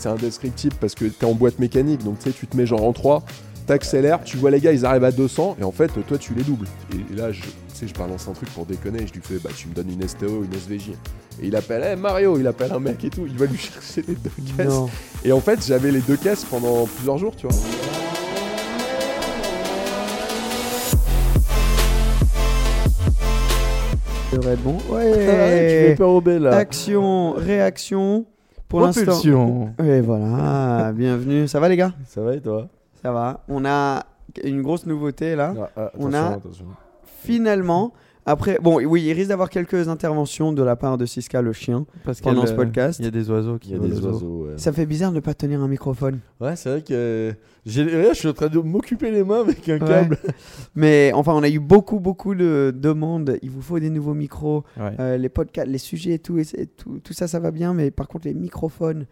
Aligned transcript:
c'est 0.00 0.08
indescriptible 0.08 0.74
parce 0.80 0.94
que 0.94 1.04
t'es 1.04 1.26
en 1.26 1.34
boîte 1.34 1.58
mécanique, 1.58 2.02
donc 2.04 2.18
tu 2.18 2.30
sais, 2.30 2.36
tu 2.36 2.46
te 2.46 2.56
mets 2.56 2.66
genre 2.66 2.84
en 2.84 2.92
3, 2.92 3.22
t'accélères, 3.66 4.24
tu 4.24 4.36
vois 4.38 4.50
les 4.50 4.60
gars, 4.60 4.72
ils 4.72 4.86
arrivent 4.86 5.04
à 5.04 5.12
200, 5.12 5.56
et 5.60 5.64
en 5.64 5.72
fait, 5.72 5.88
toi, 6.06 6.16
tu 6.18 6.34
les 6.34 6.42
doubles. 6.42 6.66
Et, 6.92 7.12
et 7.12 7.16
là, 7.16 7.30
je, 7.32 7.42
tu 7.42 7.48
sais, 7.74 7.86
je 7.86 7.94
balance 7.94 8.26
un 8.26 8.32
truc 8.32 8.48
pour 8.50 8.64
déconner, 8.66 9.06
je 9.06 9.12
lui 9.12 9.20
fais, 9.22 9.36
bah, 9.36 9.50
tu 9.54 9.68
me 9.68 9.74
donnes 9.74 9.90
une 9.90 10.06
STO, 10.08 10.44
une 10.44 10.52
SVJ. 10.58 10.90
Et 11.42 11.46
il 11.48 11.56
appelle, 11.56 11.82
hey, 11.82 11.96
Mario, 11.96 12.38
il 12.38 12.46
appelle 12.46 12.72
un 12.72 12.80
mec 12.80 13.04
et 13.04 13.10
tout, 13.10 13.26
il 13.26 13.36
va 13.36 13.46
lui 13.46 13.58
chercher 13.58 14.02
les 14.08 14.14
deux 14.14 14.30
caisses. 14.56 14.66
Non. 14.66 14.88
Et 15.24 15.32
en 15.32 15.40
fait, 15.40 15.64
j'avais 15.66 15.90
les 15.90 16.00
deux 16.00 16.16
caisses 16.16 16.44
pendant 16.44 16.86
plusieurs 16.86 17.18
jours, 17.18 17.36
tu 17.36 17.46
vois. 17.46 17.56
Devrait 24.32 24.52
être 24.52 24.62
bon. 24.62 24.78
tu 24.88 24.92
Ouais. 24.94 25.94
peur 25.96 26.10
au 26.10 26.20
B 26.20 26.28
là. 26.40 26.56
Action, 26.56 27.32
réaction. 27.32 28.24
Pour 28.70 28.80
l'instant. 28.82 29.20
Et 29.82 30.00
voilà. 30.00 30.92
Bienvenue. 30.92 31.48
Ça 31.48 31.58
va 31.58 31.68
les 31.68 31.76
gars? 31.76 31.92
Ça 32.06 32.20
va 32.22 32.34
et 32.36 32.40
toi? 32.40 32.68
Ça 33.02 33.10
va. 33.10 33.40
On 33.48 33.64
a 33.64 34.04
une 34.44 34.62
grosse 34.62 34.86
nouveauté 34.86 35.34
là. 35.34 35.52
Ah, 35.58 35.68
ah, 35.76 35.90
On 35.98 36.06
attention, 36.12 36.18
a- 36.32 36.34
attention. 36.36 36.64
Finalement. 37.22 37.92
Après, 38.26 38.58
bon, 38.62 38.80
oui, 38.84 39.02
il 39.02 39.12
risque 39.12 39.28
d'avoir 39.30 39.48
quelques 39.50 39.88
interventions 39.88 40.52
de 40.52 40.62
la 40.62 40.76
part 40.76 40.98
de 40.98 41.06
Siska 41.06 41.40
le 41.42 41.52
chien 41.52 41.86
Parce 42.04 42.20
pendant 42.20 42.44
ce 42.46 42.50
le- 42.50 42.56
podcast. 42.56 42.98
Il 42.98 43.06
y 43.06 43.08
a 43.08 43.10
des 43.10 43.30
oiseaux 43.30 43.58
qui 43.58 43.70
Il 43.70 43.72
y 43.72 43.76
a 43.76 43.78
des 43.78 43.98
aux 43.98 44.06
oiseaux. 44.06 44.44
ouais. 44.46 44.52
Ça 44.58 44.72
fait 44.72 44.86
bizarre 44.86 45.10
de 45.10 45.16
ne 45.16 45.20
pas 45.20 45.34
tenir 45.34 45.60
un 45.62 45.68
microphone. 45.68 46.20
Ouais, 46.40 46.54
c'est 46.54 46.68
vrai 46.70 46.82
que 46.82 47.34
j'ai- 47.64 47.88
je 48.08 48.14
suis 48.14 48.28
en 48.28 48.32
train 48.32 48.48
de 48.48 48.58
m'occuper 48.58 49.10
les 49.10 49.24
mains 49.24 49.40
avec 49.40 49.68
un 49.68 49.78
Ouais. 49.80 49.88
câble. 49.88 50.18
Mais 50.74 51.10
enfin, 51.14 51.32
on 51.34 51.42
a 51.42 51.48
eu 51.48 51.58
beaucoup, 51.58 51.98
beaucoup 51.98 52.34
de 52.34 52.74
demandes. 52.76 53.38
Il 53.42 53.50
vous 53.50 53.62
faut 53.62 53.78
des 53.80 53.90
nouveaux 53.90 54.14
micros. 54.14 54.64
Ouais. 54.78 54.92
Euh, 55.00 55.16
les 55.16 55.28
podcasts, 55.28 55.68
les 55.68 55.78
sujets 55.78 56.12
et 56.12 56.18
tout, 56.18 56.38
et 56.38 56.44
tout, 56.76 57.00
tout 57.02 57.12
ça, 57.12 57.26
ça 57.26 57.40
va 57.40 57.50
bien, 57.50 57.72
mais 57.74 57.90
par 57.90 58.06
contre, 58.06 58.26
les 58.26 58.34
microphones, 58.34 59.06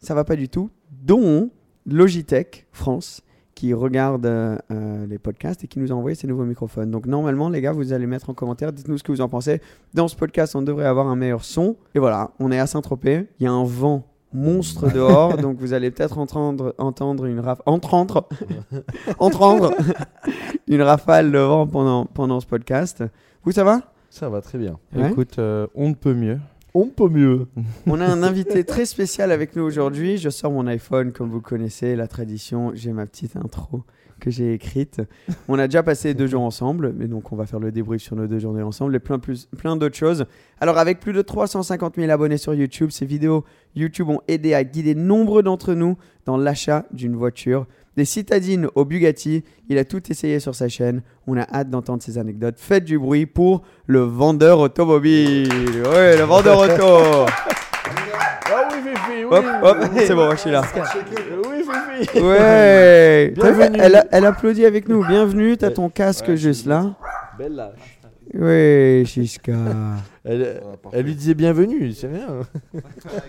ça 0.00 0.14
va 0.14 0.24
pas 0.24 0.36
du 0.36 0.48
tout. 0.48 0.70
Dont 0.90 1.50
Logitech 1.86 2.66
France, 2.72 3.20
qui 3.54 3.72
regarde 3.72 4.26
euh, 4.26 4.56
euh, 4.70 5.06
les 5.06 5.18
podcasts 5.18 5.64
et 5.64 5.68
qui 5.68 5.78
nous 5.78 5.92
a 5.92 5.94
envoyé 5.94 6.14
ces 6.14 6.26
nouveaux 6.26 6.44
microphones. 6.44 6.90
Donc, 6.90 7.06
normalement, 7.06 7.48
les 7.48 7.60
gars, 7.60 7.72
vous 7.72 7.92
allez 7.92 8.06
mettre 8.06 8.30
en 8.30 8.34
commentaire, 8.34 8.72
dites-nous 8.72 8.98
ce 8.98 9.02
que 9.02 9.12
vous 9.12 9.20
en 9.20 9.28
pensez. 9.28 9.60
Dans 9.94 10.08
ce 10.08 10.16
podcast, 10.16 10.54
on 10.56 10.62
devrait 10.62 10.86
avoir 10.86 11.06
un 11.08 11.16
meilleur 11.16 11.44
son. 11.44 11.76
Et 11.94 11.98
voilà, 11.98 12.30
on 12.40 12.50
est 12.52 12.58
à 12.58 12.66
Saint-Tropez. 12.66 13.26
Il 13.38 13.44
y 13.44 13.46
a 13.46 13.52
un 13.52 13.64
vent 13.64 14.04
monstre 14.32 14.92
dehors, 14.92 15.36
donc 15.38 15.58
vous 15.58 15.72
allez 15.72 15.90
peut-être 15.90 16.18
entendre, 16.18 16.74
entendre 16.78 17.24
une 17.26 17.40
rafale. 17.40 17.62
Entendre 17.66 18.28
Entendre 19.18 19.72
une 20.68 20.82
rafale 20.82 21.30
de 21.30 21.38
vent 21.38 21.66
pendant, 21.66 22.04
pendant 22.04 22.40
ce 22.40 22.46
podcast. 22.46 23.04
Vous, 23.44 23.52
ça 23.52 23.64
va? 23.64 23.80
Ça 24.10 24.28
va 24.28 24.40
très 24.40 24.58
bien. 24.58 24.78
Ouais. 24.94 25.10
Écoute, 25.10 25.38
euh, 25.38 25.66
on 25.74 25.88
ne 25.88 25.94
peut 25.94 26.14
mieux. 26.14 26.38
On 26.76 26.88
peut 26.88 27.08
mieux. 27.08 27.46
On 27.86 28.00
a 28.00 28.04
un 28.04 28.24
invité 28.24 28.64
très 28.64 28.84
spécial 28.84 29.30
avec 29.30 29.54
nous 29.54 29.62
aujourd'hui. 29.62 30.18
Je 30.18 30.28
sors 30.28 30.50
mon 30.50 30.66
iPhone, 30.66 31.12
comme 31.12 31.30
vous 31.30 31.40
connaissez, 31.40 31.94
la 31.94 32.08
tradition. 32.08 32.72
J'ai 32.74 32.92
ma 32.92 33.06
petite 33.06 33.36
intro 33.36 33.84
que 34.18 34.28
j'ai 34.30 34.54
écrite. 34.54 35.00
On 35.46 35.56
a 35.58 35.68
déjà 35.68 35.84
passé 35.84 36.14
deux 36.14 36.26
jours 36.26 36.42
ensemble, 36.42 36.92
mais 36.96 37.06
donc 37.06 37.32
on 37.32 37.36
va 37.36 37.46
faire 37.46 37.60
le 37.60 37.70
débrief 37.70 38.02
sur 38.02 38.16
nos 38.16 38.26
deux 38.26 38.40
journées 38.40 38.62
ensemble 38.62 38.96
et 38.96 38.98
plein, 38.98 39.20
plein 39.56 39.76
d'autres 39.76 39.96
choses. 39.96 40.26
Alors, 40.60 40.78
avec 40.78 40.98
plus 40.98 41.12
de 41.12 41.22
350 41.22 41.94
000 41.96 42.10
abonnés 42.10 42.38
sur 42.38 42.54
YouTube, 42.54 42.90
ces 42.90 43.06
vidéos 43.06 43.44
YouTube 43.76 44.08
ont 44.08 44.20
aidé 44.26 44.54
à 44.54 44.64
guider 44.64 44.96
nombreux 44.96 45.44
d'entre 45.44 45.74
nous 45.74 45.96
dans 46.26 46.36
l'achat 46.36 46.86
d'une 46.90 47.14
voiture. 47.14 47.66
Des 47.96 48.04
citadines 48.04 48.68
au 48.74 48.84
Bugatti, 48.84 49.44
il 49.68 49.78
a 49.78 49.84
tout 49.84 50.02
essayé 50.10 50.40
sur 50.40 50.54
sa 50.54 50.68
chaîne. 50.68 51.02
On 51.28 51.36
a 51.36 51.42
hâte 51.42 51.70
d'entendre 51.70 52.02
ces 52.02 52.18
anecdotes. 52.18 52.56
Faites 52.58 52.84
du 52.84 52.98
bruit 52.98 53.24
pour 53.26 53.62
le 53.86 54.00
vendeur 54.00 54.58
automobile. 54.58 55.48
Ouais, 55.92 56.16
le 56.16 56.24
vendeur 56.24 56.58
auto. 56.58 57.26
Ah 58.56 58.68
oui, 58.70 58.76
Fifi, 58.94 59.24
oui. 59.24 59.36
Hop, 59.36 59.44
hop, 59.62 59.76
c'est 59.96 60.14
bon, 60.14 60.30
je 60.32 60.36
suis 60.36 60.50
là. 60.50 60.62
Oui, 61.48 61.64
Fifi. 62.02 62.20
Ouais. 62.20 63.32
Bienvenue. 63.34 63.78
Elle, 63.80 64.06
elle 64.12 64.26
applaudit 64.26 64.64
avec 64.64 64.88
nous. 64.88 65.04
Bienvenue. 65.04 65.56
T'as 65.56 65.70
ton 65.70 65.88
casque 65.88 66.34
juste 66.34 66.66
là. 66.66 66.94
Belle 67.38 67.54
lâche. 67.54 67.98
Ouais, 68.36 69.02
Chiska. 69.06 69.52
Elle, 70.24 70.60
elle 70.92 71.04
lui 71.04 71.14
disait 71.14 71.34
bienvenue, 71.34 71.92
c'est 71.92 72.06
rien. 72.06 72.26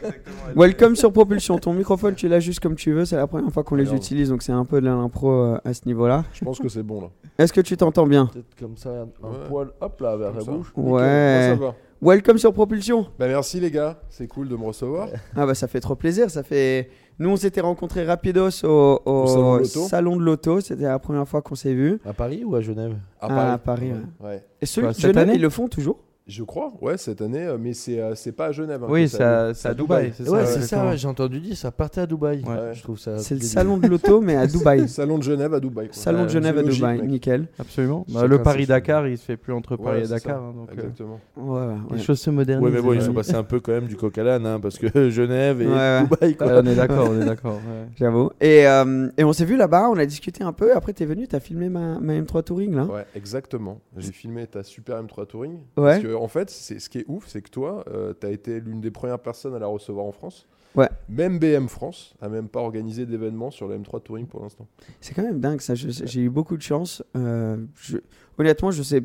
Welcome 0.56 0.96
sur 0.96 1.12
Propulsion. 1.12 1.58
Ton 1.60 1.74
microphone, 1.74 2.16
tu 2.16 2.30
l'as 2.30 2.40
juste 2.40 2.62
comme 2.62 2.76
tu 2.76 2.94
veux. 2.94 3.04
C'est 3.04 3.18
la 3.18 3.28
première 3.28 3.52
fois 3.52 3.64
qu'on 3.66 3.76
les 3.76 3.94
utilise, 3.94 4.30
donc 4.30 4.42
c'est 4.42 4.54
un 4.54 4.64
peu 4.64 4.80
de 4.80 4.86
l'impro 4.86 5.30
euh, 5.30 5.58
à 5.66 5.74
ce 5.74 5.82
niveau-là. 5.88 6.24
Je 6.34 6.46
pense 6.46 6.58
que 6.58 6.70
c'est 6.70 6.84
bon 6.84 7.02
là. 7.02 7.08
Est-ce 7.38 7.52
que 7.52 7.60
tu 7.60 7.76
t'entends 7.76 8.08
bien? 8.08 8.28
Peut-être 8.28 8.56
comme 8.58 8.78
ça, 8.78 8.90
un 8.92 9.28
Ouais. 9.28 9.36
poil, 9.50 9.68
hop 9.82 10.00
là, 10.00 10.16
vers 10.16 10.30
Comme 10.30 10.38
la 10.40 10.46
ça. 10.46 10.52
bouche. 10.52 10.74
Nickel. 10.78 10.92
Ouais. 10.94 11.48
Ça 11.60 11.66
va. 11.66 11.76
Welcome 12.02 12.38
sur 12.38 12.54
Propulsion. 12.54 13.08
Bah 13.20 13.28
merci 13.28 13.60
les 13.60 13.72
gars, 13.72 14.00
c'est 14.10 14.28
cool 14.28 14.48
de 14.48 14.56
me 14.56 14.64
recevoir. 14.66 15.10
Ah 15.36 15.46
bah 15.46 15.54
ça 15.54 15.68
fait 15.68 15.82
trop 15.82 15.96
plaisir. 15.96 16.30
Ça 16.30 16.44
fait. 16.44 16.90
Nous, 17.18 17.30
on 17.30 17.36
s'était 17.38 17.62
rencontrés 17.62 18.04
rapidos 18.06 18.50
au, 18.66 19.00
au 19.06 19.12
Au 19.12 19.64
salon 19.64 20.18
de 20.18 20.22
l'auto. 20.24 20.56
de. 20.58 20.62
C'était 20.62 20.84
la 20.84 21.00
première 21.00 21.28
fois 21.28 21.42
qu'on 21.42 21.56
s'est 21.56 21.74
vus. 21.74 22.00
À 22.06 22.14
Paris 22.14 22.44
ou 22.46 22.56
à 22.56 22.62
Genève? 22.62 22.96
Ah, 23.22 23.54
à 23.54 23.58
Paris, 23.58 23.92
Ouais. 24.20 24.44
Et 24.62 24.66
ceux 24.66 24.82
Quoi, 24.82 24.90
de 24.92 24.96
cette 24.96 25.02
Genève, 25.12 25.18
année 25.30 25.36
ils 25.36 25.42
le 25.42 25.50
font 25.50 25.68
toujours? 25.68 26.00
Je 26.28 26.42
crois, 26.42 26.74
ouais, 26.82 26.98
cette 26.98 27.22
année, 27.22 27.44
euh, 27.46 27.58
mais 27.60 27.74
c'est 27.74 28.00
euh, 28.02 28.16
c'est 28.16 28.32
pas 28.32 28.48
à 28.48 28.52
Genève. 28.52 28.84
hein, 28.84 28.88
Oui, 28.90 29.08
c'est 29.08 29.18
ça 29.18 29.50
à, 29.50 29.70
à 29.70 29.74
Dubaï. 29.76 30.12
c'est 30.18 30.28
ouais, 30.28 30.44
c'est 30.48 30.62
ça, 30.62 30.84
ouais, 30.88 30.98
j'ai 30.98 31.08
entendu 31.08 31.40
dire, 31.40 31.56
ça 31.56 31.70
partait 31.70 32.02
à 32.02 32.08
Dubaï. 32.08 32.42
Ouais. 32.44 32.74
Je 32.74 32.82
trouve 32.82 32.98
ça. 32.98 33.20
C'est 33.20 33.36
le 33.36 33.42
salon 33.42 33.78
de 33.78 33.86
l'auto, 33.88 34.22
mais 34.22 34.36
à 34.36 34.48
Dubaï. 34.48 34.90
Salon 34.90 35.20
de 35.20 35.24
Genève 35.24 35.54
à 35.54 35.60
Dubaï. 35.60 35.86
quoi. 35.90 35.96
Salon 35.96 36.24
de 36.24 36.30
Genève 36.30 36.58
à 36.58 36.62
logique, 36.64 36.78
Dubaï, 36.82 36.98
mec. 37.02 37.10
nickel. 37.12 37.48
Absolument. 37.60 38.08
Bah, 38.10 38.26
le 38.26 38.42
Paris-Dakar, 38.42 39.08
il 39.08 39.20
se 39.20 39.24
fait 39.26 39.38
plus 39.38 39.54
entre 39.54 39.78
Ouais, 39.78 39.84
Paris 39.84 40.02
et 40.06 40.08
Dakar. 40.08 40.42
hein, 40.42 40.54
donc, 40.56 40.70
euh, 40.70 40.74
Exactement. 40.74 41.20
Ouais, 41.38 41.60
ouais, 41.68 41.76
les 41.92 42.02
choses 42.02 42.20
se 42.20 42.32
modernisent. 42.32 42.66
Ouais, 42.66 42.72
mais 42.74 42.82
bon, 42.82 42.94
ils 42.94 43.04
sont 43.04 43.14
passés 43.14 43.36
un 43.36 43.44
peu 43.44 43.60
quand 43.60 43.74
même 43.74 43.86
du 43.86 43.96
coq 43.96 44.18
à 44.18 44.24
l'âne, 44.24 44.48
hein, 44.48 44.60
parce 44.60 44.80
que 44.80 44.88
Genève 45.12 45.62
et. 45.62 45.66
Dubaï, 45.66 46.36
quoi. 46.36 46.48
Ouais, 46.48 46.54
on 46.56 46.66
est 46.66 46.76
d'accord, 46.76 47.08
on 47.12 47.22
est 47.22 47.26
d'accord. 47.26 47.60
J'avoue. 47.98 48.32
Et, 48.42 48.68
euh, 48.68 49.10
et 49.16 49.24
on 49.24 49.32
s'est 49.32 49.46
vu 49.46 49.58
là-bas, 49.58 49.90
on 49.92 49.98
a 50.00 50.06
discuté 50.08 50.44
un 50.44 50.54
peu. 50.54 50.76
Après, 50.76 50.92
t'es 50.92 51.06
venu, 51.06 51.28
t'as 51.28 51.40
filmé 51.40 51.70
ma, 51.70 52.00
ma 52.00 52.14
M3 52.14 52.42
Touring 52.44 52.74
là. 52.74 52.86
Ouais, 52.86 53.06
exactement. 53.16 53.80
J'ai 53.96 54.12
filmé 54.12 54.48
ta 54.48 54.64
Super 54.64 55.04
M3 55.04 55.28
Touring. 55.28 55.58
Ouais. 55.78 56.02
En 56.16 56.28
fait, 56.28 56.50
c'est 56.50 56.80
ce 56.80 56.90
qui 56.90 57.00
est 57.00 57.06
ouf, 57.08 57.26
c'est 57.28 57.42
que 57.42 57.50
toi, 57.50 57.84
euh, 57.90 58.14
t'as 58.14 58.32
été 58.32 58.60
l'une 58.60 58.82
des 58.82 58.92
premières 58.92 59.20
personnes 59.20 59.54
à 59.56 59.60
la 59.60 59.68
recevoir 59.68 60.06
en 60.06 60.12
France. 60.12 60.48
Ouais. 60.76 60.90
Même 61.08 61.40
BM 61.40 61.70
France 61.70 62.14
a 62.22 62.28
même 62.28 62.50
pas 62.50 62.60
organisé 62.60 63.06
d'événement 63.06 63.50
sur 63.50 63.68
la 63.70 63.78
M3 63.78 64.02
Touring 64.04 64.26
pour 64.28 64.42
l'instant. 64.44 64.68
C'est 65.00 65.14
quand 65.14 65.24
même 65.24 65.40
dingue 65.40 65.62
ça. 65.62 65.74
J'ai 65.74 66.20
eu 66.22 66.30
beaucoup 66.30 66.58
de 66.58 66.62
chance. 66.62 67.02
Euh, 67.16 67.56
je- 67.82 67.98
honnêtement, 68.38 68.72
je 68.72 68.84
sais 68.84 69.02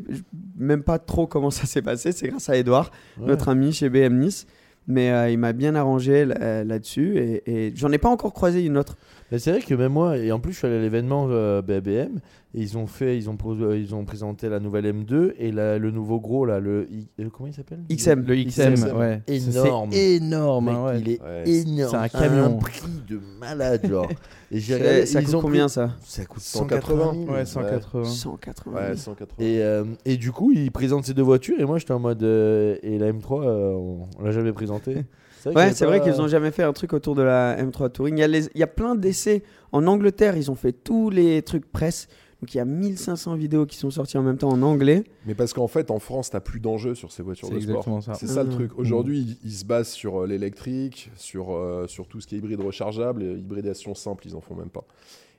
même 0.58 0.82
pas 0.82 0.98
trop 0.98 1.28
comment 1.28 1.50
ça 1.52 1.66
s'est 1.66 1.82
passé. 1.82 2.10
C'est 2.10 2.26
grâce 2.28 2.48
à 2.48 2.56
Edouard, 2.56 2.90
Ouais. 3.20 3.26
notre 3.28 3.48
ami 3.50 3.72
chez 3.72 3.88
BM 3.88 4.18
Nice. 4.18 4.46
Mais 4.88 5.12
euh, 5.12 5.30
il 5.30 5.38
m'a 5.38 5.52
bien 5.52 5.76
arrangé 5.76 6.24
là- 6.24 6.64
là-dessus. 6.64 7.16
Et, 7.18 7.66
et 7.68 7.72
j'en 7.76 7.92
ai 7.92 7.98
pas 7.98 8.08
encore 8.08 8.32
croisé 8.32 8.64
une 8.64 8.76
autre 8.76 8.96
Mais 9.32 9.38
c'est 9.38 9.50
vrai 9.52 9.60
que 9.60 9.74
même 9.74 9.92
moi, 9.92 10.16
et 10.18 10.32
en 10.32 10.40
plus 10.40 10.52
je 10.52 10.58
suis 10.58 10.66
allé 10.66 10.76
à 10.76 10.80
l'événement 10.80 11.26
euh, 11.30 11.62
BBM, 11.62 12.18
et 12.52 12.60
ils 12.60 12.76
ont 12.76 12.86
fait, 12.88 13.16
ils 13.16 13.30
ont, 13.30 13.36
euh, 13.46 13.78
ils 13.78 13.94
ont 13.94 14.04
présenté 14.04 14.48
la 14.48 14.58
nouvelle 14.58 14.86
M2 14.86 15.34
et 15.38 15.52
la- 15.52 15.78
le 15.78 15.90
nouveau 15.92 16.18
gros 16.18 16.44
là, 16.44 16.58
le, 16.58 16.88
I- 16.90 17.06
euh, 17.20 17.28
comment 17.30 17.46
il 17.46 17.52
s'appelle? 17.54 17.78
XM. 17.88 18.24
Le 18.26 18.34
XM, 18.44 18.74
XM. 18.74 18.96
ouais. 18.96 19.22
Énorme. 19.28 19.90
C'est 19.92 20.12
énorme. 20.16 20.64
Mec, 20.64 20.74
hein, 20.74 20.84
ouais. 20.84 21.00
il 21.00 21.08
est 21.10 21.22
Ouais, 21.22 21.48
énorme. 21.48 21.90
c'est 21.90 21.96
un 21.96 22.08
camion. 22.08 22.56
prix 22.58 22.82
de 23.08 23.20
malade, 23.38 23.86
genre. 23.88 24.08
Et 24.50 24.58
Ça 24.60 25.20
ils 25.20 25.26
coûte 25.26 25.34
ont 25.36 25.40
combien 25.42 25.66
pris- 25.66 25.74
ça? 25.74 25.90
Ça 26.04 26.24
coûte 26.24 26.42
180. 26.42 27.12
180 27.12 27.24
000. 27.26 27.32
Ouais, 27.32 27.44
180. 27.44 28.04
180. 28.04 28.74
Ouais, 28.90 28.96
180. 28.96 29.46
Et, 29.46 29.62
euh, 29.62 29.84
et 30.04 30.16
du 30.16 30.32
coup, 30.32 30.50
ils 30.50 30.72
présentent 30.72 31.04
ces 31.04 31.14
deux 31.14 31.22
voitures 31.22 31.60
et 31.60 31.64
moi 31.64 31.78
j'étais 31.78 31.92
en 31.92 32.00
mode. 32.00 32.22
euh, 32.24 32.74
et 32.82 32.98
la 32.98 33.12
M3, 33.12 33.44
euh, 33.44 33.72
on, 33.74 34.08
on 34.18 34.24
l'a 34.24 34.32
jamais 34.32 34.52
présentée. 34.52 35.04
C'est 35.42 35.54
Ouais, 35.56 35.72
c'est 35.72 35.84
a 35.84 35.88
vrai 35.88 36.00
qu'ils 36.00 36.20
ont 36.20 36.28
jamais 36.28 36.50
fait 36.50 36.62
un 36.62 36.72
truc 36.72 36.92
autour 36.92 37.14
de 37.14 37.22
la 37.22 37.56
M3 37.62 37.90
Touring. 37.90 38.16
Il 38.16 38.20
y 38.20 38.22
a, 38.22 38.28
les- 38.28 38.46
il 38.54 38.58
y 38.60 38.62
a 38.62 38.66
plein 38.66 38.94
d'essais. 38.94 39.42
En 39.72 39.86
Angleterre, 39.86 40.36
ils 40.36 40.50
ont 40.50 40.54
fait 40.54 40.72
tous 40.72 41.10
les 41.10 41.42
trucs 41.42 41.64
presse. 41.70 42.08
Donc 42.42 42.54
il 42.54 42.56
y 42.56 42.60
a 42.60 42.64
1500 42.64 43.34
vidéos 43.34 43.66
qui 43.66 43.76
sont 43.76 43.90
sorties 43.90 44.16
en 44.16 44.22
même 44.22 44.38
temps 44.38 44.48
en 44.48 44.62
anglais. 44.62 45.04
Mais 45.26 45.34
parce 45.34 45.52
qu'en 45.52 45.68
fait, 45.68 45.90
en 45.90 45.98
France, 45.98 46.30
t'as 46.30 46.40
plus 46.40 46.58
d'enjeux 46.60 46.94
sur 46.94 47.12
ces 47.12 47.22
voitures 47.22 47.48
C'est 47.48 47.54
de 47.56 47.60
sport. 47.60 47.70
exactement 47.76 48.00
ça. 48.00 48.14
C'est 48.14 48.26
ça 48.28 48.42
le 48.44 48.48
Mhm. 48.48 48.54
truc. 48.54 48.78
Aujourd'hui, 48.78 49.20
ils, 49.42 49.48
ils 49.48 49.52
se 49.52 49.64
basent 49.66 49.90
sur 49.90 50.22
euh, 50.22 50.26
l'électrique, 50.26 51.10
sur, 51.16 51.54
euh, 51.54 51.86
sur 51.86 52.06
tout 52.06 52.20
ce 52.20 52.26
qui 52.26 52.36
est 52.36 52.38
hybride 52.38 52.60
rechargeable, 52.62 53.22
et 53.22 53.32
hybridation 53.34 53.94
simple, 53.94 54.26
ils 54.26 54.34
en 54.36 54.40
font 54.40 54.54
même 54.54 54.70
pas. 54.70 54.84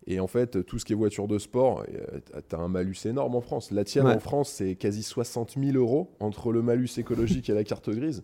Et 0.08 0.20
en 0.20 0.26
fait, 0.26 0.66
tout 0.66 0.80
ce 0.80 0.86
qui 0.86 0.94
est 0.94 0.96
voiture 0.96 1.28
de 1.28 1.38
sport, 1.38 1.84
euh, 1.94 2.20
t'as- 2.32 2.42
t'as 2.42 2.58
un 2.58 2.68
malus 2.68 2.96
énorme 3.06 3.36
en 3.36 3.42
France. 3.42 3.70
La 3.72 3.84
tienne 3.84 4.08
Ouais. 4.08 4.16
en 4.16 4.20
France, 4.20 4.50
c'est 4.50 4.74
quasi 4.74 5.04
60 5.04 5.58
000 5.64 5.78
euros 5.78 6.10
entre 6.20 6.52
le 6.52 6.64
malus 6.64 6.90
écologique 6.98 7.50
et 7.52 7.54
la 7.54 7.64
carte 7.64 7.88
grise. 7.92 8.24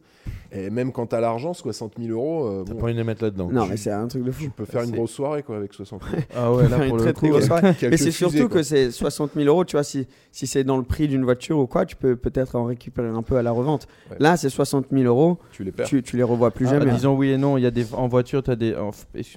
Et 0.51 0.71
même 0.71 0.91
quand 0.91 1.05
t'as 1.05 1.19
l'argent, 1.21 1.53
60 1.53 1.93
000 1.99 2.11
euros, 2.17 2.45
euh, 2.47 2.63
T'as 2.65 2.73
bon, 2.73 2.79
pas 2.79 2.85
envie 2.85 2.93
de 2.93 2.97
les 2.99 3.03
mettre 3.03 3.23
là-dedans. 3.23 3.49
Non, 3.51 3.67
mais 3.67 3.77
c'est 3.77 3.91
un 3.91 4.07
truc 4.07 4.23
de 4.23 4.31
fou. 4.31 4.45
tu 4.45 4.49
peux 4.49 4.65
faire 4.65 4.81
une 4.81 4.89
grosse 4.91 5.11
soirée 5.11 5.43
quoi, 5.43 5.55
avec 5.57 5.71
60 5.71 6.01
000 6.09 6.23
Ah 6.35 6.51
ouais, 6.51 6.67
là 6.67 6.83
une 6.83 6.89
pour 6.89 6.97
très 6.97 7.07
le 7.09 7.13
très 7.13 7.27
coup. 7.27 7.33
grosse 7.33 7.45
soirée. 7.45 7.73
Mais 7.83 7.97
c'est 7.97 8.09
surtout 8.11 8.47
quoi. 8.47 8.57
que 8.57 8.63
c'est 8.63 8.89
60 8.89 9.31
000 9.35 9.45
euros. 9.45 9.63
Tu 9.63 9.75
vois, 9.75 9.83
si, 9.83 10.07
si 10.31 10.47
c'est 10.47 10.63
dans 10.63 10.77
le 10.77 10.83
prix 10.83 11.07
d'une 11.07 11.23
voiture 11.25 11.59
ou 11.59 11.67
quoi, 11.67 11.85
tu 11.85 11.95
peux 11.95 12.15
peut-être 12.15 12.55
en 12.55 12.63
récupérer 12.65 13.09
un 13.09 13.21
peu 13.21 13.35
à 13.37 13.43
la 13.43 13.51
revente. 13.51 13.87
Ouais. 14.09 14.17
Là, 14.19 14.35
c'est 14.35 14.49
60 14.49 14.87
000 14.91 15.03
euros. 15.03 15.37
Tu 15.51 15.63
les 15.63 15.71
perds. 15.71 15.85
Tu, 15.87 16.01
tu 16.01 16.17
les 16.17 16.23
revois 16.23 16.49
plus 16.49 16.65
Ah, 16.69 16.79
jamais. 16.79 16.91
disons 16.91 17.15
oui 17.15 17.29
et 17.29 17.37
non. 17.37 17.57
Il 17.57 17.61
y 17.61 17.67
a 17.67 17.71
des 17.71 17.93
en 17.93 18.07
voiture, 18.07 18.41
as 18.47 18.55
des 18.55 18.73
en, 18.75 18.89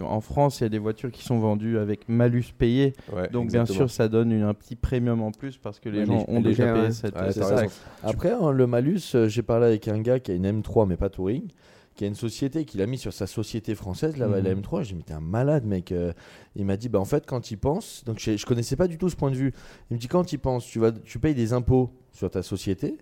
en 0.06 0.20
France, 0.22 0.60
il 0.60 0.62
y 0.62 0.66
a 0.66 0.70
des 0.70 0.78
voitures 0.78 1.10
qui 1.10 1.22
sont 1.22 1.38
vendues 1.38 1.76
avec 1.76 2.08
malus 2.08 2.29
payé. 2.56 2.92
Ouais, 3.12 3.28
Donc 3.28 3.48
bien 3.50 3.66
sûr, 3.66 3.90
ça 3.90 4.08
donne 4.08 4.32
une- 4.32 4.42
un 4.42 4.54
petit 4.54 4.76
premium 4.76 5.22
en 5.22 5.30
plus 5.32 5.56
parce 5.58 5.78
que 5.80 5.88
les 5.88 6.00
Ouais, 6.00 6.06
gens 6.06 6.24
ont 6.28 6.40
déjà 6.40 6.72
payé 6.72 6.84
ouais. 6.86 6.90
cette. 6.92 7.14
Ouais, 7.16 7.32
cette 7.32 7.42
t'as 7.42 7.56
taxe. 7.56 7.80
Après, 8.02 8.30
hein, 8.32 8.50
le 8.50 8.66
malus, 8.66 9.00
euh, 9.14 9.28
j'ai 9.28 9.42
parlé 9.42 9.66
avec 9.66 9.88
un 9.88 10.00
gars 10.00 10.18
qui 10.20 10.30
a 10.30 10.34
une 10.34 10.46
M3, 10.46 10.86
mais 10.86 10.96
pas 10.96 11.08
Touring, 11.10 11.48
qui 11.94 12.04
a 12.04 12.06
une 12.06 12.14
société 12.14 12.64
qu'il 12.64 12.80
a 12.82 12.86
mis 12.86 12.98
sur 12.98 13.12
sa 13.12 13.26
société 13.26 13.74
française, 13.74 14.16
là, 14.16 14.26
Mhm. 14.26 14.44
la 14.44 14.50
M3. 14.54 14.82
J'ai 14.82 14.92
dit, 14.92 14.94
mais 14.98 15.02
t'es 15.02 15.12
un 15.14 15.20
malade, 15.20 15.64
mec. 15.66 15.92
Euh, 15.92 16.12
Il 16.56 16.64
m'a 16.64 16.76
dit, 16.76 16.88
bah 16.88 16.98
en 16.98 17.04
fait, 17.04 17.26
quand 17.26 17.50
il 17.52 17.58
pense, 17.58 18.02
donc 18.04 18.18
je, 18.18 18.36
je 18.36 18.44
connaissais 18.46 18.74
pas 18.76 18.88
du 18.88 18.98
tout 18.98 19.08
ce 19.08 19.14
point 19.16 19.30
de 19.30 19.36
vue. 19.36 19.52
Il 19.90 19.94
me 19.94 20.00
dit, 20.00 20.08
quand 20.08 20.32
il 20.32 20.38
pense, 20.38 20.66
tu, 20.66 20.78
vas, 20.80 20.90
tu 20.92 21.18
payes 21.20 21.34
des 21.34 21.52
impôts 21.52 21.90
sur 22.12 22.28
ta 22.30 22.42
société. 22.42 22.96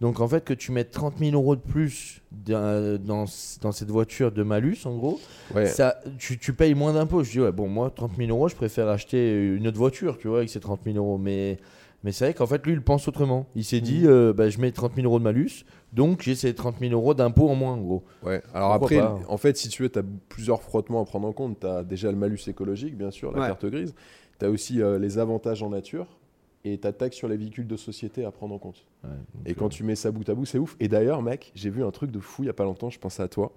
Donc 0.00 0.20
en 0.20 0.28
fait, 0.28 0.44
que 0.44 0.54
tu 0.54 0.72
mettes 0.72 0.90
30 0.92 1.18
000 1.18 1.32
euros 1.34 1.56
de 1.56 1.60
plus 1.60 2.22
dans, 2.32 2.98
dans, 2.98 3.24
dans 3.60 3.72
cette 3.72 3.90
voiture 3.90 4.32
de 4.32 4.42
malus, 4.42 4.78
en 4.86 4.96
gros, 4.96 5.20
Ouais. 5.54 5.66
ça, 5.66 5.96
tu, 6.18 6.38
tu 6.38 6.52
payes 6.54 6.74
moins 6.74 6.92
d'impôts. 6.94 7.22
Je 7.22 7.30
dis, 7.32 7.40
ouais, 7.40 7.52
bon, 7.52 7.68
moi, 7.68 7.90
30 7.94 8.12
000 8.16 8.30
euros, 8.30 8.48
je 8.48 8.54
préfère 8.56 8.88
acheter 8.88 9.54
une 9.54 9.66
autre 9.66 9.76
voiture, 9.78 10.16
tu 10.16 10.28
vois, 10.28 10.38
avec 10.38 10.48
ces 10.48 10.60
30 10.60 10.80
000 10.84 10.96
euros. 10.96 11.18
Mais, 11.18 11.58
mais 12.02 12.12
c'est 12.12 12.24
vrai 12.24 12.34
qu'en 12.34 12.46
fait, 12.46 12.64
lui, 12.66 12.72
il 12.72 12.80
pense 12.80 13.08
autrement. 13.08 13.46
Il 13.54 13.64
s'est 13.64 13.82
dit, 13.82 14.02
euh, 14.06 14.32
bah, 14.32 14.48
je 14.48 14.58
mets 14.58 14.72
30 14.72 14.94
000 14.94 15.06
euros 15.06 15.18
de 15.18 15.24
malus, 15.24 15.64
donc 15.92 16.22
j'ai 16.22 16.34
ces 16.34 16.54
30 16.54 16.76
000 16.80 16.92
euros 16.94 17.12
d'impôts 17.12 17.50
en 17.50 17.54
moins, 17.54 17.74
en 17.74 17.78
gros. 17.82 18.02
Ouais, 18.22 18.42
alors 18.54 18.78
Pourquoi 18.78 19.02
après, 19.04 19.20
pas 19.24 19.28
en 19.28 19.36
fait, 19.36 19.58
si 19.58 19.68
tu 19.68 19.82
veux, 19.82 19.90
tu 19.90 19.98
as 19.98 20.04
plusieurs 20.30 20.62
frottements 20.62 21.02
à 21.02 21.04
prendre 21.04 21.28
en 21.28 21.32
compte. 21.32 21.60
Tu 21.60 21.66
as 21.66 21.84
déjà 21.84 22.10
le 22.10 22.16
malus 22.16 22.38
écologique, 22.48 22.96
bien 22.96 23.10
sûr, 23.10 23.32
la 23.32 23.40
Ouais. 23.42 23.46
carte 23.48 23.66
grise. 23.66 23.94
Tu 24.38 24.46
as 24.46 24.50
aussi 24.50 24.80
euh, 24.80 24.98
les 24.98 25.18
avantages 25.18 25.62
en 25.62 25.68
nature. 25.68 26.06
Et 26.64 26.76
ta 26.78 26.92
taxe 26.92 27.16
sur 27.16 27.26
les 27.28 27.36
véhicules 27.38 27.66
de 27.66 27.76
société 27.76 28.24
à 28.24 28.30
prendre 28.30 28.54
en 28.54 28.58
compte. 28.58 28.84
Et 29.46 29.54
quand 29.54 29.70
tu 29.70 29.82
mets 29.82 29.94
ça 29.96 30.10
bout 30.10 30.28
à 30.28 30.34
bout, 30.34 30.44
c'est 30.44 30.58
ouf. 30.58 30.76
Et 30.78 30.88
d'ailleurs, 30.88 31.22
mec, 31.22 31.52
j'ai 31.54 31.70
vu 31.70 31.82
un 31.82 31.90
truc 31.90 32.10
de 32.10 32.20
fou 32.20 32.42
il 32.42 32.46
y 32.46 32.50
a 32.50 32.52
pas 32.52 32.64
longtemps, 32.64 32.90
je 32.90 32.98
pensais 32.98 33.22
à 33.22 33.28
toi. 33.28 33.52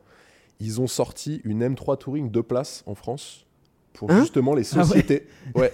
Ils 0.61 0.79
ont 0.79 0.87
sorti 0.87 1.41
une 1.43 1.63
M3 1.67 1.97
Touring 1.97 2.31
deux 2.31 2.43
places 2.43 2.81
en 2.85 2.95
France 2.95 3.45
pour 3.91 4.09
Hein? 4.09 4.21
justement 4.21 4.55
les 4.55 4.63
sociétés. 4.63 5.27
ouais. 5.55 5.73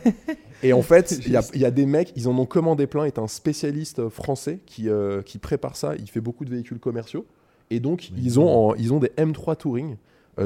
Et 0.64 0.74
en 0.74 0.81
fait, 0.81 1.20
il 1.26 1.31
y, 1.31 1.36
a- 1.38 1.44
il 1.54 1.62
y 1.62 1.66
a 1.66 1.72
des 1.72 1.86
mecs, 1.86 2.12
ils 2.16 2.28
en 2.28 2.36
ont 2.38 2.46
commandé 2.48 2.88
plein. 2.88 3.06
est 3.06 3.20
un 3.20 3.28
spécialiste 3.28 4.00
euh, 4.00 4.10
français 4.10 4.60
qui, 4.66 4.90
euh, 4.90 5.22
qui 5.22 5.38
prépare 5.38 5.76
ça. 5.76 5.96
Il 5.98 6.10
fait 6.10 6.22
beaucoup 6.22 6.46
de 6.46 6.50
véhicules 6.50 6.80
commerciaux. 6.80 7.26
Et 7.70 7.80
donc, 7.80 8.10
ils 8.18 8.40
ont, 8.40 8.70
en- 8.72 8.76
ils 8.76 8.92
ont 8.92 9.00
des 9.00 9.10
M3 9.18 9.56
Touring 9.56 9.92
euh, 9.94 9.96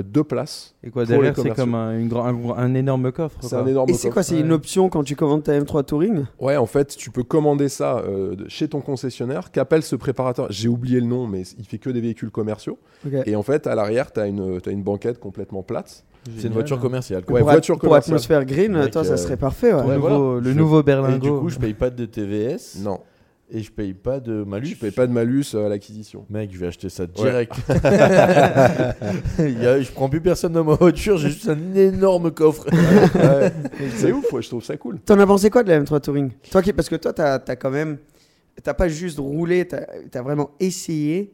deux 0.01 0.24
places. 0.24 0.74
Et 0.84 0.90
quoi 0.90 1.06
derrière, 1.06 1.36
c'est 1.38 1.54
comme 1.56 1.75
un, 1.75 1.98
une 2.00 2.07
grand- 2.07 2.25
un, 2.25 2.57
un 2.57 2.74
énorme 2.74 3.12
coffre. 3.12 3.38
C'est 3.42 3.56
un 3.56 3.66
énorme 3.68 3.90
Et 3.90 3.94
c'est 3.94 4.10
quoi 4.10 4.24
C'est 4.24 4.40
une 4.40 4.51
option 4.51 4.90
quand 4.90 5.04
tu 5.04 5.16
commandes 5.16 5.44
ta 5.44 5.60
M3 5.60 5.84
Touring? 5.86 6.25
Ouais, 6.40 6.57
en 6.57 6.66
fait, 6.66 6.95
tu 6.95 7.12
peux 7.12 7.24
commander 7.24 7.69
ça 7.69 7.98
euh, 8.00 8.36
chez 8.48 8.68
ton 8.68 8.81
concessionnaire. 8.81 9.51
Qu'appelle 9.51 9.84
ce 9.84 9.95
préparateur 9.95 10.48
J'ai 10.50 10.68
oublié 10.69 11.00
le 11.00 11.06
nom, 11.06 11.28
mais 11.28 11.44
il 11.60 11.66
fait 11.66 11.78
que 11.78 11.90
des 11.90 12.01
véhicules 12.01 12.31
commerciaux. 12.31 12.80
Et 13.25 13.36
en 13.36 13.44
fait, 13.44 13.68
à 13.68 13.75
l'arrière, 13.75 14.12
tu 14.12 14.19
as 14.19 14.28
une, 14.28 14.60
t'as 14.62 14.72
une 14.72 14.84
banquette 14.84 15.19
complètement 15.19 15.62
plate. 15.63 16.04
C'est 16.38 16.48
une 16.48 16.54
voiture 16.54 16.80
commerciale. 16.80 17.25
quoi. 17.25 17.34
Ouais, 17.36 17.42
pour, 17.42 17.50
voiture 17.51 17.75
pour 17.78 17.89
commerciale. 17.89 18.16
atmosphère 18.16 18.46
green, 18.46 18.89
toi, 18.89 19.04
ça 19.04 19.13
euh, 19.13 19.18
serait 19.18 19.36
parfait. 19.36 19.74
ouais. 19.74 19.84
Nouveau, 19.84 20.00
voilà. 20.00 20.39
le 20.42 20.51
Je- 20.51 20.57
nouveau 20.57 20.80
Et 20.80 20.84
berlingot. 20.84 21.19
du 21.19 21.42
coup, 21.42 21.50
je 21.50 21.60
paye 21.60 21.74
pas 21.74 21.89
de 21.89 22.06
TVS 22.06 22.78
Non, 22.81 23.01
et 23.54 23.62
je 23.62 23.72
paye 23.72 23.94
pas 23.94 24.20
de 24.20 24.44
malus. 24.44 24.70
tu 24.70 24.76
payes 24.76 24.92
pas 24.92 25.06
de 25.08 25.12
malus 25.14 25.46
euh, 25.54 25.68
à 25.68 25.70
l'acquisition. 25.70 26.26
Mec, 26.30 26.50
je 26.52 26.58
vais 26.60 26.68
acheter 26.68 26.90
ça 26.90 27.06
direct. 27.08 27.54
Y 29.40 29.66
a- 29.66 29.82
je 29.82 29.92
prends 29.92 30.10
plus 30.10 30.22
personne 30.22 30.54
dans 30.54 30.64
ma 30.64 30.76
voiture, 30.76 31.18
j'ai 31.18 31.30
juste 31.30 31.48
un 31.50 31.74
énorme 31.76 32.32
coffre. 32.32 32.66
Ouais. 32.72 33.52
C'est 33.96 34.12
ouf, 34.12 34.32
ouais, 34.34 34.42
je 34.42 34.50
trouve 34.50 34.64
ça 34.64 34.78
cool. 34.78 35.00
T'en 35.00 35.20
as 35.20 35.28
pensé 35.28 35.50
quoi 35.50 35.64
de 35.64 35.70
la 35.70 35.82
M3 35.82 36.02
Touring? 36.02 36.32
Toi 36.52 36.62
qui, 36.62 36.74
parce 36.74 36.90
que 36.90 36.96
toi, 36.96 37.14
t'as 37.14 37.36
as 37.48 37.56
quand 37.56 37.72
même, 37.72 37.98
t'as 38.64 38.74
pas 38.74 38.88
juste 38.88 39.20
roulé, 39.20 39.66
t'as 39.68 39.84
as 40.14 40.22
vraiment 40.22 40.52
essayé 40.60 41.32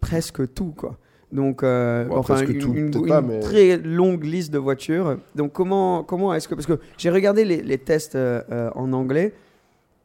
presque 0.00 0.52
tout, 0.54 0.72
quoi. 0.76 0.98
Donc, 1.30 1.62
euh, 1.62 2.04
Bon, 2.06 2.16
enfin, 2.16 2.34
presque 2.36 2.50
une, 2.50 2.58
tout, 2.58 2.72
une- 2.74 2.86
une 2.94 3.06
pas, 3.06 3.20
mais- 3.20 3.40
très 3.40 3.76
longue 3.76 4.24
liste 4.24 4.50
de 4.52 4.58
voitures. 4.58 5.18
Donc, 5.34 5.52
comment, 5.52 6.02
comment 6.02 6.32
est-ce 6.32 6.48
que, 6.48 6.54
parce 6.54 6.66
que 6.66 6.78
j'ai 6.96 7.10
regardé 7.10 7.44
les, 7.44 7.62
les 7.62 7.78
tests 7.78 8.14
euh, 8.14 8.40
euh, 8.50 8.70
en 8.74 8.92
anglais. 8.94 9.34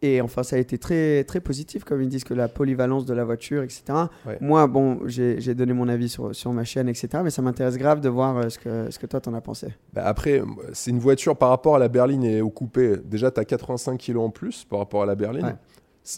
Et 0.05 0.19
enfin, 0.19 0.43
ça 0.43 0.57
a 0.57 0.59
été 0.59 0.77
très, 0.77 1.23
très 1.23 1.39
positif, 1.39 1.85
comme 1.85 2.01
ils 2.01 2.09
disent 2.09 2.25
que 2.25 2.33
la 2.33 2.49
polyvalence 2.49 3.05
de 3.05 3.13
la 3.13 3.23
voiture, 3.23 3.63
etc. 3.63 3.83
Ouais. 4.27 4.37
Moi, 4.41 4.67
bon, 4.67 4.99
j'ai 5.05 5.55
donné 5.55 5.71
mon 5.71 5.87
avis 5.87 6.09
sur, 6.09 6.35
sur 6.35 6.51
ma 6.51 6.65
chaîne, 6.65 6.89
etc. 6.89 7.07
Mais 7.23 7.29
ça 7.29 7.41
m'intéresse 7.41 7.77
grave 7.77 8.01
de 8.01 8.09
voir 8.09 8.35
euh, 8.37 8.49
ce, 8.49 8.59
que, 8.59 8.91
ce 8.91 8.99
que 8.99 9.05
toi, 9.05 9.21
t'en 9.21 9.33
as 9.33 9.39
pensé. 9.39 9.67
Bah, 9.93 10.03
après, 10.05 10.41
c'est 10.73 10.91
une 10.91 10.99
voiture 10.99 11.37
par 11.37 11.47
rapport 11.47 11.77
à 11.77 11.79
la 11.79 11.87
berline 11.87 12.25
et 12.25 12.41
au 12.41 12.49
coupé. 12.49 12.97
Déjà, 13.05 13.31
tu 13.31 13.39
as 13.39 13.45
85 13.45 13.97
kg 13.97 14.17
en 14.17 14.29
plus 14.29 14.65
par 14.65 14.79
rapport 14.79 15.03
à 15.03 15.05
la 15.05 15.15
berline. 15.15 15.45
Ouais. 15.45 15.55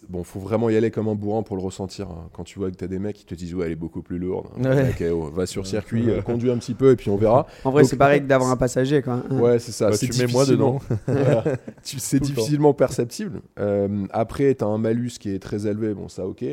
Bon, 0.09 0.23
faut 0.23 0.39
vraiment 0.39 0.69
y 0.71 0.75
aller 0.75 0.89
comme 0.89 1.07
un 1.07 1.13
bourrin 1.13 1.43
pour 1.43 1.55
le 1.55 1.61
ressentir. 1.61 2.09
hein. 2.09 2.29
Quand 2.33 2.43
tu 2.43 2.57
vois 2.57 2.71
que 2.71 2.75
tu 2.75 2.83
as 2.83 2.87
des 2.87 2.97
mecs 2.97 3.15
qui 3.15 3.25
te 3.25 3.35
disent 3.35 3.53
Ouais, 3.53 3.67
elle 3.67 3.73
est 3.73 3.75
beaucoup 3.75 4.01
plus 4.01 4.17
lourde. 4.17 4.47
Ouais. 4.57 4.89
Ok, 4.89 5.03
oh, 5.11 5.29
va 5.31 5.45
sur 5.45 5.67
circuit, 5.67 6.09
euh, 6.09 6.21
conduis 6.23 6.49
un 6.49 6.57
petit 6.57 6.73
peu 6.73 6.91
et 6.91 6.95
puis 6.95 7.11
on 7.11 7.17
verra. 7.17 7.45
En 7.63 7.69
vrai, 7.71 7.83
c'est 7.83 7.95
pareil 7.95 8.21
que 8.21 8.25
d'avoir 8.25 8.49
un 8.49 8.57
passager, 8.57 9.03
quoi. 9.03 9.21
Ouais, 9.29 9.59
c'est 9.59 9.71
ça. 9.71 9.91
Bah, 9.91 9.97
tu 9.97 10.09
mets 10.17 10.27
moi 10.31 10.45
dedans. 10.45 10.79
Voilà. 11.07 11.43
C'est 11.83 12.19
difficilement 12.19 12.73
perceptible. 12.73 13.41
Euh, 13.59 14.05
après, 14.09 14.55
tu 14.55 14.63
as 14.63 14.67
un 14.67 14.77
malus 14.79 15.11
qui 15.19 15.29
est 15.29 15.39
très 15.39 15.67
élevé, 15.67 15.93
bon, 15.93 16.09
ça, 16.09 16.25
ok. 16.25 16.43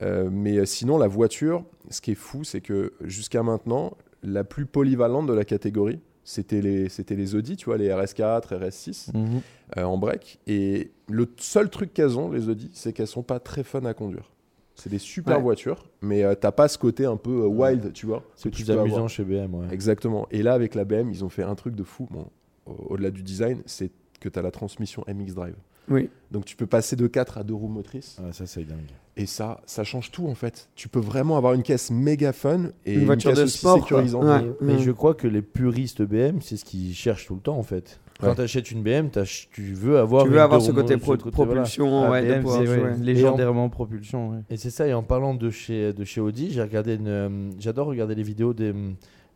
Euh, 0.00 0.28
mais 0.32 0.56
euh, 0.56 0.64
sinon, 0.64 0.96
la 0.96 1.08
voiture, 1.08 1.64
ce 1.90 2.00
qui 2.00 2.12
est 2.12 2.16
fou, 2.16 2.42
c'est 2.42 2.60
que 2.62 2.94
jusqu'à 3.02 3.42
maintenant, 3.42 3.92
la 4.22 4.44
plus 4.44 4.64
polyvalente 4.66 5.26
de 5.26 5.34
la 5.34 5.44
catégorie, 5.44 6.00
c'était 6.24 6.60
les, 6.60 6.88
c'était 6.88 7.16
les 7.16 7.34
Audi, 7.34 7.56
tu 7.56 7.66
vois, 7.66 7.76
les 7.76 7.88
RS4, 7.88 8.54
RS6 8.58 9.10
Mhm. 9.14 9.40
euh, 9.78 9.82
en 9.82 9.98
break. 9.98 10.38
Et 10.46 10.90
le 11.08 11.28
seul 11.36 11.68
truc 11.70 11.92
qu'elles 11.92 12.18
ont, 12.18 12.30
les 12.30 12.48
Audi, 12.48 12.70
c'est 12.72 12.92
qu'elles 12.92 13.06
sont 13.06 13.22
pas 13.22 13.40
très 13.40 13.64
fun 13.64 13.84
à 13.84 13.94
conduire. 13.94 14.30
C'est 14.74 14.88
des 14.90 14.98
super 14.98 15.36
Ouais. 15.36 15.42
voitures, 15.42 15.84
mais 16.00 16.22
euh, 16.24 16.34
t'as 16.34 16.50
pas 16.52 16.66
ce 16.68 16.78
côté 16.78 17.04
un 17.04 17.16
peu 17.16 17.42
euh, 17.42 17.46
wild, 17.46 17.92
tu 17.92 18.06
vois. 18.06 18.22
C'est 18.36 18.50
plus 18.50 18.70
amusant 18.70 18.94
avoir. 18.96 19.08
chez 19.08 19.22
BM. 19.24 19.54
Ouais. 19.54 19.66
Exactement. 19.70 20.26
Et 20.30 20.42
là, 20.42 20.54
avec 20.54 20.74
la 20.74 20.84
BM, 20.84 21.10
ils 21.10 21.24
ont 21.24 21.28
fait 21.28 21.42
un 21.42 21.54
truc 21.54 21.74
de 21.74 21.82
fou. 21.84 22.08
Bon, 22.10 22.26
au-delà 22.66 23.10
du 23.10 23.22
design, 23.22 23.62
c'est 23.66 23.90
que 24.20 24.28
tu 24.28 24.38
as 24.38 24.42
la 24.42 24.50
transmission 24.50 25.04
MX 25.08 25.34
Drive. 25.34 25.56
Oui. 25.88 26.08
Donc 26.30 26.44
tu 26.44 26.56
peux 26.56 26.66
passer 26.66 26.96
de 26.96 27.06
4 27.06 27.38
à 27.38 27.42
2 27.44 27.54
roues 27.54 27.68
motrices. 27.68 28.16
Ah, 28.22 28.32
ça, 28.32 28.46
c'est 28.46 28.64
dingue. 28.64 28.78
Et 29.16 29.26
ça, 29.26 29.60
ça 29.66 29.84
change 29.84 30.10
tout 30.10 30.26
en 30.26 30.34
fait. 30.34 30.68
Tu 30.74 30.88
peux 30.88 31.00
vraiment 31.00 31.36
avoir 31.36 31.52
une 31.52 31.62
caisse 31.62 31.90
méga 31.90 32.32
fun 32.32 32.70
et 32.86 32.94
Une 32.94 33.00
une, 33.00 33.06
voiture 33.06 33.30
caisse 33.32 33.40
de 33.40 33.46
sport, 33.46 33.78
sécurisante. 33.80 34.24
Ouais. 34.24 34.50
Mais 34.62 34.78
je 34.78 34.90
crois 34.90 35.14
que 35.14 35.28
les 35.28 35.42
puristes 35.42 36.00
BM, 36.02 36.40
c'est 36.40 36.56
ce 36.56 36.64
qu'ils 36.64 36.94
cherchent 36.94 37.26
tout 37.26 37.34
le 37.34 37.40
temps 37.40 37.58
en 37.58 37.62
fait. 37.62 38.00
Quand 38.20 38.28
Ouais. 38.28 38.34
tu 38.36 38.40
achètes 38.42 38.70
une 38.70 38.82
BM, 38.82 39.08
tu 39.50 39.62
veux 39.74 39.98
avoir 39.98 40.24
Tu 40.24 40.30
veux 40.30 40.40
avoir 40.40 40.62
ce 40.62 40.70
côté 40.70 40.94
ce 40.94 40.98
pro- 40.98 41.16
côté, 41.16 41.30
voilà. 41.34 41.52
propulsion, 41.54 42.04
Ah, 42.04 42.10
ouais, 42.10 42.22
BM, 42.40 42.46
ouais, 42.46 42.96
légendairement 43.00 43.68
propulsion. 43.68 44.30
ouais. 44.30 44.38
Et 44.48 44.56
c'est 44.56 44.70
ça, 44.70 44.86
et 44.86 44.94
en 44.94 45.02
parlant 45.02 45.34
de 45.34 45.50
chez, 45.50 45.92
de 45.92 46.04
chez 46.04 46.20
Audi, 46.20 46.50
j'ai 46.52 46.62
regardé 46.62 46.94
une, 46.94 47.08
euh, 47.08 47.50
j'adore 47.58 47.88
regarder 47.88 48.14
les 48.14 48.22
vidéos 48.22 48.54
des 48.54 48.72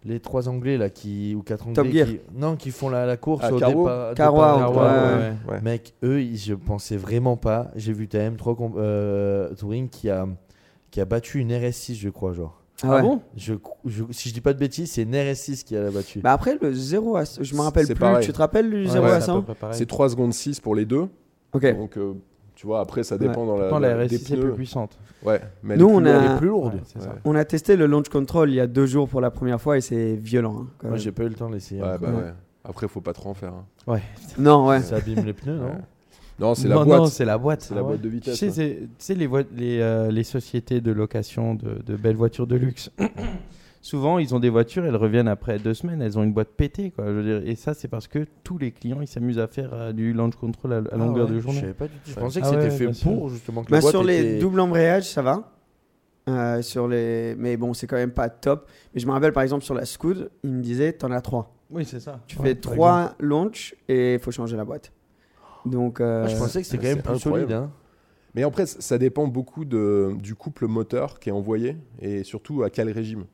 les 0.05 0.21
trois 0.21 0.49
anglais 0.49 0.77
là 0.79 0.89
qui 0.91 1.35
ou 1.35 1.43
quatre 1.43 1.63
anglais 1.67 1.75
Top 1.83 1.87
Gear. 1.89 2.07
qui 2.07 2.21
non 2.35 2.57
qui 2.57 2.71
font 2.71 2.89
la, 2.89 3.07
la 3.07 3.17
course 3.17 3.43
Ah, 3.45 3.53
au 3.53 3.59
départ. 3.59 4.15
Carwo, 4.15 4.41
départ- 4.41 4.71
ouais, 4.73 4.77
ouais. 4.77 5.29
ouais. 5.49 5.53
Ouais. 5.55 5.61
Mec, 5.63 5.95
eux, 6.05 6.23
ils- 6.23 6.37
je 6.37 6.55
pensais 6.55 6.97
vraiment 6.97 7.37
pas. 7.37 7.71
J'ai 7.77 7.93
vu 7.93 8.07
ta 8.09 8.19
M3 8.31 8.55
com- 8.57 8.75
euh, 8.77 9.53
Touring 9.55 9.89
qui 9.89 10.09
a 10.11 10.27
qui 10.91 11.01
a 11.01 11.05
battu 11.05 11.41
une 11.41 11.53
RS6, 11.53 11.95
je 11.97 12.09
crois, 12.09 12.33
genre. 12.33 12.63
Ah 12.83 12.97
ouais. 12.97 13.03
bon? 13.03 13.21
Je, 13.37 13.55
je- 13.87 14.05
Si 14.11 14.29
je 14.29 14.35
dis 14.35 14.41
pas 14.43 14.53
de 14.53 14.59
bêtises, 14.59 14.93
c'est 14.93 15.03
une 15.03 15.15
RS6 15.15 15.65
qui 15.65 15.77
a 15.77 15.91
battu. 15.91 16.21
Bah 16.21 16.33
après, 16.33 16.57
le 16.61 16.73
0 16.73 17.17
à. 17.17 17.25
Je 17.41 17.55
me 17.55 17.61
rappelle 17.63 17.87
plus. 17.87 17.95
pareil. 17.95 18.25
Tu 18.27 18.33
te 18.33 18.39
rappelles 18.39 18.69
du 18.71 18.83
Ouais, 18.85 18.87
0 18.89 19.05
ouais, 19.07 19.11
à 19.13 19.21
c'est 19.21 19.25
à 19.25 19.27
100 19.27 19.37
peu 19.41 19.45
près 19.47 19.55
pareil. 19.55 19.77
C'est 19.79 19.87
3 19.87 20.09
secondes 20.11 20.33
6 20.35 20.61
pour 20.61 20.75
les 20.75 20.85
deux. 20.85 21.07
Ok. 21.55 21.75
Donc, 21.75 21.97
euh, 21.97 22.13
tu 22.57 22.67
vois, 22.67 22.81
après, 22.81 23.05
ça 23.05 23.17
dépend 23.19 23.47
dans 23.47 23.57
la, 23.57 23.65
Pourtant, 23.69 23.79
la 23.79 23.95
la- 23.97 24.07
des 24.09 24.17
RSI 24.17 24.25
c'est 24.25 24.35
pneus. 24.35 24.47
plus 24.49 24.53
puissante. 24.55 24.99
Ouais, 25.25 25.41
mais 25.63 25.77
Nous, 25.77 25.87
elle 25.87 25.93
est 25.93 25.97
on 25.97 26.01
plus 26.01 26.09
a- 26.11 26.13
lourde. 26.21 26.25
Est 26.35 26.39
plus 26.39 26.49
lourde. 26.49 26.75
Ouais, 26.75 27.01
ça. 27.03 27.15
On 27.25 27.35
a 27.37 27.45
testé 27.45 27.77
le 27.77 27.87
launch 27.87 28.09
control 28.09 28.51
il 28.51 28.55
y 28.57 28.61
a 28.61 28.67
deux 28.67 28.87
jours 28.87 29.09
pour 29.09 29.21
la 29.21 29.31
première 29.31 29.61
fois 29.61 29.77
et 29.79 29.81
c'est 29.81 30.15
violent. 30.17 30.57
hein, 30.63 30.67
quand 30.79 30.89
Moi, 30.89 30.97
j'ai 30.97 31.13
pas 31.13 31.23
eu 31.23 31.29
le 31.29 31.35
temps 31.35 31.49
de 31.49 31.55
l'essayer. 31.55 31.81
Ouais, 31.83 31.89
encore. 31.95 32.01
bah 32.11 32.19
Ouais. 32.19 32.33
Après, 32.65 32.89
faut 32.89 33.01
pas 33.01 33.13
trop 33.13 33.31
en 33.31 33.35
faire. 33.35 33.53
hein. 33.53 33.65
Ouais. 33.87 34.03
Non, 34.39 34.67
ouais. 34.67 34.81
Ça 34.81 34.97
abîme 34.97 35.25
les 35.25 35.33
pneus, 35.33 35.57
non. 35.59 35.71
Non, 36.39 36.55
c'est 36.55 36.69
la 36.69 36.75
boîte. 36.85 36.99
non, 36.99 37.07
c'est 37.07 37.25
la 37.25 37.39
boîte. 37.39 37.61
C'est 37.63 37.75
la 37.75 37.81
Ah 37.81 37.85
boîte 37.85 38.01
de 38.01 38.09
Tu 38.09 38.15
vitesse. 38.15 38.39
tu 38.39 38.51
sais, 38.51 39.15
les, 39.15 39.29
les, 39.57 39.81
euh, 39.81 40.11
les 40.11 40.25
sociétés 40.25 40.81
de 40.81 40.93
location 40.93 41.55
de, 41.55 41.81
de 41.87 41.97
belles 41.97 42.17
voitures 42.17 42.47
de 42.47 42.57
luxe, 42.57 42.91
souvent, 43.87 44.19
ils 44.19 44.35
ont 44.35 44.41
des 44.41 44.51
voitures, 44.51 44.85
elles 44.85 44.97
reviennent 44.97 45.29
après 45.29 45.59
deux 45.59 45.75
semaines, 45.75 46.03
elles 46.03 46.19
ont 46.19 46.23
une 46.23 46.33
boîte 46.33 46.51
pétée. 46.57 46.91
Quoi, 46.91 47.07
je 47.07 47.13
veux 47.13 47.23
dire. 47.41 47.49
Et 47.51 47.55
ça, 47.55 47.75
c'est 47.75 47.89
parce 47.89 48.09
que 48.09 48.27
tous 48.45 48.59
les 48.59 48.73
clients, 48.73 49.01
ils 49.01 49.07
s'amusent 49.07 49.39
à 49.39 49.47
faire 49.47 49.71
euh, 49.73 49.93
du 49.93 50.13
launch 50.13 50.35
control 50.37 50.73
à, 50.73 50.77
à 50.77 50.83
Ah 50.93 50.97
longueur 50.97 51.27
ouais, 51.27 51.33
de 51.35 51.37
Je 51.39 51.43
journée. 51.43 51.61
savais 51.61 51.75
pas 51.75 51.87
du 51.87 51.95
tout. 51.95 52.11
Je 52.11 52.15
pensais 52.15 52.41
que 52.41 52.47
Ah 52.47 52.51
c'était 52.51 52.63
ouais, 52.63 52.71
fait 52.71 52.93
sûr. 52.93 53.11
pour 53.13 53.29
justement 53.29 53.63
que 53.65 53.71
Bah, 53.71 53.77
la 53.77 53.81
boîte 53.81 53.91
sur 53.93 54.05
les 54.05 54.19
était- 54.21 54.39
doubles 54.39 54.61
embrayages, 54.61 55.09
ça 55.09 55.23
va. 55.23 55.53
Euh, 56.29 56.61
sur 56.61 56.89
les... 56.89 57.37
Mais 57.39 57.57
bon, 57.57 57.73
c'est 57.73 57.87
quand 57.87 57.97
même 57.97 58.11
pas 58.11 58.29
top. 58.29 58.69
Mais 58.95 59.01
je 59.01 59.07
me 59.07 59.13
rappelle 59.13 59.33
par 59.33 59.45
exemple 59.45 59.65
sur 59.65 59.75
la 59.75 59.85
Scoot, 59.85 60.29
il 60.43 60.51
me 60.55 60.61
disait 60.63 60.93
T'en 60.93 61.13
as 61.13 61.21
trois. 61.21 61.55
Oui, 61.71 61.85
c'est 61.85 62.01
ça. 62.01 62.21
Tu 62.27 62.37
Ouais, 62.39 62.49
fais 62.49 62.55
trois 62.57 63.15
launch 63.21 63.75
et 63.89 64.15
il 64.15 64.21
faut 64.21 64.31
changer 64.33 64.57
la 64.57 64.65
boîte. 64.65 64.93
Donc, 65.65 66.01
euh, 66.01 66.25
Ah, 66.25 66.29
je 66.29 66.37
pensais 66.37 66.61
que 66.63 66.67
c'était 66.67 66.83
quand 66.89 66.95
même 66.95 67.03
plus 67.03 67.19
solide. 67.21 67.53
Hein. 67.53 67.71
Mais 68.35 68.43
après, 68.43 68.67
ça 68.67 68.99
dépend 68.99 69.27
beaucoup 69.29 69.65
de, 69.65 70.15
du 70.21 70.35
couple 70.35 70.67
moteur 70.67 71.19
qui 71.21 71.29
est 71.29 71.33
envoyé 71.33 71.77
et 72.01 72.23
surtout 72.25 72.63
à 72.65 72.71
quel 72.71 72.91
régime. 72.91 73.25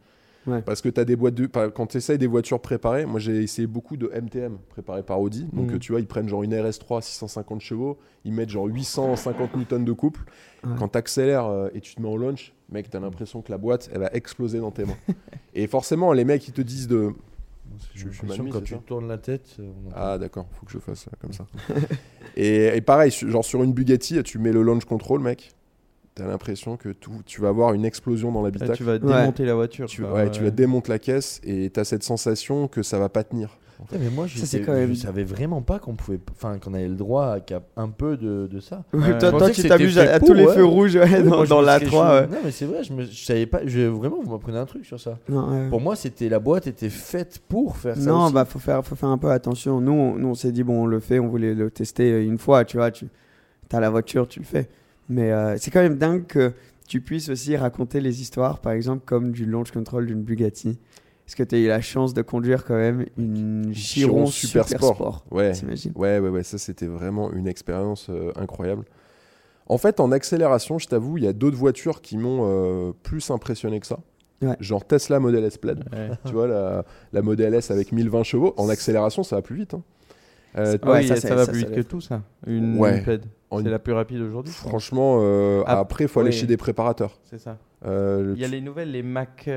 Ouais. 0.46 0.60
Parce 0.62 0.80
que 0.80 0.88
tu 0.88 1.00
as 1.00 1.04
des 1.04 1.14
boîtes 1.16 1.34
de. 1.34 1.46
Quand 1.46 1.86
tu 1.86 1.96
essayes 1.98 2.18
des 2.18 2.26
voitures 2.26 2.60
préparées, 2.60 3.06
moi 3.06 3.20
j'ai 3.20 3.42
essayé 3.42 3.66
beaucoup 3.68 3.96
de 3.96 4.08
MTM 4.08 4.58
préparées 4.70 5.02
par 5.04 5.20
Audi. 5.20 5.44
Donc 5.52 5.68
Mhm. 5.70 5.74
euh, 5.76 5.78
tu 5.78 5.92
vois, 5.92 6.00
ils 6.00 6.06
prennent 6.06 6.28
genre 6.28 6.42
une 6.42 6.52
RS3 6.54 7.00
650 7.00 7.60
chevaux, 7.60 7.98
ils 8.24 8.32
mettent 8.32 8.50
genre 8.50 8.66
850 8.66 9.54
newtons 9.56 9.80
de 9.84 9.92
couple. 9.92 10.20
Ouais. 10.64 10.70
Quand 10.78 10.88
tu 10.88 10.98
accélères 10.98 11.68
et 11.74 11.80
tu 11.80 11.94
te 11.94 12.02
mets 12.02 12.08
en 12.08 12.16
launch, 12.16 12.52
mec, 12.70 12.90
tu 12.90 12.96
as 12.96 13.00
l'impression 13.00 13.40
que 13.42 13.50
la 13.52 13.58
boîte, 13.58 13.88
elle 13.92 14.00
va 14.00 14.10
exploser 14.12 14.58
dans 14.58 14.70
tes 14.72 14.84
mains. 14.84 14.96
et 15.54 15.66
forcément, 15.66 16.12
les 16.12 16.24
mecs, 16.24 16.46
ils 16.48 16.52
te 16.54 16.62
disent 16.62 16.88
de. 16.88 17.12
Je- 17.94 18.08
je 18.10 18.12
suis 18.12 18.26
mal 18.26 18.42
mis, 18.42 18.50
quand 18.50 18.60
tu 18.62 18.74
ça 18.74 18.80
tournes 18.84 19.08
la 19.08 19.18
tête. 19.18 19.56
euh, 19.60 19.70
on 19.86 19.90
Ah 19.94 20.18
d'accord, 20.18 20.46
faut 20.52 20.66
que 20.66 20.72
je 20.72 20.78
fasse 20.78 21.06
euh, 21.06 21.16
comme 21.20 21.32
ça. 21.32 21.46
et, 22.36 22.76
et 22.76 22.80
pareil, 22.80 23.10
su- 23.10 23.30
genre 23.30 23.44
sur 23.44 23.62
une 23.62 23.72
Bugatti, 23.72 24.22
tu 24.24 24.38
mets 24.38 24.52
le 24.52 24.62
launch 24.62 24.84
control, 24.84 25.20
mec. 25.20 25.52
T'as 26.14 26.26
l'impression 26.26 26.76
que 26.76 26.90
tout, 26.90 27.22
tu 27.24 27.40
vas 27.40 27.48
avoir 27.48 27.72
une 27.72 27.86
explosion 27.86 28.30
dans 28.32 28.42
Là, 28.42 28.48
l'habitacle. 28.48 28.76
tu 28.76 28.84
vas 28.84 28.98
démonter 28.98 29.46
la 29.46 29.54
voiture. 29.54 29.86
Tu, 29.86 30.02
quoi, 30.02 30.12
ouais, 30.12 30.30
tu 30.30 30.42
vas 30.42 30.50
démonter 30.50 30.92
la 30.92 30.98
caisse 30.98 31.40
et 31.42 31.70
t'as 31.70 31.84
cette 31.84 32.02
sensation 32.02 32.68
que 32.68 32.82
ça 32.82 32.98
va 32.98 33.08
pas 33.08 33.24
tenir. 33.24 33.58
Ouais, 33.90 33.98
mais 33.98 34.10
moi, 34.10 34.26
Ça, 34.28 34.58
quand 34.60 34.74
même- 34.74 34.90
je 34.90 34.94
savais 35.00 35.24
vraiment 35.24 35.62
pas 35.62 35.78
qu'on 35.78 35.94
pouvait, 35.94 36.20
enfin, 36.30 36.58
qu'on 36.58 36.74
avait 36.74 36.86
le 36.86 36.94
droit 36.94 37.32
à 37.32 37.40
qu'à 37.40 37.62
un 37.76 37.88
peu 37.88 38.16
de, 38.18 38.46
de 38.46 38.60
ça. 38.60 38.84
Ouais. 38.92 39.18
toi, 39.18 39.50
tu 39.50 39.62
t'amuses 39.66 39.98
à, 39.98 40.20
tous 40.20 40.34
les 40.34 40.46
feux 40.46 40.64
rouges 40.64 40.94
ouais, 40.96 41.22
dans, 41.22 41.44
Moi, 41.46 41.62
la 41.62 41.78
serais 41.78 41.86
3. 41.86 42.04
chaud. 42.06 42.14
ouais. 42.26 42.26
Non, 42.30 42.38
mais 42.44 42.50
c'est 42.52 42.66
vrai, 42.66 42.84
je, 42.84 42.92
me, 42.92 43.04
je 43.04 43.24
savais 43.24 43.46
pas. 43.46 43.60
Je, 43.64 43.80
vraiment, 43.80 44.20
vous 44.22 44.30
m'apprenez 44.30 44.58
un 44.58 44.66
truc 44.66 44.84
sur 44.84 45.00
ça. 45.00 45.18
Non, 45.28 45.48
ouais. 45.50 45.68
Pour 45.70 45.80
moi, 45.80 45.96
c'était 45.96 46.28
la 46.28 46.38
boîte 46.38 46.66
était 46.68 46.90
faite 46.90 47.40
pour 47.48 47.76
faire 47.76 47.96
ça. 47.96 48.02
Non, 48.10 48.24
aussi. 48.26 48.34
bah 48.34 48.44
faut 48.44 48.58
faire, 48.60 48.84
faut 48.84 48.94
faire 48.94 49.08
un 49.08 49.18
peu 49.18 49.30
attention. 49.30 49.80
Nous, 49.80 49.92
on, 49.92 50.14
nous, 50.16 50.28
on 50.28 50.34
s'est 50.34 50.52
dit 50.52 50.62
bon, 50.62 50.82
on 50.82 50.86
le 50.86 51.00
fait, 51.00 51.18
on 51.18 51.28
voulait 51.28 51.54
le 51.54 51.70
tester 51.70 52.22
une 52.24 52.38
fois, 52.38 52.64
tu 52.66 52.76
vois. 52.76 52.90
Tu 52.92 53.06
as 53.72 53.80
la 53.80 53.90
voiture, 53.90 54.28
tu 54.28 54.38
le 54.40 54.44
fais. 54.44 54.68
Mais 55.08 55.30
euh, 55.32 55.56
c'est 55.58 55.70
quand 55.70 55.82
même 55.82 55.98
dingue 55.98 56.26
que 56.26 56.52
tu 56.88 57.00
puisses 57.00 57.28
aussi 57.28 57.56
raconter 57.56 58.00
les 58.00 58.20
histoires, 58.22 58.60
par 58.60 58.72
exemple 58.72 59.02
comme 59.04 59.32
du 59.32 59.44
launch 59.46 59.70
control 59.70 60.06
d'une 60.06 60.22
Bugatti. 60.22 60.78
Est-ce 61.26 61.36
que 61.36 61.42
tu 61.44 61.54
as 61.54 61.58
eu 61.58 61.68
la 61.68 61.80
chance 61.80 62.14
de 62.14 62.22
conduire 62.22 62.64
quand 62.64 62.74
même 62.76 63.06
une 63.16 63.72
Chiron, 63.72 64.24
Chiron 64.24 64.26
Super, 64.26 64.66
Super 64.66 64.78
Sport, 64.78 64.94
Sport. 64.96 65.24
Ouais, 65.30 65.52
ouais, 65.94 66.18
ouais, 66.18 66.28
ouais, 66.28 66.42
ça 66.42 66.58
c'était 66.58 66.86
vraiment 66.86 67.32
une 67.32 67.46
expérience 67.46 68.08
euh, 68.10 68.32
incroyable. 68.36 68.84
En 69.66 69.78
fait, 69.78 70.00
en 70.00 70.10
accélération, 70.12 70.78
je 70.78 70.88
t'avoue, 70.88 71.18
il 71.18 71.24
y 71.24 71.28
a 71.28 71.32
d'autres 71.32 71.56
voitures 71.56 72.02
qui 72.02 72.18
m'ont 72.18 72.40
euh, 72.42 72.92
plus 73.02 73.30
impressionné 73.30 73.78
que 73.80 73.86
ça. 73.86 74.00
Ouais. 74.42 74.56
Genre 74.58 74.84
Tesla 74.84 75.20
Model 75.20 75.44
S 75.44 75.56
Plaid. 75.56 75.84
Ouais. 75.92 76.10
tu 76.26 76.32
vois, 76.32 76.48
la, 76.48 76.84
la 77.12 77.22
Model 77.22 77.54
S 77.54 77.70
avec 77.70 77.92
1020 77.92 78.24
chevaux. 78.24 78.54
En 78.56 78.68
accélération, 78.68 79.22
ça 79.22 79.36
va 79.36 79.42
plus 79.42 79.56
vite. 79.56 79.74
hein. 79.74 79.82
Euh, 80.58 80.76
Ah 80.82 80.86
oui, 80.86 81.08
Ouais, 81.08 81.16
ça, 81.16 81.34
va 81.34 81.44
ça, 81.46 81.52
plus 81.52 81.60
ça 81.60 81.66
vite 81.68 81.76
que 81.76 81.80
tout 81.82 82.00
ça. 82.00 82.22
Une, 82.46 82.76
Ouais. 82.76 82.98
une 82.98 83.02
plaid. 83.04 83.24
En- 83.52 83.62
C'est 83.62 83.68
la 83.70 83.78
plus 83.78 83.92
rapide 83.92 84.20
aujourd'hui. 84.22 84.52
Franchement, 84.52 85.18
euh, 85.20 85.62
Ah, 85.66 85.78
après, 85.80 86.04
il 86.04 86.08
faut 86.08 86.20
aller 86.20 86.32
chez 86.32 86.46
des 86.46 86.56
préparateurs. 86.56 87.18
C'est 87.24 87.38
ça. 87.38 87.58
Euh, 87.84 88.22
le 88.22 88.32
Il 88.34 88.40
y 88.40 88.44
a 88.44 88.48
les 88.48 88.60
nouvelles, 88.60 88.90
les 88.92 89.02
Mac. 89.02 89.48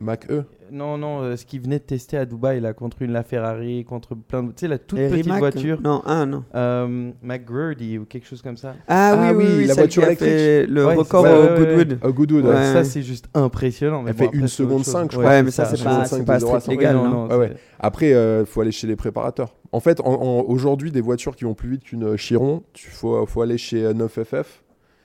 Euh, 0.00 0.04
Mac 0.04 0.30
E. 0.30 0.44
Non, 0.72 0.96
non, 0.98 1.20
euh, 1.20 1.36
ce 1.36 1.44
qu'ils 1.44 1.60
venaient 1.60 1.78
de 1.78 1.84
tester 1.84 2.16
à 2.16 2.24
Dubaï, 2.24 2.58
là, 2.60 2.72
contre 2.72 3.02
une 3.02 3.12
LaFerrari, 3.12 3.84
contre 3.84 4.14
plein 4.14 4.42
de. 4.42 4.48
Tu 4.48 4.54
sais, 4.60 4.68
la 4.68 4.78
toute 4.78 4.98
Et 4.98 5.08
petite 5.08 5.24
Rimac, 5.26 5.38
voiture. 5.38 5.80
Non, 5.82 6.02
un, 6.06 6.26
non. 6.26 6.44
Euh, 6.54 7.10
McGrady 7.22 7.98
ou 7.98 8.04
quelque 8.06 8.26
chose 8.26 8.42
comme 8.42 8.56
ça. 8.56 8.74
Ah, 8.88 9.28
Ah 9.28 9.32
oui, 9.34 9.44
oui, 9.46 9.52
oui, 9.58 9.64
la 9.66 9.74
celle 9.74 9.84
voiture 9.84 10.02
qui 10.02 10.04
a 10.04 10.08
électrique. 10.08 10.28
fait 10.30 10.66
le 10.66 10.86
Ouais, 10.86 10.94
record 10.94 11.26
c'est- 11.26 11.32
au 11.32 11.42
ouais, 11.42 11.50
ouais, 11.60 11.76
Goodwood. 11.76 12.14
Goodwood, 12.14 12.44
ouais. 12.46 12.50
Ouais. 12.54 12.72
Ça, 12.72 12.84
c'est 12.84 13.02
juste 13.02 13.28
impressionnant. 13.34 14.02
mais 14.02 14.10
Elle 14.10 14.16
bon, 14.16 14.18
fait 14.20 14.24
après, 14.26 14.38
une 14.38 14.48
c'est 14.48 14.62
autre 14.62 14.68
seconde 14.70 14.84
chose. 14.84 14.92
cinq, 14.92 15.12
je 15.12 15.18
Ouais, 15.18 15.22
crois. 15.24 15.34
Ouais, 15.36 15.42
mais 15.42 15.50
ça, 15.50 15.64
c'est 15.66 15.84
pas, 15.84 16.04
je- 16.04 16.08
c'est 16.08 16.24
pas 16.24 16.38
de 16.38 16.44
strict 16.46 16.68
légal. 16.68 16.96
non, 16.96 17.04
non. 17.04 17.10
non, 17.10 17.28
Ouais, 17.28 17.36
ouais. 17.36 17.48
c'est- 17.54 17.60
Après, 17.78 18.10
il 18.40 18.46
faut 18.46 18.60
aller 18.62 18.72
chez 18.72 18.86
les 18.86 18.96
préparateurs. 18.96 19.54
En 19.70 19.80
fait, 19.80 20.00
en- 20.00 20.06
en- 20.06 20.40
aujourd'hui, 20.48 20.90
des 20.90 21.00
voitures 21.02 21.36
qui 21.36 21.44
vont 21.44 21.54
plus 21.54 21.68
vite 21.68 21.84
qu'une 21.84 22.04
euh, 22.04 22.16
Chiron, 22.16 22.62
il 22.74 22.80
faut, 22.90 23.24
faut 23.26 23.42
aller 23.42 23.58
chez 23.58 23.84
euh, 23.84 23.92
9FF 23.92 24.62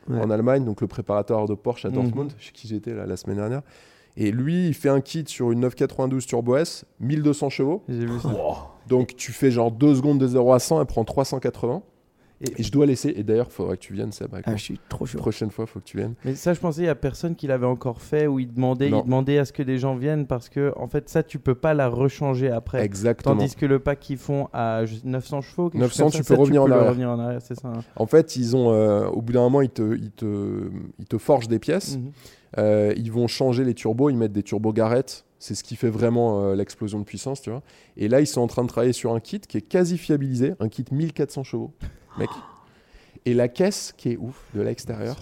Ouais. 0.09 0.19
en 0.21 0.29
Allemagne, 0.31 0.63
donc 0.65 0.81
le 0.81 0.87
préparateur 0.87 1.45
de 1.47 1.53
Porsche 1.53 1.85
à 1.85 1.89
Mhm. 1.89 1.95
Dortmund, 1.95 2.31
chez 2.39 2.51
qui 2.53 2.67
j'étais 2.67 2.93
là, 2.95 3.05
la 3.05 3.17
semaine 3.17 3.37
dernière. 3.37 3.61
Et 4.21 4.31
lui, 4.31 4.67
il 4.67 4.73
fait 4.73 4.89
un 4.89 5.01
kit 5.01 5.23
sur 5.27 5.51
une 5.51 5.61
992 5.61 6.25
Turbo 6.25 6.57
S, 6.57 6.85
1200 6.99 7.49
chevaux. 7.49 7.83
J'ai 7.87 8.05
vu 8.05 8.19
ça. 8.19 8.29
Donc 8.87 9.15
tu 9.15 9.31
fais 9.31 9.49
genre 9.49 9.71
2 9.71 9.95
secondes 9.95 10.19
de 10.19 10.27
0 10.27 10.51
à 10.53 10.59
100, 10.59 10.81
elle 10.81 10.85
prend 10.87 11.03
380. 11.05 11.81
Et- 12.41 12.61
Et, 12.61 12.63
je 12.63 12.71
dois 12.71 12.85
laisser, 12.85 13.13
et 13.17 13.23
d'ailleurs, 13.23 13.47
il 13.49 13.53
faudrait 13.53 13.75
que 13.75 13.81
tu 13.81 13.91
viennes, 13.93 14.13
Seb. 14.13 14.33
Ah, 14.45 14.55
je 14.55 14.61
suis 14.63 14.79
trop 14.87 15.05
chaud. 15.05 15.17
prochaine 15.17 15.51
fois, 15.51 15.65
il 15.67 15.71
faut 15.71 15.79
que 15.81 15.85
tu 15.85 15.97
viennes. 15.97 16.13
Mais 16.23 16.35
ça, 16.35 16.53
je 16.53 16.59
pensais, 16.61 16.83
il 16.83 16.85
y 16.85 16.89
a 16.89 16.95
personne 16.95 17.35
qui 17.35 17.47
l'avait 17.47 17.65
encore 17.65 18.01
fait 18.01 18.27
où 18.27 18.39
il 18.39 18.53
demandait, 18.53 18.89
Non. 18.89 19.01
il 19.01 19.03
demandait 19.05 19.37
à 19.39 19.43
ce 19.45 19.51
que 19.51 19.61
des 19.61 19.77
gens 19.77 19.95
viennent 19.97 20.25
parce 20.25 20.47
que, 20.47 20.71
en 20.77 20.87
fait, 20.87 21.09
ça, 21.09 21.21
tu 21.21 21.37
peux 21.37 21.55
pas 21.55 21.73
la 21.73 21.89
rechanger 21.89 22.49
après. 22.49 22.81
Exactement. 22.81 23.35
Tandis 23.35 23.55
que 23.55 23.65
le 23.65 23.79
pack 23.79 23.99
qu'ils 23.99 24.17
font 24.17 24.47
à 24.53 24.85
je- 24.85 24.95
900 25.03 25.41
chevaux, 25.41 25.69
quelque 25.69 25.81
900, 25.81 26.03
chose 26.05 26.11
comme 26.13 26.21
tu 26.21 26.23
ça, 26.27 26.29
peux 26.29 26.35
ça, 26.35 26.41
revenir 26.41 26.63
en 26.63 26.67
le 26.67 26.73
arrière. 26.75 26.89
revenir 26.89 27.09
en 27.09 27.19
arrière, 27.19 27.41
c'est 27.41 27.59
ça. 27.59 27.67
hein. 27.67 27.81
En 27.97 28.05
fait, 28.05 28.35
ils 28.37 28.55
ont, 28.55 28.71
euh, 28.71 29.05
au 29.09 29.21
bout 29.21 29.33
d'un 29.33 29.41
moment, 29.41 29.59
ils 29.61 29.69
te, 29.69 29.97
ils, 29.97 30.11
te, 30.11 30.69
ils 30.97 31.05
te 31.07 31.17
forgent 31.17 31.49
des 31.49 31.59
pièces. 31.59 31.97
Mhm. 31.97 32.11
Euh, 32.57 32.93
ils 32.97 33.11
vont 33.11 33.27
changer 33.27 33.63
les 33.63 33.73
turbos, 33.73 34.09
ils 34.09 34.17
mettent 34.17 34.31
des 34.33 34.43
turbos 34.43 34.73
Garrett. 34.73 35.25
C'est 35.37 35.55
ce 35.55 35.63
qui 35.63 35.75
fait 35.77 35.89
vraiment 35.89 36.43
euh, 36.43 36.55
l'explosion 36.55 36.99
de 36.99 37.05
puissance, 37.05 37.41
tu 37.41 37.49
vois. 37.49 37.61
Et 37.95 38.07
là, 38.09 38.19
ils 38.19 38.27
sont 38.27 38.41
en 38.41 38.47
train 38.47 38.63
de 38.63 38.67
travailler 38.67 38.91
sur 38.93 39.13
un 39.13 39.19
kit 39.21 39.39
qui 39.39 39.57
est 39.57 39.61
quasi 39.61 39.97
fiabilisé, 39.97 40.53
un 40.59 40.67
kit 40.67 40.83
1400 40.91 41.43
chevaux, 41.43 41.71
mec. 42.17 42.29
Et 43.25 43.33
la 43.33 43.47
caisse 43.47 43.93
qui 43.95 44.09
est 44.11 44.17
ouf 44.17 44.43
de 44.55 44.61
l'extérieur, 44.61 45.15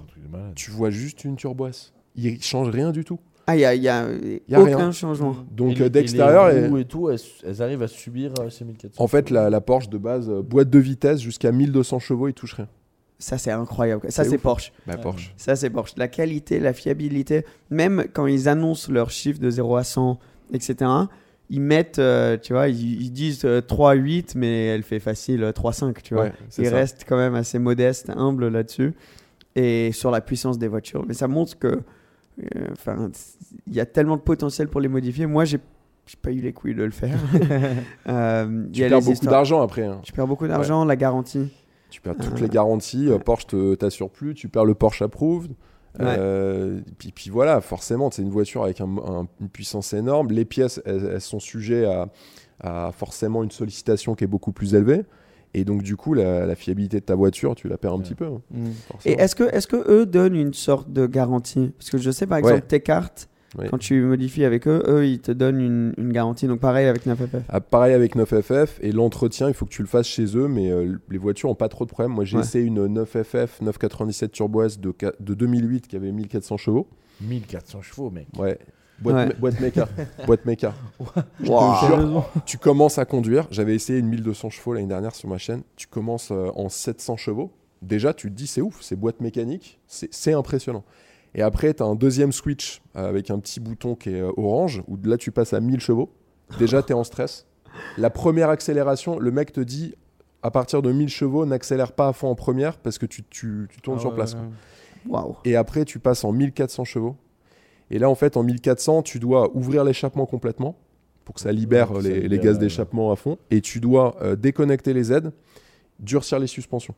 tu 0.56 0.72
vois 0.72 0.90
juste 0.90 1.24
une 1.24 1.36
turbo 1.36 1.68
S. 1.68 1.94
Il 2.16 2.42
change 2.42 2.70
rien 2.70 2.92
du 2.92 3.04
tout. 3.04 3.20
Ah, 3.50 3.56
il 3.56 3.60
y 3.62 3.66
a, 3.66 3.76
il 3.76 3.82
y 3.82 3.88
a, 3.88 4.08
Y 4.50 4.56
a 4.56 4.62
aucun 4.62 4.76
rien. 4.78 4.92
changement. 4.92 5.36
Donc 5.52 5.72
Et 5.72 5.76
les- 5.76 5.82
euh, 5.84 5.86
et 5.86 5.90
d'extérieur, 5.90 6.50
et- 6.50 6.86
tout, 6.86 7.10
elles, 7.10 7.20
elles 7.46 7.62
arrivent 7.62 7.82
à 7.84 7.88
subir 7.88 8.34
euh, 8.40 8.50
ces 8.50 8.66
1400. 8.66 9.02
en 9.02 9.08
fait, 9.08 9.30
la, 9.30 9.50
la 9.50 9.62
Porsche 9.62 9.88
de 9.90 9.98
base, 9.98 10.30
euh, 10.30 10.42
boîte 10.42 10.70
de 10.70 10.80
vitesse 10.80 11.22
jusqu'à 11.22 11.52
1200 11.52 12.00
chevaux, 12.00 12.28
il 12.28 12.34
touche 12.34 12.54
rien. 12.56 12.68
Ça, 13.20 13.38
c'est 13.38 13.52
incroyable. 13.52 14.04
Ça, 14.12 14.24
C'est. 14.24 14.38
Porsche. 14.38 14.72
Bah, 14.86 14.94
Ouais. 14.96 15.02
Porsche. 15.02 15.34
Ça, 15.38 15.56
c'est 15.56 15.70
Porsche. 15.70 15.94
La 15.98 16.08
qualité, 16.08 16.60
la 16.60 16.74
fiabilité, 16.74 17.46
même 17.72 18.06
quand 18.14 18.28
ils 18.28 18.48
annoncent 18.48 18.92
leur 18.92 19.10
chiffre 19.10 19.40
de 19.40 19.50
0 19.50 19.76
à 19.76 19.84
100, 19.84 20.20
etc., 20.54 20.92
ils 21.50 21.62
mettent, 21.62 21.98
euh, 22.00 22.38
tu 22.38 22.52
vois, 22.54 22.68
ils, 22.68 23.02
ils 23.02 23.12
disent 23.12 23.46
euh, 23.46 23.62
3,8, 23.62 24.34
mais 24.36 24.66
elle 24.68 24.84
fait 24.84 25.00
facile 25.00 25.44
euh, 25.44 25.52
3,5, 25.52 26.02
tu 26.04 26.14
vois. 26.14 26.26
Ouais, 26.26 26.34
ils 26.58 26.66
ça. 26.68 26.76
restent 26.76 27.06
quand 27.08 27.16
même 27.18 27.36
assez 27.36 27.58
modestes, 27.58 28.10
humbles 28.16 28.50
là-dessus, 28.50 28.94
et 29.56 29.92
sur 29.94 30.12
la 30.12 30.20
puissance 30.22 30.60
des 30.60 30.68
voitures. 30.68 31.06
Mais 31.08 31.14
ça 31.14 31.28
montre 31.30 31.58
que, 31.58 31.68
euh, 31.68 32.68
enfin, 32.74 33.10
il 33.66 33.74
y 33.74 33.80
a 33.80 33.86
tellement 33.86 34.18
de 34.18 34.22
potentiel 34.22 34.68
pour 34.68 34.82
les 34.82 34.90
modifier. 34.90 35.26
Moi, 35.26 35.46
j'ai 35.46 35.60
j'ai 36.06 36.18
pas 36.22 36.32
eu 36.32 36.40
les 36.40 36.54
couilles 36.54 36.76
de 36.76 36.84
le 36.84 36.92
faire. 36.92 37.18
Euh, 38.08 38.64
Tu 38.72 38.84
a 38.86 38.90
perds 38.90 39.02
beaucoup 39.02 39.26
d'argent 39.26 39.62
après. 39.62 39.84
hein. 39.84 40.00
Tu 40.04 40.12
perds 40.14 40.28
beaucoup 40.28 40.48
d'argent, 40.48 40.86
la 40.86 40.96
garantie. 40.96 41.50
Tu 41.90 42.02
perds 42.02 42.16
toutes 42.18 42.38
Euh, 42.38 42.42
les 42.44 42.50
garanties. 42.50 43.10
euh, 43.10 43.18
Porsche 43.20 43.48
t'assure 43.80 44.10
plus. 44.10 44.34
Tu 44.34 44.50
perds 44.50 44.66
le 44.66 44.74
Porsche 44.76 45.02
Approved. 45.02 45.52
Ouais. 46.00 46.06
Euh, 46.20 46.82
puis, 47.00 47.12
puis 47.12 47.30
voilà, 47.30 47.60
forcément, 47.62 48.12
c'est 48.12 48.22
une 48.22 48.30
voiture 48.30 48.64
avec 48.64 48.82
un- 48.82 48.98
un- 49.08 49.28
une 49.42 49.50
puissance 49.50 49.94
énorme. 49.94 50.30
Les 50.32 50.46
pièces, 50.46 50.82
elles, 50.86 51.10
elles 51.14 51.22
sont 51.22 51.40
sujettes 51.40 51.88
à, 51.88 52.08
à 52.88 52.92
forcément 52.92 53.44
une 53.44 53.52
sollicitation 53.52 54.14
qui 54.16 54.24
est 54.24 54.28
beaucoup 54.28 54.52
plus 54.52 54.76
élevée. 54.76 55.04
Et 55.54 55.64
donc, 55.64 55.82
du 55.82 55.96
coup, 55.96 56.14
la, 56.14 56.46
la 56.46 56.56
fiabilité 56.56 57.00
de 57.00 57.06
ta 57.06 57.16
voiture, 57.16 57.56
tu 57.56 57.68
la 57.68 57.78
perds 57.78 57.94
un 57.94 58.00
petit 58.00 58.16
peu. 58.16 58.26
hein, 58.26 58.42
Mhm. 58.52 58.74
Et 59.06 59.14
est-ce 59.14 59.34
que, 59.36 59.44
est 59.46 59.66
que 59.66 59.90
eux 59.90 60.06
donnent 60.06 60.36
une 60.36 60.54
sorte 60.54 60.92
de 60.92 61.08
garantie? 61.08 61.72
Parce 61.80 61.90
que 61.90 61.98
je 61.98 62.12
sais 62.12 62.28
par 62.28 62.38
exemple, 62.38 62.56
Ouais. 62.56 62.62
tes 62.62 62.82
cartes, 62.82 63.28
Quand 63.70 63.78
tu 63.78 64.02
modifies 64.02 64.46
avec 64.46 64.68
eux, 64.68 64.84
eux 64.88 65.08
ils 65.08 65.20
te 65.20 65.32
donnent 65.32 65.60
une, 65.62 65.94
une 65.98 66.12
garantie. 66.12 66.48
Donc 66.48 66.60
pareil 66.60 66.88
avec 66.88 67.06
9FF. 67.06 67.42
Ah, 67.50 67.60
pareil 67.60 67.94
avec 67.94 68.16
9FF. 68.16 68.70
Et 68.82 68.92
l'entretien, 68.92 69.48
il 69.48 69.54
faut 69.54 69.66
que 69.66 69.72
tu 69.72 69.82
le 69.82 69.88
fasses 69.88 70.08
chez 70.08 70.38
eux. 70.38 70.48
Mais 70.48 70.70
euh, 70.72 70.98
les 71.10 71.18
voitures 71.18 71.50
n'ont 71.50 71.56
pas 71.56 71.70
trop 71.70 71.86
de 71.86 71.90
problèmes. 71.90 72.14
Moi, 72.14 72.24
j'ai 72.26 72.38
Ouais. 72.38 72.44
essayé 72.44 72.66
une 72.66 72.88
9FF 72.88 73.62
997 73.62 74.32
Turbo 74.32 74.64
S 74.64 74.80
de, 74.80 74.94
de 75.20 75.34
2008 75.34 75.88
qui 75.88 75.96
avait 75.96 76.12
1400 76.12 76.58
chevaux. 76.58 76.88
1400 77.22 77.82
chevaux, 77.82 78.10
mec. 78.12 78.28
Ouais. 78.38 78.58
Boîte, 79.00 79.16
Ouais. 79.30 79.36
boîte 79.40 79.60
méca. 79.60 79.88
boîte 80.26 80.46
méca. 80.46 80.74
Je 81.44 81.50
Wow. 81.52 81.60
te 81.82 81.86
jure, 81.86 82.30
tu 82.46 82.58
commences 82.58 82.98
à 82.98 83.06
conduire. 83.06 83.48
J'avais 83.52 83.76
essayé 83.76 84.00
une 84.00 84.08
1200 84.08 84.50
chevaux 84.50 84.74
l'année 84.74 84.88
dernière 84.88 85.14
sur 85.16 85.30
ma 85.30 85.38
chaîne. 85.38 85.62
Tu 85.76 85.86
commences 85.88 86.30
euh, 86.32 86.50
en 86.56 86.68
700 86.70 87.16
chevaux. 87.18 87.52
Déjà, 87.84 88.14
tu 88.16 88.30
te 88.32 88.36
dis, 88.36 88.48
c'est 88.48 88.62
ouf, 88.62 88.80
c'est 88.82 88.96
boîte 88.96 89.22
mécanique. 89.22 89.80
C'est 89.88 90.34
impressionnant. 90.34 90.84
Et 91.38 91.42
après, 91.44 91.74
tu 91.74 91.84
as 91.84 91.86
un 91.86 91.96
deuxième 91.96 92.32
switch 92.32 92.82
euh, 92.96 93.08
avec 93.08 93.30
un 93.30 93.40
petit 93.40 93.60
bouton 93.60 93.96
qui 93.96 94.10
est 94.10 94.22
euh, 94.22 94.32
orange, 94.38 94.82
où 94.88 94.98
là, 95.04 95.18
tu 95.18 95.32
passes 95.32 95.54
à 95.54 95.60
1000 95.62 95.80
chevaux. 95.80 96.10
Déjà, 96.58 96.82
tu 96.84 96.92
es 96.92 96.96
en 96.96 97.04
stress. 97.04 97.46
La 97.98 98.10
première 98.10 98.50
accélération, 98.50 99.20
le 99.20 99.32
mec 99.32 99.52
te 99.54 99.60
dit, 99.62 99.94
à 100.42 100.50
partir 100.52 100.82
de 100.82 100.92
1000 100.92 101.10
chevaux, 101.10 101.46
n'accélère 101.46 101.92
pas 101.92 102.08
à 102.08 102.14
fond 102.14 102.28
en 102.30 102.36
première 102.36 102.78
parce 102.78 102.98
que 102.98 103.06
tu, 103.06 103.24
tu- 103.30 103.68
tu 103.70 103.82
tournes 103.82 103.98
Ah 104.00 104.02
sur 104.02 104.14
place. 104.16 104.34
ouais. 104.34 104.40
Waouh. 105.08 105.36
Et 105.46 105.56
après, 105.56 105.86
tu 105.86 106.00
passes 106.00 106.24
en 106.24 106.32
1400 106.32 106.84
chevaux. 106.86 107.16
Et 107.92 108.00
là, 108.00 108.10
en 108.10 108.16
fait, 108.16 108.36
en 108.36 108.44
1400, 108.44 109.04
tu 109.04 109.20
dois 109.20 109.56
ouvrir 109.56 109.84
l'échappement 109.84 110.26
complètement 110.26 110.76
pour 111.24 111.36
que 111.36 111.42
ça 111.42 111.52
libère 111.52 111.92
Ouais, 111.92 112.02
ça 112.02 112.10
les, 112.10 112.40
gaz 112.40 112.58
d'échappement 112.58 113.12
à 113.12 113.16
fond. 113.16 113.38
Et 113.52 113.62
tu 113.62 113.80
dois 113.80 114.16
euh, 114.22 114.36
déconnecter 114.36 114.94
les 114.94 115.14
aides, 115.14 115.32
durcir 116.00 116.40
les 116.40 116.48
suspensions. 116.48 116.96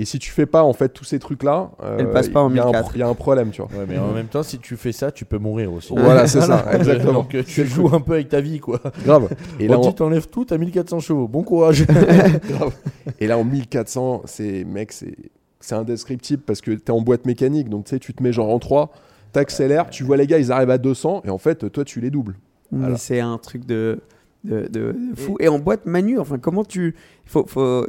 Et 0.00 0.04
si 0.04 0.20
tu 0.20 0.30
fais 0.30 0.46
pas 0.46 0.62
en 0.62 0.72
fait 0.72 0.90
tous 0.90 1.04
ces 1.04 1.18
euh, 1.18 2.12
passe 2.12 2.28
pas 2.28 2.40
en 2.40 2.50
il 2.50 2.56
y 2.56 2.60
a 2.60 2.62
un 2.62 2.66
1004. 2.66 2.82
pro- 2.84 2.92
Il 2.94 2.98
y 3.00 3.02
a 3.02 3.08
un 3.08 3.14
problème, 3.14 3.50
tu 3.50 3.60
vois. 3.60 3.70
Ouais, 3.76 3.84
mais 3.88 3.98
en 3.98 4.12
même 4.12 4.28
temps, 4.28 4.44
si 4.44 4.58
tu 4.60 4.76
fais 4.76 4.92
ça, 4.92 5.10
tu 5.10 5.24
peux 5.24 5.38
mourir 5.38 5.72
aussi. 5.72 5.92
Voilà, 5.96 6.26
c'est 6.28 6.40
ça, 6.40 6.64
exactement. 6.72 7.12
Donc 7.14 7.34
euh, 7.34 7.42
tu 7.44 7.66
joues 7.66 7.90
un 7.92 8.00
peu 8.00 8.12
avec 8.12 8.28
ta 8.28 8.40
vie, 8.40 8.60
quoi. 8.60 8.80
Grave. 9.04 9.28
Et 9.58 9.66
là, 9.66 9.74
là, 9.76 9.80
tu 9.82 9.92
t'enlèves 9.94 10.28
tout, 10.28 10.44
t'as 10.44 10.56
1400 10.56 11.00
chevaux. 11.00 11.26
Bon 11.26 11.42
courage. 11.42 11.84
grave. 12.48 12.72
Et 13.18 13.26
là, 13.26 13.36
en 13.38 13.44
1400, 13.44 14.22
c'est 14.26 14.64
mec, 14.64 14.92
c'est 14.92 15.16
c'est 15.60 15.74
indescriptible 15.74 16.42
parce 16.46 16.60
que 16.60 16.70
tu 16.70 16.82
es 16.86 16.90
en 16.92 17.00
boîte 17.00 17.26
mécanique, 17.26 17.68
donc 17.68 17.86
tu 17.86 17.90
sais, 17.90 17.98
tu 17.98 18.14
te 18.14 18.22
mets 18.22 18.32
genre 18.32 18.48
en 18.50 18.60
3, 18.60 18.92
t'accélères, 19.32 19.90
tu 19.90 20.04
vois 20.04 20.16
les 20.16 20.28
gars, 20.28 20.38
ils 20.38 20.52
arrivent 20.52 20.70
à 20.70 20.78
200, 20.78 21.22
et 21.26 21.30
en 21.30 21.38
fait, 21.38 21.70
toi, 21.72 21.84
tu 21.84 22.00
les 22.00 22.10
doubles. 22.10 22.36
Mais 22.70 22.78
Voilà. 22.80 22.96
c'est 22.96 23.18
un 23.18 23.36
truc 23.38 23.66
de, 23.66 23.98
de, 24.44 24.60
de- 24.68 24.68
de 24.92 24.96
fou. 25.16 25.36
Et 25.40 25.48
en 25.48 25.58
boîte 25.58 25.84
manu, 25.86 26.18
enfin, 26.18 26.38
comment 26.38 26.64
tu. 26.64 26.94
Il 27.26 27.30
faut, 27.30 27.44
faut, 27.46 27.86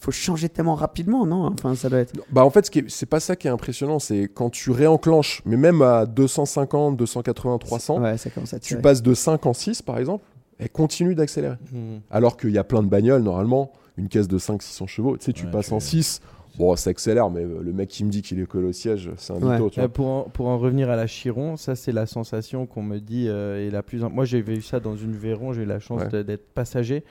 faut 0.00 0.10
changer 0.10 0.48
tellement 0.48 0.74
rapidement, 0.74 1.26
non? 1.26 1.46
Enfin, 1.52 1.74
ça 1.74 1.88
doit 1.88 1.98
être. 2.00 2.12
Bah 2.30 2.44
en 2.44 2.50
fait, 2.50 2.66
ce 2.66 2.80
c'est 2.88 3.06
pas 3.06 3.20
ça 3.20 3.36
qui 3.36 3.46
est 3.46 3.50
impressionnant, 3.50 3.98
c'est 3.98 4.28
quand 4.32 4.50
tu 4.50 4.70
réenclenches, 4.70 5.42
mais 5.44 5.56
même 5.56 5.82
à 5.82 6.06
250, 6.06 6.96
280, 6.96 7.58
300, 7.58 8.00
Ouais, 8.02 8.16
ça 8.16 8.30
commence 8.30 8.54
à 8.54 8.58
tu 8.58 8.76
passes 8.78 9.02
de 9.02 9.14
5 9.14 9.44
en 9.46 9.52
6 9.52 9.82
par 9.82 9.98
exemple, 9.98 10.24
elle 10.58 10.70
continue 10.70 11.14
d'accélérer. 11.14 11.56
Hmm. 11.72 11.98
Alors 12.10 12.36
qu'il 12.36 12.50
y 12.50 12.58
a 12.58 12.64
plein 12.64 12.82
de 12.82 12.88
bagnoles, 12.88 13.22
normalement, 13.22 13.72
une 13.96 14.08
caisse 14.08 14.26
de 14.28 14.38
500-600 14.38 14.86
chevaux, 14.88 15.16
tu 15.16 15.26
sais, 15.26 15.32
tu 15.32 15.44
Ouais, 15.44 15.50
passes 15.50 15.68
tu- 15.68 15.74
en 15.74 15.80
6, 15.80 16.20
bon, 16.58 16.74
ça 16.76 16.90
accélère, 16.90 17.30
mais 17.30 17.42
le 17.44 17.72
mec 17.72 17.88
qui 17.88 18.04
me 18.04 18.10
dit 18.10 18.22
qu'il 18.22 18.40
est 18.40 18.46
collé 18.46 18.66
au 18.68 18.72
siège, 18.72 19.10
c'est 19.16 19.32
un 19.32 19.36
Ouais. 19.42 19.54
mytho, 19.54 19.70
tu 19.70 19.80
vois. 19.80 19.88
pour, 19.88 20.06
en, 20.06 20.22
pour 20.24 20.46
en 20.48 20.58
revenir 20.58 20.90
à 20.90 20.96
la 20.96 21.06
Chiron, 21.06 21.56
ça 21.56 21.74
c'est 21.76 21.92
la 21.92 22.06
sensation 22.06 22.66
qu'on 22.66 22.82
me 22.82 22.98
dit 22.98 23.26
euh, 23.28 23.66
est 23.66 23.70
la 23.70 23.82
plus. 23.82 24.00
Moi 24.02 24.24
j'ai 24.24 24.40
vu 24.40 24.60
ça 24.62 24.80
dans 24.80 24.96
une 24.96 25.12
Véron, 25.16 25.52
j'ai 25.52 25.62
eu 25.62 25.66
la 25.66 25.80
chance 25.80 26.02
Ouais. 26.12 26.24
d'être 26.24 26.46
passager, 26.54 27.04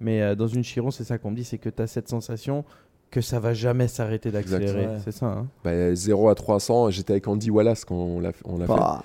mais 0.00 0.22
euh, 0.22 0.34
dans 0.34 0.46
une 0.48 0.62
Chiron, 0.64 0.90
c'est 0.90 1.04
ça 1.04 1.18
qu'on 1.18 1.30
me 1.30 1.36
dit, 1.36 1.44
c'est 1.44 1.58
que 1.58 1.68
tu 1.70 1.82
as 1.82 1.86
cette 1.86 2.08
sensation 2.08 2.64
que 3.10 3.20
ça 3.20 3.40
va 3.40 3.54
jamais 3.54 3.88
s'arrêter 3.88 4.30
d'accélérer. 4.30 4.86
C'est 5.04 5.10
ça. 5.12 5.26
Hein 5.26 5.46
Bah, 5.64 5.94
0 5.94 6.28
à 6.28 6.34
300, 6.36 6.90
j'étais 6.90 7.12
avec 7.14 7.26
Andy 7.26 7.50
Wallace 7.50 7.84
quand 7.84 7.96
on 7.96 8.20
l'a 8.20 8.32
fait. 8.32 8.44
Bah, 8.68 9.02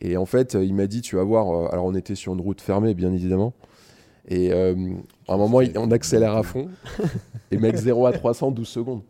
Et 0.00 0.16
en 0.16 0.24
fait, 0.24 0.54
euh, 0.54 0.64
il 0.64 0.72
m'a 0.74 0.86
dit, 0.86 1.00
tu 1.00 1.16
vas 1.16 1.24
voir, 1.24 1.72
alors 1.72 1.84
on 1.86 1.94
était 1.96 2.14
sur 2.14 2.32
une 2.32 2.40
route 2.40 2.60
fermée, 2.60 2.94
bien 2.94 3.12
évidemment. 3.12 3.52
Et 4.28 4.52
euh, 4.52 4.74
à 5.26 5.34
un 5.34 5.36
moment, 5.36 5.60
il- 5.62 5.76
on 5.76 5.90
accélère 5.90 6.36
à 6.36 6.44
fond. 6.44 6.68
Et 7.50 7.56
mec, 7.58 7.74
0 7.74 8.06
à 8.06 8.12
300, 8.12 8.52
12 8.52 8.68
secondes. 8.68 9.00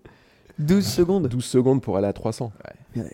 12 0.61 0.87
secondes. 0.87 1.26
12 1.29 1.45
secondes 1.45 1.83
pour 1.83 1.97
aller 1.97 2.07
à 2.07 2.12
300. 2.12 2.52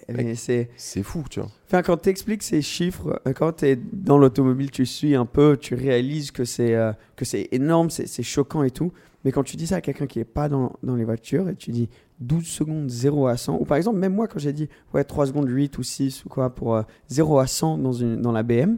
Mais 0.09 0.35
c'est. 0.35 0.71
Fou, 1.03 1.25
tu 1.31 1.41
vois. 1.41 1.49
Enfin, 1.67 1.83
quand 1.83 1.97
tu 1.99 2.09
expliques 2.09 2.43
ces 2.43 2.63
chiffres, 2.63 3.21
euh, 3.27 3.33
quand 3.33 3.53
tu 3.57 3.67
es 3.67 3.77
dans 3.93 4.19
l'automobile, 4.19 4.71
tu 4.71 4.87
suis 4.87 5.15
un 5.15 5.27
peu, 5.27 5.57
tu 5.61 5.75
réalises 5.75 6.31
que 6.31 6.45
c'est 6.45 6.75
euh, 6.75 6.93
que 7.17 7.25
c'est 7.25 7.49
énorme, 7.53 7.91
c'est 7.91 8.23
choquant 8.23 8.63
et 8.63 8.71
tout. 8.71 8.93
Mais 9.25 9.33
quand 9.33 9.43
tu 9.43 9.57
dis 9.57 9.67
ça 9.67 9.77
à 9.77 9.81
quelqu'un 9.81 10.07
qui 10.07 10.21
est 10.21 10.25
pas 10.25 10.49
dans, 10.49 10.73
dans 10.85 10.95
les 10.95 11.05
voitures 11.05 11.49
et 11.49 11.57
tu 11.57 11.73
dis 11.73 11.89
12 12.21 12.47
secondes 12.47 12.89
0 12.89 13.27
à 13.27 13.37
100, 13.37 13.59
ou 13.61 13.65
par 13.65 13.77
exemple, 13.77 13.99
même 13.99 14.15
moi 14.15 14.29
quand 14.29 14.39
j'ai 14.39 14.53
dit 14.53 14.69
ouais, 14.95 15.03
3 15.05 15.27
secondes 15.27 15.49
8 15.49 15.77
ou 15.79 15.83
6 15.83 16.25
ou 16.25 16.29
quoi 16.29 16.55
pour 16.55 16.77
euh, 16.77 16.83
0 17.09 17.39
à 17.41 17.47
100 17.49 17.79
dans, 17.79 17.93
une, 17.93 18.23
dans 18.23 18.31
la 18.31 18.45
BM, 18.45 18.77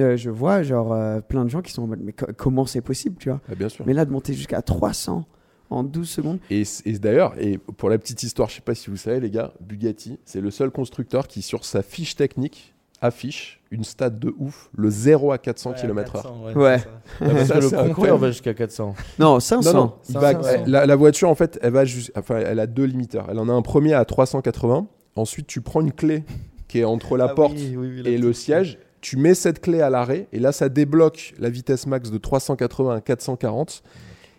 euh, 0.00 0.16
je 0.16 0.28
vois 0.28 0.62
genre 0.64 0.92
euh, 0.92 1.20
plein 1.20 1.44
de 1.44 1.50
gens 1.50 1.62
qui 1.62 1.72
sont 1.72 1.84
en 1.84 1.86
mode 1.86 2.00
mais 2.02 2.12
co- 2.12 2.26
comment 2.36 2.66
c'est 2.66 2.80
possible, 2.80 3.16
tu 3.18 3.28
vois 3.30 3.40
Ah, 3.50 3.54
bien 3.54 3.68
sûr. 3.68 3.86
Mais 3.86 3.92
là, 3.94 4.04
de 4.04 4.10
monter 4.10 4.34
jusqu'à 4.34 4.60
300 4.60 5.24
en 5.70 5.82
12 5.82 6.08
secondes, 6.08 6.38
Et, 6.50 6.62
d'ailleurs, 6.98 7.34
et 7.38 7.58
pour 7.58 7.90
la 7.90 7.98
petite 7.98 8.22
histoire, 8.22 8.48
je 8.48 8.54
sais 8.56 8.60
pas 8.60 8.74
si 8.74 8.90
vous 8.90 8.96
savez, 8.96 9.20
les 9.20 9.30
gars, 9.30 9.52
Bugatti, 9.60 10.18
c'est 10.24 10.40
le 10.40 10.50
seul 10.50 10.70
constructeur 10.70 11.26
qui, 11.26 11.42
sur 11.42 11.64
sa 11.64 11.82
fiche 11.82 12.14
technique, 12.16 12.72
affiche 13.02 13.60
une 13.70 13.84
stat 13.84 14.10
de 14.10 14.34
ouf, 14.38 14.70
le 14.76 14.88
0 14.88 15.30
à 15.32 15.38
400 15.38 15.74
km/h. 15.74 16.54
Ouais. 16.56 16.78
Parce 17.18 17.46
Ça, 17.48 17.58
que 17.58 17.64
le 17.86 17.94
compteur 17.94 18.16
va 18.16 18.28
jusqu'à 18.30 18.54
400. 18.54 18.94
non, 19.18 19.38
500. 19.40 19.72
Non, 19.74 19.80
non, 19.80 19.92
il 20.08 20.14
va- 20.18 20.32
500. 20.32 20.48
elle- 20.64 20.70
la, 20.70 20.86
la 20.86 20.96
voiture, 20.96 21.28
en 21.28 21.34
fait, 21.34 21.58
elle 21.62 21.72
va 21.72 21.82
enfin, 22.16 22.36
elle 22.38 22.58
a 22.60 22.66
deux 22.66 22.84
limiteurs. 22.84 23.26
Elle 23.30 23.38
en 23.38 23.48
a 23.48 23.52
un 23.52 23.62
premier 23.62 23.92
à 23.92 24.04
380. 24.04 24.86
Ensuite, 25.14 25.46
tu 25.46 25.60
prends 25.60 25.80
une 25.82 25.92
clé 25.92 26.24
qui 26.68 26.78
est 26.80 26.84
entre 26.84 27.16
la 27.16 27.28
porte 27.28 27.56
et 28.04 28.18
le 28.18 28.32
siège. 28.32 28.78
Tu 29.02 29.16
mets 29.18 29.34
cette 29.34 29.60
clé 29.60 29.82
à 29.82 29.90
l'arrêt 29.90 30.26
et 30.32 30.38
là, 30.38 30.52
ça 30.52 30.68
débloque 30.68 31.34
la 31.38 31.48
vitesse 31.50 31.86
max 31.86 32.10
de 32.10 32.18
380 32.18 32.96
à 32.96 33.00
440. 33.00 33.82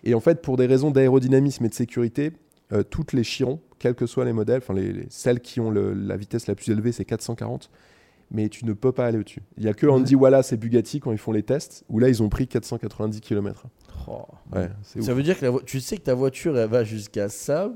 Et 0.08 0.14
en 0.14 0.20
fait, 0.20 0.42
pour 0.42 0.56
des 0.58 0.66
raisons 0.66 0.90
d'aérodynamisme 0.90 1.66
et 1.66 1.70
de 1.70 1.74
sécurité, 1.74 2.32
euh, 2.72 2.82
toutes 2.84 3.12
les 3.14 3.24
Chiron, 3.24 3.60
quels 3.78 3.94
que 3.96 4.06
soient 4.06 4.26
les 4.26 4.34
modèles, 4.34 4.60
enfin 4.60 4.74
les, 4.74 4.92
les- 4.94 5.08
celles 5.10 5.42
qui 5.42 5.60
ont 5.60 5.70
le- 5.70 5.94
la 5.94 6.16
vitesse 6.18 6.48
la 6.48 6.56
plus 6.56 6.70
élevée, 6.72 6.92
c'est 6.92 7.06
440. 7.06 7.70
Mais 8.30 8.50
tu 8.50 8.66
ne 8.66 8.74
peux 8.74 8.92
pas 8.92 9.06
aller 9.06 9.18
au-dessus. 9.18 9.42
Il 9.58 9.64
y 9.64 9.70
a 9.70 9.74
que 9.74 9.88
Andy 9.88 10.14
Wallace 10.16 10.52
et 10.52 10.58
Bugatti 10.58 11.00
quand 11.00 11.14
ils 11.14 11.18
font 11.18 11.32
les 11.32 11.44
tests 11.44 11.86
où 11.88 11.98
là, 12.00 12.10
ils 12.10 12.22
ont 12.22 12.28
pris 12.28 12.46
490 12.48 13.22
km. 13.22 13.68
Oh. 14.08 14.22
Ouais, 14.54 14.70
c'est 14.84 15.02
Ça 15.02 15.12
ouf. 15.12 15.18
veut 15.18 15.24
dire 15.24 15.38
que 15.40 15.46
la 15.46 15.52
vo- 15.52 15.62
tu 15.62 15.80
sais 15.80 15.96
que 15.98 16.02
ta 16.04 16.14
voiture, 16.14 16.58
elle 16.58 16.70
va 16.70 16.84
jusqu'à 16.84 17.30
ça, 17.30 17.72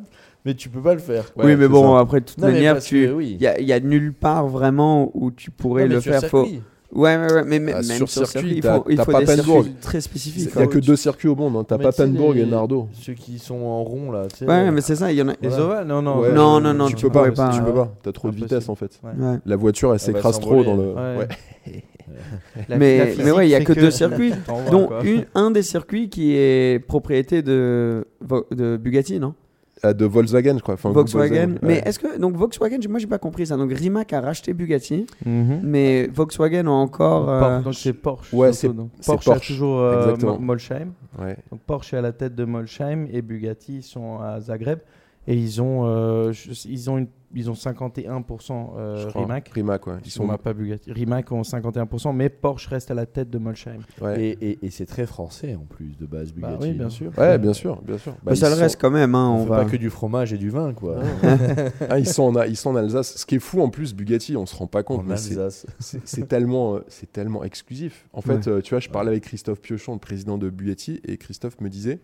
mais 0.46 0.54
tu 0.54 0.68
peux 0.68 0.82
pas 0.82 0.94
le 0.94 1.00
faire. 1.00 1.32
Ouais, 1.38 1.46
oui, 1.46 1.56
mais 1.56 1.70
bon, 1.70 1.96
ça. 1.96 2.00
après, 2.02 2.20
de 2.20 2.26
toute 2.26 2.38
Non, 2.38 2.48
manière, 2.48 2.78
oui. 2.92 3.32
Il 3.38 3.42
y 3.42 3.48
a, 3.48 3.62
y 3.62 3.72
a 3.72 3.80
nulle 3.80 4.14
part 4.14 4.48
vraiment 4.48 5.10
où 5.14 5.32
tu 5.32 5.52
pourrais 5.52 5.88
Non, 5.88 5.96
le 5.96 6.02
faire. 6.02 6.22
Faut... 6.26 6.44
circuit. 6.46 6.62
Ouais, 6.94 7.16
ouais, 7.16 7.34
ouais, 7.34 7.44
mais 7.46 7.60
mais 7.60 7.72
Ah, 7.72 7.76
même 7.78 7.98
sur 7.98 8.10
sur, 8.10 8.28
circuit, 8.28 8.32
circuit, 8.50 8.58
il 8.58 8.64
faut, 8.64 8.86
il 8.90 8.98
faut 8.98 9.12
pas 9.12 9.24
des 9.24 9.72
très 9.82 10.02
spécifiques. 10.02 10.50
Il 10.54 10.58
n'y 10.58 10.64
a 10.64 10.68
que 10.68 10.72
quoi. 10.74 10.82
deux 10.82 10.96
circuits 10.98 11.30
au 11.30 11.36
monde. 11.36 11.56
hein. 11.56 11.64
T'as 11.66 11.78
Mais 11.78 11.84
pas 11.86 11.92
tu 11.92 11.98
sais, 11.98 12.04
Penbourg 12.06 12.36
et 12.36 12.46
Nardo. 12.46 12.88
Ceux 12.94 13.14
qui 13.14 13.40
sont 13.40 13.56
en 13.56 13.82
rond 13.84 14.12
là. 14.12 14.24
tu 14.30 14.40
sais, 14.40 14.46
Ouais, 14.46 14.70
mais 14.72 14.82
c'est 14.82 14.98
ça, 14.98 15.12
il 15.12 15.18
y 15.18 15.22
en 15.22 15.30
a. 15.30 15.34
Les 15.42 15.48
Voilà. 15.48 15.64
ovales 15.64 15.88
Non, 15.88 16.02
non. 16.02 16.20
Ouais, 16.20 16.34
Non, 16.34 16.60
non, 16.60 16.74
non, 16.74 16.88
tu 16.88 16.96
tu 16.96 17.06
peux 17.06 17.12
pas. 17.12 17.32
pas, 17.32 17.52
Tu 17.56 17.62
peux 17.62 17.74
pas. 17.74 17.94
T'as 18.04 18.12
trop 18.12 18.30
de 18.30 18.36
vitesse 18.36 18.68
en 18.68 18.76
fait. 18.76 19.00
Ouais. 19.04 19.38
La 19.46 19.56
voiture, 19.56 19.90
elle 19.90 19.94
va 19.94 20.00
s'écrase 20.00 20.40
trop 20.40 20.64
dans 20.64 20.76
le. 20.76 20.94
Ouais. 20.94 21.18
Ouais. 21.20 21.28
La- 22.68 22.78
Mais- 22.78 23.16
la 23.16 23.24
mais 23.24 23.32
ouais, 23.32 23.48
il 23.48 23.52
y 23.52 23.56
a 23.56 23.64
que 23.64 23.72
deux 23.72 23.90
circuits, 23.92 24.34
dont 24.72 24.90
un 25.34 25.50
des 25.52 25.62
circuits 25.64 26.10
qui 26.10 26.34
est 26.36 26.86
propriété 26.86 27.42
de 27.42 28.06
Bugatti, 28.82 29.18
non? 29.20 29.34
De 29.84 30.06
Volkswagen, 30.06 30.58
je 30.58 30.62
crois. 30.62 30.76
Enfin, 30.76 30.92
Volkswagen. 30.92 31.56
Mais 31.64 31.68
ouais. 31.68 31.82
est-ce 31.86 31.98
que 31.98 32.20
donc 32.20 32.36
Volkswagen, 32.36 32.78
moi 32.88 33.00
j'ai 33.00 33.08
pas 33.08 33.18
compris 33.18 33.48
ça. 33.48 33.58
Donc 33.58 33.72
Rimac 33.74 34.14
a 34.14 34.22
racheté 34.22 34.54
Bugatti, 34.54 35.08
Mhm. 35.26 35.62
mais 35.64 36.08
Volkswagen 36.14 36.68
a 36.68 36.70
encore. 36.72 37.30
Euh, 37.30 37.62
Donc 37.62 37.74
c'est 37.74 37.94
Porsche. 37.94 38.32
Ouais, 38.32 38.54
c'est- 38.54 38.70
donc. 38.70 38.90
c'est 39.00 39.12
Porsche, 39.12 39.28
a 39.30 39.34
Porsche. 39.34 39.48
toujours 39.48 39.80
euh, 39.80 40.16
Molsheim. 40.40 40.90
Ouais. 41.20 41.36
Donc 41.52 41.62
Porsche 41.66 41.94
est 41.96 41.98
à 41.98 42.02
la 42.02 42.12
tête 42.12 42.36
de 42.36 42.46
Molsheim 42.46 43.08
et 43.12 43.24
Bugatti 43.24 43.78
ils 43.78 43.84
sont 43.84 44.20
à 44.20 44.40
Zagreb 44.40 44.80
et 45.28 45.36
ils 45.36 45.62
ont 45.62 45.82
euh, 45.86 46.34
ils 46.66 46.90
ont 46.90 46.98
une, 46.98 47.08
ils 47.34 47.50
ont 47.50 47.54
51% 47.54 48.72
euh, 48.76 49.08
crois. 49.10 49.22
Rimac. 49.22 49.50
Rimac, 49.50 49.88
ouais. 49.88 49.94
Ils 50.04 50.12
sont 50.12 50.28
sont. 50.28 50.38
pas 50.38 50.54
Bugatti. 50.54 50.92
Rimac 50.92 51.32
ont 51.32 51.44
51%, 51.44 52.14
mais 52.14 52.28
Porsche 52.30 52.68
reste 52.68 52.92
à 52.92 52.94
la 52.94 53.06
tête 53.06 53.30
de 53.30 53.38
Molsheim. 53.38 53.80
Ouais. 54.02 54.22
Et, 54.22 54.38
et- 54.50 54.60
et 54.66 54.70
c'est 54.72 54.86
très 54.86 55.06
français 55.06 55.56
en 55.56 55.64
plus 55.66 55.96
de 55.98 56.06
base 56.06 56.34
Bah 56.34 56.48
Bugatti. 56.50 56.68
oui, 56.70 56.74
bien 56.74 56.84
non 56.86 56.90
sûr. 56.90 57.12
Ouais, 57.18 57.38
bien 57.38 57.54
sûr, 57.54 57.82
bien 57.84 57.98
sûr. 57.98 58.12
bah, 58.14 58.20
Bah, 58.32 58.36
ça 58.36 58.50
le 58.50 58.56
sont- 58.56 58.62
reste 58.62 58.82
quand 58.82 58.92
même. 58.92 59.16
Hein, 59.16 59.30
On, 59.30 59.42
on 59.42 59.44
fait 59.44 59.50
va. 59.50 59.64
pas 59.64 59.70
que 59.70 59.78
du 59.78 59.90
fromage 59.90 60.34
et 60.34 60.38
du 60.38 60.50
vin 60.50 60.74
quoi. 60.74 61.00
Ah, 61.90 62.00
ils 62.00 62.08
sont 62.08 62.36
en, 62.36 62.44
ils 62.44 62.58
sont 62.58 62.72
en 62.72 62.76
Alsace. 62.76 63.16
Ce 63.18 63.26
qui 63.26 63.36
est 63.36 63.40
fou 63.40 63.62
en 63.62 63.70
plus, 63.70 63.94
Bugatti, 63.94 64.36
on 64.36 64.46
se 64.46 64.56
rend 64.56 64.68
pas 64.68 64.84
compte. 64.84 65.02
En 65.02 65.04
mais 65.04 65.18
c'est- 65.18 65.34
Alsace. 65.38 65.66
c'est 65.80 66.28
tellement, 66.28 66.76
euh, 66.76 66.80
c'est 66.88 67.12
tellement 67.12 67.44
exclusif. 67.44 68.08
En 68.14 68.22
fait, 68.22 68.34
Ouais. 68.48 68.48
euh, 68.50 68.62
tu 68.62 68.72
vois, 68.74 68.80
je 68.80 68.90
parlais 68.90 69.12
avec 69.12 69.24
Christophe 69.24 69.62
Piochon, 69.62 69.94
le 69.94 70.00
président 70.00 70.38
de 70.38 70.50
Bugatti, 70.50 71.00
et 71.08 71.18
Christophe 71.18 71.62
me 71.62 71.70
disait, 71.70 72.00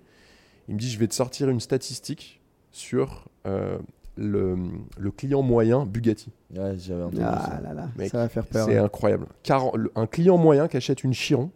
il 0.70 0.76
me 0.76 0.80
dit, 0.80 0.90
je 0.90 1.00
vais 1.00 1.08
te 1.08 1.14
sortir 1.16 1.50
une 1.50 1.60
statistique 1.60 2.40
sur 2.72 3.26
euh, 3.46 3.78
le, 4.16 4.56
le 4.98 5.12
client 5.12 5.42
moyen 5.42 5.86
Bugatti. 5.86 6.32
Ouais, 6.56 6.76
j'avais 6.78 7.04
entendu 7.04 7.22
Ah 7.24 7.50
ça. 7.56 7.62
là 7.62 7.74
là, 7.74 7.88
Mec, 7.98 8.10
ça 8.10 8.20
va 8.20 8.30
faire 8.30 8.46
peur. 8.46 8.66
C'est 8.66 8.78
incroyable. 8.78 9.28
40 9.44 9.76
le- 9.76 9.92
un 9.96 10.08
client 10.08 10.38
moyen 10.38 10.68
qui 10.68 10.78
achète 10.78 11.04
une 11.04 11.14
Chiron, 11.14 11.52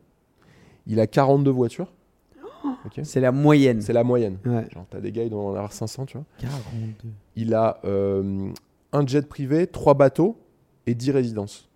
il 0.88 1.00
a 1.00 1.08
42 1.08 1.52
voitures. 1.52 1.92
Ok. 2.86 3.00
C'est 3.04 3.20
la 3.20 3.32
moyenne. 3.32 3.82
C'est 3.82 3.94
la 3.94 4.04
moyenne. 4.04 4.38
Ouais. 4.46 4.66
Genre, 4.72 4.86
t'as 4.90 5.00
des 5.00 5.12
gars, 5.12 5.24
ils 5.24 5.30
doivent 5.30 5.46
en 5.48 5.50
avoir 5.56 5.74
500, 5.74 6.06
tu 6.06 6.18
vois. 6.18 6.26
42. 6.40 7.10
Il 7.36 7.54
a 7.56 7.80
euh, 7.86 8.52
un 8.92 9.08
jet 9.08 9.28
privé, 9.28 9.66
trois 9.68 9.94
bateaux 9.96 10.38
et 10.86 10.94
10 10.94 11.12
résidences. 11.12 11.70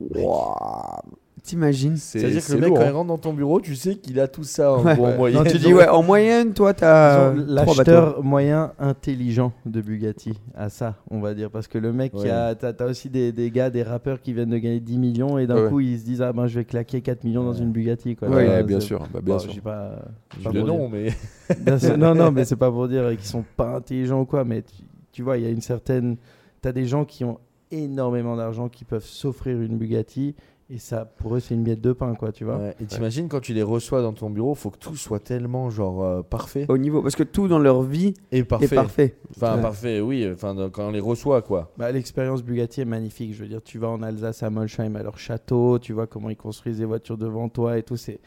Wouah. 0.00 1.02
T'imagines? 1.48 1.96
C'est 1.96 2.18
C'est-à-dire 2.18 2.40
que 2.40 2.44
c'est 2.44 2.54
le 2.56 2.60
mec, 2.60 2.68
lourd, 2.68 2.78
quand 2.78 2.84
il 2.84 2.88
hein. 2.88 2.92
rentre 2.92 3.08
dans 3.08 3.16
ton 3.18 3.32
bureau, 3.32 3.58
tu 3.60 3.74
sais 3.74 3.94
qu'il 3.96 4.20
a 4.20 4.28
tout 4.28 4.44
ça 4.44 4.72
en 4.74 4.84
Ouais. 4.84 4.94
gros, 4.94 5.06
en 5.06 5.16
moyenne. 5.16 5.42
Non, 5.44 5.50
tu 5.50 5.58
dis, 5.58 5.72
ouais, 5.72 5.88
en 5.88 6.02
moyenne, 6.02 6.52
toi, 6.52 6.74
t'as. 6.74 7.32
L'acheteur 7.32 8.22
moyen 8.22 8.72
intelligent 8.78 9.52
de 9.64 9.80
Bugatti, 9.80 10.38
à 10.54 10.68
ça, 10.68 10.96
on 11.10 11.20
va 11.20 11.32
dire. 11.32 11.50
Parce 11.50 11.66
que 11.68 11.78
le 11.78 11.90
mec, 11.92 12.12
qui 12.12 12.24
Ouais. 12.24 12.30
a, 12.30 12.54
t'as, 12.54 12.84
aussi 12.84 13.08
des, 13.08 13.32
des 13.32 13.50
gars, 13.50 13.70
des 13.70 13.82
rappeurs 13.82 14.20
qui 14.20 14.34
viennent 14.34 14.50
de 14.50 14.58
gagner 14.58 14.80
10 14.80 14.98
millions 14.98 15.38
et 15.38 15.46
d'un 15.46 15.64
Ouais. 15.64 15.68
coup 15.70 15.80
ils 15.80 15.98
se 15.98 16.04
disent 16.04 16.20
Ah 16.20 16.32
ben 16.34 16.46
je 16.46 16.58
vais 16.58 16.64
claquer 16.66 17.00
4 17.00 17.24
millions 17.24 17.44
dans 17.44 17.54
une 17.54 17.72
Bugatti. 17.72 18.14
Quoi. 18.14 18.28
Ouais, 18.28 18.44
Voilà, 18.44 18.62
bien 18.62 18.80
sûr, 18.80 19.00
bah, 19.12 19.20
bien 19.22 19.34
Bon, 19.36 19.38
sûr. 19.40 19.50
j'ai 19.52 19.60
pas, 19.62 20.02
pas 20.44 20.50
le 20.52 20.60
nom, 20.62 20.88
mais. 20.90 21.08
Non, 21.98 22.14
non, 22.14 22.30
mais 22.30 22.44
c'est 22.44 22.56
pas 22.56 22.70
pour 22.70 22.88
dire 22.88 23.08
qu'ils 23.10 23.20
sont 23.24 23.44
pas 23.56 23.76
intelligents 23.76 24.20
ou 24.20 24.26
quoi, 24.26 24.44
mais 24.44 24.60
tu, 24.62 24.82
tu 25.12 25.22
vois, 25.22 25.38
il 25.38 25.44
y 25.44 25.46
a 25.46 25.50
une 25.50 25.62
certaine. 25.62 26.16
T'as 26.60 26.72
des 26.72 26.84
gens 26.84 27.04
qui 27.06 27.24
ont 27.24 27.38
énormément 27.70 28.36
d'argent 28.36 28.68
qui 28.68 28.84
peuvent 28.84 29.04
s'offrir 29.04 29.60
une 29.60 29.76
Bugatti 29.78 30.34
et 30.70 30.78
ça, 30.78 31.06
pour 31.06 31.34
eux, 31.34 31.40
c'est 31.40 31.54
une 31.54 31.62
miette 31.62 31.80
de 31.80 31.92
pain, 31.92 32.14
quoi, 32.14 32.30
tu 32.30 32.44
vois. 32.44 32.58
Ouais. 32.58 32.74
Et 32.80 32.84
t'imagines 32.84 33.26
quand 33.28 33.40
tu 33.40 33.54
les 33.54 33.62
reçois 33.62 34.02
dans 34.02 34.12
ton 34.12 34.28
bureau, 34.28 34.54
faut 34.54 34.68
que 34.70 34.76
tout 34.76 34.96
soit 34.96 35.18
tellement 35.20 35.70
genre 35.70 36.04
euh, 36.04 36.22
parfait. 36.22 36.66
Au 36.68 36.76
niveau. 36.76 37.00
Parce 37.00 37.16
que 37.16 37.22
tout 37.22 37.48
dans 37.48 37.58
leur 37.58 37.82
vie 37.82 38.12
parfait. 38.48 38.66
est 38.66 38.74
parfait. 38.74 39.16
Enfin, 39.34 39.56
Ouais. 39.56 39.62
parfait, 39.62 40.00
oui. 40.00 40.28
Enfin, 40.30 40.54
quand 40.70 40.88
on 40.88 40.90
les 40.90 41.00
reçoit, 41.00 41.40
quoi. 41.40 41.72
Bah, 41.78 41.90
L'expérience 41.90 42.42
Bugatti 42.42 42.82
est 42.82 42.84
magnifique. 42.84 43.32
Je 43.32 43.42
veux 43.42 43.48
dire, 43.48 43.62
tu 43.62 43.78
vas 43.78 43.88
en 43.88 44.02
Alsace 44.02 44.42
à 44.42 44.50
Molsheim 44.50 44.94
à 44.96 45.02
leur 45.02 45.18
château, 45.18 45.78
tu 45.78 45.94
vois 45.94 46.06
comment 46.06 46.28
ils 46.28 46.36
construisent 46.36 46.78
des 46.78 46.84
voitures 46.84 47.16
devant 47.16 47.48
toi 47.48 47.78
et 47.78 47.82
tout. 47.82 47.96
C'est 47.96 48.20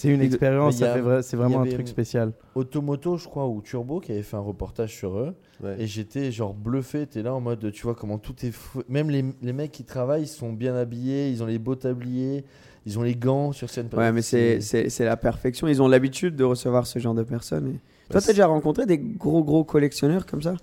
c'est 0.00 0.08
une 0.08 0.22
expérience, 0.22 0.76
c'est 1.22 1.36
vraiment 1.36 1.62
un 1.62 1.66
truc 1.66 1.88
spécial. 1.88 2.32
Automoto, 2.54 3.16
je 3.16 3.26
crois, 3.26 3.46
ou 3.46 3.60
Turbo, 3.62 4.00
qui 4.00 4.12
avait 4.12 4.22
fait 4.22 4.36
un 4.36 4.40
reportage 4.40 4.94
sur 4.94 5.18
eux. 5.18 5.34
Ouais. 5.62 5.76
Et 5.80 5.86
j'étais 5.86 6.30
genre 6.32 6.54
bluffé. 6.54 7.06
T'es 7.06 7.22
là 7.22 7.34
en 7.34 7.40
mode, 7.40 7.70
tu 7.72 7.82
vois 7.82 7.94
comment 7.94 8.18
tout 8.18 8.34
est 8.44 8.50
fou. 8.52 8.82
Même 8.88 9.10
les, 9.10 9.24
les 9.42 9.52
mecs 9.52 9.72
qui 9.72 9.84
travaillent, 9.84 10.22
ils 10.22 10.26
sont 10.28 10.52
bien 10.52 10.74
habillés, 10.76 11.30
ils 11.30 11.42
ont 11.42 11.46
les 11.46 11.58
beaux 11.58 11.74
tabliers, 11.74 12.44
ils 12.86 12.98
ont 12.98 13.02
les 13.02 13.14
gants 13.16 13.52
sur 13.52 13.68
scène. 13.70 13.88
Ouais, 13.92 14.12
mais 14.12 14.22
c'est 14.22 14.60
c'est- 14.60 14.88
c'est 14.88 15.04
la 15.04 15.16
perfection. 15.16 15.66
Ils 15.68 15.82
ont 15.82 15.88
l'habitude 15.88 16.36
de 16.36 16.44
recevoir 16.44 16.86
ce 16.86 16.98
genre 16.98 17.14
de 17.14 17.24
personnes. 17.24 17.66
et- 17.68 17.78
Toi, 18.10 18.20
Bah, 18.20 18.20
t'as 18.24 18.32
déjà 18.32 18.46
rencontré 18.46 18.86
des 18.86 18.98
gros, 18.98 19.42
gros 19.44 19.64
collectionneurs 19.64 20.24
comme 20.26 20.40
ça? 20.42 20.54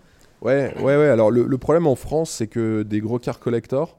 Ouais, 0.42 0.74
ouais, 0.78 0.84
ouais. 0.98 1.10
Alors, 1.10 1.30
le, 1.30 1.46
le 1.46 1.58
problème 1.58 1.88
en 1.88 1.96
France, 1.96 2.30
c'est 2.32 2.48
que 2.48 2.84
des 2.84 3.00
gros 3.02 3.20
car 3.20 3.40
collectors 3.40 3.98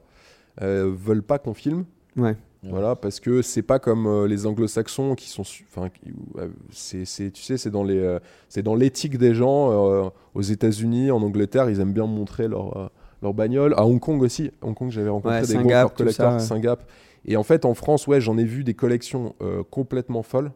euh, 0.61 0.91
veulent 0.97 1.23
pas 1.23 1.39
qu'on 1.39 1.53
filme. 1.53 1.85
Ouais. 2.15 2.35
Voilà, 2.63 2.95
parce 2.95 3.19
que 3.19 3.41
c'est 3.41 3.61
pas 3.61 3.79
comme 3.79 4.07
euh, 4.07 4.27
les 4.27 4.45
anglo-saxons 4.45 5.15
qui 5.15 5.29
sont. 5.29 5.43
Enfin, 5.43 5.89
euh, 6.37 6.47
c'est, 6.71 7.05
tu 7.31 7.41
sais, 7.43 7.55
c'est 7.57 7.69
dans, 7.69 7.83
les, 7.83 7.97
euh, 7.99 8.19
c'est 8.49 8.63
dans 8.63 8.75
l'éthique 8.75 9.17
des 9.17 9.33
gens. 9.33 9.71
euh, 9.71 10.09
aux 10.33 10.41
États-Unis, 10.41 11.11
en 11.11 11.21
Angleterre, 11.21 11.69
ils 11.69 11.79
aiment 11.79 11.93
bien 11.93 12.05
montrer 12.07 12.47
leur, 12.47 12.91
leur 13.21 13.33
bagnole. 13.33 13.73
À 13.77 13.85
Hong 13.85 13.99
Kong 13.99 14.21
aussi. 14.21 14.51
Hong 14.61 14.75
Kong, 14.75 14.91
j'avais 14.91 15.09
rencontré 15.09 15.35
Ouais, 15.35 15.41
des 15.41 16.11
ça, 16.11 16.33
ouais. 16.33 16.39
Singap. 16.39 16.83
Et 17.25 17.37
en 17.37 17.43
fait, 17.43 17.63
en 17.65 17.73
France, 17.73 18.05
ouais, 18.07 18.21
j'en 18.21 18.37
ai 18.37 18.43
vu 18.43 18.63
des 18.63 18.73
collections 18.73 19.33
complètement 19.71 20.23
folles. 20.23 20.51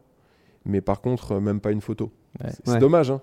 Mais 0.64 0.80
par 0.80 1.00
contre, 1.00 1.40
même 1.40 1.60
pas 1.60 1.72
une 1.72 1.80
photo. 1.80 2.10
Ouais. 2.42 2.50
C'est, 2.64 2.78
dommage, 2.78 3.10
hein. 3.10 3.20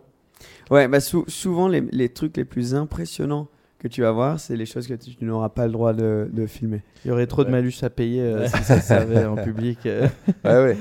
Ouais, 0.71 0.87
bah 0.87 0.99
sou- 0.99 1.25
souvent, 1.27 1.67
les, 1.67 1.81
les 1.91 2.09
trucs 2.09 2.35
les 2.37 2.45
plus 2.45 2.75
impressionnants 2.75 3.47
que 3.79 3.87
tu 3.87 4.01
vas 4.01 4.11
voir, 4.11 4.39
c'est 4.39 4.55
les 4.57 4.65
choses 4.65 4.85
que 4.87 4.93
tu 4.93 5.23
n'auras 5.25 5.49
pas 5.49 5.65
le 5.65 5.71
droit 5.71 5.93
de, 5.93 6.29
de 6.31 6.45
filmer. 6.45 6.81
Il 7.05 7.07
y 7.07 7.11
aurait 7.11 7.27
trop 7.27 7.43
de 7.43 7.49
malus 7.49 7.73
à 7.81 7.89
payer 7.89 8.21
euh, 8.21 8.45
si 8.47 8.63
ça 8.63 8.79
se 8.81 8.87
servait 8.87 9.25
en 9.25 9.35
public. 9.43 9.79
euh. 9.85 10.07
Ouais, 10.43 10.51
ouais. 10.63 10.77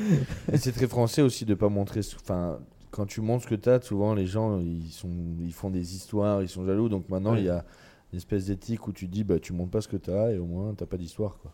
Et 0.52 0.58
c'est 0.58 0.72
très 0.72 0.86
français 0.88 1.22
aussi 1.22 1.44
de 1.46 1.54
pas 1.54 1.68
montrer. 1.68 2.00
Enfin, 2.20 2.58
quand 2.90 3.06
tu 3.06 3.20
montres 3.20 3.44
ce 3.44 3.48
que 3.48 3.54
t'as, 3.54 3.80
souvent 3.80 4.14
les 4.14 4.26
gens 4.26 4.58
ils 4.60 4.90
sont, 4.90 5.08
ils 5.40 5.52
font 5.52 5.70
des 5.70 5.94
histoires, 5.94 6.42
ils 6.42 6.48
sont 6.48 6.66
jaloux. 6.66 6.88
Donc 6.88 7.08
maintenant 7.08 7.32
Ouais. 7.34 7.40
il 7.40 7.44
y 7.46 7.50
a 7.50 7.64
une 8.12 8.16
espèce 8.18 8.46
d'éthique 8.46 8.86
où 8.88 8.92
tu 8.92 9.06
dis 9.06 9.22
bah 9.24 9.38
tu 9.38 9.52
montres 9.52 9.70
pas 9.70 9.80
ce 9.80 9.88
que 9.88 9.96
t'as 9.96 10.32
et 10.32 10.38
au 10.38 10.46
moins 10.46 10.74
t'as 10.76 10.86
pas 10.86 10.96
d'histoire 10.96 11.38
quoi. 11.40 11.52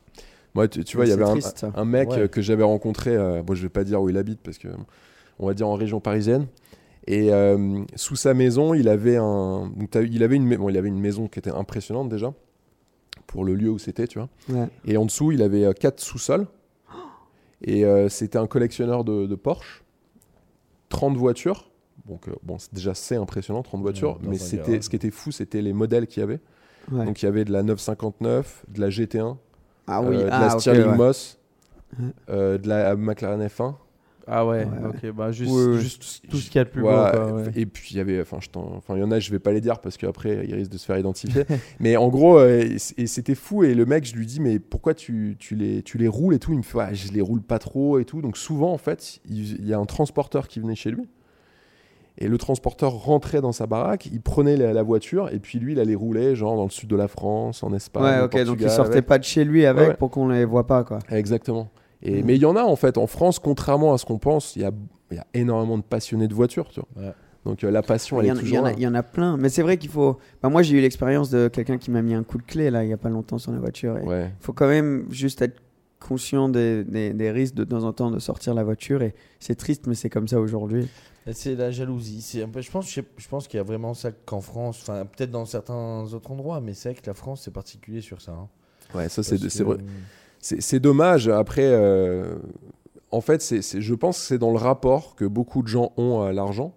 Moi, 0.55 0.69
tu, 0.69 0.85
tu 0.85 0.97
vois, 0.97 1.05
il 1.05 1.09
y 1.09 1.13
avait 1.13 1.25
un, 1.25 1.33
triste, 1.33 1.59
ça. 1.59 1.73
un 1.75 1.85
mec 1.85 2.11
Ouais. 2.11 2.19
euh, 2.21 2.29
que 2.29 2.41
j'avais 2.41 2.63
rencontré, 2.63 3.17
euh, 3.17 3.43
bon, 3.43 3.55
je 3.57 3.63
vais 3.65 3.69
pas 3.69 3.83
dire 3.83 4.01
où 4.01 4.09
il 4.09 4.17
habite 4.17 4.41
parce 4.41 4.57
que 4.57 4.69
on 5.41 5.47
va 5.49 5.53
dire 5.55 5.67
en 5.69 5.75
région 5.75 5.99
parisienne. 6.01 6.47
Et 7.07 7.33
euh, 7.33 7.83
sous 7.97 8.17
sa 8.17 8.33
maison, 8.35 8.73
il 8.75 8.89
avait 8.89 9.17
un, 9.17 9.71
donc 9.77 9.95
il 9.95 10.23
avait 10.23 10.37
une, 10.37 10.47
ma- 10.47 10.57
bon, 10.57 10.69
il 10.71 10.79
avait 10.79 10.89
une 10.89 11.01
maison 11.01 11.29
qui 11.29 11.39
était 11.39 11.51
impressionnante 11.51 12.09
déjà 12.09 12.33
pour 13.27 13.45
le 13.45 13.55
lieu 13.55 13.69
où 13.71 13.79
c'était, 13.79 14.07
tu 14.07 14.19
vois. 14.19 14.29
Ouais. 14.49 14.69
Et 14.87 14.97
en 14.97 15.05
dessous, 15.05 15.33
il 15.33 15.43
avait 15.43 15.65
euh, 15.65 15.73
quatre 15.73 16.01
sous-sols. 16.01 16.47
Et 17.63 17.85
euh, 17.85 18.09
c'était 18.09 18.39
un 18.39 18.47
collectionneur 18.47 19.05
de, 19.05 19.27
de 19.27 19.35
Porsche, 19.35 19.85
30 20.89 21.17
voitures. 21.17 21.71
Donc 22.07 22.29
euh, 22.29 22.33
bon, 22.43 22.59
c'est- 22.59 22.75
déjà 22.75 22.95
c'est 22.95 23.17
impressionnant, 23.17 23.63
30 23.63 23.81
voitures. 23.83 24.19
mais 24.23 24.39
c'était, 24.39 24.81
ce 24.83 24.91
qui 24.91 24.97
était 24.97 25.11
fou, 25.11 25.31
c'était 25.33 25.63
les 25.63 25.73
modèles 25.73 26.07
qu'il 26.07 26.21
y 26.21 26.25
avait. 26.25 26.41
Ouais. 26.93 27.05
Donc 27.07 27.23
il 27.23 27.25
y 27.25 27.29
avait 27.29 27.45
de 27.45 27.53
la 27.53 27.63
959, 27.63 28.65
de 28.69 28.81
la 28.81 28.89
GT1, 28.91 29.37
ah 29.87 30.03
oui, 30.03 30.17
euh, 30.17 30.25
de 30.25 30.29
ah, 30.31 30.41
la 30.41 30.59
Stirling 30.59 30.91
ouais. 30.91 30.97
Moss, 30.97 31.39
euh, 32.29 32.59
de 32.59 32.69
la 32.69 32.97
McLaren 32.97 33.41
F1. 33.47 33.75
Ah 34.27 34.47
ouais, 34.47 34.67
ok, 34.87 35.13
bah 35.13 35.33
juste, 35.33 35.51
tout 36.29 36.37
ce 36.39 36.49
qu'il 36.49 36.57
y 36.57 36.59
a 36.59 36.65
de 36.65 36.71
plus 36.71 36.83
beau. 36.83 36.89
Quoi. 36.89 37.43
Et 37.55 37.67
puis 37.67 37.91
il 37.93 37.97
y 37.99 38.01
avait, 38.01 38.21
enfin, 38.21 38.39
il 38.91 38.99
y 38.99 39.03
en 39.03 39.11
a, 39.11 39.19
je 39.19 39.31
vais 39.31 39.39
pas 39.39 39.53
les 39.53 39.61
dire 39.61 39.81
parce 39.81 39.97
qu'après 39.97 40.47
ils 40.47 40.55
risquent 40.55 40.73
de 40.73 40.79
se 40.79 40.87
faire 40.87 40.99
identifier. 40.99 41.45
mais 41.81 41.97
en 41.97 42.09
gros, 42.09 42.39
euh, 42.39 42.65
et 42.97 43.07
c'était 43.07 43.35
fou. 43.35 43.65
Et 43.65 43.75
le 43.75 43.85
mec, 43.85 44.05
je 44.05 44.15
lui 44.15 44.27
dis, 44.27 44.41
mais 44.41 44.59
pourquoi 44.59 44.95
tu, 44.95 45.37
tu 45.39 45.55
les, 45.55 45.83
tu 45.83 45.99
les 45.99 46.09
roules 46.09 46.35
et 46.35 46.39
tout? 46.39 46.53
Il 46.53 46.59
me 46.59 46.63
fait, 46.63 46.79
Ouais, 46.79 46.95
je 46.95 47.13
les 47.13 47.21
roule 47.21 47.43
pas 47.43 47.59
trop 47.59 47.99
et 47.99 48.05
tout. 48.05 48.23
Donc 48.23 48.37
souvent, 48.37 48.73
en 48.73 48.79
fait, 48.79 49.21
il, 49.29 49.67
y 49.67 49.73
a 49.73 49.79
un 49.79 49.87
transporteur 49.87 50.49
qui 50.49 50.61
venait 50.61 50.75
chez 50.75 50.91
lui. 50.91 51.07
Et 52.17 52.29
le 52.29 52.39
transporteur 52.39 52.93
rentrait 52.93 53.41
dans 53.41 53.51
sa 53.51 53.67
baraque, 53.67 54.07
il 54.07 54.21
prenait 54.21 54.57
la, 54.57 54.73
la 54.73 54.83
voiture 54.85 55.31
et 55.33 55.41
puis 55.41 55.59
lui, 55.59 55.73
il 55.73 55.81
allait 55.81 55.97
rouler, 55.97 56.37
genre 56.37 56.57
dans 56.57 56.63
le 56.63 56.71
sud 56.71 56.89
de 56.89 56.95
la 56.95 57.09
France, 57.09 57.65
en 57.65 57.73
Espagne. 57.75 58.05
Ouais, 58.05 58.21
ok, 58.21 58.45
donc 58.45 58.59
il 58.61 58.71
sortait 58.71 58.93
avec. 58.93 59.07
pas 59.07 59.19
de 59.19 59.25
chez 59.25 59.45
lui 59.45 59.67
avec 59.67 59.83
Ouais, 59.83 59.89
ouais. 59.89 59.95
pour 59.97 60.11
qu'on 60.11 60.29
les 60.29 60.45
voit 60.45 60.67
pas, 60.67 60.85
quoi. 60.85 61.01
Exactement. 61.11 61.71
Et, 62.05 62.23
Mm. 62.23 62.27
Mais 62.27 62.37
il 62.37 62.43
y 62.43 62.47
en 62.47 62.57
a 62.57 62.63
en 62.63 62.77
fait 62.77 62.99
en 62.99 63.07
France, 63.07 63.39
contrairement 63.39 63.93
à 63.95 63.99
ce 63.99 64.05
qu'on 64.05 64.19
pense, 64.19 64.57
il 64.57 64.63
y 64.63 64.65
a, 64.65 64.71
il 65.11 65.17
y 65.17 65.21
a 65.21 65.27
énormément 65.35 65.79
de 65.79 65.83
passionnés 65.83 66.29
de 66.29 66.35
voitures. 66.35 66.69
Tu 66.71 66.81
vois. 66.81 67.03
Ouais. 67.07 67.13
Donc 67.45 67.63
euh, 67.65 67.71
la 67.71 67.83
passion, 67.83 68.21
Il 68.21 68.27
elle 68.29 68.35
y, 68.37 68.39
est 68.39 68.41
y 68.41 68.45
toujours 68.45 68.59
en 68.61 68.65
a, 68.65 68.71
là. 68.71 68.75
il 68.77 68.83
y 68.83 68.87
en 68.87 68.95
a 68.95 69.03
plein, 69.03 69.37
mais 69.37 69.49
c'est 69.49 69.63
vrai 69.63 69.77
qu'il 69.79 69.91
faut. 69.91 70.19
Bah, 70.43 70.49
moi, 70.49 70.63
j'ai 70.63 70.77
eu 70.77 70.81
l'expérience 70.81 71.31
de 71.31 71.49
quelqu'un 71.49 71.79
qui 71.79 71.91
m'a 71.91 72.01
mis 72.03 72.15
un 72.15 72.23
coup 72.23 72.39
de 72.39 72.43
clé 72.43 72.71
là, 72.71 72.85
il 72.85 72.91
y 72.91 72.93
a 72.93 72.97
pas 72.97 73.11
longtemps 73.11 73.39
sur 73.39 73.53
la 73.53 73.59
voiture. 73.59 73.99
Il 74.03 74.09
Ouais. 74.09 74.33
faut 74.41 74.53
quand 74.53 74.69
même 74.69 75.07
juste 75.11 75.41
être 75.43 75.61
conscient 76.01 76.49
des, 76.51 76.85
des- 76.85 77.15
des 77.15 77.31
risques 77.31 77.55
de, 77.55 77.65
de 77.65 77.71
temps 77.71 77.85
en 77.85 77.93
temps 77.95 78.11
de 78.11 78.19
sortir 78.19 78.53
la 78.55 78.65
voiture. 78.65 79.03
Et 79.03 79.15
c'est 79.41 79.55
triste, 79.55 79.87
mais 79.87 79.95
c'est 79.95 80.11
comme 80.11 80.29
ça 80.29 80.39
aujourd'hui. 80.41 80.89
C'est 81.33 81.55
la 81.55 81.71
jalousie. 81.71 82.21
C'est 82.21 82.43
un 82.43 82.49
peu, 82.51 82.61
je 82.61 82.71
pense, 82.71 82.91
je, 82.91 83.29
pense 83.29 83.49
qu'il 83.49 83.57
y 83.57 83.61
a 83.61 83.63
vraiment 83.63 83.95
ça 83.95 84.11
qu'en 84.13 84.43
France, 84.43 84.81
enfin 84.83 85.07
peut-être 85.07 85.31
dans 85.31 85.47
certains 85.47 86.03
autres 86.13 86.31
endroits, 86.31 86.61
mais 86.61 86.75
c'est 86.75 86.91
vrai 86.93 87.01
que 87.01 87.07
la 87.07 87.15
France 87.15 87.43
c'est 87.45 87.51
particulier 87.51 88.03
sur 88.03 88.21
ça. 88.21 88.33
hein. 88.33 88.49
Ouais, 88.95 89.09
ça 89.09 89.23
c'est 89.23 89.39
que- 89.39 89.63
vrai. 89.65 89.79
C'est 90.61 90.81
dommage. 90.81 91.29
Après, 91.29 91.65
euh, 91.65 92.37
en 93.11 93.21
fait, 93.21 93.41
c'est- 93.41 93.81
je 93.81 93.95
pense 93.95 94.19
que 94.19 94.25
c'est 94.27 94.39
dans 94.39 94.51
le 94.51 94.59
rapport 94.59 95.15
que 95.17 95.25
beaucoup 95.25 95.63
de 95.63 95.69
gens 95.69 95.93
ont 95.97 96.21
à 96.21 96.33
l'argent. 96.33 96.75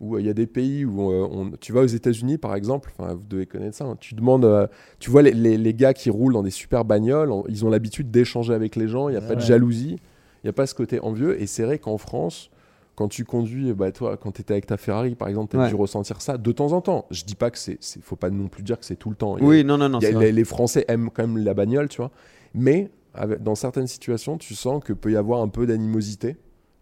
Où 0.00 0.16
euh, 0.16 0.20
il 0.20 0.26
y 0.26 0.30
a 0.30 0.34
des 0.34 0.46
pays 0.48 0.84
où 0.84 1.12
euh, 1.12 1.28
on, 1.30 1.50
tu 1.60 1.72
vas 1.72 1.82
aux 1.82 1.86
États-Unis 1.86 2.36
par 2.38 2.56
exemple, 2.56 2.92
vous 2.98 3.22
devez 3.28 3.46
connaître 3.46 3.76
ça. 3.76 3.84
hein, 3.84 3.96
tu 4.00 4.14
demandes, 4.16 4.68
tu 4.98 5.10
vois 5.10 5.22
les, 5.22 5.30
les- 5.32 5.56
les 5.56 5.74
gars 5.74 5.94
qui 5.94 6.10
roulent 6.10 6.32
dans 6.32 6.42
des 6.42 6.50
super 6.50 6.84
bagnoles, 6.84 7.30
on- 7.30 7.44
ils 7.48 7.64
ont 7.64 7.70
l'habitude 7.70 8.10
d'échanger 8.10 8.52
avec 8.54 8.74
les 8.74 8.88
gens. 8.88 9.08
Il 9.08 9.12
n'y 9.12 9.18
a 9.18 9.20
pas 9.20 9.36
de 9.36 9.40
jalousie, 9.40 9.98
il 10.42 10.46
n'y 10.46 10.50
a 10.50 10.52
pas 10.52 10.66
ce 10.66 10.74
côté 10.74 10.98
envieux. 11.00 11.40
Et 11.40 11.46
c'est 11.46 11.62
vrai 11.62 11.78
qu'en 11.78 11.98
France, 11.98 12.50
quand 12.96 13.06
tu 13.08 13.24
conduis, 13.24 13.72
bah, 13.74 13.92
toi, 13.92 14.16
quand 14.16 14.32
tu 14.32 14.40
étais 14.40 14.54
avec 14.54 14.66
ta 14.66 14.76
Ferrari 14.76 15.14
par 15.14 15.28
exemple, 15.28 15.50
tu 15.52 15.56
as 15.56 15.60
Ouais. 15.64 15.68
dû 15.68 15.74
ressentir 15.76 16.20
ça 16.20 16.36
de 16.36 16.50
temps 16.52 16.72
en 16.72 16.80
temps. 16.80 17.04
Je 17.12 17.24
dis 17.24 17.36
pas 17.36 17.50
que 17.52 17.58
c'est, 17.58 17.78
faut 18.02 18.16
pas 18.16 18.30
non 18.30 18.48
plus 18.48 18.62
dire 18.64 18.80
que 18.80 18.84
c'est 18.86 18.96
tout 18.96 19.10
le 19.10 19.16
temps. 19.16 19.36
Il 19.36 19.42
y 19.42 19.46
a- 19.46 19.48
Oui, 19.48 19.64
non, 19.64 19.78
non, 19.78 19.88
non. 19.88 19.98
a- 20.00 20.30
les 20.30 20.44
Français 20.44 20.84
aiment 20.88 21.10
quand 21.14 21.26
même 21.26 21.38
la 21.44 21.54
bagnole, 21.54 21.88
tu 21.88 21.98
vois. 21.98 22.10
Mais 22.54 22.90
avec- 23.14 23.42
dans 23.42 23.54
certaines 23.54 23.86
situations, 23.86 24.38
tu 24.38 24.54
sens 24.54 24.82
que 24.84 24.92
peut 24.92 25.12
y 25.12 25.16
avoir 25.16 25.42
un 25.42 25.48
peu 25.48 25.66
d'animosité 25.66 26.36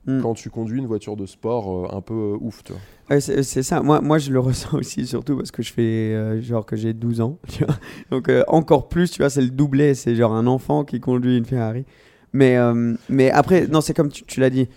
Mm. 0.07 0.23
quand 0.23 0.33
tu 0.33 0.49
conduis 0.49 0.79
une 0.79 0.87
voiture 0.87 1.15
de 1.15 1.27
sport 1.27 1.85
euh, 1.93 1.95
un 1.97 2.01
peu 2.01 2.15
euh, 2.15 2.37
ouf. 2.41 2.63
Ouais, 3.11 3.21
c'est 3.21 3.43
c'est 3.43 3.63
ça. 3.63 3.83
Moi, 3.83 4.01
moi, 4.01 4.17
je 4.17 4.33
le 4.33 4.41
ressens 4.41 4.79
aussi, 4.79 5.07
surtout 5.07 5.37
parce 5.37 5.51
que 5.51 5.63
je 5.63 5.73
fais 5.75 5.83
euh, 6.15 6.41
genre 6.41 6.65
que 6.65 6.75
j'ai 6.75 6.95
12 6.95 7.21
ans. 7.21 7.37
Tu 7.49 7.65
vois 7.67 7.75
Donc, 8.11 8.31
euh, 8.31 8.43
encore 8.49 8.89
plus, 8.89 9.11
tu 9.11 9.19
vois, 9.21 9.29
c'est 9.29 9.43
le 9.43 9.51
doublé. 9.51 9.95
C'est 9.95 10.15
genre 10.17 10.33
un 10.33 10.47
enfant 10.47 10.85
qui 10.85 11.01
conduit 11.01 11.37
une 11.37 11.45
Ferrari. 11.45 11.85
Mais, 12.33 12.57
euh, 12.57 12.95
mais 13.11 13.31
après, 13.31 13.67
non, 13.67 13.83
c'est 13.83 13.93
comme 13.93 14.09
tu, 14.09 14.25
tu 14.25 14.41
l'as 14.41 14.49
dit. 14.49 14.69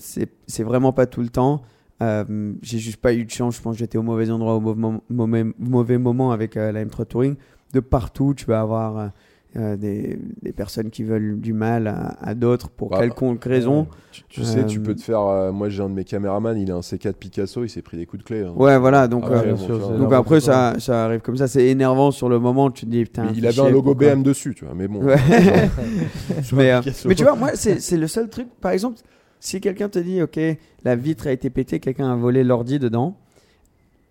C'est- 0.00 0.62
vraiment 0.62 0.92
pas 0.92 1.06
tout 1.06 1.22
le 1.22 1.28
temps. 1.28 1.62
Euh, 2.02 2.52
j'ai 2.62 2.78
juste 2.78 2.98
pas 2.98 3.12
eu 3.14 3.24
de 3.24 3.30
chance. 3.30 3.56
Je 3.56 3.62
pense 3.62 3.74
que 3.74 3.78
j'étais 3.78 3.98
au 3.98 4.02
mauvais 4.02 4.30
endroit 4.30 4.54
au 4.56 4.60
mauvais, 4.60 4.98
mauvais, 5.08 5.44
mauvais 5.58 5.98
moment 5.98 6.32
avec 6.32 6.56
euh, 6.56 6.72
la 6.72 6.84
M3 6.84 7.06
Touring. 7.06 7.36
De 7.72 7.80
partout, 7.80 8.34
tu 8.36 8.46
vas 8.46 8.60
avoir 8.60 9.10
euh, 9.56 9.76
des, 9.76 10.18
des 10.42 10.52
personnes 10.52 10.90
qui 10.90 11.02
veulent 11.02 11.40
du 11.40 11.52
mal 11.52 11.88
à, 11.88 12.16
à 12.20 12.34
d'autres 12.34 12.68
pour 12.70 12.90
Bah, 12.90 13.00
quelconque 13.00 13.44
raison. 13.44 13.88
Tu, 14.12 14.22
tu 14.28 14.44
sais, 14.44 14.64
tu 14.66 14.78
Euh, 14.78 14.82
peux 14.82 14.94
te 14.94 15.02
faire. 15.02 15.20
euh, 15.22 15.50
moi, 15.52 15.68
j'ai 15.68 15.82
un 15.82 15.88
de 15.88 15.94
mes 15.94 16.04
caméramans, 16.04 16.56
il 16.56 16.70
a 16.70 16.76
un 16.76 16.80
C4 16.80 17.14
Picasso, 17.14 17.64
il 17.64 17.68
s'est 17.68 17.82
pris 17.82 17.96
des 17.96 18.06
coups 18.06 18.22
de 18.22 18.26
clé. 18.28 18.40
hein. 18.42 18.52
Ouais, 18.56 18.78
voilà. 18.78 19.08
Donc, 19.08 19.24
Ah 19.26 19.30
ouais, 19.32 19.36
euh, 19.48 19.50
bon, 19.54 19.56
sûr, 19.66 19.78
Donc 19.78 19.90
n'importe 19.98 20.12
après, 20.14 20.40
ça, 20.40 20.74
ça 20.78 21.04
arrive 21.04 21.20
comme 21.20 21.36
ça. 21.36 21.48
C'est 21.48 21.66
énervant 21.66 22.10
sur 22.12 22.28
le 22.28 22.38
moment. 22.38 22.70
Tu 22.70 22.86
te 22.86 22.90
dis, 22.90 23.02
putain. 23.04 23.32
Il 23.34 23.46
avait 23.46 23.60
un 23.60 23.70
logo 23.70 23.90
pourquoi 23.94 24.14
BM 24.14 24.22
dessus, 24.22 24.54
tu 24.54 24.64
vois. 24.64 24.74
Mais 24.74 24.86
bon. 24.88 25.02
Ouais. 25.04 25.16
mais, 26.52 26.72
euh, 26.72 26.80
mais 27.06 27.14
tu 27.14 27.22
vois, 27.24 27.34
moi, 27.36 27.50
c'est 27.54 27.80
c'est 27.80 27.96
le 27.96 28.06
seul 28.06 28.28
truc. 28.28 28.48
Par 28.60 28.72
exemple, 28.72 28.98
si 29.38 29.60
quelqu'un 29.60 29.88
te 29.88 29.98
dit, 29.98 30.22
OK, 30.22 30.38
la 30.84 30.96
vitre 30.96 31.26
a 31.26 31.32
été 31.32 31.50
pétée, 31.50 31.80
quelqu'un 31.80 32.12
a 32.12 32.16
volé 32.16 32.44
l'ordi 32.44 32.78
dedans, 32.78 33.16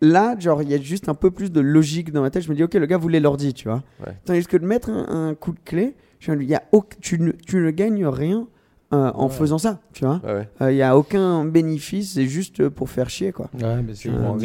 là, 0.01 0.35
genre, 0.39 0.61
il 0.63 0.69
y 0.69 0.73
a 0.73 0.77
juste 0.81 1.09
un 1.09 1.13
peu 1.13 1.31
plus 1.31 1.51
de 1.51 1.59
logique 1.59 2.11
dans 2.11 2.21
ma 2.21 2.29
tête. 2.29 2.43
Je 2.43 2.49
me 2.49 2.55
dis, 2.55 2.63
ok, 2.63 2.73
le 2.75 2.85
gars 2.85 2.97
voulait 2.97 3.19
l'ordi, 3.19 3.53
tu 3.53 3.67
vois. 3.67 3.83
Ouais. 4.05 4.13
Tandis 4.25 4.45
que 4.45 4.57
de 4.57 4.65
mettre 4.65 4.89
un, 4.89 5.29
un 5.29 5.35
coup 5.35 5.51
de 5.51 5.59
clé, 5.63 5.95
je 6.19 6.31
me 6.31 6.37
dis, 6.37 6.43
il 6.45 6.49
y 6.49 6.55
a 6.55 6.63
tu, 7.01 7.19
ne, 7.19 7.31
tu 7.31 7.57
ne 7.57 7.71
gagnes 7.71 8.05
rien 8.07 8.47
euh, 8.93 9.11
en 9.13 9.27
Ouais. 9.27 9.31
faisant 9.33 9.57
ça, 9.57 9.79
tu 9.93 10.05
vois. 10.05 10.19
Ouais, 10.23 10.33
ouais. 10.33 10.49
Euh, 10.61 10.71
Il 10.71 10.77
y 10.77 10.81
a 10.81 10.97
aucun 10.97 11.45
bénéfice, 11.45 12.13
c'est 12.13 12.25
juste 12.25 12.69
pour 12.69 12.89
faire 12.89 13.09
chier, 13.09 13.31
quoi. 13.31 13.49
Ouais, 13.53 13.81
mais 13.83 13.93
c'est 13.93 14.09
un 14.09 14.37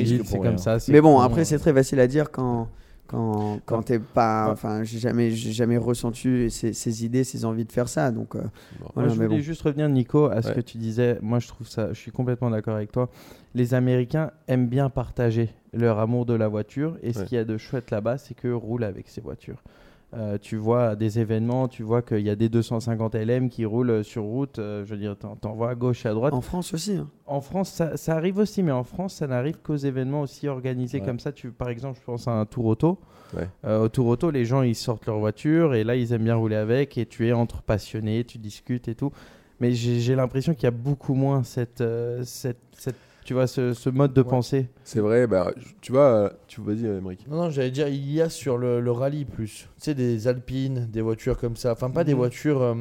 comme 0.42 0.58
ça. 0.58 0.76
Mais 0.88 1.00
bon, 1.00 1.14
con, 1.16 1.20
après, 1.20 1.40
euh. 1.42 1.44
c'est 1.44 1.58
très 1.58 1.72
facile 1.72 2.00
à 2.00 2.06
dire 2.06 2.30
quand. 2.30 2.68
Quand, 3.06 3.60
quand 3.66 3.82
t'es 3.82 3.98
pas. 3.98 4.48
Enfin, 4.50 4.82
j'ai 4.82 4.98
jamais, 4.98 5.30
j'ai 5.30 5.52
jamais 5.52 5.76
ressenti 5.76 6.50
ces, 6.50 6.72
ces 6.72 7.04
idées, 7.04 7.22
ces 7.22 7.44
envies 7.44 7.64
de 7.66 7.72
faire 7.72 7.88
ça. 7.88 8.10
Donc, 8.10 8.34
euh, 8.34 8.40
Bon. 8.80 8.86
voilà, 8.94 9.08
Moi, 9.08 9.08
je 9.08 9.14
voulais 9.14 9.36
bon. 9.36 9.42
juste 9.42 9.60
revenir, 9.62 9.88
Nico, 9.90 10.26
à 10.26 10.40
ce 10.40 10.48
Ouais. 10.48 10.54
que 10.54 10.60
tu 10.62 10.78
disais. 10.78 11.18
Moi, 11.20 11.38
je 11.38 11.48
trouve 11.48 11.68
ça, 11.68 11.88
je 11.92 11.98
suis 11.98 12.10
complètement 12.12 12.48
d'accord 12.50 12.74
avec 12.76 12.90
toi. 12.92 13.10
Les 13.54 13.74
Américains 13.74 14.30
aiment 14.48 14.68
bien 14.68 14.88
partager 14.88 15.50
leur 15.74 15.98
amour 15.98 16.24
de 16.24 16.34
la 16.34 16.48
voiture. 16.48 16.96
Et 17.02 17.12
ce 17.12 17.24
qu'il 17.24 17.36
y 17.36 17.40
a 17.40 17.44
de 17.44 17.58
chouette 17.58 17.90
là-bas, 17.90 18.16
c'est 18.18 18.34
qu'eux 18.34 18.56
roulent 18.56 18.84
avec 18.84 19.08
ces 19.08 19.20
voitures. 19.20 19.62
Euh, 20.16 20.38
tu 20.40 20.56
vois 20.56 20.94
des 20.96 21.18
événements, 21.18 21.66
tu 21.68 21.82
vois 21.82 22.00
qu'il 22.02 22.20
y 22.20 22.30
a 22.30 22.36
des 22.36 22.48
250 22.48 23.14
LM 23.16 23.48
qui 23.48 23.64
roulent 23.64 24.04
sur 24.04 24.22
route. 24.22 24.58
euh, 24.58 24.84
je 24.84 24.90
veux 24.94 25.00
dire, 25.00 25.16
t'en, 25.16 25.34
t'en 25.36 25.54
vois 25.54 25.70
à 25.70 25.74
gauche 25.74 26.06
et 26.06 26.08
à 26.08 26.14
droite. 26.14 26.32
En 26.34 26.40
France 26.40 26.72
aussi. 26.74 26.96
hein. 26.96 27.08
En 27.26 27.40
France, 27.40 27.70
ça, 27.70 27.96
ça 27.96 28.14
arrive 28.16 28.38
aussi, 28.38 28.62
mais 28.62 28.70
en 28.72 28.84
France, 28.84 29.14
ça 29.14 29.26
n'arrive 29.26 29.56
qu'aux 29.62 29.76
événements 29.76 30.20
aussi 30.20 30.46
organisés 30.46 31.00
Ouais. 31.00 31.06
comme 31.06 31.18
ça. 31.18 31.32
Tu, 31.32 31.50
par 31.50 31.68
exemple, 31.68 31.98
je 32.00 32.04
pense 32.04 32.28
à 32.28 32.32
un 32.32 32.44
tour 32.46 32.66
auto. 32.66 32.98
Ouais. 33.36 33.48
Euh, 33.64 33.84
au 33.84 33.88
tour 33.88 34.06
auto, 34.06 34.30
les 34.30 34.44
gens, 34.44 34.62
ils 34.62 34.76
sortent 34.76 35.06
leur 35.06 35.18
voiture 35.18 35.74
et 35.74 35.82
là, 35.82 35.96
ils 35.96 36.12
aiment 36.12 36.24
bien 36.24 36.36
rouler 36.36 36.56
avec 36.56 36.96
et 36.98 37.06
tu 37.06 37.26
es 37.26 37.32
entre 37.32 37.62
passionnés, 37.62 38.22
tu 38.24 38.38
discutes 38.38 38.86
et 38.88 38.94
tout. 38.94 39.10
Mais 39.60 39.72
j'ai 39.72 40.00
j'ai 40.00 40.14
l'impression 40.14 40.52
qu'il 40.54 40.64
y 40.64 40.66
a 40.66 40.70
beaucoup 40.72 41.14
moins 41.14 41.42
cette, 41.42 41.80
euh, 41.80 42.22
cette, 42.24 42.58
cette- 42.76 42.94
tu 43.24 43.34
vois, 43.34 43.46
ce, 43.46 43.72
ce 43.74 43.90
mode 43.90 44.12
de 44.12 44.20
Ouais. 44.22 44.28
pensée. 44.28 44.68
C'est 44.84 45.00
vrai, 45.00 45.26
bah, 45.26 45.52
tu 45.80 45.92
vois, 45.92 46.02
euh, 46.06 46.30
tu 46.46 46.60
vas 46.60 46.74
dire, 46.74 46.92
Emmerich. 46.94 47.26
Non, 47.28 47.36
non, 47.36 47.50
j'allais 47.50 47.70
dire, 47.70 47.88
il 47.88 48.12
y 48.12 48.20
a 48.20 48.28
sur 48.28 48.56
le, 48.58 48.80
le 48.80 48.90
rallye 48.92 49.24
plus. 49.24 49.68
Tu 49.76 49.82
sais, 49.84 49.94
des 49.94 50.28
Alpines, 50.28 50.88
des 50.92 51.00
voitures 51.00 51.38
comme 51.38 51.56
ça. 51.56 51.72
Enfin, 51.72 51.90
pas 51.90 52.04
des 52.04 52.12
Mhm. 52.12 52.18
voitures. 52.18 52.62
euh, 52.62 52.74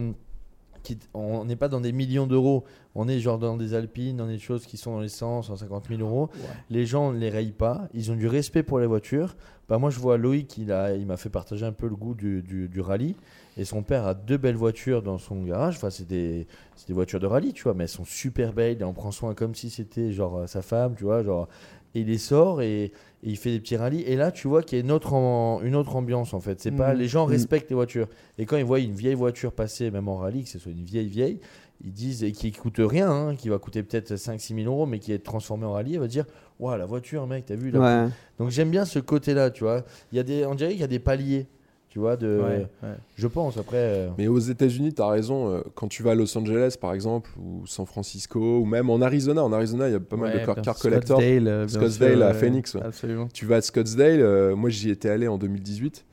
qui, 0.84 0.98
on 1.14 1.46
n'est 1.46 1.56
pas 1.56 1.70
dans 1.70 1.80
des 1.80 1.94
millions 1.94 2.28
d'euros. 2.28 2.66
On 2.94 3.08
est 3.08 3.20
genre 3.22 3.40
dans 3.40 3.56
des 3.56 3.74
Alpines, 3.74 4.18
dans 4.18 4.28
des 4.28 4.38
choses 4.38 4.66
qui 4.66 4.76
sont 4.76 4.92
dans 4.96 5.00
les 5.00 5.08
100, 5.08 5.42
150 5.44 5.88
000 5.88 6.02
euros. 6.02 6.30
Les 6.70 6.86
gens 6.86 7.14
ne 7.14 7.18
les 7.20 7.30
rayent 7.30 7.54
pas. 7.54 7.88
Ils 7.94 8.12
ont 8.12 8.16
du 8.18 8.28
respect 8.28 8.64
pour 8.64 8.80
les 8.80 8.86
voitures. 8.86 9.38
Bah, 9.70 9.78
moi, 9.78 9.90
je 9.92 10.00
vois 10.00 10.18
Loïc, 10.18 10.58
il 10.58 10.74
a- 10.74 10.94
il 10.94 11.06
m'a 11.06 11.16
fait 11.16 11.30
partager 11.30 11.66
un 11.66 11.72
peu 11.72 11.88
le 11.88 11.96
goût 11.96 12.16
du, 12.16 12.42
du, 12.42 12.68
du 12.68 12.82
rallye. 12.82 13.16
Et 13.58 13.66
son 13.66 13.84
père 13.84 14.06
a 14.08 14.14
deux 14.14 14.38
belles 14.38 14.56
voitures 14.56 15.02
dans 15.04 15.18
son 15.18 15.44
garage. 15.44 15.76
Enfin, 15.76 15.90
c'est 15.90 16.08
des, 16.08 16.48
des 16.88 16.94
voitures 16.94 17.20
de 17.20 17.28
rallye, 17.28 17.54
tu 17.54 17.64
vois, 17.64 17.74
mais 17.74 17.84
elles 17.84 17.90
sont 17.90 18.06
super 18.06 18.52
belles. 18.54 18.78
Il 18.80 18.84
en 18.84 18.94
prend 18.94 19.12
soin 19.12 19.34
comme 19.36 19.54
si 19.56 19.70
c'était 19.70 20.12
genre 20.12 20.48
sa 20.50 20.62
femme, 20.62 20.96
tu 20.98 21.04
vois. 21.04 21.24
Genre, 21.24 21.48
et 21.96 22.00
il 22.02 22.08
les 22.08 22.18
sort 22.18 22.64
et, 22.64 22.86
et 22.86 22.92
il 23.22 23.38
fait 23.38 23.52
des 23.52 23.60
petits 23.60 23.78
rallyes. 23.78 24.02
Et 24.02 24.16
là, 24.16 24.32
tu 24.32 24.48
vois 24.48 24.64
qu'il 24.64 24.80
y 24.80 24.82
a 24.82 24.84
une 24.84 24.92
autre, 24.92 25.14
am- 25.14 25.64
une 25.64 25.76
autre 25.76 25.96
ambiance 25.96 26.34
en 26.34 26.40
fait. 26.40 26.60
C'est 26.60 26.72
pas 26.72 26.94
Mhm. 26.94 27.00
les 27.00 27.08
gens 27.08 27.26
Mhm. 27.28 27.32
respectent 27.34 27.70
les 27.70 27.76
voitures. 27.76 28.08
Et 28.40 28.46
quand 28.48 28.58
ils 28.58 28.66
voient 28.66 28.80
une 28.80 28.96
vieille 28.96 29.14
voiture 29.14 29.52
passer, 29.52 29.92
même 29.92 30.08
en 30.08 30.18
rallye, 30.18 30.44
que 30.44 30.50
ce 30.50 30.58
soit 30.58 30.72
une 30.72 30.84
vieille 30.84 31.08
vieille, 31.08 31.40
ils 31.86 31.92
disent 31.94 32.24
et 32.24 32.32
qui 32.32 32.52
coûte 32.52 32.78
rien, 32.80 33.12
hein, 33.12 33.36
qui 33.36 33.50
va 33.50 33.60
coûter 33.60 33.84
peut-être 33.84 34.16
5-6 34.16 34.56
000 34.56 34.68
euros, 34.74 34.88
mais 34.88 34.98
qui 34.98 35.12
est 35.12 35.20
transformée 35.20 35.66
en 35.68 35.74
rallye, 35.74 35.94
elle 35.96 36.00
va 36.00 36.08
dire, 36.08 36.26
waouh 36.60 36.76
la 36.78 36.86
voiture, 36.88 37.28
mec, 37.28 37.46
t'as 37.46 37.56
vu 37.56 37.70
là 37.70 37.80
Ouais. 38.06 38.10
Donc 38.40 38.50
j'aime 38.50 38.72
bien 38.72 38.86
ce 38.86 38.98
côté-là, 38.98 39.52
tu 39.52 39.64
vois. 39.64 39.84
Il 40.12 40.16
y 40.16 40.20
a 40.20 40.24
des, 40.24 40.46
on 40.48 40.56
dirait 40.56 40.72
qu'il 40.72 40.80
y 40.82 40.84
a 40.84 40.88
des 40.88 41.00
paliers, 41.00 41.46
tu 41.94 42.00
vois, 42.00 42.18
de, 42.18 42.42
Ouais, 42.42 42.68
ouais. 42.82 42.96
je 43.16 43.28
pense. 43.28 43.56
Après, 43.58 43.78
euh, 43.78 44.10
Mais 44.18 44.28
aux 44.28 44.40
États-Unis, 44.40 44.96
tu 44.96 45.02
as 45.04 45.08
raison. 45.10 45.48
euh, 45.54 45.62
quand 45.76 45.88
tu 45.88 46.02
vas 46.02 46.14
à 46.14 46.16
Los 46.16 46.36
Angeles, 46.36 46.76
par 46.82 46.92
exemple, 46.96 47.30
ou 47.38 47.68
San 47.68 47.86
Francisco, 47.86 48.58
ou 48.62 48.66
même 48.66 48.90
en 48.90 49.00
Arizona, 49.00 49.44
en 49.44 49.54
Arizona, 49.54 49.90
il 49.90 49.92
y 49.92 49.96
a 49.96 50.00
pas 50.00 50.16
mal 50.16 50.34
Ouais, 50.34 50.40
de 50.42 50.46
car, 50.48 50.56
car 50.60 50.76
collectors. 50.80 51.20
Scottsdale, 51.20 51.48
euh, 51.48 51.66
bien 51.68 51.80
Scottsdale 51.80 52.18
sûr, 52.18 52.24
à 52.26 52.34
Phoenix, 52.34 52.74
ouais. 52.74 52.82
Absolument. 52.84 53.28
Tu 53.32 53.46
vas 53.46 53.58
à 53.58 53.62
Scottsdale, 53.62 54.22
euh, 54.22 54.56
moi 54.56 54.72
j'y 54.72 54.90
étais 54.90 55.08
allé 55.10 55.28
en 55.28 55.38
2018. 55.38 56.04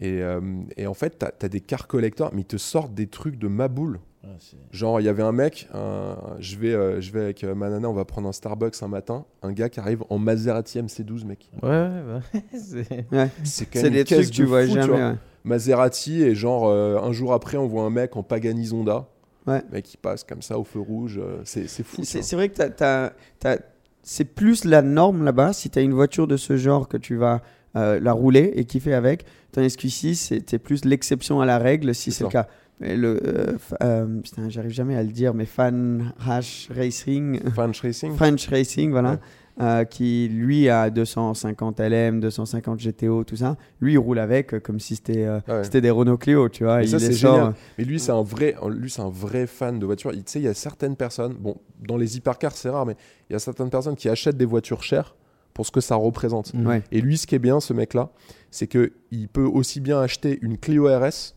Et, 0.00 0.22
euh, 0.22 0.40
et 0.78 0.86
en 0.86 0.94
fait, 0.94 1.18
tu 1.18 1.44
as, 1.44 1.48
des 1.50 1.60
car 1.60 1.86
collectors, 1.86 2.30
mais 2.32 2.40
ils 2.40 2.46
te 2.46 2.56
sortent 2.56 2.94
des 2.94 3.06
trucs 3.06 3.36
de 3.36 3.48
ma 3.48 3.68
boule. 3.68 4.00
Ouais, 4.24 4.30
c'est- 4.38 4.56
Genre, 4.76 5.00
il 5.00 5.04
y 5.04 5.08
avait 5.08 5.22
un 5.22 5.32
mec, 5.32 5.68
un- 5.74 6.16
je, 6.38 6.56
vais, 6.56 6.72
euh, 6.74 7.00
je 7.00 7.10
vais 7.12 7.20
avec 7.22 7.44
euh, 7.44 7.54
ma 7.54 7.68
nana, 7.70 7.88
on 7.88 7.92
va 7.92 8.04
prendre 8.04 8.28
un 8.28 8.32
Starbucks 8.32 8.82
un 8.82 8.88
matin. 8.88 9.24
Un 9.42 9.52
gars 9.52 9.68
qui 9.68 9.80
arrive 9.80 10.02
en 10.10 10.18
Maserati 10.18 10.78
MC12, 10.78 11.24
mec. 11.24 11.50
Ouais, 11.62 11.68
ouais, 11.68 12.02
ouais. 12.34 12.42
c'est- 12.58 13.06
Ouais. 13.12 13.28
C'est 13.44 13.90
des 13.90 14.04
trucs 14.04 14.26
que 14.26 14.30
tu 14.32 14.44
vois 14.44 14.66
fou, 14.66 14.74
jamais. 14.74 14.86
vois. 14.86 14.96
ouais. 15.10 15.16
Maserati, 15.44 16.22
et 16.22 16.34
genre, 16.34 16.68
euh, 16.68 16.98
un 17.00 17.12
jour 17.12 17.32
après, 17.32 17.56
on 17.56 17.66
voit 17.66 17.82
un 17.84 17.90
mec 17.90 18.16
en 18.16 18.22
Pagani 18.22 18.66
Zonda. 18.66 19.08
Ouais. 19.46 19.62
Mec 19.72 19.84
qui 19.86 19.96
passe 19.96 20.22
comme 20.22 20.42
ça 20.42 20.58
au 20.58 20.64
feu 20.64 20.80
rouge. 20.80 21.18
euh, 21.22 21.40
c'est 21.44 21.66
c'est 21.66 21.82
fou. 21.82 22.02
C'est 22.04 22.36
vrai 22.36 22.50
que 22.50 22.56
t'as- 22.56 22.68
t'as- 22.68 23.12
t'as- 23.38 23.58
c'est 24.02 24.24
plus 24.26 24.64
la 24.64 24.82
norme 24.82 25.24
là-bas. 25.24 25.52
Si 25.54 25.70
tu 25.70 25.78
as 25.78 25.82
une 25.82 25.94
voiture 25.94 26.26
de 26.26 26.36
ce 26.36 26.56
genre 26.56 26.88
que 26.88 26.96
tu 26.98 27.16
vas 27.16 27.40
euh, 27.76 28.00
la 28.00 28.12
rouler 28.12 28.52
et 28.56 28.64
kiffer 28.64 28.92
avec, 28.94 29.24
tandis 29.52 29.76
qu'ici, 29.76 30.14
c'était 30.16 30.58
plus 30.58 30.84
l'exception 30.84 31.40
à 31.40 31.46
la 31.46 31.56
règle 31.58 31.94
si 31.94 32.10
C'est 32.12 32.24
le 32.24 32.30
cas. 32.30 32.48
Le, 32.80 33.20
euh, 33.26 33.58
euh, 33.82 34.20
putain, 34.22 34.48
j'arrive 34.48 34.70
jamais 34.70 34.96
à 34.96 35.02
le 35.02 35.10
dire, 35.10 35.34
mais 35.34 35.44
Fan 35.44 36.14
Hash 36.26 36.68
Racing, 36.74 37.40
French 37.52 37.80
Racing 37.82 38.14
French 38.16 38.46
Racing, 38.48 38.90
voilà, 38.90 39.12
Ouais. 39.12 39.18
euh, 39.60 39.84
qui 39.84 40.28
lui 40.28 40.68
a 40.70 40.88
250 40.88 41.78
LM, 41.80 42.20
250 42.20 42.80
GTO, 42.80 43.24
tout 43.24 43.36
ça. 43.36 43.56
Lui, 43.82 43.92
il 43.92 43.98
roule 43.98 44.18
avec 44.18 44.54
euh, 44.54 44.60
comme 44.60 44.80
si 44.80 44.96
c'était 44.96 45.26
euh, 45.26 45.40
ouais. 45.48 45.64
c'était 45.64 45.82
des 45.82 45.90
Renault 45.90 46.16
Clio, 46.16 46.48
tu 46.48 46.64
vois. 46.64 46.78
Mais 46.78 46.84
il 46.84 46.88
ça, 46.88 46.96
les 46.96 47.04
c'est 47.06 47.12
sort, 47.12 47.34
génial. 47.36 47.54
Mais 47.76 47.84
lui, 47.84 48.00
c'est 48.00 48.12
un 48.12 48.22
vrai, 48.22 48.56
lui, 48.70 48.88
c'est 48.88 49.02
un 49.02 49.10
vrai 49.10 49.46
fan 49.46 49.78
de 49.78 49.84
voitures. 49.84 50.12
Il- 50.14 50.24
Tu 50.24 50.32
sais, 50.32 50.38
il 50.40 50.44
y 50.44 50.48
a 50.48 50.54
certaines 50.54 50.96
personnes, 50.96 51.34
bon, 51.38 51.56
dans 51.86 51.98
les 51.98 52.16
hypercars, 52.16 52.56
c'est 52.56 52.70
rare, 52.70 52.86
mais 52.86 52.96
il 53.28 53.34
y 53.34 53.36
a 53.36 53.38
certaines 53.38 53.68
personnes 53.70 53.96
qui 53.96 54.08
achètent 54.08 54.38
des 54.38 54.46
voitures 54.46 54.82
chères 54.82 55.16
pour 55.52 55.66
ce 55.66 55.70
que 55.70 55.80
ça 55.82 55.96
représente. 55.96 56.52
Ouais. 56.54 56.82
Et 56.92 57.02
lui, 57.02 57.18
ce 57.18 57.26
qui 57.26 57.34
est 57.34 57.38
bien, 57.40 57.60
ce 57.60 57.74
mec-là, 57.74 58.10
c'est 58.50 58.68
que 58.68 58.92
il 59.10 59.28
peut 59.28 59.44
aussi 59.44 59.80
bien 59.80 60.00
acheter 60.00 60.38
une 60.40 60.56
Clio 60.56 60.86
RS, 60.86 61.34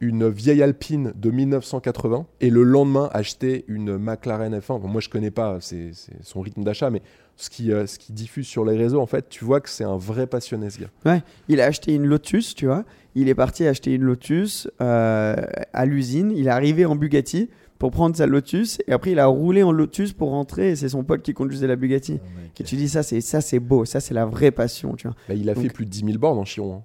une 0.00 0.28
vieille 0.28 0.62
Alpine 0.62 1.12
de 1.16 1.30
1980, 1.30 2.26
et 2.40 2.50
le 2.50 2.62
lendemain 2.62 3.08
acheter 3.12 3.64
une 3.68 3.96
McLaren 3.98 4.54
F1. 4.58 4.80
Bon, 4.80 4.88
moi, 4.88 5.00
je 5.00 5.08
connais 5.08 5.30
pas 5.30 5.58
c'est 5.60 5.90
son 6.22 6.40
rythme 6.40 6.62
d'achat, 6.62 6.90
mais 6.90 7.02
ce 7.36 7.50
qui, 7.50 7.72
euh, 7.72 7.86
ce 7.86 7.98
qui 7.98 8.12
diffuse 8.12 8.46
sur 8.46 8.64
les 8.64 8.76
réseaux, 8.76 9.00
en 9.00 9.06
fait, 9.06 9.28
tu 9.28 9.44
vois 9.44 9.60
que 9.60 9.68
c'est 9.70 9.84
un 9.84 9.96
vrai 9.96 10.26
passionné, 10.26 10.70
ce 10.70 10.80
gars. 10.80 11.20
Il 11.48 11.60
a 11.60 11.64
acheté 11.66 11.94
une 11.94 12.04
Lotus, 12.06 12.54
tu 12.54 12.66
vois. 12.66 12.84
Il 13.14 13.28
est 13.28 13.34
parti 13.34 13.66
acheter 13.66 13.92
une 13.94 14.02
Lotus 14.02 14.68
euh, 14.80 15.34
à 15.72 15.86
l'usine. 15.86 16.32
Il 16.34 16.46
est 16.46 16.50
arrivé 16.50 16.84
en 16.84 16.94
Bugatti 16.96 17.48
pour 17.78 17.90
prendre 17.92 18.16
sa 18.16 18.26
Lotus 18.26 18.78
et 18.88 18.92
après 18.92 19.12
il 19.12 19.20
a 19.20 19.26
roulé 19.26 19.62
en 19.62 19.70
Lotus 19.70 20.12
pour 20.12 20.30
rentrer 20.30 20.70
et 20.70 20.76
c'est 20.76 20.88
son 20.88 21.04
pote 21.04 21.22
qui 21.22 21.32
conduisait 21.32 21.68
la 21.68 21.76
Bugatti. 21.76 22.18
Oh, 22.20 22.40
mec. 22.42 22.60
Et 22.60 22.64
tu 22.64 22.74
dis 22.74 22.88
ça 22.88 23.04
c'est 23.04 23.20
ça 23.20 23.40
c'est 23.40 23.60
beau, 23.60 23.84
ça 23.84 24.00
c'est 24.00 24.14
la 24.14 24.26
vraie 24.26 24.50
passion, 24.50 24.94
tu 24.96 25.06
vois. 25.06 25.16
Bah, 25.28 25.34
il 25.34 25.48
a 25.48 25.54
Donc- 25.54 25.62
fait 25.62 25.70
plus 25.70 25.84
de 25.84 25.90
10 25.90 26.04
000 26.06 26.18
bornes 26.18 26.38
en 26.38 26.44
Chiron. 26.44 26.74
hein. 26.78 26.82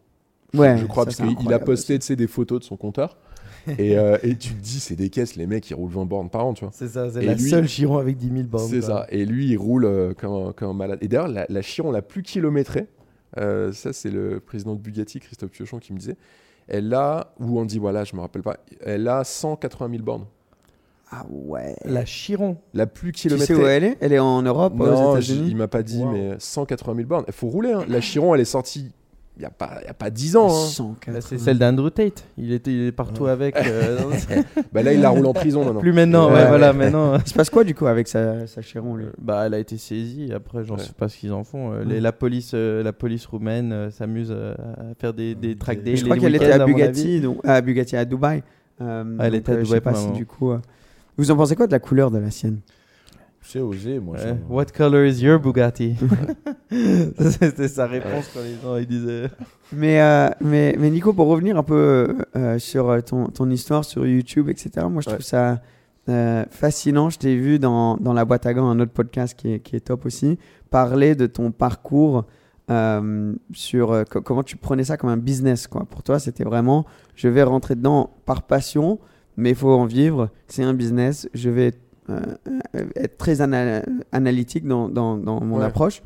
Ouais, 0.54 0.78
je 0.78 0.86
crois, 0.86 1.10
ça, 1.10 1.24
parce 1.24 1.36
qu'il 1.36 1.54
a 1.54 1.60
posté 1.60 1.98
tu 2.00 2.06
sais, 2.06 2.16
des 2.16 2.28
photos 2.28 2.60
de 2.60 2.63
son 2.66 2.78
compteur. 2.78 3.18
et, 3.80 3.98
euh, 3.98 4.18
et 4.24 4.36
tu 4.36 4.54
te 4.54 4.62
dis, 4.62 4.80
c'est 4.82 4.96
des 4.96 5.10
caisses, 5.10 5.36
les 5.38 5.48
mecs, 5.48 5.70
ils 5.70 5.74
roulent 5.74 5.92
20 5.92 6.06
bornes 6.06 6.30
par 6.30 6.46
an, 6.46 6.54
tu 6.54 6.66
vois. 6.66 6.72
C'est 6.76 6.89
ça, 6.89 7.10
c'est 7.10 7.22
la 7.22 7.34
lui- 7.34 7.50
seule 7.50 7.66
Chiron 7.68 7.98
avec 7.98 8.18
10 8.18 8.28
000 8.30 8.44
bornes. 8.48 8.68
C'est 8.70 8.82
ça. 8.82 9.06
Et 9.10 9.26
lui, 9.26 9.48
il 9.48 9.58
roule 9.58 9.86
euh, 9.86 10.13
comme, 10.13 10.48
un, 10.50 10.52
comme 10.52 10.70
un 10.70 10.74
malade. 10.74 11.00
Et 11.02 11.08
d'ailleurs, 11.08 11.30
la, 11.30 11.46
la 11.48 11.62
Chiron 11.62 11.92
la 11.92 12.02
plus 12.02 12.24
kilométrée, 12.24 12.88
euh, 13.38 13.72
ça, 13.72 13.94
c'est 13.94 14.12
le 14.12 14.39
président 14.42 14.76
de 14.76 14.80
Bugatti, 14.80 15.20
Christophe 15.22 15.52
Piochon, 15.52 15.80
qui 15.80 15.94
me 15.94 15.98
disait. 16.00 16.18
Elle 16.68 16.94
a, 16.94 17.34
ou 17.39 17.58
on 17.60 17.66
dit, 17.66 17.80
voilà, 17.80 18.04
je 18.04 18.16
me 18.16 18.22
rappelle 18.22 18.42
pas, 18.44 18.58
elle 18.82 19.08
a 19.08 19.24
180 19.24 19.89
000 19.92 20.04
bornes. 20.04 20.26
Ah 21.12 21.26
ouais. 21.30 21.76
La 21.86 22.04
Chiron. 22.06 22.58
La 22.74 22.86
plus 22.88 23.12
Tu 23.12 23.24
kilométrée. 23.30 23.54
sais 23.56 23.62
où 23.62 23.66
elle 23.66 23.84
est? 23.84 23.98
Elle 24.02 24.13
est 24.13 24.20
en 24.20 24.42
Europe, 24.42 24.74
aux 24.80 24.86
Non, 24.88 25.20
j- 25.22 25.32
États-Unis? 25.34 25.50
il 25.52 25.56
m'a 25.58 25.68
pas 25.68 25.84
dit, 25.84 26.00
Wow. 26.02 26.12
mais 26.12 26.36
180 26.39 26.96
000 26.96 27.08
bornes. 27.08 27.24
Il 27.28 27.34
faut 27.34 27.48
rouler. 27.48 27.72
hein. 27.72 27.86
La 27.88 28.02
Chiron, 28.02 28.34
elle 28.36 28.42
est 28.42 28.46
sortie 28.46 28.92
il 29.36 29.39
n'y 29.39 29.46
a, 29.46 29.50
pas- 29.50 29.80
il 29.82 29.86
y 29.88 29.89
a 29.89 29.93
pas 29.96 30.10
10 30.12 30.36
ans. 30.38 30.48
hein. 30.48 30.67
180. 30.67 31.13
Là, 31.13 31.22
c'est 31.22 31.38
celle 31.39 31.58
d'Andrew 31.58 31.89
Tate. 31.89 32.24
Il 32.38 32.52
était 32.54 32.72
il 32.72 32.88
est 32.88 32.91
partout 32.91 33.26
avec. 33.26 33.56
euh, 33.58 34.00
Bah 34.74 34.84
là, 34.84 34.93
il 34.93 35.02
la 35.02 35.10
roule 35.10 35.26
en 35.26 35.34
prison 35.34 35.65
maintenant. 35.65 35.80
Plus 35.80 35.91
maintenant, 35.93 36.28
ouais, 36.28 36.34
Ouais, 36.36 36.48
voilà, 36.48 36.67
ouais. 36.72 36.78
maintenant. 36.78 37.15
Il 37.17 37.28
se 37.28 37.34
passe 37.34 37.50
quoi 37.50 37.63
du 37.63 37.74
coup 37.74 37.88
avec 37.88 38.08
sa, 38.08 38.46
sa 38.46 38.62
Chiron 38.62 38.96
lui? 38.96 39.06
Bah, 39.19 39.43
elle 39.48 39.56
a 39.56 39.60
été 39.60 39.78
saisie. 39.78 40.32
Après, 40.34 40.63
j'en 40.63 40.76
Ouais. 40.76 40.84
sais 40.84 40.93
pas 40.93 41.10
ce 41.10 41.17
qu'ils 41.17 41.34
en 41.34 41.43
font. 41.43 41.72
Euh, 41.74 41.80
Ouais. 41.80 41.86
les- 41.86 42.00
la 42.02 42.12
police, 42.12 42.52
euh, 42.54 42.84
la 42.84 42.93
police 42.93 43.26
roumaine 43.26 43.72
euh, 43.74 43.89
s'amuse 43.91 44.30
euh, 44.32 44.54
à 44.56 44.93
faire 45.00 45.13
des, 45.13 45.34
des 45.36 45.56
track 45.58 45.82
days. 45.82 45.98
Je 45.98 46.04
crois 46.06 46.17
qu'elle 46.17 46.36
était 46.36 46.52
à 46.52 46.63
Bugatti, 46.65 47.22
donc, 47.22 47.39
à 47.43 47.60
Bugatti 47.62 47.96
à 47.96 48.06
Dubaï. 48.06 48.43
Euh, 48.82 49.04
elle 49.19 49.32
donc, 49.32 49.39
était 49.39 49.52
à 49.52 49.56
euh, 49.56 49.60
je 49.60 49.63
Dubaï 49.65 49.78
sais 49.78 49.82
pas 49.82 49.96
si 49.96 50.12
du 50.12 50.26
coup. 50.28 50.52
euh, 50.52 50.60
Vous 51.17 51.32
en 51.32 51.36
pensez 51.36 51.56
quoi 51.56 51.65
de 51.67 51.72
la 51.72 51.80
couleur 51.80 52.12
de 52.12 52.17
la 52.19 52.30
sienne? 52.32 52.60
C'est 53.45 53.60
osé, 53.60 53.99
moi. 53.99 54.15
Ouais. 54.17 54.38
What 54.49 54.65
color 54.75 55.06
is 55.06 55.21
your 55.21 55.39
Bugatti? 55.39 55.95
C'était 56.71 57.67
sa 57.67 57.86
réponse 57.86 58.29
quand 58.34 58.39
les 58.41 58.56
gens 58.62 58.77
ils 58.77 58.88
disaient. 58.88 59.29
mais, 59.71 60.01
euh, 60.01 60.29
mais, 60.41 60.75
mais 60.79 60.89
Nico, 60.89 61.13
pour 61.13 61.27
revenir 61.27 61.58
un 61.58 61.63
peu 61.63 62.15
euh, 62.36 62.58
sur 62.60 62.89
euh, 62.89 63.01
ton, 63.01 63.27
ton 63.27 63.49
histoire 63.49 63.84
sur 63.86 64.06
YouTube, 64.08 64.49
etc., 64.49 64.86
moi 64.89 65.01
je 65.01 65.10
Ouais. 65.10 65.15
trouve 65.15 65.25
ça 65.25 65.62
euh, 66.10 66.45
fascinant. 66.49 67.10
Je 67.10 67.19
t'ai 67.19 67.36
vu 67.36 67.60
dans, 67.60 67.97
dans 67.97 68.13
La 68.13 68.25
Boîte 68.25 68.45
à 68.45 68.53
Gants, 68.53 68.69
un 68.69 68.79
autre 68.79 68.91
podcast 68.93 69.38
qui 69.38 69.53
est, 69.53 69.60
qui 69.60 69.75
est 69.75 69.82
top 69.82 70.06
aussi, 70.06 70.38
parler 70.69 71.15
de 71.15 71.27
ton 71.27 71.51
parcours 71.51 72.25
euh, 72.71 73.34
sur 73.51 73.91
euh, 73.91 74.03
co- 74.03 74.21
comment 74.21 74.43
tu 74.43 74.56
prenais 74.58 74.86
ça 74.86 74.97
comme 74.97 75.10
un 75.10 75.17
business. 75.17 75.67
Quoi. 75.67 75.86
Pour 75.86 76.01
toi, 76.01 76.17
c'était 76.19 76.43
vraiment 76.45 76.86
je 77.15 77.27
vais 77.27 77.43
rentrer 77.43 77.75
dedans 77.75 78.10
par 78.25 78.43
passion, 78.43 78.99
mais 79.38 79.49
il 79.49 79.56
faut 79.56 79.69
en 79.71 79.86
vivre. 79.86 80.29
C'est 80.47 80.63
un 80.63 80.73
business. 80.73 81.27
Je 81.34 81.49
vais 81.49 81.73
être 82.96 83.18
très 83.18 83.42
ana- 83.42 83.84
analytique 84.12 84.66
dans, 84.68 84.89
dans, 84.89 85.18
dans 85.18 85.42
mon 85.44 85.58
Ouais. 85.60 85.66
approche. 85.66 86.02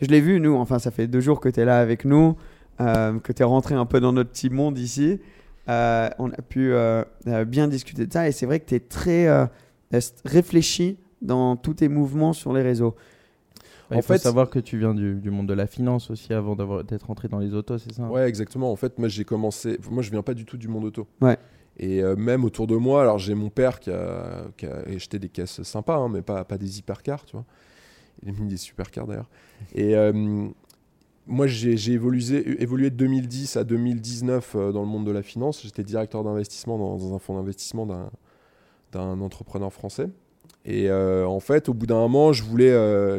Je 0.00 0.06
l'ai 0.08 0.20
vu, 0.20 0.40
nous, 0.40 0.54
enfin, 0.54 0.78
ça 0.78 0.90
fait 0.90 1.06
deux 1.06 1.20
jours 1.20 1.40
que 1.40 1.48
tu 1.48 1.60
es 1.60 1.64
là 1.64 1.78
avec 1.78 2.04
nous, 2.04 2.36
euh, 2.80 3.18
que 3.20 3.32
tu 3.32 3.42
es 3.42 3.44
rentré 3.44 3.74
un 3.74 3.86
peu 3.86 4.00
dans 4.00 4.12
notre 4.12 4.30
petit 4.30 4.50
monde 4.50 4.78
ici. 4.78 5.20
Euh, 5.68 6.08
on 6.18 6.30
a 6.30 6.42
pu 6.42 6.72
euh, 6.72 7.02
euh, 7.26 7.44
bien 7.44 7.68
discuter 7.68 8.06
de 8.06 8.12
ça 8.12 8.28
et 8.28 8.32
c'est 8.32 8.44
vrai 8.46 8.60
que 8.60 8.66
tu 8.66 8.74
es 8.74 8.80
très 8.80 9.26
euh, 9.28 9.46
réfléchi 10.24 10.98
dans 11.22 11.56
tous 11.56 11.74
tes 11.74 11.88
mouvements 11.88 12.32
sur 12.32 12.52
les 12.52 12.62
réseaux. 12.62 12.94
Il 13.90 13.98
En 13.98 14.02
faut 14.02 14.14
fait- 14.14 14.18
savoir 14.18 14.50
que 14.50 14.58
tu 14.58 14.78
viens 14.78 14.94
du, 14.94 15.14
du 15.14 15.30
monde 15.30 15.46
de 15.46 15.54
la 15.54 15.66
finance 15.66 16.10
aussi 16.10 16.32
avant 16.32 16.56
d'avoir- 16.56 16.84
d'être 16.84 17.06
rentré 17.06 17.28
dans 17.28 17.38
les 17.38 17.52
autos, 17.54 17.78
c'est 17.78 17.92
ça 17.92 18.04
Ouais, 18.08 18.26
exactement. 18.28 18.72
En 18.72 18.76
fait, 18.76 18.98
moi, 18.98 19.08
j'ai 19.08 19.24
commencé. 19.24 19.78
Moi, 19.90 20.02
je 20.02 20.10
viens 20.10 20.22
pas 20.22 20.34
du 20.34 20.44
tout 20.44 20.56
du 20.56 20.68
monde 20.68 20.84
auto. 20.84 21.06
Ouais. 21.20 21.36
Et 21.78 22.02
euh, 22.02 22.14
même 22.16 22.44
autour 22.44 22.66
de 22.66 22.76
moi, 22.76 23.02
alors 23.02 23.18
j'ai 23.18 23.34
mon 23.34 23.50
père 23.50 23.80
qui 23.80 23.90
a, 23.90 24.44
qui 24.56 24.66
a 24.66 24.76
acheté 24.94 25.18
des 25.18 25.28
caisses 25.28 25.62
sympas, 25.62 25.96
hein, 25.96 26.08
mais 26.08 26.22
pas, 26.22 26.44
pas 26.44 26.58
des 26.58 26.78
hypercars, 26.78 27.24
tu 27.24 27.32
vois. 27.32 27.44
Il 28.22 28.28
a 28.28 28.32
mis 28.32 28.46
des 28.48 28.56
supercars 28.56 29.06
d'ailleurs. 29.06 29.28
Et 29.74 29.96
euh, 29.96 30.48
moi, 31.26 31.46
j'ai 31.46 31.92
évolué, 31.92 32.62
évolué 32.62 32.90
de 32.90 32.96
2010 32.96 33.56
à 33.56 33.64
2019 33.64 34.54
euh, 34.54 34.72
dans 34.72 34.82
le 34.82 34.86
monde 34.86 35.04
de 35.04 35.10
la 35.10 35.22
finance. 35.22 35.62
J'étais 35.62 35.82
directeur 35.82 36.22
d'investissement 36.22 36.78
dans, 36.78 37.14
un 37.14 37.18
fonds 37.18 37.34
d'investissement 37.34 37.86
d'un- 37.86 38.10
entrepreneur 39.20 39.72
français. 39.72 40.08
Et 40.66 40.90
en 40.90 41.40
fait, 41.40 41.68
au 41.68 41.74
bout 41.74 41.84
d'un 41.84 41.96
moment, 41.96 42.32
je 42.32 42.42
voulais, 42.42 42.70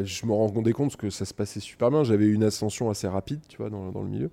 je 0.04 0.26
me 0.26 0.32
rendais 0.32 0.72
compte 0.72 0.96
que 0.96 1.10
ça 1.10 1.24
se 1.24 1.34
passait 1.34 1.60
super 1.60 1.90
bien. 1.90 2.02
J'avais 2.02 2.24
eu 2.24 2.32
une 2.32 2.42
ascension 2.42 2.88
assez 2.90 3.06
rapide, 3.06 3.40
tu 3.46 3.58
vois, 3.58 3.68
dans, 3.68 3.92
dans 3.92 4.02
le 4.02 4.08
milieu. 4.08 4.30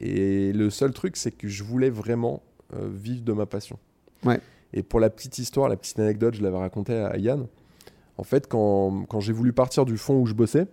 Et 0.00 0.52
le 0.52 0.68
seul 0.68 0.92
truc, 0.92 1.16
c'est 1.16 1.30
que 1.30 1.46
je 1.46 1.62
voulais 1.62 1.88
vraiment 1.88 2.42
euh, 2.74 2.88
vivre 2.92 3.22
de 3.22 3.32
ma 3.32 3.46
passion. 3.46 3.78
Ouais. 4.24 4.40
Et 4.72 4.82
pour 4.82 5.00
la 5.00 5.10
petite 5.10 5.38
histoire, 5.38 5.68
la 5.68 5.76
petite 5.76 5.98
anecdote, 5.98 6.34
je 6.34 6.42
l'avais 6.42 6.58
racontée 6.58 6.94
à 6.94 7.16
Yann. 7.18 7.46
En 8.18 8.24
fait, 8.24 8.46
quand, 8.46 9.04
quand 9.08 9.20
j'ai 9.20 9.32
voulu 9.32 9.52
partir 9.52 9.84
du 9.84 9.96
fond 9.96 10.18
où 10.20 10.26
je 10.26 10.34
bossais, 10.34 10.66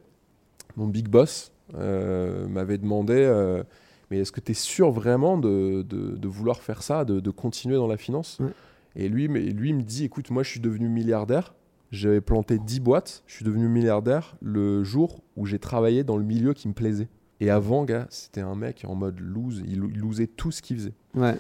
mon 0.76 0.88
big 0.88 1.08
boss 1.08 1.52
euh, 1.76 2.48
m'avait 2.48 2.78
demandé 2.78 3.14
euh, 3.16 3.64
Mais 4.12 4.20
est-ce 4.20 4.32
que 4.32 4.40
tu 4.40 4.52
es 4.52 4.56
sûr 4.56 4.92
vraiment 4.92 5.38
de, 5.38 5.82
de- 5.84 6.16
de 6.16 6.28
vouloir 6.28 6.62
faire 6.62 6.82
ça, 6.84 7.06
de, 7.06 7.20
de 7.20 7.30
continuer 7.32 7.76
dans 7.76 7.88
la 7.88 7.98
finance? 7.98 8.38
Ouais. 8.40 8.52
Et 8.96 9.08
lui, 9.10 9.28
mais 9.28 9.42
lui 9.42 9.70
il 9.70 9.76
me 9.76 9.82
dit 9.84 10.06
Écoute, 10.06 10.30
moi, 10.32 10.44
je 10.44 10.50
suis 10.50 10.60
devenu 10.60 10.88
milliardaire. 10.90 11.54
J'avais 11.92 12.22
planté 12.22 12.60
10 12.60 12.80
boîtes. 12.82 13.24
Je 13.28 13.36
suis 13.36 13.46
devenu 13.46 13.68
milliardaire 13.68 14.36
le 14.42 14.84
jour 14.84 15.22
où 15.36 15.46
j'ai 15.46 15.60
travaillé 15.60 16.04
dans 16.04 16.18
le 16.18 16.24
milieu 16.24 16.54
qui 16.54 16.68
me 16.68 16.74
plaisait. 16.74 17.08
Et 17.40 17.50
avant, 17.50 17.84
gars, 17.86 18.06
c'était 18.10 18.42
un 18.42 18.56
mec 18.56 18.84
en 18.88 18.96
mode 18.96 19.20
lose. 19.20 19.64
Il, 19.66 19.84
il 19.94 20.00
losait 20.00 20.28
tout 20.28 20.52
ce 20.52 20.62
qu'il 20.62 20.78
faisait. 20.78 20.94
Ouais. 21.16 21.36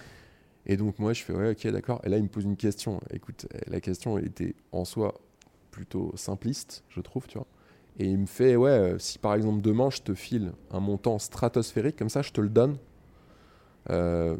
Et 0.65 0.77
donc 0.77 0.99
moi 0.99 1.13
je 1.13 1.23
fais 1.23 1.33
ouais 1.33 1.51
ok 1.51 1.67
d'accord. 1.67 2.01
Et 2.03 2.09
là 2.09 2.17
il 2.17 2.23
me 2.23 2.29
pose 2.29 2.43
une 2.43 2.57
question. 2.57 2.99
Écoute, 3.11 3.47
la 3.67 3.79
question 3.81 4.17
était 4.17 4.55
en 4.71 4.85
soi 4.85 5.15
plutôt 5.71 6.11
simpliste, 6.15 6.83
je 6.89 7.01
trouve, 7.01 7.27
tu 7.27 7.37
vois. 7.37 7.47
Et 7.99 8.05
il 8.05 8.17
me 8.19 8.25
fait 8.25 8.55
ouais 8.55 8.69
euh, 8.71 8.99
si 8.99 9.19
par 9.19 9.33
exemple 9.35 9.61
demain 9.61 9.89
je 9.89 10.01
te 10.01 10.13
file 10.13 10.53
un 10.71 10.79
montant 10.79 11.19
stratosphérique 11.19 11.95
comme 11.97 12.09
ça, 12.09 12.21
je 12.21 12.31
te 12.31 12.41
le 12.41 12.49
donne. 12.49 12.77
euh, 13.89 14.35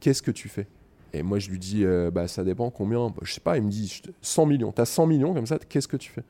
Qu'est-ce 0.00 0.22
que 0.22 0.30
tu 0.32 0.48
fais? 0.48 0.66
Et 1.12 1.22
moi 1.22 1.38
je 1.38 1.50
lui 1.50 1.58
dis 1.58 1.84
euh, 1.84 2.10
bah 2.10 2.28
ça 2.28 2.44
dépend 2.44 2.70
combien. 2.70 3.08
Bah, 3.10 3.16
je 3.22 3.32
sais 3.34 3.40
pas. 3.40 3.56
Il 3.58 3.64
me 3.64 3.70
dit 3.70 3.88
je 3.88 4.02
te- 4.02 4.10
100 4.22 4.46
millions. 4.46 4.72
T'as 4.72 4.84
100 4.86 5.06
millions 5.06 5.34
comme 5.34 5.46
ça. 5.46 5.58
Qu'est-ce 5.58 5.88
que 5.88 5.96
tu 5.96 6.10
fais? 6.10 6.24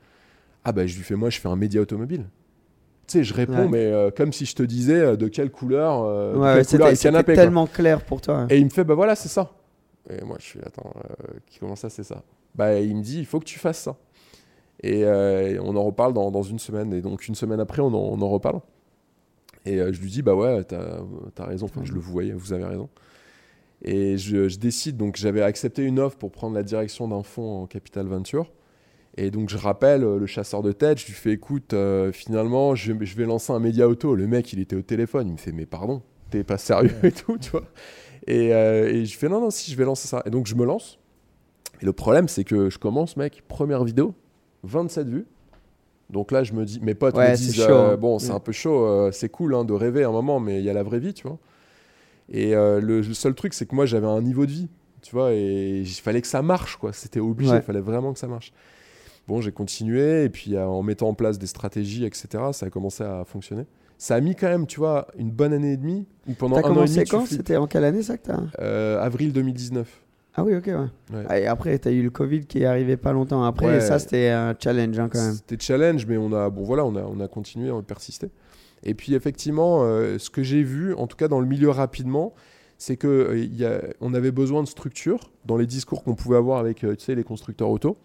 Ah 0.64 0.72
bah 0.72 0.86
je 0.86 0.96
lui 0.96 1.04
fais 1.04 1.16
moi 1.16 1.30
je 1.30 1.40
fais 1.40 1.48
un 1.48 1.56
média 1.56 1.80
automobile. 1.80 2.26
Tu 3.12 3.18
sais, 3.18 3.24
je 3.24 3.34
réponds, 3.34 3.64
Ouais. 3.64 3.68
mais 3.68 3.84
euh, 3.84 4.10
comme 4.10 4.32
si 4.32 4.46
je 4.46 4.54
te 4.54 4.62
disais 4.62 4.98
euh, 4.98 5.16
de 5.16 5.28
quelle 5.28 5.50
couleur, 5.50 6.02
euh, 6.02 6.32
de 6.32 6.38
Ouais, 6.38 6.46
quelle 6.54 6.56
ouais, 6.56 6.64
couleur 6.64 6.88
est 6.88 6.94
c'était 6.94 7.08
le 7.08 7.12
canapé. 7.12 7.32
c'était 7.32 7.34
quoi. 7.34 7.42
tellement 7.44 7.66
clair 7.66 8.04
pour 8.06 8.20
toi. 8.22 8.46
Et 8.48 8.58
il 8.58 8.64
me 8.64 8.70
fait, 8.70 8.84
bah 8.84 8.94
voilà, 8.94 9.14
c'est 9.16 9.28
ça. 9.28 9.50
Et 10.08 10.24
moi, 10.24 10.36
je 10.40 10.44
suis, 10.46 10.60
attends, 10.64 10.92
euh, 10.96 11.34
comment 11.60 11.76
ça, 11.76 11.90
c'est 11.90 12.04
ça? 12.04 12.22
Bah, 12.54 12.78
il 12.80 12.96
me 12.96 13.02
dit, 13.02 13.18
il 13.18 13.26
faut 13.26 13.38
que 13.38 13.44
tu 13.44 13.58
fasses 13.58 13.80
ça. 13.80 13.96
Et 14.82 15.04
on 15.60 15.76
en 15.76 15.82
reparle 15.84 16.12
dans, 16.14 16.30
dans 16.30 16.42
une 16.42 16.58
semaine. 16.58 16.92
Et 16.94 17.02
donc, 17.02 17.28
une 17.28 17.34
semaine 17.34 17.60
après, 17.60 17.80
on 17.82 17.88
en, 17.88 18.18
on 18.18 18.20
en 18.22 18.28
reparle. 18.30 18.60
Et 19.66 19.76
je 19.76 20.00
lui 20.00 20.10
dis, 20.10 20.22
bah 20.22 20.34
ouais, 20.34 20.64
t'as 20.64 21.00
as 21.38 21.44
raison. 21.44 21.66
Enfin, 21.66 21.82
je 21.84 21.92
le 21.92 22.00
voyais, 22.00 22.32
vous 22.32 22.52
avez 22.54 22.64
raison. 22.64 22.88
Et 23.84 24.16
je, 24.16 24.48
je 24.48 24.58
décide, 24.58 24.96
donc 24.96 25.16
j'avais 25.16 25.42
accepté 25.42 25.82
une 25.82 26.00
offre 26.00 26.16
pour 26.16 26.30
prendre 26.32 26.54
la 26.54 26.62
direction 26.62 27.06
d'un 27.08 27.22
fonds 27.22 27.62
en 27.62 27.66
capital 27.66 28.06
venture. 28.06 28.50
Et 29.18 29.30
donc 29.30 29.50
je 29.50 29.58
rappelle 29.58 30.04
euh, 30.04 30.18
le 30.18 30.26
chasseur 30.26 30.62
de 30.62 30.72
tête, 30.72 30.98
je 31.00 31.06
lui 31.06 31.12
fais 31.12 31.32
écoute, 31.32 31.74
euh, 31.74 32.12
finalement 32.12 32.74
je, 32.74 32.92
je 33.00 33.14
vais 33.16 33.26
lancer 33.26 33.52
un 33.52 33.58
média 33.58 33.86
auto. 33.88 34.14
Le 34.14 34.26
mec 34.26 34.52
il 34.52 34.58
était 34.60 34.76
au 34.76 34.82
téléphone, 34.82 35.28
il 35.28 35.32
me 35.32 35.38
fait 35.38 35.52
mais 35.52 35.66
pardon, 35.66 36.02
t'es 36.30 36.44
pas 36.44 36.56
sérieux 36.58 36.94
et 37.02 37.12
tout, 37.12 37.36
tu 37.38 37.50
vois. 37.50 37.64
Et, 38.26 38.54
euh, 38.54 38.88
et 38.88 39.04
je 39.04 39.18
fais 39.18 39.28
non, 39.28 39.40
non, 39.40 39.50
si 39.50 39.70
je 39.70 39.76
vais 39.76 39.84
lancer 39.84 40.08
ça. 40.08 40.22
Et 40.24 40.30
donc 40.30 40.46
je 40.46 40.54
me 40.54 40.64
lance. 40.64 40.98
Et 41.82 41.84
le 41.84 41.92
problème 41.92 42.26
c'est 42.28 42.44
que 42.44 42.70
je 42.70 42.78
commence, 42.78 43.16
mec, 43.18 43.42
première 43.48 43.84
vidéo, 43.84 44.14
27 44.62 45.08
vues. 45.08 45.26
Donc 46.08 46.30
là 46.32 46.42
je 46.42 46.54
me 46.54 46.64
dis, 46.64 46.80
mes 46.80 46.94
potes 46.94 47.14
Ouais, 47.16 47.32
me 47.32 47.36
disent, 47.36 47.60
euh, 47.60 47.92
hein. 47.94 47.96
bon 47.98 48.18
c'est 48.18 48.32
Mm. 48.32 48.36
un 48.36 48.40
peu 48.40 48.52
chaud, 48.52 49.10
c'est 49.12 49.28
cool 49.28 49.54
hein, 49.54 49.64
de 49.64 49.72
rêver 49.74 50.04
un 50.04 50.10
moment, 50.12 50.40
mais 50.40 50.58
il 50.58 50.64
y 50.64 50.70
a 50.70 50.72
la 50.74 50.82
vraie 50.82 51.00
vie, 51.00 51.12
tu 51.12 51.26
vois. 51.28 51.38
Et 52.30 52.52
le, 52.52 52.80
le 52.80 53.02
seul 53.14 53.34
truc 53.34 53.52
c'est 53.52 53.66
que 53.66 53.74
moi 53.74 53.84
j'avais 53.84 54.06
un 54.06 54.22
niveau 54.22 54.46
de 54.46 54.52
vie, 54.52 54.68
tu 55.02 55.14
vois, 55.14 55.34
et 55.34 55.80
il 55.80 55.86
fallait 55.86 56.22
que 56.22 56.26
ça 56.28 56.40
marche, 56.40 56.76
quoi. 56.76 56.92
C'était 56.94 57.20
obligé, 57.20 57.50
il 57.50 57.54
Ouais. 57.56 57.60
fallait 57.62 57.80
vraiment 57.80 58.12
que 58.14 58.18
ça 58.18 58.28
marche. 58.28 58.52
Bon, 59.28 59.40
j'ai 59.40 59.52
continué, 59.52 60.24
et 60.24 60.28
puis 60.28 60.56
euh, 60.56 60.66
en 60.66 60.82
mettant 60.82 61.08
en 61.08 61.14
place 61.14 61.38
des 61.38 61.46
stratégies, 61.46 62.04
etc., 62.04 62.28
ça 62.52 62.66
a 62.66 62.70
commencé 62.70 63.04
à 63.04 63.24
fonctionner. 63.24 63.66
Ça 63.98 64.16
a 64.16 64.20
mis 64.20 64.34
quand 64.34 64.48
même, 64.48 64.66
tu 64.66 64.80
vois, 64.80 65.06
une 65.16 65.30
bonne 65.30 65.52
année 65.52 65.72
et 65.72 65.76
demie, 65.76 66.06
où 66.28 66.32
pendant 66.32 66.56
T'as 66.60 66.66
un 66.66 66.70
an 66.70 66.72
et 66.72 66.74
commencé 66.74 66.94
demi, 66.96 67.04
tu 67.04 67.10
quand? 67.10 67.26
C'était 67.26 67.56
en 67.56 67.66
quelle 67.68 67.84
année 67.84 68.02
ça 68.02 68.16
que 68.18 68.26
t'as 68.26 68.40
Euh, 68.60 69.00
avril 69.00 69.32
2019. 69.32 69.88
Ah 70.34 70.42
oui, 70.44 70.56
ok, 70.56 70.66
ouais. 70.66 70.74
Ouais. 71.16 71.24
Ah, 71.28 71.38
Et 71.38 71.46
après, 71.46 71.78
t'as 71.78 71.90
eu 71.92 72.02
le 72.02 72.10
Covid 72.10 72.46
qui 72.46 72.62
est 72.62 72.64
arrivé 72.64 72.96
pas 72.96 73.12
longtemps 73.12 73.44
après. 73.44 73.66
Ouais. 73.66 73.76
Et 73.76 73.80
ça, 73.80 73.98
c'était 73.98 74.30
un 74.30 74.56
challenge 74.58 74.98
hein, 74.98 75.08
quand 75.12 75.22
même. 75.22 75.34
C'était 75.34 75.62
challenge, 75.62 76.06
mais 76.06 76.16
on 76.16 76.32
a, 76.32 76.48
bon, 76.50 76.64
voilà, 76.64 76.84
on 76.84 76.96
a, 76.96 77.02
on 77.02 77.20
a 77.20 77.28
continué, 77.28 77.70
on 77.70 77.78
a 77.78 77.82
persisté. 77.82 78.30
Et 78.82 78.94
puis 78.94 79.14
effectivement, 79.14 79.82
euh, 79.84 80.18
ce 80.18 80.30
que 80.30 80.42
j'ai 80.42 80.62
vu, 80.62 80.94
en 80.94 81.06
tout 81.06 81.16
cas 81.16 81.28
dans 81.28 81.38
le 81.38 81.46
milieu 81.46 81.70
rapidement, 81.70 82.34
c'est 82.78 82.96
que 82.96 83.06
euh, 83.62 83.80
on 84.00 84.12
avait 84.14 84.32
besoin 84.32 84.62
de 84.62 84.68
structure 84.68 85.30
dans 85.44 85.56
les 85.56 85.66
discours 85.66 86.02
qu'on 86.02 86.14
pouvait 86.16 86.36
avoir 86.36 86.58
avec 86.58 86.82
euh, 86.82 86.96
tu 86.96 87.04
sais, 87.04 87.14
les 87.14 87.22
constructeurs 87.22 87.70
auto, 87.70 87.96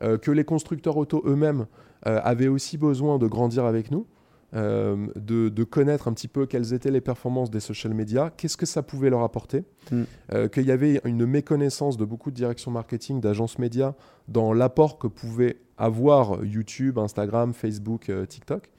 que 0.00 0.30
les 0.30 0.44
constructeurs 0.44 0.96
auto 0.96 1.22
eux-mêmes 1.26 1.66
euh, 2.06 2.20
avaient 2.22 2.48
aussi 2.48 2.78
besoin 2.78 3.18
de 3.18 3.26
grandir 3.26 3.64
avec 3.64 3.90
nous, 3.90 4.06
euh, 4.54 5.06
de, 5.16 5.48
de 5.48 5.64
connaître 5.64 6.08
un 6.08 6.12
petit 6.12 6.26
peu 6.26 6.46
quelles 6.46 6.72
étaient 6.74 6.90
les 6.90 7.00
performances 7.00 7.50
des 7.50 7.60
social 7.60 7.94
media, 7.94 8.32
qu'est-ce 8.36 8.56
que 8.56 8.66
ça 8.66 8.82
pouvait 8.82 9.10
leur 9.10 9.22
apporter, 9.22 9.64
Mm. 9.92 10.02
euh, 10.32 10.48
qu'il 10.48 10.66
y 10.66 10.72
avait 10.72 11.00
une 11.04 11.24
méconnaissance 11.26 11.96
de 11.96 12.04
beaucoup 12.04 12.30
de 12.30 12.36
directions 12.36 12.70
marketing, 12.70 13.20
d'agences 13.20 13.58
médias 13.58 13.94
dans 14.28 14.52
l'apport 14.52 14.98
que 14.98 15.06
pouvait 15.06 15.58
avoir 15.78 16.44
YouTube, 16.44 16.98
Instagram, 16.98 17.52
Facebook, 17.54 18.08
euh, 18.08 18.26
TikTok, 18.26 18.70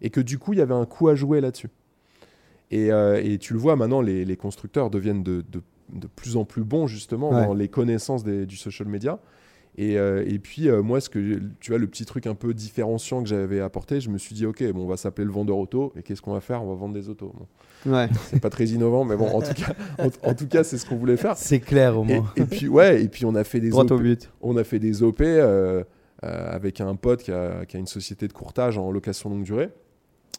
et 0.00 0.10
que 0.10 0.20
du 0.20 0.38
coup, 0.38 0.52
il 0.54 0.58
y 0.58 0.62
avait 0.62 0.74
un 0.74 0.86
coup 0.86 1.08
à 1.08 1.14
jouer 1.14 1.40
là-dessus. 1.40 1.68
Et, 2.70 2.90
euh, 2.90 3.20
et 3.22 3.38
tu 3.38 3.52
le 3.52 3.58
vois 3.58 3.76
maintenant, 3.76 4.00
les, 4.00 4.24
les 4.24 4.36
constructeurs 4.36 4.88
deviennent 4.90 5.22
de, 5.22 5.44
de- 5.52 5.62
de 5.92 6.06
plus 6.06 6.36
en 6.38 6.44
plus 6.46 6.64
bons 6.64 6.86
justement 6.86 7.30
Ouais. 7.30 7.44
dans 7.46 7.52
les 7.54 7.68
connaissances 7.68 8.24
des- 8.24 8.46
du 8.46 8.56
social 8.56 8.88
media. 8.88 9.18
Et, 9.78 9.98
euh, 9.98 10.22
et 10.26 10.38
puis 10.38 10.68
euh, 10.68 10.82
moi, 10.82 11.00
ce 11.00 11.08
que 11.08 11.40
tu 11.60 11.70
vois, 11.70 11.78
le 11.78 11.86
petit 11.86 12.04
truc 12.04 12.26
un 12.26 12.34
peu 12.34 12.52
différenciant 12.52 13.22
que 13.22 13.28
j'avais 13.28 13.60
apporté, 13.60 14.00
je 14.00 14.10
me 14.10 14.18
suis 14.18 14.34
dit, 14.34 14.44
ok, 14.44 14.62
bon, 14.72 14.82
on 14.84 14.86
va 14.86 14.98
s'appeler 14.98 15.24
le 15.24 15.32
vendeur 15.32 15.56
auto, 15.56 15.92
et 15.96 16.02
qu'est-ce 16.02 16.20
qu'on 16.20 16.34
va 16.34 16.40
faire? 16.40 16.62
On 16.62 16.68
va 16.68 16.74
vendre 16.74 16.92
des 16.94 17.08
autos. 17.08 17.32
Bon, 17.34 17.46
Ouais. 17.92 18.08
c'est 18.30 18.40
pas 18.40 18.50
très 18.50 18.66
innovant, 18.66 19.04
mais 19.04 19.16
bon, 19.16 19.28
en 19.28 19.40
tout 19.40 19.54
cas, 19.54 19.72
en, 19.98 20.30
en 20.30 20.34
tout 20.34 20.46
cas, 20.46 20.62
c'est 20.62 20.76
ce 20.76 20.86
qu'on 20.86 20.96
voulait 20.96 21.16
faire. 21.16 21.36
C'est 21.38 21.60
clair 21.60 21.98
au 21.98 22.04
moins. 22.04 22.30
et 22.36 22.44
puis 22.44 22.68
ouais, 22.68 23.02
et 23.02 23.08
puis 23.08 23.24
on 23.24 23.34
a 23.34 23.44
fait 23.44 23.60
des 23.60 23.72
OP 23.72 23.90
au 23.90 23.98
but. 23.98 24.30
on 24.42 24.56
a 24.58 24.64
fait 24.64 24.78
des 24.78 25.02
OP 25.02 25.20
euh, 25.22 25.82
avec 26.22 26.80
un 26.80 26.94
pote 26.94 27.22
qui 27.22 27.32
a, 27.32 27.64
qui 27.64 27.76
a 27.76 27.80
une 27.80 27.86
société 27.86 28.28
de 28.28 28.32
courtage 28.32 28.76
en 28.78 28.90
location 28.92 29.30
longue 29.30 29.42
durée. 29.42 29.70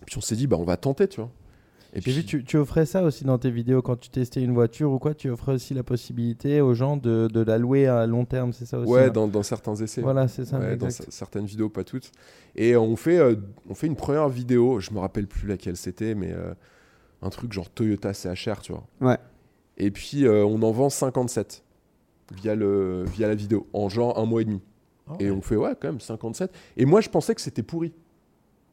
Puis 0.06 0.18
on 0.18 0.22
s'est 0.22 0.36
dit, 0.36 0.48
bah, 0.48 0.58
on 0.60 0.64
va 0.64 0.78
tenter, 0.78 1.08
tu 1.08 1.20
vois. 1.22 1.30
Et 1.96 2.00
vu, 2.00 2.26
tu, 2.26 2.44
tu 2.44 2.58
offrais 2.58 2.88
ça 2.88 3.04
aussi 3.04 3.24
dans 3.24 3.38
tes 3.38 3.52
vidéos 3.52 3.84
quand 3.84 3.96
tu 3.96 4.10
testais 4.10 4.42
une 4.42 4.54
voiture 4.54 4.92
ou 4.92 4.98
quoi. 4.98 5.14
Tu 5.14 5.30
offrais 5.30 5.54
aussi 5.54 5.76
la 5.76 5.84
possibilité 5.84 6.60
aux 6.60 6.74
gens 6.74 6.98
de, 6.98 7.28
de 7.32 7.40
la 7.42 7.60
louer 7.60 7.86
à 7.88 8.08
long 8.08 8.26
terme, 8.26 8.52
c'est 8.52 8.66
ça 8.66 8.80
aussi 8.80 8.92
ouais, 8.92 9.06
hein 9.06 9.10
dans, 9.10 9.28
dans 9.28 9.44
certains 9.44 9.76
essais. 9.76 10.02
Voilà, 10.02 10.28
c'est 10.28 10.46
ça. 10.46 10.58
Ouais, 10.58 10.76
dans 10.76 10.90
certaines 10.90 11.46
vidéos, 11.46 11.70
pas 11.70 11.84
toutes. 11.84 12.12
Et 12.56 12.76
on 12.76 12.96
fait, 12.96 13.20
euh, 13.20 13.36
on 13.70 13.76
fait 13.76 13.88
une 13.88 13.96
première 13.96 14.28
vidéo, 14.28 14.80
je 14.80 14.92
me 14.92 15.00
rappelle 15.00 15.28
plus 15.28 15.48
laquelle 15.48 15.78
c'était, 15.78 16.16
mais 16.16 16.32
euh, 16.32 16.54
un 17.22 17.30
truc 17.30 17.54
genre 17.54 17.70
Toyota 17.70 18.12
CHR, 18.14 18.62
tu 18.62 18.72
vois. 18.72 18.86
Ouais. 19.00 19.18
Et 19.78 19.92
puis 19.92 20.26
euh, 20.26 20.44
on 20.44 20.62
en 20.64 20.72
vend 20.72 20.90
57 20.90 21.64
via, 22.36 22.56
le, 22.56 23.04
via 23.04 23.28
la 23.28 23.36
vidéo, 23.36 23.68
en 23.74 23.88
genre 23.90 24.18
un 24.18 24.26
mois 24.26 24.42
et 24.42 24.46
demi. 24.46 24.62
Ah 25.08 25.14
Et 25.20 25.30
on 25.30 25.42
fait, 25.42 25.58
ouais, 25.58 25.74
quand 25.80 25.90
même, 25.90 26.00
57. 26.00 26.52
Et 26.78 26.86
moi, 26.86 27.02
je 27.02 27.10
pensais 27.10 27.36
que 27.36 27.42
c'était 27.42 27.64
pourri. 27.64 27.94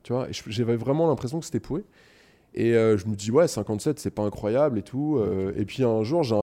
Tu 0.02 0.12
vois, 0.12 0.28
j'avais 0.30 0.76
vraiment 0.76 1.06
l'impression 1.08 1.40
que 1.40 1.44
c'était 1.44 1.60
pourri. 1.60 1.82
Et 2.54 2.74
euh, 2.74 2.96
je 2.98 3.06
me 3.06 3.14
dis, 3.14 3.30
ouais, 3.30 3.46
57, 3.48 3.98
c'est 4.00 4.10
pas 4.10 4.22
incroyable 4.22 4.78
et 4.78 4.82
tout. 4.82 5.18
euh, 5.18 5.52
et 5.56 5.64
puis 5.64 5.84
un 5.84 6.02
jour, 6.02 6.22
j'ai 6.22 6.34
un 6.34 6.40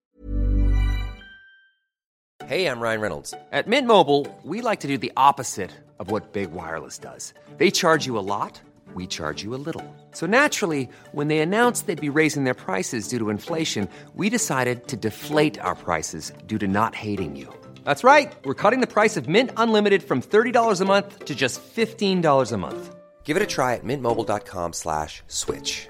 Hey, 2.50 2.66
I'm 2.66 2.80
Ryan 2.80 3.02
Reynolds. 3.02 3.34
At 3.52 3.68
Mint 3.68 3.86
Mobile, 3.88 4.26
we 4.46 4.62
like 4.62 4.80
to 4.80 4.88
do 4.88 4.98
the 4.98 5.12
opposite 5.18 5.72
of 6.00 6.10
what 6.10 6.32
Big 6.32 6.50
Wireless 6.54 6.98
does. 6.98 7.34
They 7.58 7.70
charge 7.72 8.06
you 8.06 8.18
a 8.18 8.24
lot, 8.24 8.62
we 8.96 9.06
charge 9.06 9.44
you 9.44 9.54
a 9.54 9.60
little. 9.60 9.84
So 10.14 10.26
naturally, 10.28 10.88
when 11.12 11.28
they 11.28 11.40
announced 11.40 11.88
they'd 11.88 12.00
be 12.00 12.08
raising 12.10 12.46
their 12.46 12.54
prices 12.54 13.10
due 13.10 13.20
to 13.20 13.30
inflation, 13.30 13.90
we 14.16 14.30
decided 14.30 14.88
to 14.88 14.96
deflate 14.96 15.60
our 15.60 15.76
prices 15.76 16.32
due 16.48 16.58
to 16.60 16.68
not 16.70 16.96
hating 16.96 17.36
you. 17.36 17.54
That's 17.84 18.06
right. 18.06 18.34
We're 18.46 18.54
cutting 18.54 18.80
the 18.80 18.88
price 18.88 19.18
of 19.18 19.28
Mint 19.28 19.52
Unlimited 19.58 20.02
from 20.02 20.22
$30 20.22 20.80
a 20.82 20.86
month 20.86 21.26
to 21.26 21.36
just 21.36 21.60
$15 21.76 22.52
a 22.54 22.58
month. 22.58 22.96
Give 23.26 23.36
it 23.36 23.44
a 23.44 23.46
try 23.46 23.74
at 23.76 23.84
mintmobile.com 23.84 24.72
slash 24.74 25.22
switch. 25.28 25.90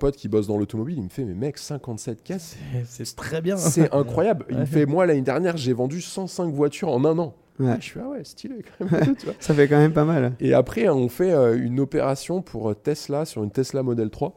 Pote 0.00 0.16
qui 0.16 0.26
bosse 0.28 0.48
dans 0.48 0.56
l'automobile, 0.58 0.96
il 0.98 1.04
me 1.04 1.08
fait, 1.08 1.24
mais 1.24 1.34
mec, 1.34 1.58
57 1.58 2.24
caisses, 2.24 2.56
C'est 2.86 3.14
très 3.14 3.40
bien. 3.40 3.56
c'est 3.56 3.94
incroyable. 3.94 4.46
Il 4.50 4.56
me 4.58 4.64
fait, 4.64 4.84
moi, 4.86 5.06
l'année 5.06 5.20
dernière, 5.22 5.56
j'ai 5.56 5.72
vendu 5.72 6.00
105 6.00 6.52
voitures 6.52 6.88
en 6.88 7.04
un 7.04 7.16
an. 7.18 7.34
Ouais. 7.60 7.76
Je 7.78 7.84
suis, 7.84 8.00
ah 8.02 8.08
ouais, 8.08 8.24
stylé 8.24 8.64
quand 8.78 8.90
même. 8.90 9.14
tu 9.18 9.26
vois. 9.26 9.34
Ça 9.38 9.52
fait 9.54 9.68
quand 9.68 9.76
même 9.76 9.92
pas 9.92 10.06
mal. 10.06 10.32
Et 10.40 10.54
après, 10.54 10.88
on 10.88 11.08
fait 11.10 11.30
euh, 11.32 11.56
une 11.62 11.78
opération 11.78 12.40
pour 12.42 12.70
euh, 12.70 12.74
Tesla 12.74 13.24
sur 13.26 13.44
une 13.44 13.50
Tesla 13.50 13.82
Model 13.82 14.08
3. 14.10 14.34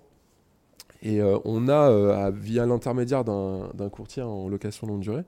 Et 1.03 1.21
euh, 1.21 1.37
on 1.45 1.69
a, 1.69 1.89
euh, 1.89 2.13
à- 2.27 2.31
via 2.31 2.65
l'intermédiaire 2.65 3.23
d'un 3.23 3.69
d'un 3.73 3.89
courtier 3.89 4.21
en 4.23 4.47
location 4.49 4.87
longue 4.87 4.99
durée, 5.01 5.23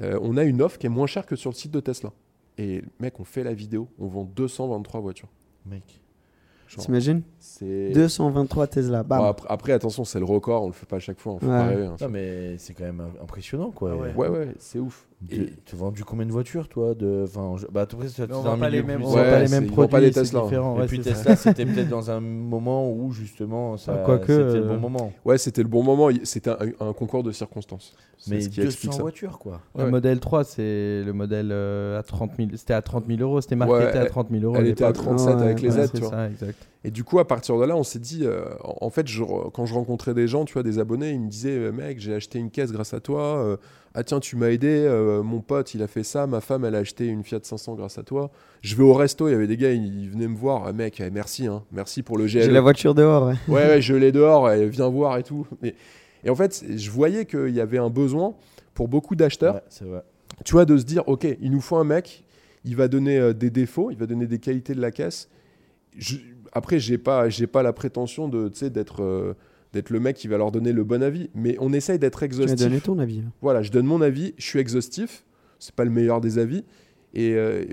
euh, 0.00 0.18
on 0.22 0.36
a 0.36 0.44
une 0.44 0.62
offre 0.62 0.78
qui 0.78 0.86
est 0.86 0.90
moins 0.90 1.06
chère 1.08 1.26
que 1.26 1.34
sur 1.36 1.50
le 1.50 1.54
site 1.56 1.72
de 1.72 1.80
Tesla. 1.80 2.12
Et 2.58 2.82
mec, 3.00 3.18
on 3.20 3.24
fait 3.24 3.42
la 3.44 3.54
vidéo, 3.54 3.88
on 3.98 4.06
vend 4.06 4.24
223 4.24 5.00
voitures. 5.00 5.28
Mec. 5.66 6.00
T'imagines 6.80 7.22
c'est 7.38 7.90
223 7.90 8.66
Tesla. 8.68 9.02
Bam. 9.02 9.18
Bon, 9.18 9.24
après, 9.26 9.46
après, 9.50 9.72
attention, 9.72 10.04
c'est 10.04 10.18
le 10.18 10.24
record, 10.24 10.62
on 10.64 10.66
le 10.68 10.72
fait 10.72 10.86
pas 10.86 10.96
à 10.96 11.00
chaque 11.00 11.18
fois, 11.20 11.34
on 11.34 11.38
fait 11.38 11.46
Ouais. 11.46 11.52
pas 11.58 11.66
rêver. 11.66 11.86
hein. 11.86 11.96
Non, 12.00 12.08
mais 12.08 12.56
c'est 12.58 12.72
quand 12.74 12.84
même 12.84 13.02
impressionnant, 13.22 13.70
quoi. 13.70 13.90
Ah 13.92 13.96
ouais. 13.96 14.14
Ouais, 14.14 14.28
ouais, 14.28 14.48
c'est 14.58 14.78
ouf. 14.78 15.06
Tu 15.28 15.36
Et- 15.42 15.52
tu 15.64 15.74
as 15.74 15.78
vendu 15.78 16.04
combien 16.04 16.26
de 16.26 16.32
voitures, 16.32 16.68
toi 16.68 16.94
de... 16.94 17.24
enfin, 17.24 17.54
je- 17.56 17.66
bah, 17.68 17.86
on 17.92 17.96
c'est 18.08 18.26
vend 18.26 18.54
un 18.54 18.58
pas 18.58 18.68
les 18.68 18.82
mêmes, 18.82 19.02
on 19.04 19.14
Ouais, 19.14 19.22
pas 19.30 19.40
les 19.42 19.48
mêmes 19.48 19.66
produits. 19.68 19.90
pas 19.90 20.00
Tesla, 20.10 20.40
différent, 20.42 20.76
Et 20.76 20.80
ouais, 20.80 20.86
puis. 20.86 20.98
Tesla, 21.00 21.36
c'était 21.36 21.64
peut-être 21.64 21.88
dans 21.88 22.10
un 22.10 22.18
moment 22.20 22.90
où 22.90 23.12
justement, 23.12 23.76
ça, 23.76 24.04
Ah, 24.04 24.16
c'était 24.20 24.32
le 24.36 24.64
euh, 24.64 24.68
bon 24.68 24.78
moment. 24.78 25.12
Ouais, 25.24 25.38
c'était 25.38 25.62
le 25.62 25.68
bon 25.68 25.82
moment, 25.84 26.08
c'était 26.24 26.50
un, 26.50 26.56
un 26.80 26.92
concours 26.92 27.22
de 27.22 27.30
circonstances. 27.30 27.94
Mais 28.28 28.40
ce 28.40 28.48
qui 28.48 28.56
200 28.60 28.68
explique 28.68 28.92
ça. 28.94 29.02
voitures, 29.02 29.38
quoi. 29.38 29.60
Le 29.76 29.84
Ouais. 29.84 29.90
modèle 29.90 30.20
3, 30.20 30.44
c'est 30.44 31.02
le 31.04 31.12
modèle 31.12 31.50
euh, 31.50 31.98
à 31.98 32.02
30 32.02 32.30
000. 32.36 32.50
C'était 32.54 32.74
à 32.74 32.80
30 32.82 33.04
000 33.08 33.20
euros. 33.20 33.40
C'était 33.40 33.56
marketé 33.56 33.84
Ouais, 33.84 33.98
à 33.98 34.06
30 34.06 34.28
000 34.30 34.44
euros. 34.44 34.54
elle 34.58 34.66
à 34.66 34.68
était 34.68 34.84
à 34.84 34.88
l'époque. 34.88 35.04
37 35.06 35.36
avec 35.40 35.60
les 35.60 35.78
aides, 35.78 35.90
tu 35.92 36.00
vois. 36.02 36.28
Et 36.84 36.90
du 36.90 37.02
coup, 37.04 37.18
à 37.18 37.26
partir 37.26 37.58
de 37.58 37.64
là, 37.64 37.76
on 37.76 37.82
s'est 37.84 37.98
dit, 37.98 38.20
euh, 38.24 38.44
en 38.80 38.90
fait, 38.90 39.06
je- 39.08 39.22
quand 39.52 39.66
je 39.66 39.74
rencontrais 39.74 40.14
des 40.14 40.26
gens, 40.28 40.44
tu 40.44 40.52
vois, 40.54 40.62
des 40.64 40.78
abonnés, 40.80 41.10
ils 41.10 41.20
me 41.20 41.28
disaient, 41.28 41.70
mec, 41.72 41.98
j'ai 42.00 42.14
acheté 42.14 42.38
une 42.38 42.50
caisse 42.50 42.70
grâce 42.72 42.94
à 42.94 43.00
toi. 43.00 43.58
Ah 43.94 44.02
tiens, 44.04 44.20
tu 44.20 44.36
m'as 44.36 44.48
aidé. 44.48 44.68
euh, 44.68 45.22
mon 45.22 45.40
pote, 45.40 45.74
il 45.74 45.82
a 45.82 45.86
fait 45.86 46.02
ça. 46.02 46.26
Ma 46.26 46.40
femme, 46.40 46.64
elle 46.64 46.74
a 46.74 46.78
acheté 46.78 47.06
une 47.06 47.22
Fiat 47.24 47.40
500 47.42 47.74
grâce 47.74 47.98
à 47.98 48.02
toi. 48.02 48.30
Je 48.62 48.74
vais 48.76 48.82
au 48.82 48.92
resto, 48.94 49.28
il 49.28 49.32
y 49.32 49.34
avait 49.34 49.46
des 49.46 49.56
gars, 49.56 49.72
ils, 49.72 50.04
ils 50.04 50.10
venaient 50.10 50.28
me 50.28 50.36
voir. 50.36 50.64
Ah, 50.66 50.72
mec, 50.72 51.00
eh, 51.00 51.10
merci, 51.10 51.46
hein, 51.46 51.62
merci 51.72 52.02
pour 52.02 52.16
le 52.18 52.24
GLE. 52.24 52.42
J'ai 52.42 52.50
la 52.50 52.60
voiture 52.60 52.94
dehors. 52.94 53.26
ouais. 53.26 53.34
Ouais, 53.48 53.66
ouais, 53.66 53.82
je 53.82 53.94
l'ai 53.94 54.12
dehors, 54.12 54.50
et 54.50 54.66
viens 54.68 54.88
voir 54.88 55.18
et 55.18 55.22
tout. 55.22 55.46
Et, 55.62 55.74
et 56.24 56.30
en 56.30 56.34
fait, 56.34 56.64
je 56.74 56.90
voyais 56.90 57.26
qu'il 57.26 57.50
y 57.50 57.60
avait 57.60 57.78
un 57.78 57.90
besoin 57.90 58.34
pour 58.74 58.88
beaucoup 58.88 59.14
d'acheteurs, 59.16 59.56
Ouais, 59.56 59.62
c'est 59.68 59.84
vrai. 59.84 60.02
tu 60.44 60.52
vois, 60.52 60.64
de 60.64 60.78
se 60.78 60.84
dire, 60.84 61.06
ok, 61.08 61.26
il 61.40 61.50
nous 61.50 61.60
faut 61.60 61.76
un 61.76 61.84
mec, 61.84 62.24
il 62.64 62.76
va 62.76 62.88
donner 62.88 63.18
euh, 63.18 63.32
des 63.34 63.50
défauts, 63.50 63.90
il 63.90 63.96
va 63.98 64.06
donner 64.06 64.26
des 64.26 64.38
qualités 64.38 64.74
de 64.74 64.80
la 64.80 64.90
caisse. 64.90 65.28
Je- 65.98 66.16
après, 66.54 66.78
j'ai 66.78 66.96
pas, 66.98 67.28
j'ai 67.28 67.46
pas 67.46 67.62
la 67.62 67.72
prétention 67.72 68.28
de, 68.28 68.48
tu 68.48 68.58
sais, 68.60 68.70
d'être, 68.70 69.02
euh, 69.02 69.34
d'être 69.72 69.90
le 69.90 70.00
mec 70.00 70.16
qui 70.16 70.28
va 70.28 70.36
leur 70.38 70.52
donner 70.52 70.72
le 70.72 70.84
bon 70.84 71.02
avis, 71.02 71.30
mais 71.34 71.56
on 71.60 71.72
essaye 71.72 71.98
d'être 71.98 72.18
Tu 72.18 72.24
as 72.24 72.26
exhaustif. 72.26 72.58
donné 72.58 72.80
ton 72.80 72.98
avis. 72.98 73.20
hein. 73.20 73.30
Voilà, 73.40 73.62
je 73.62 73.70
donne 73.70 73.86
mon 73.86 74.00
avis, 74.02 74.34
je 74.38 74.44
suis 74.46 74.58
exhaustif, 74.58 75.24
c'est 75.58 75.74
pas 75.74 75.84
le 75.84 75.90
meilleur 75.90 76.20
des 76.20 76.38
avis. 76.38 76.64
Et 77.14 77.34
euh, 77.34 77.64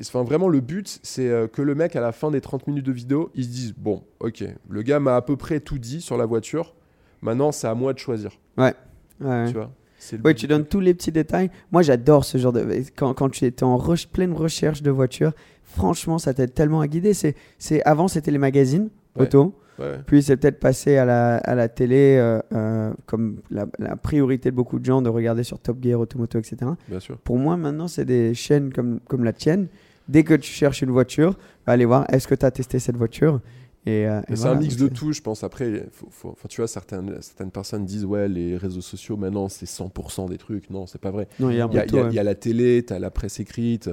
enfin 0.00 0.22
vraiment 0.22 0.48
le 0.48 0.60
but, 0.60 0.98
c'est 1.02 1.28
euh, 1.28 1.46
que 1.46 1.60
le 1.62 1.74
mec 1.74 1.96
à 1.96 2.00
la 2.00 2.12
fin 2.12 2.30
des 2.30 2.40
30 2.40 2.66
minutes 2.66 2.86
de 2.86 2.92
vidéo, 2.92 3.30
il 3.34 3.44
se 3.44 3.48
dise 3.50 3.74
bon, 3.76 4.02
ok, 4.20 4.44
le 4.68 4.82
gars 4.82 5.00
m'a 5.00 5.16
à 5.16 5.22
peu 5.22 5.36
près 5.36 5.60
tout 5.60 5.78
dit 5.78 6.00
sur 6.00 6.16
la 6.16 6.24
voiture. 6.26 6.74
Maintenant, 7.20 7.52
c'est 7.52 7.66
à 7.66 7.74
moi 7.74 7.92
de 7.94 7.98
choisir. 7.98 8.30
Ouais, 8.58 8.74
ouais. 9.20 9.46
Tu 9.48 9.54
vois 9.54 9.70
but 10.18 10.34
tu 10.34 10.46
donnes 10.46 10.66
tous 10.66 10.80
les 10.80 10.92
petits 10.92 11.12
détails. 11.12 11.50
Moi, 11.72 11.80
j'adore 11.80 12.26
ce 12.26 12.36
genre 12.36 12.52
de. 12.52 12.66
Quand, 12.94 13.14
quand 13.14 13.30
tu 13.30 13.46
étais 13.46 13.62
en 13.64 13.78
re- 13.78 14.06
pleine 14.06 14.34
recherche 14.34 14.82
de 14.82 14.90
voiture, 14.90 15.32
franchement, 15.62 16.18
ça 16.18 16.34
t'aide 16.34 16.52
tellement 16.52 16.80
à 16.82 16.88
guider. 16.88 17.14
C'est, 17.14 17.34
c'est... 17.58 17.82
Avant, 17.84 18.06
c'était 18.08 18.30
les 18.30 18.36
magazines 18.38 18.90
Ouais. 19.16 19.22
auto. 19.22 19.54
Ouais. 19.78 19.98
Puis, 20.06 20.22
c'est 20.22 20.36
peut-être 20.36 20.60
passé 20.60 20.96
à 20.96 21.04
la, 21.04 21.36
à 21.38 21.54
la 21.54 21.68
télé, 21.68 22.16
euh, 22.18 22.40
euh, 22.52 22.92
comme 23.06 23.40
la, 23.50 23.66
la 23.78 23.96
priorité 23.96 24.50
de 24.50 24.56
beaucoup 24.56 24.78
de 24.78 24.84
gens 24.84 25.02
de 25.02 25.08
regarder 25.08 25.42
sur 25.42 25.58
Top 25.58 25.78
Gear, 25.82 25.98
Automoto, 26.00 26.38
etc. 26.38 26.56
Bien 26.88 27.00
sûr. 27.00 27.18
Pour 27.18 27.38
moi, 27.38 27.56
maintenant, 27.56 27.88
c'est 27.88 28.04
des 28.04 28.34
chaînes 28.34 28.72
comme, 28.72 29.00
comme 29.08 29.24
la 29.24 29.32
tienne. 29.32 29.66
Dès 30.08 30.22
que 30.22 30.34
tu 30.34 30.50
cherches 30.52 30.82
une 30.82 30.90
voiture, 30.90 31.36
va 31.66 31.72
aller 31.72 31.86
voir 31.86 32.04
est-ce 32.12 32.28
que 32.28 32.34
tu 32.34 32.44
as 32.46 32.50
testé 32.50 32.78
cette 32.78 32.96
voiture? 32.96 33.40
Et, 33.86 34.06
euh, 34.08 34.20
et 34.20 34.36
c'est 34.36 34.42
voilà, 34.42 34.56
un 34.56 34.60
mix 34.60 34.76
de 34.76 34.88
tout, 34.88 35.12
je 35.12 35.20
pense. 35.20 35.44
Après, 35.44 35.86
faut, 35.92 36.08
faut- 36.10 36.30
enfin, 36.30 36.46
tu 36.48 36.60
vois, 36.60 36.68
certaines, 36.68 37.20
certaines 37.20 37.50
personnes 37.50 37.84
disent 37.84 38.04
ouais, 38.06 38.28
les 38.28 38.56
réseaux 38.56 38.80
sociaux 38.80 39.16
maintenant 39.18 39.48
c'est 39.50 39.66
100% 39.66 40.28
des 40.30 40.38
trucs. 40.38 40.70
Non, 40.70 40.86
c'est 40.86 41.00
pas 41.00 41.10
vrai. 41.10 41.28
Il 41.50 41.56
y 41.56 41.60
a 41.60 41.66
y 41.74 41.78
a, 41.78 41.84
y 41.84 41.98
a- 41.98 42.02
y 42.14 42.18
a 42.18 42.22
la 42.22 42.34
télé, 42.34 42.82
t'as 42.86 42.98
la 42.98 43.10
presse 43.10 43.40
écrite. 43.40 43.90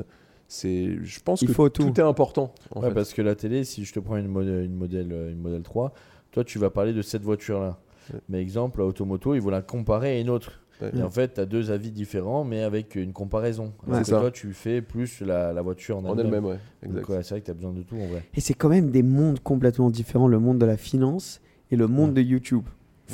C'est, 0.54 0.98
je 1.02 1.20
pense 1.22 1.42
Il 1.42 1.48
que 1.48 1.54
faut 1.54 1.70
tout. 1.70 1.90
tout. 1.92 2.02
est 2.02 2.04
important. 2.04 2.54
en 2.76 2.82
Ouais, 2.82 2.90
fait. 2.90 2.94
parce 2.94 3.14
que 3.14 3.22
la 3.22 3.36
télé, 3.36 3.64
si 3.64 3.86
je 3.86 3.94
te 3.94 4.02
prends 4.02 4.18
une, 4.18 4.28
modèle, 4.28 4.66
une, 4.66 4.76
modèle, 4.76 5.12
une 5.32 5.40
modèle 5.40 5.62
3, 5.64 5.94
toi, 6.32 6.44
tu 6.44 6.60
vas 6.60 6.70
parler 6.70 6.92
de 6.92 7.02
cette 7.02 7.22
voiture-là. 7.22 7.80
Ouais. 8.14 8.20
Mais 8.28 8.42
exemple, 8.42 8.80
la 8.82 8.86
Automoto, 8.86 9.34
ils 9.34 9.42
vont 9.42 9.50
la 9.50 9.62
comparer 9.62 10.18
à 10.18 10.20
une 10.20 10.30
autre. 10.30 10.60
Ouais. 10.82 10.92
Et 10.98 11.02
en 11.04 11.10
fait, 11.10 11.36
tu 11.36 11.40
as 11.40 11.46
deux 11.46 11.72
avis 11.72 11.90
différents, 11.92 12.44
mais 12.44 12.64
avec 12.64 12.96
une 12.96 13.14
comparaison. 13.14 13.72
C'est 13.94 14.00
que 14.00 14.04
ça. 14.08 14.20
toi, 14.20 14.30
tu 14.32 14.52
fais 14.52 14.82
plus 14.82 15.22
la, 15.22 15.54
la 15.54 15.62
voiture 15.62 15.98
en 16.00 16.04
En 16.06 16.18
elle-même. 16.18 16.58
c'est 16.82 16.90
vrai 17.30 17.40
que 17.40 17.46
tu 17.46 17.52
as 17.52 17.54
besoin 17.54 17.72
de 17.72 17.84
tout 17.84 17.96
en 17.96 18.08
vrai. 18.08 18.24
Et 18.36 18.42
c'est 18.42 18.54
quand 18.54 18.68
même 18.70 18.90
des 18.92 19.04
mondes 19.04 19.40
complètement 19.40 19.90
différents, 19.90 20.28
le 20.28 20.40
monde 20.40 20.58
de 20.60 20.66
la 20.66 20.76
finance 20.76 21.40
et 21.72 21.78
le 21.78 21.88
monde 21.88 22.14
de 22.14 22.22
YouTube. 22.22 22.64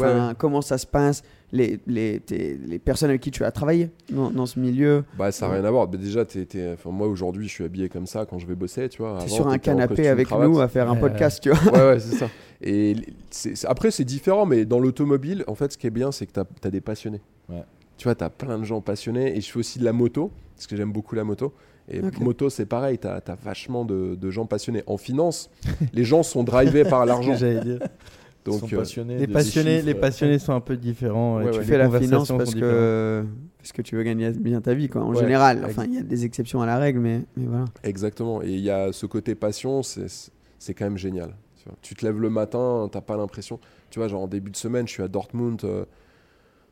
Enfin, 0.05 0.27
Ouais, 0.29 0.33
comment 0.37 0.61
ça 0.61 0.77
se 0.77 0.85
passe, 0.85 1.23
les, 1.51 1.79
les, 1.87 2.19
tes- 2.19 2.57
les 2.57 2.79
personnes 2.79 3.09
avec 3.09 3.21
qui 3.21 3.31
tu 3.31 3.43
as 3.43 3.51
travaillé 3.51 3.89
dans, 4.11 4.29
dans 4.31 4.45
ce 4.45 4.59
milieu. 4.59 5.03
Bah, 5.17 5.31
ça 5.31 5.47
n'a 5.47 5.53
rien 5.55 5.63
à 5.65 5.71
voir. 5.71 5.87
Bah, 5.87 5.97
déjà, 5.97 6.25
t'es- 6.25 6.45
t'es- 6.45 6.73
enfin, 6.73 6.89
moi 6.91 7.07
aujourd'hui, 7.07 7.47
je 7.47 7.53
suis 7.53 7.63
habillé 7.63 7.87
comme 7.89 8.05
ça 8.07 8.25
quand 8.25 8.37
je 8.39 8.45
vais 8.47 8.55
bosser, 8.55 8.89
tu 8.89 9.01
vois. 9.01 9.19
Es 9.23 9.27
sur 9.29 9.47
un 9.47 9.57
canapé 9.57 10.07
avec 10.07 10.27
cravate. 10.27 10.47
nous 10.49 10.59
à 10.59 10.67
faire 10.67 10.89
un 10.89 10.95
podcast, 10.95 11.41
tu 11.41 11.49
vois. 11.51 11.71
Ouais, 11.73 11.93
ouais, 11.93 11.99
c'est 11.99 12.15
ça. 12.17 12.29
Et 12.61 12.95
c'est- 13.29 13.65
après, 13.65 13.91
c'est 13.91 14.03
différent, 14.05 14.45
mais 14.45 14.65
dans 14.65 14.79
l'automobile, 14.79 15.43
en 15.47 15.55
fait, 15.55 15.71
ce 15.71 15.77
qui 15.77 15.87
est 15.87 15.91
bien, 15.91 16.11
c'est 16.11 16.25
que 16.25 16.33
tu 16.33 16.39
as, 16.67 16.71
des 16.71 16.81
passionnés. 16.81 17.21
Ouais. 17.49 17.63
Tu 17.97 18.03
vois, 18.05 18.15
tu 18.15 18.23
as 18.23 18.29
plein 18.29 18.57
de 18.59 18.63
gens 18.65 18.81
passionnés. 18.81 19.37
Et 19.37 19.41
je 19.41 19.49
fais 19.51 19.59
aussi 19.59 19.79
de 19.79 19.85
la 19.85 19.93
moto, 19.93 20.31
parce 20.55 20.67
que 20.67 20.75
j'aime 20.75 20.91
beaucoup 20.91 21.15
la 21.15 21.23
moto. 21.23 21.53
Et 21.89 22.01
moto, 22.19 22.49
c'est 22.49 22.65
pareil, 22.65 22.97
tu 22.99 23.07
as, 23.07 23.21
vachement 23.41 23.85
de, 23.85 24.15
de 24.15 24.29
gens 24.29 24.45
passionnés. 24.45 24.83
En 24.87 24.97
finance, 24.97 25.49
les 25.93 26.03
gens 26.03 26.21
sont 26.21 26.43
drivés 26.43 26.83
par 26.83 27.05
l'argent. 27.05 27.33
Donc, 28.51 28.59
sont 28.59 28.75
euh, 28.75 28.77
passionnés. 28.77 29.15
Les 29.15 29.19
ces 29.21 29.93
passionnés, 29.93 30.33
les 30.33 30.39
sont 30.39 30.53
un 30.53 30.61
peu 30.61 30.77
différents. 30.77 31.39
et 31.39 31.43
tu 31.43 31.49
ouais. 31.49 31.59
Tu 31.59 31.63
fais 31.65 31.77
la 31.77 31.89
finance 31.99 32.29
parce 32.29 32.55
que, 32.55 33.25
parce 33.57 33.71
que 33.71 33.81
tu 33.81 33.95
veux 33.95 34.03
gagner 34.03 34.31
bien 34.31 34.61
ta 34.61 34.73
vie, 34.73 34.87
quoi, 34.87 35.03
en 35.03 35.13
Ouais, 35.13 35.19
général. 35.19 35.63
Enfin, 35.65 35.85
il 35.85 35.95
y 35.95 35.97
a 35.97 36.03
des 36.03 36.25
exceptions 36.25 36.61
à 36.61 36.65
la 36.65 36.77
règle, 36.77 36.99
mais, 36.99 37.23
mais 37.35 37.45
voilà. 37.45 37.65
Exactement. 37.83 38.41
Et 38.41 38.51
il 38.51 38.61
y 38.61 38.69
a 38.69 38.91
ce 38.91 39.05
côté 39.05 39.35
passion, 39.35 39.83
c'est 39.83 40.07
c'est 40.59 40.73
quand 40.73 40.85
même 40.85 40.97
génial. 40.97 41.35
Tu, 41.57 41.65
vois. 41.65 41.77
Tu 41.81 41.95
te 41.95 42.05
lèves 42.05 42.19
le 42.19 42.29
matin, 42.29 42.89
t'as 42.91 43.01
pas 43.01 43.17
l'impression. 43.17 43.59
Tu 43.89 43.99
vois, 43.99 44.07
genre 44.07 44.23
en 44.23 44.27
début 44.27 44.51
de 44.51 44.57
semaine, 44.57 44.87
je 44.87 44.93
suis 44.93 45.03
à 45.03 45.07
Dortmund, 45.07 45.63
euh, 45.63 45.85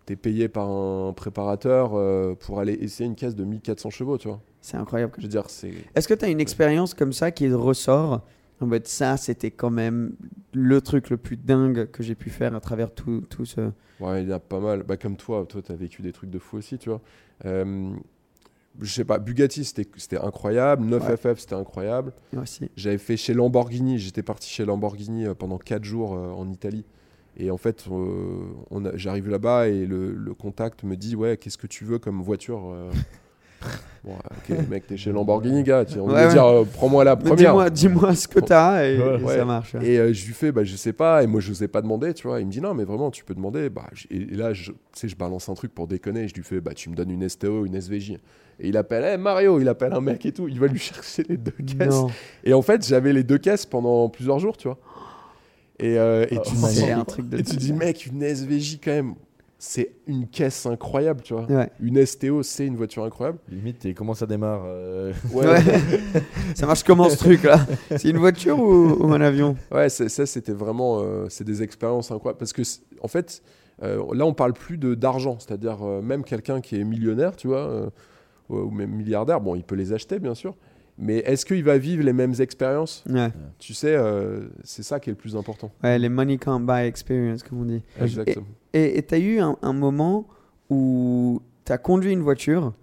t'es 0.06 0.16
payé 0.16 0.48
par 0.48 0.70
un 0.70 1.14
préparateur 1.14 1.92
euh, 1.94 2.36
pour 2.36 2.60
aller 2.60 2.74
essayer 2.74 3.08
une 3.08 3.16
caisse 3.16 3.36
de 3.36 3.44
1400 3.44 3.90
chevaux, 3.90 4.18
tu 4.18 4.28
vois. 4.28 4.42
C'est 4.62 4.78
incroyable. 4.78 5.14
Je 5.18 5.24
veux 5.24 5.28
dire, 5.30 5.50
c'est. 5.50 5.74
Est-ce 5.94 6.08
que 6.08 6.14
tu 6.14 6.26
as 6.26 6.30
une 6.30 6.40
expérience 6.42 6.94
comme 6.94 7.14
ça 7.14 7.32
qui 7.32 7.52
ressort 7.52 8.22
en 8.62 8.68
mode 8.68 8.88
ça, 8.88 9.18
c'était 9.18 9.52
quand 9.52 9.70
même 9.70 10.16
le 10.54 10.82
truc 10.82 11.10
le 11.10 11.18
plus 11.18 11.38
dingue 11.38 11.90
que 11.92 12.04
j'ai 12.04 12.16
pu 12.16 12.30
faire 12.30 12.56
à 12.56 12.60
travers 12.60 12.94
tout, 12.94 13.22
tout 13.30 13.46
ce. 13.46 13.72
Ouais, 14.00 14.24
il 14.24 14.30
y 14.30 14.34
a 14.34 14.40
pas 14.40 14.60
mal. 14.60 14.84
Bah, 14.84 14.98
comme 14.98 15.18
toi, 15.18 15.46
toi, 15.48 15.62
t'as 15.62 15.76
vécu 15.76 16.02
des 16.02 16.12
trucs 16.12 16.30
de 16.30 16.40
fou 16.40 16.58
aussi, 16.58 16.78
tu 16.78 16.90
vois. 16.90 17.02
Euh, 17.46 17.94
je 18.82 18.92
sais 18.94 19.06
pas, 19.06 19.20
Bugatti, 19.20 19.64
c'était 19.64 20.18
incroyable. 20.18 20.86
9FF, 20.86 21.38
c'était 21.38 21.56
incroyable. 21.56 22.14
Moi 22.34 22.44
aussi. 22.44 22.70
J'avais 22.76 22.98
fait 22.98 23.18
chez 23.18 23.34
Lamborghini, 23.34 24.00
j'étais 24.00 24.24
parti 24.24 24.50
chez 24.50 24.66
Lamborghini 24.66 25.26
euh, 25.26 25.34
pendant 25.34 25.58
4 25.58 25.84
jours 25.84 26.16
euh, 26.16 26.32
en 26.32 26.50
Italie. 26.50 26.86
Et 27.38 27.52
en 27.52 27.58
fait, 27.58 27.86
euh, 27.92 28.92
j'arrive 28.96 29.30
là-bas 29.30 29.68
et 29.68 29.86
le, 29.86 30.14
le 30.14 30.34
contact 30.34 30.84
me 30.84 30.96
dit 30.96 31.16
Ouais, 31.16 31.36
qu'est-ce 31.36 31.58
que 31.58 31.68
tu 31.68 31.84
veux 31.84 32.00
comme 32.00 32.22
voiture 32.22 32.74
Bon, 34.04 34.14
ok, 34.14 34.70
mec, 34.70 34.86
t'es 34.86 34.98
chez 34.98 35.12
Lamborghini, 35.12 35.64
gars. 35.64 35.84
Tu- 35.84 36.00
On 36.00 36.06
Ouais, 36.08 36.14
va 36.14 36.28
ouais. 36.28 36.32
dire 36.34 36.46
euh, 36.46 36.64
Prends-moi 36.72 37.04
la 37.04 37.16
première. 37.16 37.36
Dis-moi 37.38 37.70
dis-moi 37.72 38.14
ce 38.16 38.28
que 38.28 38.40
tu 38.40 38.54
as 38.54 38.88
et, 38.88 39.00
Ouais, 39.00 39.20
et 39.20 39.24
ouais. 39.24 39.36
ça 39.38 39.46
marche. 39.46 39.74
ouais. 39.74 39.84
Et 39.88 39.98
euh, 39.98 40.14
je 40.14 40.28
lui 40.28 40.34
fais, 40.34 40.52
bah, 40.52 40.64
je 40.64 40.76
sais 40.76 40.94
pas, 40.94 41.24
et 41.24 41.28
moi 41.28 41.42
je 41.42 41.50
n'osais 41.50 41.68
pas 41.68 41.82
demander, 41.82 42.14
tu 42.14 42.28
vois. 42.28 42.40
Il 42.40 42.46
me 42.46 42.52
dit, 42.52 42.62
non, 42.62 42.76
mais 42.76 42.84
vraiment, 42.84 43.10
tu 43.10 43.24
peux 43.26 43.34
demander. 43.34 43.70
Bah, 43.70 43.88
et, 44.12 44.18
et 44.18 44.36
là, 44.36 44.54
je, 44.54 44.72
tu 44.72 44.78
sais, 44.94 45.08
je 45.08 45.16
balance 45.16 45.50
un 45.50 45.56
truc 45.56 45.74
pour 45.74 45.88
déconner, 45.88 46.28
je 46.28 46.36
lui 46.36 46.44
fais, 46.44 46.62
bah, 46.62 46.74
tu 46.76 46.90
me 46.92 46.96
donnes 46.96 47.10
une 47.10 47.28
STO, 47.28 47.66
une 47.66 47.74
SVJ. 47.82 48.12
Et 48.60 48.68
il 48.70 48.78
appelle, 48.78 49.04
hey, 49.04 49.18
Mario, 49.18 49.60
il 49.60 49.68
appelle 49.68 49.92
un 49.94 50.02
mec 50.02 50.24
et 50.26 50.32
tout, 50.32 50.48
il 50.48 50.60
va 50.60 50.68
lui 50.68 50.78
chercher 50.80 51.24
les 51.28 51.38
deux 51.38 51.52
caisses. 51.52 51.90
Non. 51.90 52.08
Et 52.44 52.54
en 52.54 52.62
fait, 52.62 52.86
j'avais 52.88 53.12
les 53.12 53.24
deux 53.24 53.40
caisses 53.40 53.66
pendant 53.66 54.08
plusieurs 54.10 54.38
jours, 54.38 54.56
tu 54.56 54.68
vois. 54.68 54.78
Et, 55.80 55.98
euh, 55.98 56.26
et 56.30 56.38
Oh, 56.38 56.42
tu 56.46 56.56
dis, 56.56 56.92
un 56.92 57.04
truc 57.04 57.28
de. 57.28 57.40
et 57.40 57.44
tu 57.44 57.56
dis, 57.58 57.74
mec, 57.74 58.06
une 58.06 58.22
SVJ 58.22 58.80
quand 58.84 58.92
même, 58.92 59.16
c'est 59.58 59.92
une 60.08 60.28
caisse 60.28 60.66
incroyable, 60.66 61.22
tu 61.24 61.34
vois. 61.34 61.46
Ouais. 61.46 61.70
Une 61.80 62.06
STO, 62.06 62.44
c'est 62.44 62.66
une 62.68 62.76
voiture 62.76 63.04
incroyable. 63.04 63.40
Limite, 63.50 63.86
et 63.86 63.94
comment 63.94 64.14
ça 64.14 64.26
démarre 64.26 64.64
euh, 64.66 65.14
Ouais. 65.32 65.58
ça 66.56 66.66
marche 66.68 66.84
comment 66.84 67.10
ce 67.10 67.18
truc 67.18 67.44
là? 67.44 67.66
C'est 67.98 68.10
une 68.10 68.18
voiture 68.18 68.60
ou, 68.60 68.94
ou 69.04 69.14
un 69.14 69.22
avion? 69.22 69.56
Ouais, 69.72 69.90
ça, 69.90 70.26
c'était 70.26 70.52
vraiment. 70.52 71.00
euh, 71.02 71.28
c'est 71.30 71.44
des 71.46 71.64
expériences 71.64 72.12
incroyables. 72.12 72.38
Parce 72.38 72.54
que, 72.54 72.62
en 73.02 73.08
fait, 73.08 73.42
euh, 73.82 74.04
là, 74.14 74.26
on 74.26 74.34
parle 74.34 74.54
plus 74.54 74.78
de- 74.78 74.94
d'argent. 74.96 75.38
C'est-à-dire, 75.40 75.78
euh, 75.84 76.02
même 76.02 76.24
quelqu'un 76.24 76.62
qui 76.62 76.80
est 76.80 76.84
millionnaire, 76.84 77.36
tu 77.36 77.48
vois, 77.48 77.68
euh, 77.68 77.90
ou 78.50 78.70
même 78.70 78.92
milliardaire, 78.92 79.42
bon, 79.42 79.56
il 79.56 79.64
peut 79.64 79.76
les 79.76 79.94
acheter, 79.94 80.20
bien 80.20 80.36
sûr. 80.36 80.56
Mais 80.98 81.18
est-ce 81.20 81.46
qu'il 81.46 81.64
va 81.64 81.78
vivre 81.78 82.04
les 82.04 82.14
mêmes 82.14 82.34
expériences 82.40 83.04
Ouais. 83.10 83.30
Tu 83.60 83.74
sais, 83.74 83.96
euh, 83.96 84.48
c'est 84.64 84.84
ça 84.84 85.00
qui 85.00 85.10
est 85.10 85.14
le 85.14 85.18
plus 85.18 85.36
important. 85.36 85.72
Ouais, 85.84 86.00
les 86.00 86.08
money 86.10 86.38
can't 86.38 86.62
buy 86.62 86.86
experience, 86.88 87.44
comme 87.44 87.62
on 87.62 87.66
dit. 87.66 87.82
Exactement. 88.02 88.46
Et 88.74 89.04
tu 89.06 89.14
as 89.16 89.18
eu 89.20 89.40
un, 89.40 89.58
un 89.62 89.74
moment 89.74 90.26
où 90.70 91.42
tu 91.66 91.72
as 91.72 91.78
conduit 91.78 92.12
une 92.14 92.22
voiture 92.22 92.74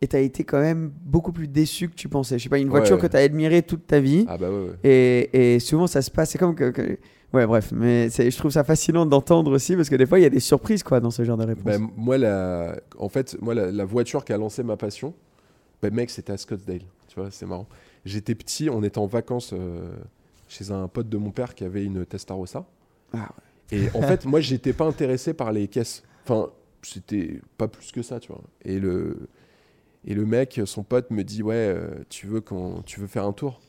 et 0.00 0.08
tu 0.08 0.16
as 0.16 0.20
été 0.20 0.44
quand 0.44 0.60
même 0.60 0.92
beaucoup 1.04 1.32
plus 1.32 1.46
déçu 1.46 1.88
que 1.88 1.94
tu 1.94 2.08
pensais. 2.08 2.38
Je 2.38 2.44
sais 2.44 2.48
pas, 2.48 2.58
une 2.58 2.68
voiture 2.70 2.96
Ouais. 2.96 3.02
que 3.02 3.06
tu 3.06 3.16
as 3.16 3.20
admirée 3.20 3.62
toute 3.62 3.86
ta 3.86 4.00
vie. 4.00 4.24
Ah, 4.28 4.36
bah 4.38 4.50
ouais, 4.50 4.68
ouais. 4.68 4.74
Et, 4.82 5.54
et 5.54 5.60
souvent, 5.60 5.86
ça 5.86 6.00
se 6.02 6.10
passe. 6.10 6.30
C'est 6.30 6.38
comme 6.38 6.54
que. 6.54 6.70
que- 6.70 6.98
Ouais, 7.34 7.46
bref. 7.46 7.72
Mais 7.74 8.10
je 8.10 8.36
trouve 8.36 8.50
ça 8.50 8.62
fascinant 8.62 9.06
d'entendre 9.06 9.50
aussi 9.52 9.74
parce 9.74 9.88
que 9.88 9.96
des 9.96 10.04
fois, 10.04 10.18
il 10.18 10.22
y 10.22 10.26
a 10.26 10.30
des 10.30 10.38
surprises 10.40 10.82
quoi, 10.82 11.00
dans 11.00 11.10
ce 11.10 11.24
genre 11.24 11.38
de 11.38 11.44
réponse. 11.46 11.64
Ben, 11.64 11.88
moi, 11.96 12.18
la, 12.18 12.76
en 12.98 13.08
fait, 13.08 13.38
moi, 13.40 13.54
la, 13.54 13.70
la 13.70 13.84
voiture 13.86 14.22
qui 14.24 14.34
a 14.34 14.36
lancé 14.38 14.62
ma 14.62 14.76
passion, 14.76 15.14
ben, 15.80 15.94
mec, 15.94 16.10
c'était 16.10 16.32
à 16.32 16.36
Scottsdale. 16.36 16.82
Tu 17.12 17.20
vois, 17.20 17.30
c'est 17.30 17.44
marrant. 17.44 17.66
J'étais 18.06 18.34
petit, 18.34 18.70
on 18.70 18.82
était 18.82 18.96
en 18.96 19.04
vacances 19.04 19.52
euh, 19.52 19.94
chez 20.48 20.70
un 20.70 20.88
pote 20.88 21.10
de 21.10 21.18
mon 21.18 21.30
père 21.30 21.54
qui 21.54 21.62
avait 21.62 21.84
une 21.84 22.06
Testarossa. 22.06 22.64
Ah 23.12 23.28
Et 23.70 23.88
en 23.92 24.00
fait, 24.00 24.24
moi, 24.24 24.40
j'étais 24.40 24.72
pas 24.72 24.86
intéressé 24.86 25.34
par 25.34 25.52
les 25.52 25.68
caisses. 25.68 26.04
Enfin, 26.24 26.48
c'était 26.80 27.42
pas 27.58 27.68
plus 27.68 27.92
que 27.92 28.00
ça, 28.00 28.18
tu 28.18 28.28
vois. 28.32 28.40
Et 28.64 28.80
le, 28.80 29.28
et 30.06 30.14
le 30.14 30.24
mec, 30.24 30.58
son 30.64 30.84
pote, 30.84 31.10
me 31.10 31.22
dit 31.22 31.42
Ouais, 31.42 31.54
euh, 31.54 31.90
tu, 32.08 32.26
veux 32.26 32.40
qu'on, 32.40 32.80
tu 32.86 32.98
veux 32.98 33.06
faire 33.06 33.26
un 33.26 33.34
tour? 33.34 33.60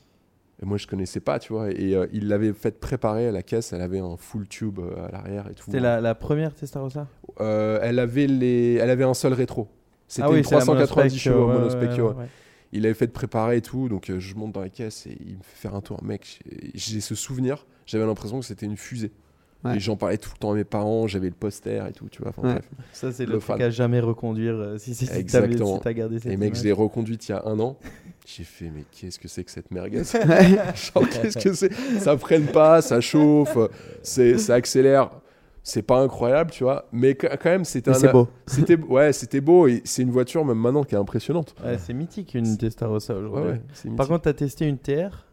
Et 0.62 0.66
moi, 0.66 0.78
je 0.78 0.88
connaissais 0.88 1.20
pas, 1.20 1.38
tu 1.38 1.52
vois. 1.52 1.70
Et 1.72 1.96
euh, 1.96 2.08
il 2.14 2.30
l'avait 2.30 2.54
fait 2.54 2.80
préparer 2.80 3.28
à 3.28 3.34
la 3.34 3.44
caisse. 3.44 3.74
Elle 3.74 3.82
avait 3.82 4.00
un 4.00 4.16
full 4.16 4.48
tube 4.48 4.80
à 4.80 5.12
l'arrière 5.12 5.50
et 5.52 5.54
tout. 5.54 5.66
C'était 5.66 5.82
la, 5.82 6.00
la 6.00 6.16
première 6.16 6.56
Testarossa? 6.56 7.10
Euh, 7.42 7.80
elle, 7.82 8.00
avait 8.00 8.28
les... 8.28 8.76
elle 8.76 8.90
avait 8.90 9.04
un 9.04 9.14
seul 9.14 9.34
rétro. 9.34 9.68
C'était 10.08 10.28
Ah 10.28 10.32
oui, 10.32 10.38
une 10.38 10.44
c'est 10.46 10.56
la 10.56 10.62
390 10.62 10.96
monospec, 10.96 11.22
chevaux 11.22 11.48
ouais, 11.48 11.54
monospecchio, 11.54 12.04
ouais, 12.06 12.14
ouais. 12.14 12.22
ouais. 12.22 12.30
Il 12.74 12.86
avait 12.86 12.94
fait 12.96 13.08
de 13.08 13.12
préparer 13.12 13.58
et 13.58 13.62
tout, 13.62 13.88
donc 13.88 14.10
euh, 14.10 14.20
je 14.20 14.36
monte 14.36 14.52
dans 14.52 14.62
la 14.62 14.70
caisse 14.70 15.06
et 15.08 15.16
il 15.26 15.38
me 15.38 15.44
fait 15.44 15.56
faire 15.68 15.76
un 15.76 15.82
tour. 15.82 16.04
Mec, 16.04 16.40
j'ai- 16.50 16.72
j'ai 16.74 17.02
ce 17.02 17.16
souvenir, 17.16 17.66
j'avais 17.86 18.06
l'impression 18.06 18.40
que 18.40 18.46
c'était 18.46 18.66
une 18.66 18.78
fusée. 18.78 19.12
Ouais. 19.64 19.78
Et 19.78 19.80
j'en 19.80 19.96
parlais 19.96 20.18
tout 20.18 20.32
le 20.34 20.40
temps 20.40 20.52
à 20.52 20.56
mes 20.56 20.66
parents, 20.66 21.08
j'avais 21.08 21.28
le 21.30 21.36
poster 21.36 21.88
et 21.88 21.94
tout, 21.94 22.10
tu 22.10 22.22
vois. 22.22 22.32
enfin, 22.36 22.42
Ouais. 22.42 22.54
bref. 22.56 22.70
Ça, 22.92 23.14
c'est 23.14 23.26
Le 23.26 23.34
le 23.34 23.38
truc 23.40 23.48
fan. 23.58 23.62
à 23.62 23.70
jamais 23.70 24.02
reconduire 24.02 24.56
euh, 24.56 24.78
si, 24.78 24.94
si, 24.94 25.06
si 25.06 25.14
Exactement. 25.14 25.80
si 25.82 25.94
gardé 25.94 26.20
cette 26.20 26.34
Et 26.34 26.36
mec, 26.36 26.54
je 26.56 26.64
l'ai 26.64 26.74
reconduite 26.74 27.30
il 27.30 27.32
y 27.32 27.36
a 27.36 27.44
un 27.46 27.58
an. 27.62 27.78
J'ai 28.26 28.44
fait, 28.44 28.70
mais 28.76 28.84
qu'est-ce 28.92 29.20
que 29.20 29.30
c'est 29.30 29.44
que 29.46 29.52
cette 29.52 29.72
merguez 29.72 30.04
Genre, 30.04 31.08
qu'est-ce 31.10 31.38
que 31.38 31.54
c'est? 31.54 31.72
Ça 32.00 32.18
freine 32.18 32.48
pas, 32.48 32.82
ça 32.82 33.00
chauffe, 33.00 33.58
c'est, 34.02 34.38
ça 34.38 34.56
accélère. 34.56 35.12
C'est 35.66 35.82
pas 35.82 36.00
incroyable, 36.02 36.52
tu 36.52 36.66
vois. 36.66 36.86
Mais 36.92 37.16
qu- 37.16 37.28
quand 37.42 37.50
même, 37.50 37.64
c'était 37.64 37.92
Mais 37.92 37.98
un. 37.98 38.00
c'est 38.00 38.12
beau. 38.12 38.28
C'était, 38.48 38.78
ouais, 38.78 39.14
c'était 39.14 39.40
beau. 39.40 39.68
Et 39.68 39.82
c'est 39.86 40.02
une 40.02 40.12
voiture, 40.12 40.44
même 40.44 40.58
maintenant, 40.58 40.84
qui 40.84 40.94
est 40.94 40.98
impressionnante. 40.98 41.56
Ouais, 41.64 41.78
c'est 41.78 41.94
mythique 41.94 42.34
une 42.34 42.58
Testarossa 42.58 43.16
aujourd'hui. 43.16 43.52
ouais, 43.52 43.92
Par 43.96 44.08
contre, 44.10 44.24
t'as 44.24 44.34
testé 44.34 44.68
une 44.68 44.78
TR 44.78 45.26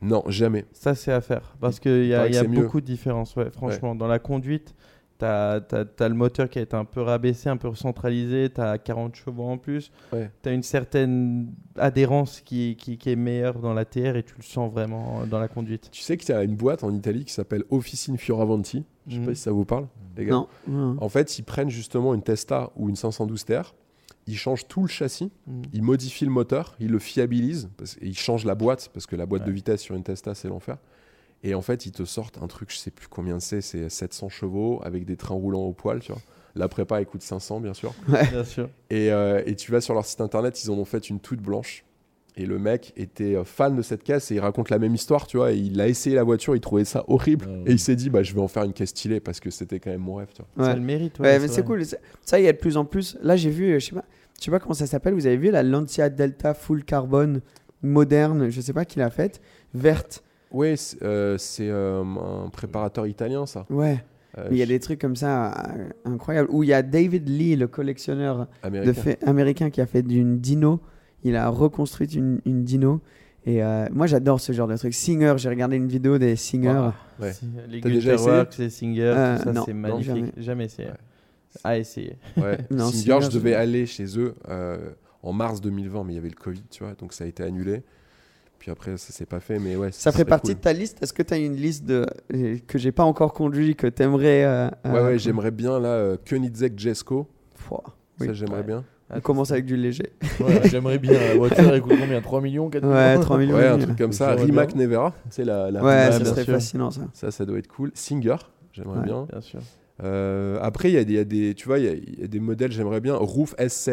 Non, 0.00 0.22
jamais. 0.28 0.64
Ça, 0.72 0.94
c'est 0.94 1.12
à 1.12 1.20
faire. 1.20 1.56
Parce 1.60 1.80
qu'il 1.80 2.06
y 2.06 2.14
a, 2.14 2.28
y 2.28 2.48
mieux. 2.48 2.62
beaucoup 2.62 2.80
de 2.80 2.86
différences. 2.86 3.34
Ouais, 3.34 3.50
franchement, 3.50 3.96
dans 3.96 4.06
la 4.06 4.20
conduite, 4.20 4.74
tu 5.22 6.02
as, 6.02 6.08
le 6.08 6.14
moteur 6.14 6.48
qui 6.48 6.58
a 6.58 6.62
été 6.62 6.76
un 6.76 6.84
peu 6.84 7.00
rabaissé, 7.00 7.48
un 7.48 7.56
peu 7.56 7.68
recentralisé. 7.68 8.50
Tu 8.54 8.60
as 8.60 8.78
40 8.78 9.14
chevaux 9.16 9.44
en 9.44 9.58
plus. 9.58 9.90
Ouais. 10.12 10.30
Tu 10.42 10.48
as 10.48 10.52
une 10.52 10.62
certaine 10.62 11.52
adhérence 11.76 12.40
qui, 12.40 12.76
qui, 12.76 12.98
qui 12.98 13.10
est 13.10 13.16
meilleure 13.16 13.58
dans 13.60 13.74
la 13.74 13.84
TR 13.84 14.16
et 14.16 14.22
tu 14.22 14.34
le 14.36 14.42
sens 14.42 14.72
vraiment 14.72 15.26
dans 15.26 15.38
la 15.38 15.48
conduite. 15.48 15.88
Tu 15.90 16.02
sais 16.02 16.16
qu'il 16.16 16.34
y 16.34 16.38
a 16.38 16.42
une 16.42 16.56
boîte 16.56 16.84
en 16.84 16.92
Italie 16.92 17.24
qui 17.24 17.32
s'appelle 17.32 17.64
Officine 17.70 18.18
Fioravanti. 18.18 18.84
Je 19.06 19.14
sais 19.14 19.20
Mhm. 19.20 19.26
pas 19.26 19.34
si 19.34 19.42
ça 19.42 19.50
vous 19.50 19.64
parle, 19.64 19.86
les 20.16 20.26
gars. 20.26 20.44
Non. 20.68 20.96
En 21.00 21.08
fait, 21.08 21.38
ils 21.38 21.42
prennent 21.42 21.70
justement 21.70 22.14
une 22.14 22.22
Testa 22.22 22.70
ou 22.76 22.88
une 22.88 22.94
512 22.96 23.44
TR, 23.44 23.74
ils 24.28 24.36
changent 24.36 24.68
tout 24.68 24.82
le 24.82 24.86
châssis, 24.88 25.32
Mhm. 25.48 25.62
ils 25.72 25.82
modifient 25.82 26.24
le 26.26 26.30
moteur, 26.30 26.76
ils 26.78 26.88
le 26.90 27.00
fiabilisent, 27.00 27.68
parce, 27.76 27.96
et 28.00 28.06
ils 28.06 28.16
changent 28.16 28.44
la 28.44 28.54
boîte, 28.54 28.90
parce 28.94 29.06
que 29.06 29.16
la 29.16 29.26
boîte 29.26 29.44
de 29.44 29.50
vitesse 29.50 29.80
sur 29.80 29.96
une 29.96 30.04
Testa, 30.04 30.34
c'est 30.36 30.48
l'enfer. 30.48 30.76
Et 31.44 31.54
en 31.54 31.62
fait, 31.62 31.86
ils 31.86 31.92
te 31.92 32.04
sortent 32.04 32.38
un 32.42 32.46
truc, 32.46 32.70
je 32.72 32.76
sais 32.78 32.90
plus 32.90 33.08
combien 33.08 33.40
c'est, 33.40 33.60
c'est 33.60 33.88
700 33.88 34.28
chevaux 34.28 34.80
avec 34.84 35.04
des 35.04 35.16
trains 35.16 35.34
roulants 35.34 35.62
au 35.64 35.72
poil, 35.72 36.00
tu 36.00 36.12
vois. 36.12 36.20
La 36.54 36.68
prépa, 36.68 37.00
elle 37.00 37.06
coûte 37.06 37.22
500, 37.22 37.60
bien 37.60 37.74
sûr. 37.74 37.94
Bien 38.08 38.44
sûr. 38.44 38.68
Et, 38.90 39.10
euh, 39.10 39.42
et 39.46 39.56
tu 39.56 39.72
vas 39.72 39.80
sur 39.80 39.94
leur 39.94 40.04
site 40.04 40.20
internet, 40.20 40.62
ils 40.62 40.70
en 40.70 40.74
ont 40.74 40.84
fait 40.84 41.08
une 41.10 41.18
toute 41.18 41.40
blanche. 41.40 41.84
Et 42.36 42.46
le 42.46 42.58
mec 42.58 42.92
était 42.96 43.34
euh, 43.36 43.44
fan 43.44 43.76
de 43.76 43.82
cette 43.82 44.02
caisse 44.04 44.30
et 44.30 44.36
il 44.36 44.40
raconte 44.40 44.70
la 44.70 44.78
même 44.78 44.94
histoire, 44.94 45.26
tu 45.26 45.36
vois. 45.36 45.52
Et 45.52 45.56
il 45.58 45.78
a 45.80 45.88
essayé 45.88 46.14
la 46.16 46.22
voiture, 46.22 46.54
il 46.56 46.60
trouvait 46.60 46.84
ça 46.84 47.04
horrible. 47.08 47.46
Ouais. 47.46 47.62
Et 47.66 47.72
il 47.72 47.78
s'est 47.78 47.96
dit, 47.96 48.08
bah, 48.08 48.22
je 48.22 48.32
vais 48.34 48.40
en 48.40 48.48
faire 48.48 48.62
une 48.64 48.72
caisse 48.72 48.90
stylée 48.90 49.20
parce 49.20 49.38
que 49.40 49.50
c'était 49.50 49.80
quand 49.80 49.90
même 49.90 50.00
mon 50.00 50.14
rêve, 50.14 50.28
tu 50.34 50.42
vois. 50.56 50.64
Ça 50.66 50.70
a 50.72 50.74
le 50.74 50.80
mérite. 50.80 51.18
Ouais, 51.18 51.38
mais 51.38 51.48
c'est 51.48 51.62
cool. 51.64 51.84
Ça- 51.84 52.38
il 52.38 52.44
y 52.44 52.48
a 52.48 52.52
de 52.52 52.58
plus 52.58 52.76
en 52.78 52.84
plus. 52.86 53.18
Là, 53.22 53.36
j'ai 53.36 53.50
vu, 53.50 53.72
euh, 53.72 53.78
je 53.80 53.86
sais 53.86 53.94
pas, 53.94 54.04
je 54.38 54.44
sais 54.44 54.50
pas 54.50 54.60
comment 54.60 54.72
ça 54.74 54.86
s'appelle. 54.86 55.12
Vous 55.14 55.26
avez 55.26 55.36
vu 55.36 55.50
la 55.50 55.62
Lancia 55.62 56.08
Delta 56.08 56.54
Full 56.54 56.84
Carbon 56.84 57.40
moderne, 57.82 58.48
je 58.50 58.60
sais 58.60 58.72
pas 58.72 58.84
qui 58.84 58.98
l'a 58.98 59.10
faite, 59.10 59.40
verte. 59.74 60.22
Oui, 60.52 60.76
c'est 60.76 61.02
euh, 61.02 61.38
c'est, 61.38 61.68
euh, 61.68 62.02
un 62.02 62.48
préparateur 62.50 63.06
italien, 63.06 63.46
ça. 63.46 63.66
Ouais. 63.70 64.04
Euh, 64.38 64.48
il 64.50 64.56
y 64.56 64.62
a 64.62 64.64
je- 64.64 64.70
des 64.70 64.80
trucs 64.80 65.00
comme 65.00 65.16
ça 65.16 65.52
euh, 65.76 65.88
incroyables. 66.04 66.48
Où 66.50 66.62
il 66.62 66.68
y 66.68 66.72
a 66.72 66.82
David 66.82 67.28
Lee, 67.28 67.56
le 67.56 67.68
collectionneur 67.68 68.38
de 68.62 68.66
américain. 68.66 68.92
fait, 68.94 69.24
américain 69.26 69.70
qui 69.70 69.80
a 69.80 69.86
fait 69.86 70.02
d'une 70.02 70.38
dino. 70.38 70.80
Il 71.24 71.36
a 71.36 71.48
reconstruit 71.48 72.08
une, 72.14 72.40
une 72.46 72.64
dino. 72.64 73.00
Et 73.44 73.62
euh, 73.62 73.86
moi, 73.92 74.06
j'adore 74.06 74.40
ce 74.40 74.52
genre 74.52 74.68
de 74.68 74.76
truc. 74.76 74.94
Singer, 74.94 75.34
j'ai 75.36 75.48
regardé 75.48 75.76
une 75.76 75.88
vidéo 75.88 76.16
des 76.18 76.36
Singer. 76.36 76.90
Ouais. 77.20 77.32
Les 77.68 77.80
T'as 77.80 77.88
déjà 77.90 78.14
essayé 78.14 78.30
Works, 78.30 78.58
les 78.58 78.70
Singer, 78.70 79.02
Euh, 79.16 79.36
tout 79.38 79.52
ça, 79.54 79.62
c'est 79.66 79.72
magnifique. 79.74 80.06
jamais. 80.14 80.32
Jamais, 80.36 80.64
essayé. 80.66 80.88
Ouais. 80.88 80.94
À 81.64 81.78
essayer. 81.78 82.16
Ouais. 82.36 82.58
Non, 82.70 82.86
Singer, 82.88 83.02
Singer, 83.20 83.20
je 83.22 83.30
devais 83.30 83.54
aller 83.54 83.84
chez 83.86 84.18
eux 84.18 84.34
euh, 84.48 84.90
en 85.22 85.32
mars 85.32 85.60
2020, 85.60 86.04
mais 86.04 86.12
il 86.12 86.16
y 86.16 86.18
avait 86.18 86.28
le 86.28 86.34
Covid, 86.36 86.62
tu 86.70 86.84
vois, 86.84 86.94
donc 86.94 87.12
ça 87.12 87.24
a 87.24 87.26
été 87.26 87.42
annulé. 87.42 87.82
Puis 88.62 88.70
après, 88.70 88.96
ça 88.96 89.12
s'est 89.12 89.26
pas 89.26 89.40
fait, 89.40 89.58
mais 89.58 89.74
ouais. 89.74 89.90
Ça 89.90 90.12
serait 90.12 90.24
partie 90.24 90.52
cool. 90.52 90.54
de 90.54 90.60
ta 90.60 90.72
liste 90.72 91.02
Est-ce 91.02 91.12
que 91.12 91.24
tu 91.24 91.34
as 91.34 91.36
une 91.36 91.56
liste 91.56 91.84
de 91.84 92.06
euh, 92.32 92.58
que 92.68 92.78
j'ai 92.78 92.92
pas 92.92 93.02
encore 93.02 93.32
conduit, 93.32 93.74
que 93.74 93.88
tu 93.88 94.04
aimerais 94.04 94.70
Ouais, 94.84 95.00
ouais, 95.00 95.18
j'aimerais 95.18 95.50
bien 95.50 95.80
là, 95.80 95.88
euh, 95.88 96.16
Koenigsegg 96.30 96.78
Jesko. 96.78 97.26
Ça, 98.20 98.32
j'aimerais 98.32 98.58
Ouais. 98.58 98.62
bien. 98.62 98.84
On 99.14 99.18
commence 99.20 99.50
avec 99.50 99.64
du 99.64 99.76
léger. 99.76 100.12
Ouais, 100.38 100.60
J'aimerais 100.70 100.98
bien. 101.00 101.12
La 101.18 101.34
voiture, 101.34 101.58
elle 101.74 101.82
coûte 101.82 101.94
combien? 102.00 102.20
3 102.22 102.40
millions 102.40 102.70
4 102.70 102.86
Ouais, 102.86 103.08
millions 103.10 103.20
3 103.20 103.38
millions. 103.38 103.54
Ouais, 103.56 103.66
un 103.66 103.78
truc 103.78 103.90
ouais. 103.90 103.96
comme 103.98 104.12
ça. 104.12 104.36
Rimac 104.36 104.74
bien. 104.76 104.86
Nevera, 104.86 105.12
c'est 105.28 105.44
la, 105.44 105.68
la 105.72 105.82
Ouais, 105.82 106.12
ça 106.12 106.24
serait 106.24 106.44
sûr. 106.44 106.54
fascinant 106.54 106.90
ça. 106.92 107.00
ça, 107.14 107.30
ça 107.32 107.44
doit 107.44 107.58
être 107.58 107.66
cool. 107.66 107.90
Singer, 107.94 108.36
j'aimerais 108.72 109.00
Ouais. 109.00 109.04
bien. 109.04 109.26
Bien 109.28 109.40
sûr. 109.40 109.58
Euh, 110.04 110.58
après, 110.62 110.90
il 110.90 110.94
y, 110.94 110.98
a 110.98 111.04
des- 111.04 111.12
il 111.14 111.16
y 111.16 111.20
a 111.20 111.24
des, 111.24 111.54
tu 111.54 111.66
vois, 111.66 111.80
il 111.80 111.84
y 111.84 111.88
a- 111.88 111.92
il 111.94 112.20
y, 112.20 112.24
a 112.24 112.28
des 112.28 112.40
modèles, 112.40 112.70
j'aimerais 112.72 113.00
bien. 113.00 113.16
Roof 113.16 113.54
SCR. 113.58 113.90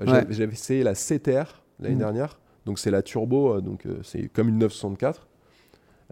Euh, 0.00 0.04
j'avais- 0.04 0.18
Ouais. 0.18 0.26
J'avais 0.28 0.52
essayé 0.52 0.82
la 0.84 0.94
CTR 0.94 1.62
l'année 1.80 1.94
Mm. 1.94 1.98
dernière. 1.98 2.38
Donc 2.68 2.78
c'est 2.78 2.90
la 2.90 3.00
turbo, 3.00 3.54
euh, 3.54 3.60
donc 3.62 3.86
euh, 3.86 3.98
c'est 4.02 4.28
comme 4.28 4.50
une 4.50 4.58
964. 4.58 5.26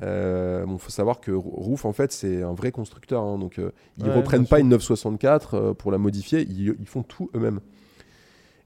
Euh, 0.03 0.65
bon, 0.65 0.79
faut 0.79 0.89
savoir 0.91 1.21
que 1.21 1.31
Roof, 1.33 1.85
en 1.85 1.93
fait, 1.93 2.13
c'est 2.13 2.43
un 2.43 2.55
vrai 2.55 2.73
constructeur. 2.73 3.23
hein, 3.23 3.37
donc 3.39 3.59
euh, 3.59 3.73
ils 3.99 4.07
Ouais, 4.07 4.15
reprennent 4.15 4.47
pas 4.47 4.59
une 4.61 4.71
964 4.71 5.55
euh, 5.55 5.75
pour 5.75 5.93
la 5.93 5.99
modifier. 5.99 6.41
Ils, 6.49 6.75
ils 6.81 6.87
font 6.87 7.03
tout 7.03 7.29
eux-mêmes. 7.35 7.61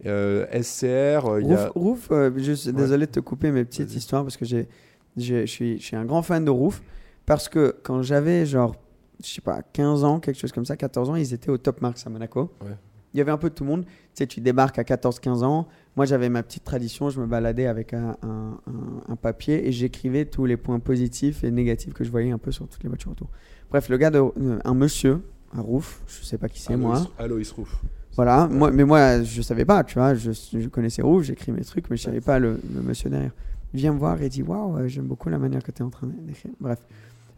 SCR, 0.05 1.39
il 1.41 1.47
y 1.49 1.55
Roof, 1.55 1.59
a. 1.59 1.69
Roof, 1.75 2.09
je 2.37 2.53
suis 2.53 2.71
Ouais. 2.71 2.77
désolé 2.77 3.07
de 3.07 3.11
te 3.11 3.21
couper 3.21 3.51
mes 3.51 3.65
petites 3.65 3.93
histoires 3.95 4.23
parce 4.23 4.37
que 4.37 4.45
j'ai, 4.45 4.69
j'ai- 5.17 5.47
je 5.47 5.51
suis, 5.53 5.79
je 5.79 5.85
suis 5.85 5.97
un 5.97 6.05
grand 6.05 6.23
fan 6.23 6.45
de 6.45 6.51
Roof 6.51 6.81
parce 7.27 7.49
que 7.49 7.77
quand 7.83 8.03
j'avais 8.03 8.47
genre, 8.47 8.77
je 9.23 9.29
sais 9.29 9.41
pas, 9.43 9.63
15 9.63 10.05
ans, 10.05 10.21
quelque 10.21 10.39
chose 10.39 10.53
comme 10.53 10.65
ça, 10.65 10.77
14 10.77 11.11
ans, 11.11 11.17
ils 11.17 11.35
étaient 11.35 11.51
au 11.51 11.59
Top 11.59 11.81
Marks 11.81 11.99
à 12.07 12.11
Monaco. 12.11 12.53
Ouais. 12.63 12.77
Il 13.13 13.19
y 13.19 13.21
avait 13.21 13.33
un 13.33 13.39
peu 13.39 13.51
de 13.51 13.55
tout 13.55 13.65
le 13.65 13.71
monde. 13.71 13.85
Tu 13.85 13.91
sais, 14.15 14.27
tu 14.29 14.41
débarques 14.41 14.79
à 14.79 14.85
14-15 14.85 15.43
ans. 15.43 15.67
Moi, 15.97 16.07
j'avais 16.07 16.29
ma 16.29 16.43
petite 16.43 16.65
tradition. 16.65 17.11
Je 17.11 17.21
me 17.21 17.27
baladais 17.27 17.67
avec 17.67 17.95
un, 17.95 18.17
un- 18.23 18.59
un- 18.67 19.13
un 19.13 19.17
papier 19.17 19.67
et 19.69 19.73
j'écrivais 19.73 20.25
tous 20.25 20.47
les 20.47 20.57
points 20.57 20.79
positifs 20.79 21.43
et 21.45 21.51
négatifs 21.51 21.93
que 21.93 22.05
je 22.05 22.11
voyais 22.11 22.31
un 22.31 22.39
peu 22.39 22.53
sur 22.53 22.67
toutes 22.69 22.83
les 22.83 22.89
voitures 22.89 23.11
autour. 23.11 23.29
Bref, 23.71 23.89
le 23.89 23.97
gars, 23.99 24.11
de, 24.11 24.19
euh, 24.19 24.59
un 24.65 24.75
monsieur, 24.75 25.21
un 25.53 25.61
Roof, 25.61 26.03
je 26.07 26.25
sais 26.25 26.39
pas 26.39 26.49
qui 26.49 26.61
c'est 26.61 26.77
moi. 26.77 27.03
Alois 27.19 27.39
Roof. 27.57 27.83
Voilà, 28.17 28.49
moi, 28.49 28.71
mais 28.73 28.85
moi 28.85 29.23
je 29.23 29.41
savais 29.41 29.65
pas, 29.65 29.85
tu 29.85 29.95
vois, 29.95 30.15
je, 30.15 30.33
je 30.33 30.69
connaissais 30.69 31.01
Rouge, 31.01 31.27
j'écris 31.27 31.53
mes 31.53 31.63
trucs, 31.63 31.89
mais 31.91 31.97
je 31.97 32.03
savais 32.03 32.21
pas 32.21 32.39
le, 32.41 32.61
le 32.75 32.83
monsieur 32.83 33.09
derrière. 33.09 33.31
Il 33.73 33.79
vient 33.79 33.93
me 33.93 33.99
voir 33.99 34.21
et 34.21 34.29
dit 34.29 34.43
Waouh, 34.43 34.89
j'aime 34.89 35.07
beaucoup 35.07 35.29
la 35.29 35.39
manière 35.39 35.63
que 35.63 35.71
tu 35.71 35.79
es 35.83 35.85
en 35.85 35.91
train 35.91 36.09
d'écrire. 36.09 36.53
Bref, 36.61 36.79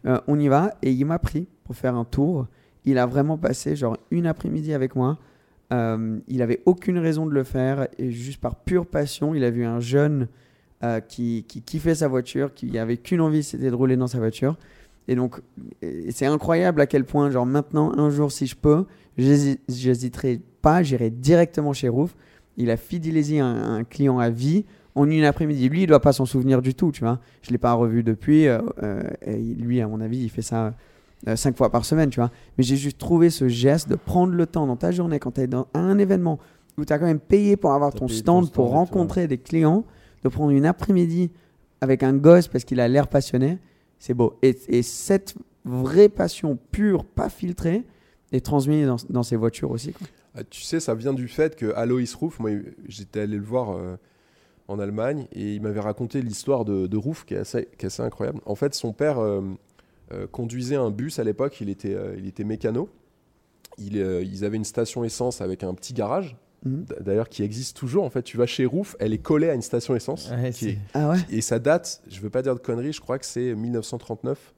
Euh, 0.05 0.19
on 0.27 0.37
y 0.39 0.47
va 0.49 0.73
et 0.81 0.91
il 0.91 1.05
m'a 1.05 1.17
pris 1.19 1.47
pour 1.63 1.75
faire 1.75 1.95
un 1.95 2.03
tour. 2.05 2.47
Il 2.85 2.97
a 2.97 3.05
vraiment 3.05 3.37
passé 3.37 3.75
genre 3.75 3.97
une 4.11 4.25
après-midi 4.25 4.73
avec 4.73 4.95
moi. 4.95 5.17
Euh, 5.71 6.19
il 6.27 6.41
avait 6.41 6.61
aucune 6.65 6.97
raison 6.99 7.25
de 7.25 7.31
le 7.31 7.43
faire 7.43 7.87
et 7.97 8.11
juste 8.11 8.39
par 8.41 8.55
pure 8.57 8.85
passion, 8.85 9.33
il 9.33 9.43
a 9.43 9.49
vu 9.49 9.65
un 9.65 9.79
jeune 9.79 10.27
euh, 10.83 10.99
qui, 10.99 11.45
qui 11.47 11.61
kiffait 11.61 11.95
sa 11.95 12.07
voiture, 12.07 12.53
qui 12.53 12.77
avait 12.77 12.97
qu'une 12.97 13.21
envie, 13.21 13.43
c'était 13.43 13.69
de 13.69 13.75
rouler 13.75 13.95
dans 13.95 14.07
sa 14.07 14.19
voiture. 14.19 14.57
Et 15.07 15.15
donc, 15.15 15.41
c'est 16.11 16.25
incroyable 16.25 16.79
à 16.81 16.85
quel 16.85 17.03
point, 17.05 17.29
genre 17.29 17.45
maintenant, 17.45 17.91
un 17.97 18.09
jour, 18.09 18.31
si 18.31 18.47
je 18.47 18.55
peux, 18.55 18.85
j'hési- 19.17 19.59
j'hésiterai 19.67 20.39
pas, 20.61 20.83
j'irai 20.83 21.09
directement 21.09 21.73
chez 21.73 21.89
Roof. 21.89 22.15
Il 22.55 22.69
a 22.69 22.77
fidélisé 22.77 23.39
un, 23.39 23.83
client 23.83 24.19
à 24.19 24.29
vie 24.29 24.63
en 24.95 25.09
une 25.09 25.23
après-midi. 25.25 25.67
Lui, 25.69 25.83
il 25.83 25.87
doit 25.87 26.01
pas 26.01 26.13
s'en 26.13 26.25
souvenir 26.25 26.61
du 26.61 26.73
tout, 26.75 26.91
tu 26.91 27.01
vois. 27.01 27.19
Je 27.41 27.51
l'ai 27.51 27.57
pas 27.57 27.73
revu 27.73 28.03
depuis. 28.03 28.47
euh, 28.47 28.61
et 29.25 29.37
lui, 29.37 29.81
à 29.81 29.87
mon 29.87 29.99
avis, 29.99 30.19
il 30.19 30.29
fait 30.29 30.41
ça 30.41 30.73
euh, 31.27 31.35
cinq 31.35 31.57
fois 31.57 31.69
par 31.69 31.85
semaine, 31.85 32.09
tu 32.09 32.19
vois. 32.19 32.31
Mais 32.57 32.63
j'ai 32.63 32.77
juste 32.77 32.97
trouvé 32.97 33.29
ce 33.29 33.47
geste 33.47 33.89
de 33.89 33.95
prendre 33.95 34.33
le 34.33 34.45
temps 34.45 34.67
dans 34.67 34.75
ta 34.77 34.91
journée, 34.91 35.19
quand 35.19 35.31
tu 35.31 35.41
es 35.41 35.47
dans 35.47 35.67
un 35.73 35.97
événement 35.97 36.39
où 36.77 36.85
tu 36.85 36.93
as 36.93 36.99
quand 36.99 37.05
même 37.05 37.19
payé 37.19 37.55
pour 37.55 37.73
avoir 37.73 37.93
ton 37.93 38.07
stand, 38.07 38.51
pour 38.51 38.69
rencontrer 38.69 39.27
des 39.27 39.37
clients, 39.37 39.85
de 40.23 40.29
prendre 40.29 40.51
une 40.51 40.65
après-midi 40.65 41.31
avec 41.81 42.01
un 42.03 42.13
gosse 42.13 42.47
parce 42.47 42.63
qu'il 42.63 42.79
a 42.79 42.87
l'air 42.87 43.07
passionné, 43.07 43.59
c'est 43.99 44.13
beau. 44.13 44.37
Et, 44.41 44.57
et 44.69 44.81
cette 44.81 45.35
vraie 45.65 46.09
passion 46.09 46.57
pure, 46.71 47.05
pas 47.05 47.29
filtrée, 47.29 47.83
est 48.31 48.43
transmise 48.43 48.87
dans, 48.87 48.95
dans 49.09 49.23
ces 49.23 49.35
voitures 49.35 49.69
aussi. 49.71 49.93
quoi. 49.93 50.07
Ah, 50.35 50.43
tu 50.43 50.61
sais, 50.61 50.79
ça 50.79 50.95
vient 50.95 51.13
du 51.13 51.27
fait 51.27 51.55
que 51.55 51.71
Alois 51.75 52.01
Roof, 52.19 52.39
moi 52.39 52.49
j'étais 52.87 53.19
allé 53.19 53.37
le 53.37 53.43
voir 53.43 53.69
euh, 53.71 53.95
en 54.67 54.79
Allemagne 54.79 55.27
et 55.31 55.53
il 55.53 55.61
m'avait 55.61 55.79
raconté 55.79 56.21
l'histoire 56.23 56.65
de, 56.65 56.87
de 56.87 56.97
Roof 56.97 57.25
qui 57.25 57.35
est, 57.35 57.37
assez, 57.37 57.67
qui 57.77 57.85
est 57.85 57.87
assez 57.87 58.01
incroyable. 58.01 58.39
En 58.47 58.55
fait, 58.55 58.73
son 58.73 58.93
père 58.93 59.19
euh, 59.19 59.41
conduisait 60.31 60.75
un 60.75 60.91
bus 60.91 61.19
à 61.19 61.23
l'époque, 61.23 61.59
il 61.61 61.69
était, 61.69 61.93
euh, 61.93 62.15
il 62.17 62.27
était 62.27 62.43
mécano. 62.43 62.89
Il, 63.77 63.97
euh, 63.97 64.21
ils 64.23 64.45
avaient 64.45 64.57
une 64.57 64.65
station 64.65 65.03
essence 65.03 65.41
avec 65.41 65.63
un 65.63 65.73
petit 65.73 65.93
garage, 65.93 66.35
Mhm. 66.65 66.85
d'ailleurs 67.01 67.27
qui 67.27 67.41
existe 67.43 67.75
toujours. 67.75 68.03
En 68.03 68.09
fait, 68.09 68.21
tu 68.23 68.37
vas 68.37 68.45
chez 68.45 68.65
Roof, 68.65 68.95
elle 68.99 69.13
est 69.13 69.17
collée 69.17 69.49
à 69.49 69.53
une 69.55 69.61
station 69.63 69.95
essence. 69.95 70.29
Ouais, 70.29 70.51
qui 70.51 70.59
c'est- 70.65 70.69
est- 70.71 70.77
Ah 70.93 71.09
ouais 71.09 71.17
et 71.31 71.41
ça 71.41 71.57
date, 71.59 72.01
je 72.07 72.19
veux 72.21 72.29
pas 72.29 72.41
dire 72.43 72.53
de 72.55 72.59
conneries, 72.59 72.93
je 72.93 73.01
crois 73.01 73.17
que 73.19 73.25
c'est 73.25 73.55
1939, 73.55 74.53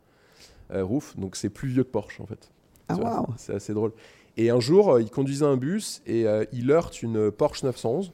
euh, 0.72 0.84
Roof, 0.84 1.16
donc 1.18 1.36
c'est 1.38 1.50
plus 1.50 1.70
vieux 1.70 1.84
que 1.84 1.90
Porsche 1.90 2.20
en 2.22 2.26
fait. 2.26 2.50
Ah 2.90 3.24
C'est 3.38 3.56
assez 3.56 3.74
drôle. 3.74 3.94
Et 4.38 4.50
un 4.50 4.60
jour, 4.60 4.94
euh, 4.96 5.02
il 5.02 5.10
conduisait 5.10 5.46
un 5.46 5.58
bus 5.58 6.02
et 6.06 6.28
euh, 6.28 6.44
il 6.52 6.70
heurte 6.70 7.02
une 7.02 7.32
Porsche 7.32 7.64
911. 7.64 8.12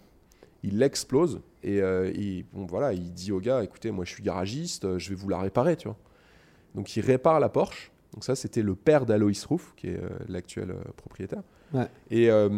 Il 0.63 0.77
l'explose 0.77 1.41
et, 1.63 1.81
euh, 1.81 2.13
bon, 2.53 2.65
voilà, 2.67 2.93
il 2.93 3.11
dit 3.11 3.31
au 3.31 3.39
gars 3.39 3.63
écoutez, 3.63 3.89
moi 3.89 4.05
je 4.05 4.13
suis 4.13 4.21
garagiste, 4.23 4.85
euh, 4.85 4.99
je 4.99 5.09
vais 5.09 5.15
vous 5.15 5.27
la 5.27 5.39
réparer. 5.39 5.75
Tu 5.75 5.87
vois. 5.87 5.97
Donc 6.75 6.95
il 6.95 7.01
répare 7.01 7.39
la 7.39 7.49
Porsche. 7.49 7.91
Donc 8.13 8.23
ça, 8.23 8.35
c'était 8.35 8.61
le 8.61 8.75
père 8.75 9.05
d'Alois 9.05 9.31
Roof, 9.47 9.73
qui 9.77 9.87
est 9.87 9.97
euh, 9.97 10.09
l'actuel 10.27 10.71
euh, 10.71 10.91
propriétaire. 10.97 11.43
Ouais. 11.73 11.87
Et 12.09 12.29
euh, 12.29 12.49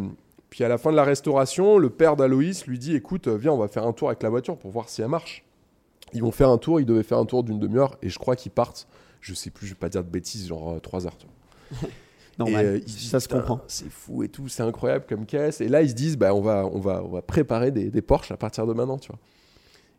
puis 0.50 0.64
à 0.64 0.68
la 0.68 0.78
fin 0.78 0.92
de 0.92 0.96
la 0.96 1.04
restauration, 1.04 1.78
le 1.78 1.90
père 1.90 2.16
d'Aloïs 2.16 2.66
lui 2.66 2.80
dit 2.80 2.96
écoute, 2.96 3.28
viens, 3.28 3.52
on 3.52 3.58
va 3.58 3.68
faire 3.68 3.86
un 3.86 3.94
tour 3.94 4.10
avec 4.10 4.24
la 4.24 4.30
voiture 4.30 4.58
pour 4.58 4.72
voir 4.72 4.90
si 4.90 5.02
elle 5.02 5.10
marche. 5.10 5.46
Ils 6.14 6.22
vont 6.22 6.32
faire 6.32 6.50
un 6.50 6.58
tour, 6.58 6.80
ils 6.80 6.86
devaient 6.86 7.04
faire 7.04 7.18
un 7.18 7.26
tour 7.26 7.44
d'une 7.44 7.60
demi-heure 7.60 7.98
et 8.02 8.10
je 8.10 8.20
crois 8.20 8.36
qu'ils 8.36 8.52
partent, 8.52 8.88
je 9.20 9.34
sais 9.34 9.50
plus, 9.50 9.66
je 9.68 9.74
vais 9.74 9.80
pas 9.80 9.90
dire 9.90 10.04
de 10.04 10.10
bêtises, 10.10 10.48
genre 10.48 10.80
3 10.82 11.08
heures. 11.08 11.18
Normal. 12.40 12.66
Euh, 12.66 12.80
ça 12.88 13.20
se 13.20 13.28
comprend. 13.28 13.62
C'est 13.68 13.90
fou 13.90 14.24
et 14.24 14.30
tout, 14.30 14.48
c'est 14.48 14.64
incroyable 14.64 15.06
comme 15.08 15.26
caisse. 15.26 15.62
Et 15.62 15.68
là, 15.68 15.82
ils 15.82 15.90
se 15.90 15.96
disent, 15.96 16.18
bah, 16.18 16.34
on, 16.34 16.42
va, 16.42 16.66
on, 16.66 16.80
va, 16.80 17.04
on 17.04 17.10
va 17.10 17.22
préparer 17.22 17.72
des, 17.72 17.90
des 17.90 18.02
Porsche 18.02 18.32
à 18.32 18.38
partir 18.38 18.66
de 18.66 18.74
maintenant, 18.74 18.98
tu 18.98 19.10
vois. 19.10 19.20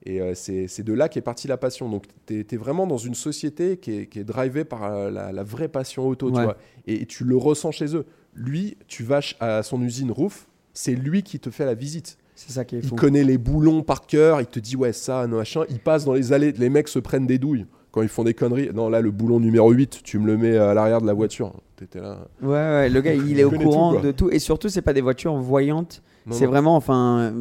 Et 0.07 0.21
euh, 0.21 0.35
c'est 0.35 0.83
de 0.83 0.93
là 0.93 1.09
qu'est 1.09 1.23
partie 1.23 1.49
la 1.49 1.57
passion. 1.57 1.89
Donc, 1.89 2.05
tu 2.27 2.45
es, 2.51 2.57
vraiment 2.57 2.87
dans 2.87 2.99
une 2.99 3.15
société 3.15 3.79
qui 3.79 4.01
est, 4.01 4.07
qui 4.07 4.19
est 4.19 4.25
drivée 4.25 4.65
par 4.65 4.85
euh, 4.85 5.11
la, 5.11 5.33
la 5.33 5.43
vraie 5.43 5.69
passion 5.69 6.07
auto, 6.07 6.31
tu 6.31 6.37
Ouais. 6.37 6.45
vois. 6.45 6.57
Et, 6.87 7.03
et 7.03 7.07
tu 7.07 7.25
le 7.25 7.37
ressens 7.39 7.71
chez 7.73 7.97
eux. 7.97 8.05
Lui, 8.35 8.77
tu 8.87 9.03
vas 9.03 9.21
à 9.41 9.63
son 9.63 9.81
usine 9.83 10.11
Roof, 10.11 10.47
c'est 10.75 10.95
lui 10.95 11.23
qui 11.23 11.41
te 11.41 11.49
fait 11.51 11.65
la 11.65 11.75
visite. 11.75 12.19
C'est 12.35 12.51
ça 12.53 12.65
qui 12.65 12.77
est 12.77 12.81
Il 12.81 12.89
fou. 12.89 12.97
connaît 12.97 13.25
les 13.25 13.39
boulons 13.39 13.83
par 13.83 14.07
cœur, 14.07 14.41
il 14.41 14.47
te 14.47 14.59
dit 14.59 14.77
ouais 14.77 14.93
ça, 14.93 15.27
non, 15.27 15.37
machin. 15.39 15.63
Il 15.71 15.79
passe 15.79 16.05
dans 16.05 16.13
les 16.15 16.33
allées, 16.33 16.53
les 16.53 16.69
mecs 16.69 16.89
se 16.89 16.99
prennent 16.99 17.27
des 17.29 17.39
douilles 17.39 17.65
quand 17.93 18.03
ils 18.03 18.09
font 18.09 18.25
des 18.25 18.35
conneries. 18.35 18.71
Non 18.75 18.89
là 18.91 19.01
le 19.01 19.13
boulon 19.13 19.39
numéro 19.41 19.71
8, 19.71 20.01
tu 20.03 20.19
me 20.19 20.27
le 20.27 20.37
mets 20.37 20.57
à 20.59 20.75
l'arrière 20.75 21.01
de 21.01 21.07
la 21.07 21.13
voiture. 21.15 21.53
T'étais 21.77 22.01
là. 22.01 22.27
Ouais, 22.43 22.49
ouais, 22.51 22.91
le 22.91 23.01
gars, 23.01 23.15
il 23.15 23.39
est 23.39 23.45
au 23.45 23.53
courant 23.53 23.95
tout, 23.95 24.01
de 24.01 24.11
tout. 24.11 24.31
Et 24.31 24.41
surtout, 24.41 24.69
c'est 24.69 24.83
pas 24.83 24.93
des 24.93 25.01
voitures 25.01 25.35
voyantes. 25.37 26.03
C'est 26.31 26.47
vraiment, 26.47 26.75
enfin, 26.77 27.35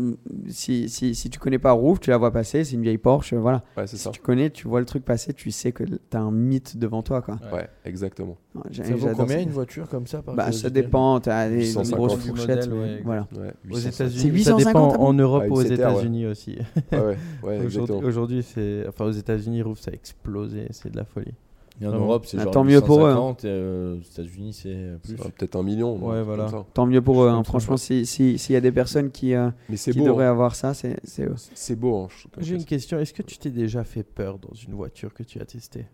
si, 0.50 0.90
si, 0.90 1.16
si 1.16 1.30
tu 1.30 1.40
connais 1.40 1.60
pas 1.60 1.72
Roof, 1.72 2.00
tu 2.02 2.10
la 2.10 2.18
vois 2.18 2.32
passer, 2.32 2.64
c'est 2.66 2.76
une 2.76 2.82
vieille 2.84 2.98
Porsche, 2.98 3.34
euh, 3.34 3.40
voilà. 3.40 3.64
Ouais, 3.78 3.88
Si 3.88 3.98
ça. 3.98 4.10
tu 4.12 4.20
connais, 4.20 4.50
tu 4.50 4.68
vois 4.68 4.80
le 4.82 4.86
truc 4.86 5.06
passer, 5.06 5.34
tu 5.34 5.52
sais 5.52 5.72
que 5.72 5.84
t'as 6.10 6.20
un 6.20 6.32
mythe 6.32 6.76
devant 6.78 7.02
toi, 7.02 7.22
quoi. 7.22 7.40
Ouais, 7.54 7.70
exactement. 7.86 8.38
Ouais, 8.56 8.62
Ça 8.74 8.84
vaut 8.84 8.98
j'adore 8.98 9.16
combien 9.18 9.38
ça. 9.38 9.42
une 9.44 9.50
voiture 9.52 9.88
comme 9.88 10.06
ça 10.06 10.22
par 10.22 10.36
Bah, 10.36 10.52
ça 10.52 10.70
dépend, 10.70 11.20
t'as 11.22 11.48
des, 11.50 11.56
des 11.60 11.66
850 11.68 11.96
grosses 11.98 12.16
fourchettes. 12.26 12.68
modèle, 12.70 12.74
ouais. 12.74 13.02
Voilà. 13.06 13.28
Ouais, 13.36 13.54
Aux 13.72 13.76
850. 13.78 13.94
États-Unis, 13.94 14.20
C'est 14.20 14.44
ça 14.44 14.52
850 14.58 14.92
dépend 14.92 15.04
en 15.04 15.14
Europe 15.14 15.44
Ah, 15.46 15.50
ou 15.50 15.54
aux. 15.56 15.62
États-Unis 15.62 16.26
aussi. 16.28 16.58
Ouais, 16.92 17.00
ouais, 17.00 17.00
ouais, 17.08 17.16
Aujourd'hui, 17.44 17.66
exactement. 17.66 18.00
aujourd'hui, 18.00 18.44
c'est, 18.44 18.86
enfin, 18.88 19.06
aux 19.06 19.12
États-Unis, 19.12 19.62
Roof, 19.62 19.80
ça 19.80 19.92
a 19.92 19.94
explosé, 19.94 20.68
c'est 20.72 20.92
de 20.92 20.98
la 20.98 21.06
folie. 21.06 21.34
Et 21.82 21.88
en. 21.88 21.92
Europe, 21.92 22.26
c'est 22.28 22.38
Ah, 22.40 22.44
genre 22.44 22.52
tant 22.54 22.64
mieux 22.64 22.82
pour 22.82 23.00
eux, 23.06 23.10
hein. 23.10 23.16
850, 23.16 23.46
et, 23.46 23.48
euh, 23.50 23.96
aux 23.98 24.02
États-Unis, 24.02 24.54
c'est 24.54 24.76
plus. 25.04 25.16
Peut-être 25.16 25.56
un 25.56 25.64
million. 25.64 25.96
Ouais, 25.98 26.22
voilà. 26.22 26.50
Tant 26.74 26.86
mieux 26.86 27.02
pour 27.02 27.24
eux, 27.24 27.30
hein. 27.30 27.44
Franchement, 27.44 27.78
si- 27.78 28.06
si- 28.06 28.38
s'il 28.38 28.54
y 28.54 28.58
a 28.58 28.62
des 28.62 28.72
personnes 28.72 29.10
qui, 29.12 29.34
euh, 29.34 29.50
Mais 29.70 29.78
c'est 29.78 29.92
qui 29.92 29.98
beau. 30.00 30.06
devraient 30.06 30.26
hein. 30.26 30.32
avoir 30.32 30.56
ça, 30.56 30.74
c'est 30.74 30.98
c'est 31.04 31.24
eux. 31.26 31.36
C'est 31.54 31.76
beau. 31.76 31.98
hein, 31.98 32.08
J'ai 32.40 32.56
une 32.56 32.66
question. 32.66 33.00
Est-ce 33.00 33.14
que 33.14 33.24
tu 33.24 33.38
t'es 33.38 33.50
déjà 33.50 33.84
fait 33.84 34.04
peur 34.04 34.38
dans 34.38 34.54
une 34.56 34.74
voiture 34.76 35.14
que 35.14 35.24
tu 35.24 35.40
as 35.42 35.46
testée? 35.46 35.86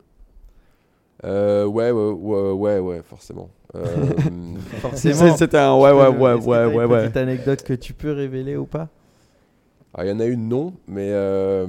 Euh, 1.25 1.65
ouais, 1.65 1.91
ouais, 1.91 2.11
ouais, 2.11 2.51
ouais, 2.51 2.79
ouais, 2.79 3.01
forcément. 3.03 3.49
Euh, 3.75 4.05
Forcément. 4.81 5.35
C'était 5.35 5.57
un 5.57 5.75
ouais, 5.77 5.91
ouais, 5.91 6.07
ouais, 6.07 6.33
ouais, 6.33 6.65
ouais, 6.65 6.85
Une 6.85 6.91
ouais. 6.91 7.01
petite 7.03 7.17
anecdote 7.17 7.63
que 7.63 7.73
tu 7.73 7.93
peux 7.93 8.11
révéler 8.13 8.55
ou 8.55 8.65
pas? 8.65 8.87
Ah, 9.93 10.05
il 10.05 10.09
y 10.09 10.11
en 10.13 10.19
a 10.19 10.25
une 10.25 10.47
non, 10.47 10.73
mais 10.87 11.09
euh, 11.11 11.67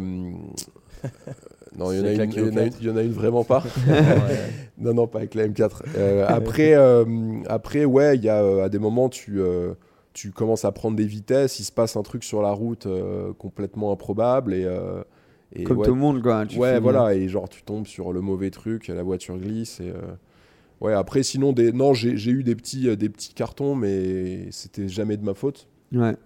non, 1.77 1.93
il 1.93 1.99
y 1.99 2.01
en 2.01 2.05
a 2.05 2.13
une, 2.13 2.21
avec 2.21 2.35
la 2.35 2.43
il 2.43 2.47
y 2.47 2.51
en 2.51 2.57
a 2.57 2.63
une- 2.65 2.69
Q4. 2.71 2.77
il 2.81 2.87
y 2.87 2.91
en 2.91 2.97
a 2.97 3.03
une 3.03 3.13
vraiment 3.13 3.45
pas. 3.45 3.63
Non, 4.79 4.95
non, 4.95 5.07
pas 5.07 5.19
avec 5.19 5.35
la 5.35 5.47
M4. 5.47 5.83
Euh, 5.97 6.25
après, 6.27 6.75
euh, 6.75 7.05
après, 7.49 7.85
ouais, 7.85 8.17
il 8.17 8.25
y 8.25 8.29
a 8.31 8.43
euh, 8.43 8.65
à 8.65 8.69
des 8.71 8.79
moments, 8.79 9.09
tu, 9.11 9.41
euh, 9.41 9.75
tu 10.15 10.31
commences 10.31 10.65
à 10.65 10.73
prendre 10.73 10.97
des 10.97 11.05
vitesses, 11.05 11.61
il 11.61 11.65
se 11.65 11.73
passe 11.73 11.97
un 11.97 12.03
truc 12.03 12.25
sur 12.25 12.41
la 12.41 12.53
route 12.53 12.87
euh, 12.87 13.33
complètement 13.35 13.93
improbable 13.93 14.55
et, 14.55 14.65
euh, 14.65 15.03
et 15.55 15.65
Comme 15.65 15.79
ouais, 15.79 15.87
tout 15.87 15.95
le 15.95 16.01
monde, 16.01 16.23
quoi. 16.23 16.47
tu 16.47 16.59
ouais, 16.59 16.71
finis- 16.77 16.81
voilà, 16.83 17.15
et 17.15 17.29
genre 17.29 17.49
tu 17.49 17.63
tombes 17.63 17.87
sur 17.87 18.13
le 18.13 18.21
mauvais 18.23 18.51
truc, 18.51 18.89
la 18.89 19.03
voiture 19.03 19.37
glisse 19.37 19.81
et 19.81 19.91
euh, 19.91 20.01
ouais. 20.81 20.95
Après, 20.95 21.23
sinon, 21.23 21.53
des, 21.53 21.73
non, 21.73 21.93
j'ai 21.93 22.31
eu 22.31 22.43
des 22.43 22.55
petits, 22.57 22.97
des 22.97 23.09
petits 23.11 23.35
cartons, 23.35 23.75
mais 23.75 24.47
c'était 24.51 24.89
jamais 24.89 25.19
de 25.19 25.25
ma 25.25 25.35
faute. 25.35 25.69
Ouais. 25.93 26.17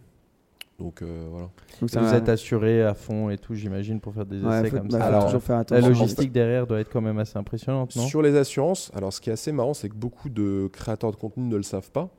Donc 0.79 1.03
euh, 1.03 1.27
voilà. 1.31 1.51
Donc 1.81 1.89
ça 1.91 2.01
Vous 2.01 2.07
va- 2.07 2.16
êtes 2.16 2.29
assuré 2.29 2.83
à 2.83 2.95
fond 2.95 3.31
et 3.31 3.39
tout, 3.39 3.55
j'imagine, 3.55 4.01
pour 4.01 4.12
faire 4.12 4.27
des 4.27 4.43
Ouais, 4.43 4.61
essais 4.61 4.70
faut, 4.70 4.79
comme 4.79 4.89
bah, 4.89 4.99
ça. 4.99 5.05
faut 5.05 5.09
Alors, 5.09 5.25
toujours 5.27 5.43
faire 5.43 5.64
La 5.70 5.81
logistique 5.81 6.33
derrière 6.33 6.66
doit 6.66 6.81
être 6.81 6.91
quand 6.93 7.01
même 7.01 7.18
assez 7.18 7.39
impressionnante, 7.39 7.95
non? 7.95 8.07
Sur 8.07 8.22
les 8.22 8.37
assurances, 8.37 8.91
alors 8.95 9.12
ce 9.12 9.20
qui 9.20 9.31
est 9.31 9.35
assez 9.35 9.53
marrant, 9.53 9.72
c'est 9.75 9.89
que 9.89 9.95
beaucoup 9.95 10.29
de 10.29 10.68
créateurs 10.72 11.12
de 11.12 11.16
contenu 11.16 11.45
ne 11.47 11.57
le 11.57 11.62
savent 11.62 11.91
pas, 11.93 12.11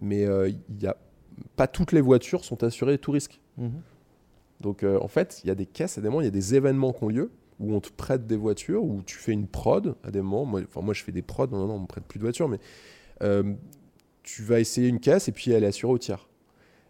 mais 0.00 0.24
euh, 0.24 0.48
il 0.48 0.82
y 0.82 0.86
a 0.86 0.96
pas 1.56 1.66
toutes 1.66 1.90
les 1.92 2.00
voitures 2.00 2.44
sont 2.44 2.62
assurées 2.62 2.98
tout 2.98 3.10
risque. 3.10 3.40
Mhm. 3.58 3.72
Donc 4.60 4.84
euh, 4.84 4.98
en 5.02 5.08
fait, 5.08 5.40
il 5.44 5.48
y 5.48 5.50
a 5.50 5.54
des 5.56 5.66
caisses 5.66 5.98
à 5.98 6.00
des 6.00 6.08
moments, 6.08 6.20
il 6.20 6.24
y 6.26 6.28
a 6.28 6.30
des 6.30 6.54
événements 6.54 6.92
qui 6.92 7.02
ont 7.04 7.08
lieu 7.08 7.30
où 7.58 7.74
on 7.74 7.80
te 7.80 7.90
prête 7.90 8.26
des 8.26 8.36
voitures, 8.36 8.84
où 8.84 9.02
tu 9.04 9.16
fais 9.16 9.32
une 9.32 9.46
prod 9.48 9.96
à 10.04 10.10
des 10.12 10.20
moments. 10.20 10.44
Moi, 10.44 10.60
enfin, 10.68 10.80
moi 10.80 10.94
je 10.94 11.02
fais 11.02 11.12
des 11.12 11.22
prods, 11.22 11.48
non, 11.48 11.66
non, 11.66 11.74
on 11.74 11.80
me 11.80 11.86
prête 11.86 12.04
plus 12.04 12.18
de 12.18 12.24
voitures, 12.24 12.48
mais 12.48 12.58
euh, 13.22 13.52
tu 14.22 14.42
vas 14.42 14.60
essayer 14.60 14.88
une 14.88 15.00
caisse 15.00 15.26
et 15.28 15.32
puis 15.32 15.50
elle 15.50 15.64
est 15.64 15.68
assurée 15.68 15.92
au 15.92 15.98
tiers. 15.98 16.25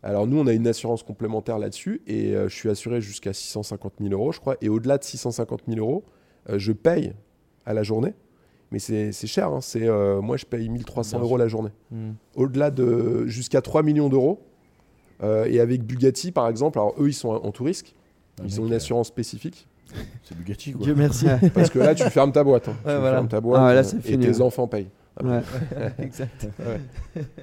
Alors 0.06 0.26
nous, 0.28 0.38
on 0.38 0.46
a 0.46 0.52
une 0.52 0.68
assurance 0.68 1.02
complémentaire 1.02 1.58
là-dessus 1.58 2.00
et 2.06 2.34
euh, 2.36 2.48
je 2.48 2.54
suis 2.54 2.70
assuré 2.70 3.00
jusqu'à 3.00 3.32
650 3.32 3.94
000 4.00 4.12
euros, 4.12 4.30
je 4.30 4.38
crois. 4.38 4.56
Et 4.60 4.68
au-delà 4.68 4.98
de 4.98 5.04
650 5.04 5.62
000 5.66 5.80
euros, 5.80 6.04
euh, 6.48 6.60
je 6.60 6.70
paye 6.72 7.12
à 7.64 7.74
la 7.74 7.82
journée. 7.82 8.14
Mais 8.70 8.78
c'est 8.78 9.12
cher, 9.26 9.48
hein, 9.48 9.60
c'est, 9.60 9.88
euh, 9.88 10.20
moi 10.20 10.36
je 10.36 10.44
paye 10.44 10.68
1300 10.68 11.16
Bien 11.16 11.24
euros 11.24 11.30
sûr. 11.30 11.38
la 11.38 11.48
journée. 11.48 11.70
Mhm. 11.90 12.14
Au-delà 12.36 12.70
de 12.70 13.26
jusqu'à 13.26 13.60
3 13.60 13.82
millions 13.82 14.08
d'euros. 14.08 14.40
Euh, 15.24 15.46
et 15.46 15.58
avec 15.60 15.82
Bugatti, 15.82 16.30
par 16.30 16.46
exemple, 16.48 16.78
alors 16.78 16.94
eux, 17.00 17.08
ils 17.08 17.14
sont 17.14 17.30
en, 17.30 17.50
tout 17.50 17.64
risque. 17.64 17.94
Ils 18.44 18.60
ont 18.60 18.66
une 18.66 18.74
assurance 18.74 19.08
spécifique. 19.08 19.66
C'est 20.22 20.36
Bugatti 20.36 20.72
quoi. 20.72 20.84
Dieu 20.84 20.94
merci. 20.94 21.26
Parce 21.54 21.70
que 21.70 21.78
là, 21.80 21.94
tu 21.96 22.04
fermes 22.10 22.32
ta 22.32 22.44
boîte. 22.44 22.68
hein. 22.68 22.76
Ouais, 22.84 22.92
tu 22.94 23.00
voilà. 23.00 23.16
fermes 23.16 23.28
ta 23.28 23.40
boîte 23.40 23.60
Ah 23.64 23.72
là, 23.74 23.80
et 23.80 24.00
fini, 24.02 24.24
tes 24.26 24.30
ouais. 24.36 24.42
enfants 24.42 24.68
payent. 24.68 24.88
Ouais. 25.22 25.40
exact. 25.98 26.48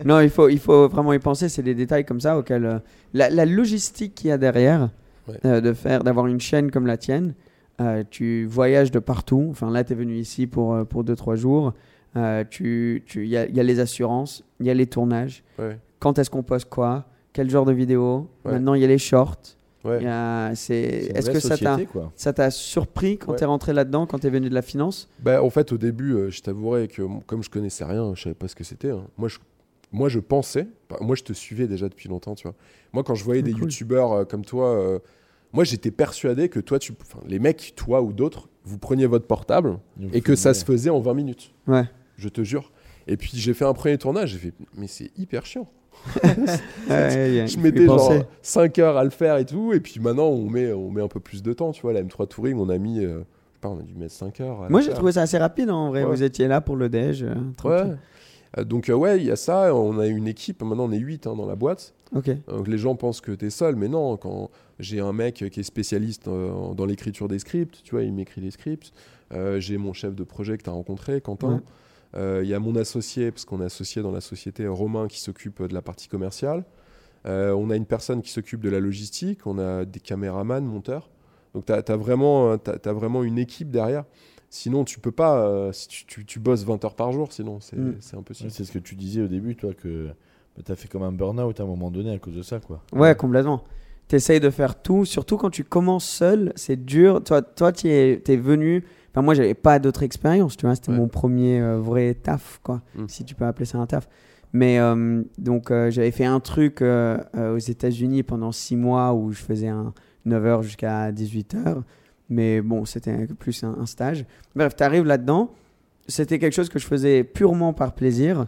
Non, 0.06 0.20
il 0.20 0.30
faut, 0.30 0.50
il 0.50 0.60
faut 0.60 0.88
vraiment 0.88 1.14
y 1.14 1.20
penser. 1.20 1.50
C'est 1.50 1.64
des 1.64 1.74
détails 1.76 2.06
comme 2.06 2.20
ça 2.22 2.38
auxquels 2.38 2.66
euh, 2.66 2.80
la, 3.14 3.30
la 3.30 3.46
logistique 3.46 4.16
qu'il 4.16 4.30
y 4.30 4.32
a 4.32 4.38
derrière, 4.38 4.90
Ouais. 5.28 5.38
euh, 5.46 5.62
de 5.62 5.72
faire, 5.74 6.04
d'avoir 6.04 6.28
une 6.28 6.40
chaîne 6.42 6.70
comme 6.70 6.86
la 6.86 6.98
tienne. 6.98 7.34
euh, 7.82 8.04
tu 8.10 8.46
voyages 8.46 8.92
de 8.92 9.00
partout. 9.00 9.48
Enfin, 9.50 9.72
là, 9.72 9.84
tu 9.84 9.94
es 9.94 9.96
venu 9.96 10.16
ici 10.18 10.48
pour 10.48 10.74
euh, 10.76 10.84
pour 10.84 11.04
deux 11.04 11.16
trois 11.16 11.36
jours. 11.36 11.74
Euh, 12.16 12.44
tu, 12.48 13.04
tu, 13.08 13.24
il 13.24 13.30
y 13.30 13.38
a, 13.38 13.46
il 13.48 13.56
y 13.56 13.60
a 13.60 13.64
les 13.64 13.80
assurances, 13.80 14.44
il 14.60 14.68
y 14.68 14.70
a 14.70 14.74
les 14.76 14.86
tournages. 14.86 15.44
Quand 16.00 16.20
est-ce 16.20 16.30
qu'on 16.30 16.44
poste 16.44 16.70
quoi? 16.70 17.06
Quel 17.32 17.50
genre 17.50 17.66
de 17.66 17.72
vidéo? 17.74 18.30
Maintenant, 18.46 18.74
il 18.76 18.82
y 18.82 18.86
a 18.86 18.88
les 18.88 18.98
shorts. 19.00 19.40
Ouais. 19.84 20.04
Est-ce 20.04 21.22
vraie 21.24 21.34
que 21.34 21.40
ça 21.40 21.58
t'a 21.58 21.76
société, 21.78 21.88
ça 22.16 22.34
t'a 22.34 22.52
surpris 22.52 23.18
quand 23.18 23.32
Ouais. 23.34 23.38
tu 23.38 23.44
es 23.44 23.48
rentré 23.48 23.74
là-dedans, 23.74 24.06
quand 24.08 24.20
tu 24.20 24.28
es 24.28 24.30
venu 24.30 24.50
de 24.50 24.54
la 24.54 24.62
finance? 24.62 25.10
Bah, 25.20 25.44
en 25.44 25.50
fait, 25.50 25.72
au 25.72 25.78
début, 25.78 26.14
euh, 26.14 26.30
je 26.30 26.42
t'avouerais 26.42 26.88
que 26.88 27.02
comme 27.26 27.44
je 27.44 27.50
connaissais 27.50 27.84
rien, 27.84 28.14
je 28.16 28.22
savais 28.24 28.36
pas 28.36 28.48
ce 28.48 28.56
que 28.56 28.64
c'était. 28.64 28.92
hein. 28.92 29.04
Moi, 29.18 29.28
je, 29.28 29.40
moi, 29.92 30.10
je 30.10 30.20
pensais. 30.20 30.68
bah, 30.90 30.98
moi, 31.02 31.16
je 31.16 31.24
te 31.24 31.34
suivais 31.34 31.68
déjà 31.68 31.90
depuis 31.90 32.08
longtemps, 32.10 32.36
tu 32.36 32.44
vois. 32.48 32.56
Moi, 32.94 33.04
quand 33.04 33.16
je 33.16 33.24
voyais 33.24 33.42
Ah, 33.42 33.46
des 33.46 33.52
cool. 33.54 33.64
youtubeurs 33.64 34.12
euh, 34.14 34.24
comme 34.26 34.46
toi, 34.46 34.70
euh, 34.78 35.00
moi, 35.52 35.64
j'étais 35.66 35.92
persuadé 35.92 36.50
que 36.50 36.60
toi, 36.60 36.80
tu, 36.80 36.94
enfin, 37.02 37.20
les 37.28 37.40
mecs, 37.40 37.74
toi 37.76 38.02
ou 38.02 38.14
d'autres, 38.14 38.50
vous 38.64 38.78
preniez 38.78 39.06
votre 39.06 39.28
portable 39.28 39.78
et 40.14 40.22
que 40.22 40.36
ça 40.36 40.54
se 40.54 40.64
faisait 40.66 40.90
en 40.90 41.00
20 41.02 41.14
minutes. 41.14 41.54
Ouais. 41.68 41.84
Je 42.18 42.30
te 42.30 42.42
jure. 42.44 42.72
Et 43.08 43.18
puis, 43.18 43.32
j'ai 43.36 43.54
fait 43.54 43.66
un 43.66 43.74
premier 43.74 43.98
tournage. 43.98 44.30
J'ai 44.30 44.38
fait, 44.40 44.54
mais 44.76 44.88
c'est 44.88 45.12
hyper 45.18 45.46
chiant. 45.46 45.68
Ouais, 46.90 47.46
je 47.48 47.58
mettais 47.60 47.86
genre 47.86 47.98
penser. 47.98 48.24
5 48.42 48.80
heures 48.80 48.98
à 48.98 49.04
le 49.04 49.10
faire 49.10 49.38
et 49.38 49.46
tout. 49.46 49.74
Et 49.74 49.80
puis 49.80 50.00
maintenant, 50.00 50.28
on 50.28 50.50
met, 50.50 50.72
on 50.74 50.90
met 50.92 51.02
un 51.02 51.08
peu 51.08 51.20
plus 51.20 51.42
de 51.44 51.54
temps. 51.54 51.72
Tu 51.72 51.82
vois, 51.82 51.94
la 51.94 52.04
M3 52.04 52.28
Touring, 52.28 52.58
on 52.58 52.70
a 52.70 52.78
mis, 52.78 53.04
euh, 53.04 53.22
pas, 53.62 53.70
on 53.70 53.80
a 53.80 53.84
dû 53.84 53.96
mettre 53.96 54.14
5 54.14 54.42
heures. 54.42 54.70
Moi, 54.70 54.82
j'ai 54.82 54.92
trouvé 54.94 55.14
ça 55.14 55.22
assez 55.22 55.38
rapide 55.38 55.70
en 55.70 55.90
vrai. 55.90 56.04
Ouais. 56.04 56.10
Vous 56.10 56.24
étiez 56.24 56.48
là 56.48 56.62
pour 56.62 56.76
le 56.76 56.90
déj. 56.90 57.24
euh, 57.24 57.34
tranquille. 57.58 57.98
Euh, 58.58 58.64
Donc, 58.64 58.90
euh, 58.90 58.94
ouais, 58.94 59.18
il 59.20 59.26
y 59.26 59.32
a 59.32 59.36
ça. 59.36 59.74
On 59.74 59.98
a 60.00 60.08
une 60.08 60.28
équipe. 60.28 60.62
Maintenant, 60.64 60.86
on 60.86 60.92
est 60.92 61.00
8 61.00 61.24
dans 61.24 61.46
la 61.46 61.56
boîte. 61.56 61.94
Donc, 62.48 62.68
les 62.68 62.78
gens 62.78 62.96
pensent 62.96 63.22
que 63.22 63.32
tu 63.32 63.46
es 63.46 63.50
seul. 63.50 63.76
Mais 63.76 63.88
non, 63.88 64.18
quand 64.18 64.50
j'ai 64.80 65.00
un 65.00 65.14
mec 65.14 65.36
qui 65.50 65.60
est 65.60 65.64
spécialiste 65.64 66.28
euh, 66.28 66.74
dans 66.76 66.86
l'écriture 66.86 67.28
des 67.28 67.40
scripts, 67.40 67.82
tu 67.84 67.92
vois, 67.96 68.04
il 68.04 68.14
m'écrit 68.14 68.42
les 68.42 68.52
scripts. 68.52 68.92
J'ai 69.58 69.78
mon 69.80 69.94
chef 69.94 70.14
de 70.14 70.24
projet 70.24 70.58
que 70.60 70.64
tu 70.64 70.70
as 70.70 70.74
rencontré, 70.74 71.20
Quentin. 71.20 71.64
Euh, 72.16 72.42
Il 72.44 72.50
y 72.50 72.54
a 72.54 72.60
mon 72.60 72.76
associé, 72.76 73.32
parce 73.32 73.46
qu'on 73.46 73.62
est 73.62 73.66
associé 73.66 74.02
dans 74.02 74.12
la 74.12 74.22
société, 74.22 74.68
Romain, 74.68 75.08
qui 75.08 75.20
s'occupe 75.20 75.62
de 75.64 75.74
la 75.74 75.82
partie 75.82 76.08
commerciale. 76.08 76.64
Euh, 77.26 77.52
on 77.54 77.70
a 77.70 77.76
une 77.76 77.86
personne 77.86 78.22
qui 78.22 78.30
s'occupe 78.32 78.62
de 78.62 78.70
la 78.70 78.80
logistique. 78.80 79.46
On 79.48 79.58
a 79.58 79.86
des 79.86 80.00
caméramans, 80.00 80.64
monteurs. 80.66 81.10
Donc, 81.54 81.66
tu 81.66 81.72
as, 81.74 81.96
vraiment, 81.98 82.52
euh, 82.52 82.58
vraiment 82.94 83.24
une 83.24 83.38
équipe 83.40 83.70
derrière. 83.72 84.04
Sinon, 84.50 84.84
tu 84.84 85.00
peux 85.00 85.12
pas. 85.12 85.46
euh, 85.48 85.72
si 85.72 85.88
tu, 85.88 86.06
tu- 86.06 86.26
tu 86.26 86.40
bosses 86.40 86.64
20 86.64 86.84
heures 86.86 86.96
par 86.96 87.12
jour, 87.12 87.32
sinon, 87.32 87.60
c'est 87.60 87.76
Mm. 87.78 87.96
impossible. 88.18 88.50
Ouais, 88.50 88.54
C'est 88.56 88.66
ce 88.66 88.72
que 88.72 88.80
tu 88.80 88.96
disais 88.96 89.22
au 89.22 89.28
début, 89.28 89.56
toi, 89.56 89.74
que 89.74 90.10
tu 90.64 90.72
as 90.72 90.76
fait 90.76 90.88
comme 90.88 91.02
un 91.04 91.12
burn-out 91.12 91.60
à 91.60 91.64
un 91.64 91.66
moment 91.66 91.90
donné 91.90 92.12
à 92.14 92.20
cause 92.20 92.36
de 92.36 92.44
ça, 92.44 92.60
quoi. 92.60 92.84
Ouais, 92.94 93.16
complètement. 93.16 93.64
Tu 94.10 94.18
essayes 94.18 94.40
de 94.42 94.50
faire 94.52 94.80
tout, 94.80 95.06
surtout 95.06 95.38
quand 95.38 95.50
tu 95.50 95.64
commences 95.64 96.06
seul, 96.08 96.52
c'est 96.56 96.86
dur. 96.86 97.24
Toi, 97.24 97.42
toi 97.42 97.72
tu 97.72 97.88
es, 97.88 98.22
es 98.28 98.36
venu. 98.36 98.84
Enfin, 99.14 99.22
moi, 99.22 99.34
j'avais 99.36 99.54
pas 99.54 99.78
d'autre 99.80 100.02
expérience, 100.04 100.58
tu 100.58 100.66
vois. 100.66 100.76
C'était 100.76 100.92
Ouais. 100.92 100.98
mon 100.98 101.08
premier 101.08 101.62
euh, 101.62 101.78
vrai 101.80 102.16
taf, 102.16 102.60
quoi. 102.64 102.82
Mm. 102.96 103.06
Si 103.08 103.24
tu 103.24 103.36
peux 103.36 103.46
appeler 103.46 103.66
ça 103.66 103.78
un 103.78 103.86
taf. 103.86 104.10
Mais 104.54 104.80
euh, 104.80 105.22
donc, 105.38 105.70
euh, 105.72 105.90
j'avais 105.92 106.12
fait 106.12 106.26
un 106.26 106.40
truc 106.40 106.82
aux 106.82 107.58
États-Unis 107.58 108.24
pendant 108.24 108.52
six 108.52 108.76
mois 108.76 109.14
où 109.14 109.32
je 109.32 109.40
faisais 109.42 109.68
un 109.68 109.94
9h 110.28 110.62
jusqu'à 110.64 111.12
18h. 111.12 111.82
Mais 112.30 112.62
bon, 112.62 112.86
c'était 112.86 113.28
plus 113.28 113.64
un, 113.64 113.76
un 113.80 113.86
stage. 113.86 114.26
Bref, 114.56 114.76
tu 114.76 114.84
arrives 114.84 115.06
là-dedans. 115.06 115.52
C'était 116.08 116.40
quelque 116.40 116.54
chose 116.54 116.70
que 116.70 116.80
je 116.80 116.86
faisais 116.88 117.24
purement 117.24 117.74
par 117.74 117.94
plaisir. 117.94 118.46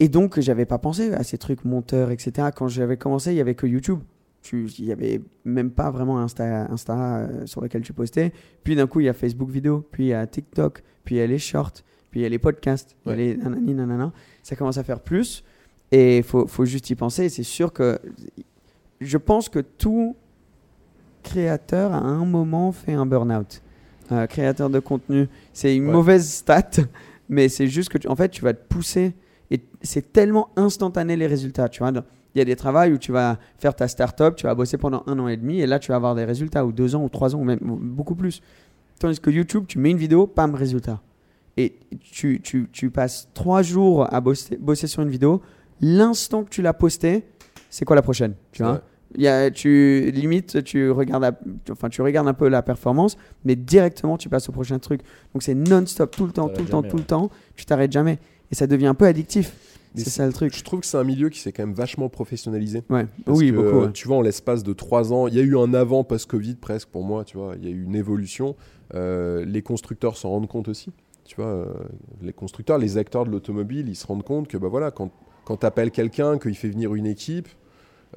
Et 0.00 0.08
donc, 0.08 0.40
j'avais 0.40 0.64
pas 0.66 0.78
pensé 0.78 1.12
à 1.12 1.22
ces 1.22 1.38
trucs 1.38 1.64
monteurs, 1.64 2.10
etc. 2.10 2.48
Quand 2.54 2.68
j'avais 2.68 2.96
commencé, 2.96 3.30
il 3.32 3.36
y 3.36 3.40
avait 3.40 3.54
que 3.54 3.66
YouTube. 3.66 4.00
Tu- 4.42 4.66
Il 4.78 4.84
y 4.86 4.92
avait 4.92 5.20
même 5.44 5.70
pas 5.70 5.90
vraiment 5.90 6.18
Insta, 6.18 6.66
Insta 6.70 7.18
euh, 7.18 7.46
sur 7.46 7.60
lequel 7.60 7.82
tu 7.82 7.92
postais. 7.92 8.32
Puis 8.64 8.74
d'un 8.76 8.86
coup, 8.86 9.00
il 9.00 9.06
y 9.06 9.08
a 9.08 9.12
Facebook 9.12 9.48
vidéo, 9.50 9.86
puis 9.92 10.04
il 10.04 10.08
y 10.08 10.14
a 10.14 10.26
TikTok, 10.26 10.82
puis 11.04 11.14
il 11.14 11.18
y 11.18 11.20
a 11.22 11.26
les 11.26 11.38
shorts, 11.38 11.72
puis 12.10 12.20
il 12.20 12.22
y 12.24 12.26
a 12.26 12.28
les 12.28 12.38
podcasts, 12.40 12.96
Ouais. 13.06 13.14
les 13.16 13.36
nanani, 13.36 13.74
nanana. 13.74 14.12
Ça 14.42 14.56
commence 14.56 14.78
à 14.78 14.82
faire 14.84 15.00
plus. 15.00 15.44
Et 15.92 16.18
il 16.18 16.22
faut, 16.22 16.46
faut 16.46 16.64
juste 16.64 16.88
y 16.90 16.94
penser. 16.94 17.28
C'est 17.28 17.42
sûr 17.42 17.72
que 17.72 17.98
je 19.00 19.18
pense 19.18 19.48
que 19.48 19.58
tout 19.60 20.16
créateur 21.22 21.92
à 21.92 21.98
un 21.98 22.24
moment 22.24 22.72
fait 22.72 22.92
un 22.94 23.06
burn-out. 23.06 23.62
Euh, 24.10 24.26
créateur 24.26 24.68
de 24.68 24.80
contenu, 24.80 25.28
c'est 25.52 25.74
une 25.76 25.86
Ouais. 25.86 25.92
mauvaise 25.92 26.28
stat, 26.28 26.70
mais 27.28 27.48
c'est 27.48 27.68
juste 27.68 27.88
que 27.90 27.98
tu, 27.98 28.08
en 28.08 28.16
fait, 28.16 28.28
tu 28.30 28.42
vas 28.42 28.52
te 28.52 28.66
pousser 28.68 29.14
et 29.50 29.60
c'est 29.82 30.12
tellement 30.12 30.48
instantané 30.56 31.16
les 31.16 31.26
résultats. 31.26 31.68
Tu 31.68 31.78
vois, 31.78 31.92
il 32.34 32.38
y 32.38 32.40
a 32.40 32.44
des 32.44 32.56
travails 32.56 32.92
où 32.92 32.98
tu 32.98 33.12
vas 33.12 33.38
faire 33.58 33.74
ta 33.74 33.88
start-up, 33.88 34.36
tu 34.36 34.44
vas 34.46 34.54
bosser 34.54 34.78
pendant 34.78 35.02
un 35.06 35.18
an 35.18 35.28
et 35.28 35.36
demi 35.36 35.60
et 35.60 35.66
là, 35.66 35.78
tu 35.78 35.88
vas 35.90 35.96
avoir 35.96 36.14
des 36.14 36.24
résultats 36.24 36.64
ou 36.64 36.72
deux 36.72 36.94
ans 36.94 37.04
ou 37.04 37.08
trois 37.08 37.34
ans 37.36 37.40
ou 37.40 37.44
même 37.44 37.58
ou 37.62 37.76
beaucoup 37.76 38.14
plus. 38.14 38.40
Tandis 38.98 39.20
que 39.20 39.30
YouTube, 39.30 39.64
tu 39.68 39.78
mets 39.78 39.90
une 39.90 39.98
vidéo, 39.98 40.26
pam, 40.26 40.54
résultat. 40.54 41.00
Et 41.56 41.74
tu, 42.00 42.40
tu, 42.42 42.68
tu 42.72 42.90
passes 42.90 43.28
trois 43.34 43.60
jours 43.62 44.12
à 44.12 44.20
bosser, 44.20 44.56
bosser 44.56 44.86
sur 44.86 45.02
une 45.02 45.10
vidéo. 45.10 45.42
L'instant 45.80 46.44
que 46.44 46.48
tu 46.50 46.62
l'as 46.62 46.72
postée, 46.72 47.24
c'est 47.68 47.84
quoi 47.84 47.96
la 47.96 48.02
prochaine 48.02 48.34
Tu 48.52 48.62
vois? 48.62 48.82
Il 49.14 49.22
y 49.22 49.28
a, 49.28 49.50
tu 49.50 50.10
limite 50.14 50.64
tu 50.64 50.90
regardes 50.90 51.22
la- 51.22 51.38
enfin 51.70 51.90
tu 51.90 52.00
regardes 52.00 52.28
un 52.28 52.32
peu 52.32 52.48
la 52.48 52.62
performance 52.62 53.18
mais 53.44 53.56
directement 53.56 54.16
tu 54.16 54.30
passes 54.30 54.48
au 54.48 54.52
prochain 54.52 54.78
truc. 54.78 55.02
Donc 55.34 55.42
c'est 55.42 55.54
non-stop 55.54 56.16
tout 56.16 56.24
le 56.24 56.32
temps 56.32 56.48
tout 56.48 56.62
le 56.62 56.68
temps 56.70 56.80
tout 56.88 56.96
le 56.96 57.02
temps. 57.04 57.30
Tu 57.54 57.66
t'arrêtes 57.66 57.92
jamais. 57.92 58.18
Et 58.50 58.54
ça 58.54 58.66
devient 58.66 58.86
un 58.86 58.94
peu 58.94 59.04
addictif 59.04 59.52
c'est 59.94 60.10
ça 60.10 60.26
le 60.26 60.32
truc 60.32 60.56
Je 60.56 60.64
trouve 60.64 60.80
que 60.80 60.86
c'est 60.86 60.96
un 60.96 61.04
milieu 61.04 61.28
qui 61.28 61.38
s'est 61.38 61.52
quand 61.52 61.64
même 61.64 61.74
vachement 61.74 62.08
professionnalisé. 62.08 62.82
ouais 62.90 63.06
oui 63.26 63.50
que, 63.50 63.56
beaucoup 63.56 63.80
ouais. 63.86 63.92
Tu 63.92 64.08
vois, 64.08 64.16
en 64.18 64.22
l'espace 64.22 64.62
de 64.62 64.72
trois 64.72 65.12
ans, 65.12 65.26
il 65.26 65.34
y 65.34 65.38
a 65.38 65.42
eu 65.42 65.56
un 65.56 65.74
avant 65.74 66.04
post-Covid 66.04 66.56
presque 66.56 66.88
pour 66.88 67.04
moi, 67.04 67.24
tu 67.24 67.36
vois. 67.36 67.54
Il 67.58 67.64
y 67.64 67.68
a 67.68 67.70
eu 67.70 67.82
une 67.84 67.94
évolution. 67.94 68.56
Euh, 68.94 69.44
les 69.44 69.62
constructeurs 69.62 70.16
s'en 70.16 70.30
rendent 70.30 70.48
compte 70.48 70.68
aussi. 70.68 70.92
Tu 71.24 71.36
vois, 71.36 71.46
euh, 71.46 71.66
les 72.20 72.32
constructeurs, 72.32 72.78
les 72.78 72.98
acteurs 72.98 73.24
de 73.24 73.30
l'automobile, 73.30 73.88
ils 73.88 73.96
se 73.96 74.06
rendent 74.06 74.24
compte 74.24 74.48
que 74.48 74.56
bah 74.56 74.68
voilà, 74.68 74.90
quand, 74.90 75.10
quand 75.44 75.58
tu 75.58 75.66
appelles 75.66 75.90
quelqu'un, 75.90 76.38
qu'il 76.38 76.54
fait 76.56 76.68
venir 76.68 76.94
une 76.94 77.06
équipe, 77.06 77.48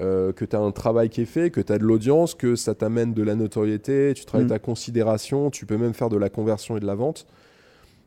euh, 0.00 0.32
que 0.32 0.44
tu 0.44 0.54
as 0.56 0.60
un 0.60 0.72
travail 0.72 1.08
qui 1.08 1.22
est 1.22 1.26
fait, 1.26 1.50
que 1.50 1.60
tu 1.60 1.72
as 1.72 1.78
de 1.78 1.84
l'audience, 1.84 2.34
que 2.34 2.54
ça 2.56 2.74
t'amène 2.74 3.14
de 3.14 3.22
la 3.22 3.34
notoriété, 3.34 4.12
tu 4.14 4.26
travailles 4.26 4.46
Mm. 4.46 4.50
ta 4.50 4.58
considération, 4.58 5.50
tu 5.50 5.64
peux 5.64 5.78
même 5.78 5.94
faire 5.94 6.10
de 6.10 6.18
la 6.18 6.28
conversion 6.28 6.76
et 6.76 6.80
de 6.80 6.86
la 6.86 6.94
vente. 6.94 7.26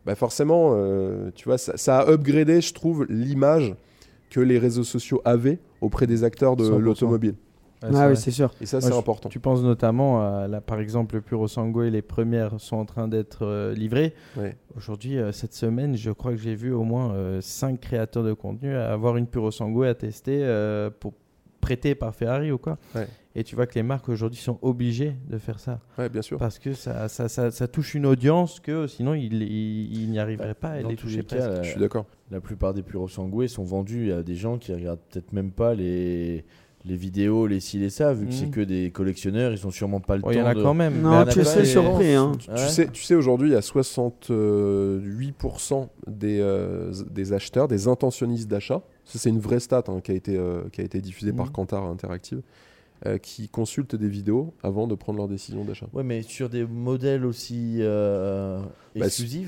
Bah 0.05 0.15
forcément, 0.15 0.71
euh, 0.73 1.31
tu 1.35 1.45
vois, 1.45 1.57
ça, 1.57 1.77
ça 1.77 1.99
a 1.99 2.11
upgradé, 2.11 2.61
je 2.61 2.73
trouve, 2.73 3.05
l'image 3.09 3.75
que 4.29 4.39
les 4.39 4.57
réseaux 4.57 4.83
sociaux 4.83 5.21
avaient 5.25 5.59
auprès 5.81 6.07
des 6.07 6.23
acteurs 6.23 6.55
de 6.55 6.65
100%. 6.65 6.77
l'automobile. 6.77 7.35
Ouais, 7.81 7.89
ah 7.93 7.93
c'est 7.93 8.07
oui 8.09 8.17
c'est 8.17 8.31
sûr 8.31 8.53
Et 8.59 8.65
ça, 8.65 8.81
c'est 8.81 8.93
important. 8.93 9.29
Tu 9.29 9.39
penses 9.39 9.61
notamment 9.61 10.21
à, 10.21 10.47
là, 10.47 10.59
par 10.59 10.79
exemple, 10.79 11.15
le 11.15 11.21
Puro 11.21 11.47
Sango 11.47 11.83
et 11.83 11.89
les 11.89 12.01
premières 12.01 12.59
sont 12.59 12.75
en 12.75 12.85
train 12.85 13.07
d'être 13.07 13.45
euh, 13.45 13.73
livrées. 13.73 14.13
Ouais. 14.35 14.57
Aujourd'hui, 14.75 15.17
euh, 15.17 15.31
cette 15.31 15.53
semaine, 15.53 15.95
je 15.95 16.11
crois 16.11 16.31
que 16.31 16.37
j'ai 16.37 16.55
vu 16.55 16.73
au 16.73 16.83
moins 16.83 17.15
5 17.39 17.79
créateurs 17.79 18.23
de 18.23 18.33
contenu 18.33 18.75
avoir 18.75 19.17
une 19.17 19.27
Puro 19.27 19.51
Sango 19.51 19.83
à 19.83 19.93
tester 19.93 20.39
euh, 20.43 20.89
pour 20.89 21.13
prêter 21.61 21.93
par 21.95 22.13
Ferrari 22.15 22.51
ou 22.51 22.57
quoi. 22.57 22.77
Ouais. 22.95 23.07
Et 23.35 23.43
tu 23.43 23.55
vois 23.55 23.67
que 23.67 23.75
les 23.75 23.83
marques 23.83 24.09
aujourd'hui 24.09 24.39
sont 24.39 24.57
obligées 24.63 25.13
de 25.29 25.37
faire 25.37 25.59
ça 25.59 25.79
Ouais, 25.97 26.09
bien 26.09 26.21
sûr. 26.23 26.37
parce 26.39 26.57
que 26.59 26.73
ça, 26.73 27.07
ça, 27.07 27.29
ça, 27.29 27.51
ça 27.51 27.67
touche 27.67 27.93
une 27.93 28.07
audience 28.07 28.59
que 28.59 28.87
sinon 28.87 29.13
ils 29.13 29.43
ils 29.43 30.09
n'y 30.09 30.17
arriveraient 30.19 30.55
pas 30.55 30.71
à 30.71 30.81
Dans 30.81 30.89
les 30.89 30.95
tous 30.95 31.07
toucher 31.07 31.23
cas, 31.23 31.47
la, 31.47 31.63
Je 31.63 31.69
suis 31.71 31.79
d'accord. 31.79 32.05
la 32.31 32.41
plupart 32.41 32.73
des 32.73 32.81
puros 32.81 33.07
sangués 33.07 33.47
sont 33.47 33.63
vendus 33.63 34.11
à 34.11 34.23
des 34.23 34.35
gens 34.35 34.57
qui 34.57 34.73
regardent 34.73 34.99
peut-être 35.11 35.31
même 35.31 35.51
pas 35.51 35.75
les, 35.75 36.43
les 36.85 36.95
vidéos, 36.95 37.45
les 37.45 37.59
ci, 37.59 37.77
les 37.77 37.91
ça, 37.91 38.13
vu 38.13 38.25
que 38.25 38.31
Mhm. 38.31 38.37
c'est 38.37 38.49
que 38.49 38.61
des 38.61 38.89
collectionneurs, 38.89 39.51
ils 39.53 39.67
ont 39.67 39.71
sûrement 39.71 39.99
pas 39.99 40.15
le 40.17 40.23
Oh, 40.25 40.31
Il 40.31 40.35
temps 40.35 40.39
y 40.39 40.43
en 40.43 40.47
a 40.47 40.53
de... 40.55 40.63
quand 40.63 40.73
même. 40.73 40.99
Non, 41.01 41.23
tu 41.25 41.43
c'est- 41.43 41.65
surpris, 41.65 42.13
hein. 42.15 42.31
Tu, 42.39 42.49
Ouais. 42.49 42.57
sais, 42.57 42.87
tu 42.87 43.03
sais 43.03 43.13
aujourd'hui, 43.15 43.49
il 43.49 43.53
y 43.53 43.55
a 43.55 43.61
68% 43.61 45.89
des, 46.07 46.39
euh, 46.39 46.91
des 47.09 47.33
acheteurs, 47.33 47.67
des 47.67 47.87
intentionnistes 47.87 48.49
d'achat 48.49 48.81
c'est 49.17 49.29
une 49.29 49.39
vraie 49.39 49.59
stat 49.59 49.83
hein, 49.87 49.99
qui, 50.03 50.11
a 50.11 50.15
été, 50.15 50.37
euh, 50.37 50.61
qui 50.71 50.81
a 50.81 50.83
été 50.83 51.01
diffusée 51.01 51.33
par 51.33 51.47
Mhm. 51.47 51.51
Kantar 51.51 51.83
Interactive, 51.85 52.41
euh, 53.05 53.17
qui 53.17 53.47
consultent 53.47 53.95
des 53.95 54.09
vidéos 54.09 54.53
avant 54.61 54.85
de 54.85 54.93
prendre 54.93 55.19
leur 55.19 55.29
décision 55.29 55.63
d'achat. 55.63 55.87
Ouais, 55.93 56.03
mais 56.03 56.21
sur 56.21 56.49
des 56.49 56.65
modèles 56.65 57.25
aussi 57.25 57.77
euh, 57.79 58.59
Bah, 58.93 59.05
exclusifs. 59.05 59.47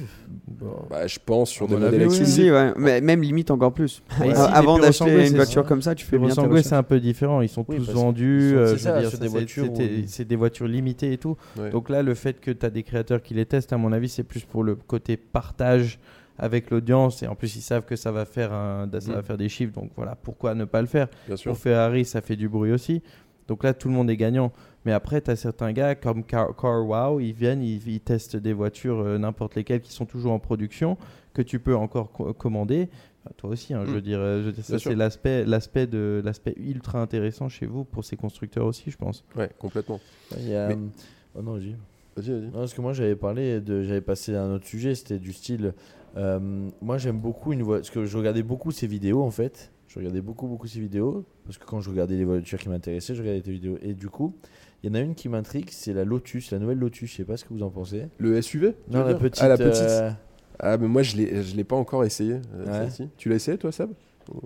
Bah, 0.89 1.05
je 1.05 1.19
pense 1.25 1.49
sur 1.49 1.67
des 1.67 1.75
modèles 1.75 1.95
oui. 1.99 2.05
Exclusifs. 2.05 2.33
si, 2.45 2.49
ouais. 2.49 2.71
Mais 2.77 3.01
même 3.01 3.21
limite 3.21 3.51
encore 3.51 3.73
plus. 3.73 4.01
Ouais. 4.21 4.27
A- 4.29 4.31
Ici, 4.31 4.41
Avant 4.53 4.79
d'acheter 4.79 5.27
une 5.27 5.35
voiture 5.35 5.63
ça. 5.63 5.67
comme 5.67 5.81
ça, 5.81 5.95
tu 5.95 6.05
fais 6.05 6.17
bien 6.17 6.29
c'est 6.63 6.73
un 6.75 6.83
peu 6.83 6.99
différent. 7.01 7.41
Ils 7.41 7.49
sont 7.49 7.65
Oui, 7.67 7.75
tous 7.77 7.91
vendus. 7.91 8.53
euh, 8.55 8.77
c'est 8.77 8.93
des 9.01 9.09
c'est- 9.17 9.27
voitures 9.27 9.65
c'était- 9.65 9.83
où- 10.03 10.07
C'est 10.07 10.25
des 10.25 10.35
voitures 10.37 10.67
limitées 10.67 11.11
et 11.11 11.17
tout. 11.17 11.35
Ouais. 11.59 11.71
Donc 11.71 11.89
là, 11.89 12.03
le 12.03 12.13
fait 12.13 12.39
que 12.39 12.51
tu 12.51 12.65
as 12.65 12.69
des 12.69 12.83
créateurs 12.83 13.21
qui 13.21 13.33
les 13.33 13.45
testent, 13.45 13.73
à 13.73 13.77
mon 13.77 13.91
avis, 13.91 14.07
c'est 14.07 14.23
plus 14.23 14.45
pour 14.45 14.63
le 14.63 14.75
côté 14.75 15.17
partage 15.17 15.99
avec 16.37 16.69
l'audience. 16.71 17.23
Et 17.23 17.27
en 17.27 17.35
plus, 17.35 17.55
ils 17.55 17.61
savent 17.61 17.85
que 17.85 17.95
ça 17.95 18.11
va 18.11 18.25
faire, 18.25 18.53
un, 18.53 18.89
ça 18.99 19.13
va 19.13 19.19
Mm. 19.19 19.23
faire 19.23 19.37
des 19.37 19.49
chiffres. 19.49 19.73
Donc 19.73 19.91
voilà, 19.95 20.15
pourquoi 20.15 20.55
ne 20.55 20.65
pas 20.65 20.81
le 20.81 20.87
faire? 20.87 21.07
Bien 21.27 21.35
sûr. 21.35 21.51
Pour 21.51 21.59
Ferrari, 21.61 22.05
ça 22.05 22.21
fait 22.21 22.35
du 22.35 22.49
bruit 22.49 22.71
aussi. 22.71 23.01
Donc 23.47 23.63
là, 23.63 23.73
tout 23.73 23.87
le 23.89 23.93
monde 23.93 24.09
est 24.09 24.17
gagnant. 24.17 24.51
Mais 24.85 24.93
après, 24.93 25.21
tu 25.21 25.29
as 25.29 25.35
certains 25.35 25.73
gars 25.73 25.93
comme 25.95 26.23
Car, 26.23 26.55
Car 26.55 26.85
Wow, 26.85 27.19
ils 27.19 27.33
viennent, 27.33 27.61
ils, 27.61 27.85
ils 27.87 27.99
testent 27.99 28.37
des 28.37 28.53
voitures, 28.53 28.99
euh, 29.01 29.17
n'importe 29.17 29.55
lesquelles, 29.55 29.81
qui 29.81 29.91
sont 29.91 30.05
toujours 30.05 30.31
en 30.31 30.39
production, 30.39 30.97
que 31.33 31.41
tu 31.41 31.59
peux 31.59 31.75
encore 31.75 32.11
co- 32.11 32.33
commander. 32.33 32.89
Enfin, 33.23 33.33
toi 33.37 33.49
aussi, 33.51 33.73
hein, 33.73 33.83
je 33.85 33.91
Mm. 33.91 33.93
veux 33.93 34.01
dire, 34.01 34.19
euh, 34.19 34.39
je 34.41 34.45
veux 34.47 34.51
dire, 34.53 34.63
sûr. 34.65 34.79
c'est 34.79 34.95
l'aspect, 34.95 35.43
l'aspect, 35.45 35.85
de, 35.85 36.21
l'aspect 36.25 36.55
ultra 36.57 36.99
intéressant 37.01 37.49
chez 37.49 37.65
vous 37.67 37.83
pour 37.83 38.03
ces 38.05 38.15
constructeurs 38.15 38.65
aussi, 38.65 38.89
je 38.89 38.97
pense. 38.97 39.23
Ouais, 39.35 39.49
complètement. 39.59 39.99
Il 40.37 40.47
y 40.49 40.55
a- 40.55 40.69
Mais- 40.69 40.77
Oh 41.35 41.41
non, 41.41 41.53
vas-y. 41.53 41.75
Vas-y, 42.17 42.49
parce 42.51 42.73
que 42.73 42.81
moi 42.81 42.91
j'avais 42.93 43.15
parlé 43.15 43.61
de, 43.61 43.83
j'avais 43.83 44.01
passé 44.01 44.35
à 44.35 44.43
un 44.43 44.55
autre 44.55 44.65
sujet, 44.65 44.95
c'était 44.95 45.19
du 45.19 45.31
style. 45.31 45.73
Euh, 46.17 46.69
moi 46.81 46.97
j'aime 46.97 47.19
beaucoup 47.19 47.53
une 47.53 47.63
voiture, 47.63 47.81
parce 47.81 47.89
que 47.91 48.05
je 48.05 48.17
regardais 48.17 48.43
beaucoup 48.43 48.71
ces 48.71 48.87
vidéos 48.87 49.21
en 49.23 49.31
fait. 49.31 49.71
Je 49.87 49.99
regardais 49.99 50.21
beaucoup 50.21 50.47
beaucoup 50.47 50.67
ces 50.67 50.79
vidéos 50.79 51.25
parce 51.45 51.57
que 51.57 51.65
quand 51.65 51.81
je 51.81 51.89
regardais 51.89 52.15
les 52.15 52.23
voitures 52.23 52.59
qui 52.59 52.69
m'intéressaient, 52.69 53.13
je 53.15 53.21
regardais 53.21 53.41
tes 53.41 53.51
vidéos. 53.51 53.77
Et 53.81 53.93
du 53.93 54.07
coup, 54.09 54.33
il 54.83 54.89
y 54.89 54.91
en 54.91 54.95
a 54.95 55.01
une 55.01 55.15
qui 55.15 55.27
m'intrigue, 55.27 55.67
c'est 55.69 55.91
la 55.93 56.05
Lotus, 56.05 56.51
la 56.51 56.59
nouvelle 56.59 56.77
Lotus. 56.79 57.11
Je 57.11 57.17
sais 57.17 57.23
pas 57.25 57.35
ce 57.37 57.43
que 57.43 57.53
vous 57.53 57.61
en 57.63 57.69
pensez. 57.69 58.03
Le 58.17 58.41
SUV 58.41 58.73
Non, 58.89 59.03
la 59.03 59.15
petite. 59.15 59.43
Ah, 59.43 59.49
la 59.49 59.57
petite. 59.57 59.81
euh, 59.83 60.11
Ah, 60.59 60.77
mais 60.77 60.87
moi, 60.87 61.01
je 61.03 61.17
l'ai 61.17 61.41
je 61.43 61.55
l'ai 61.55 61.63
pas 61.65 61.75
encore 61.75 62.05
essayé. 62.05 62.35
euh, 62.55 62.85
Ouais. 62.85 63.07
Tu 63.17 63.27
l'as 63.29 63.35
essayé, 63.35 63.57
toi, 63.57 63.71
Seb? 63.71 63.89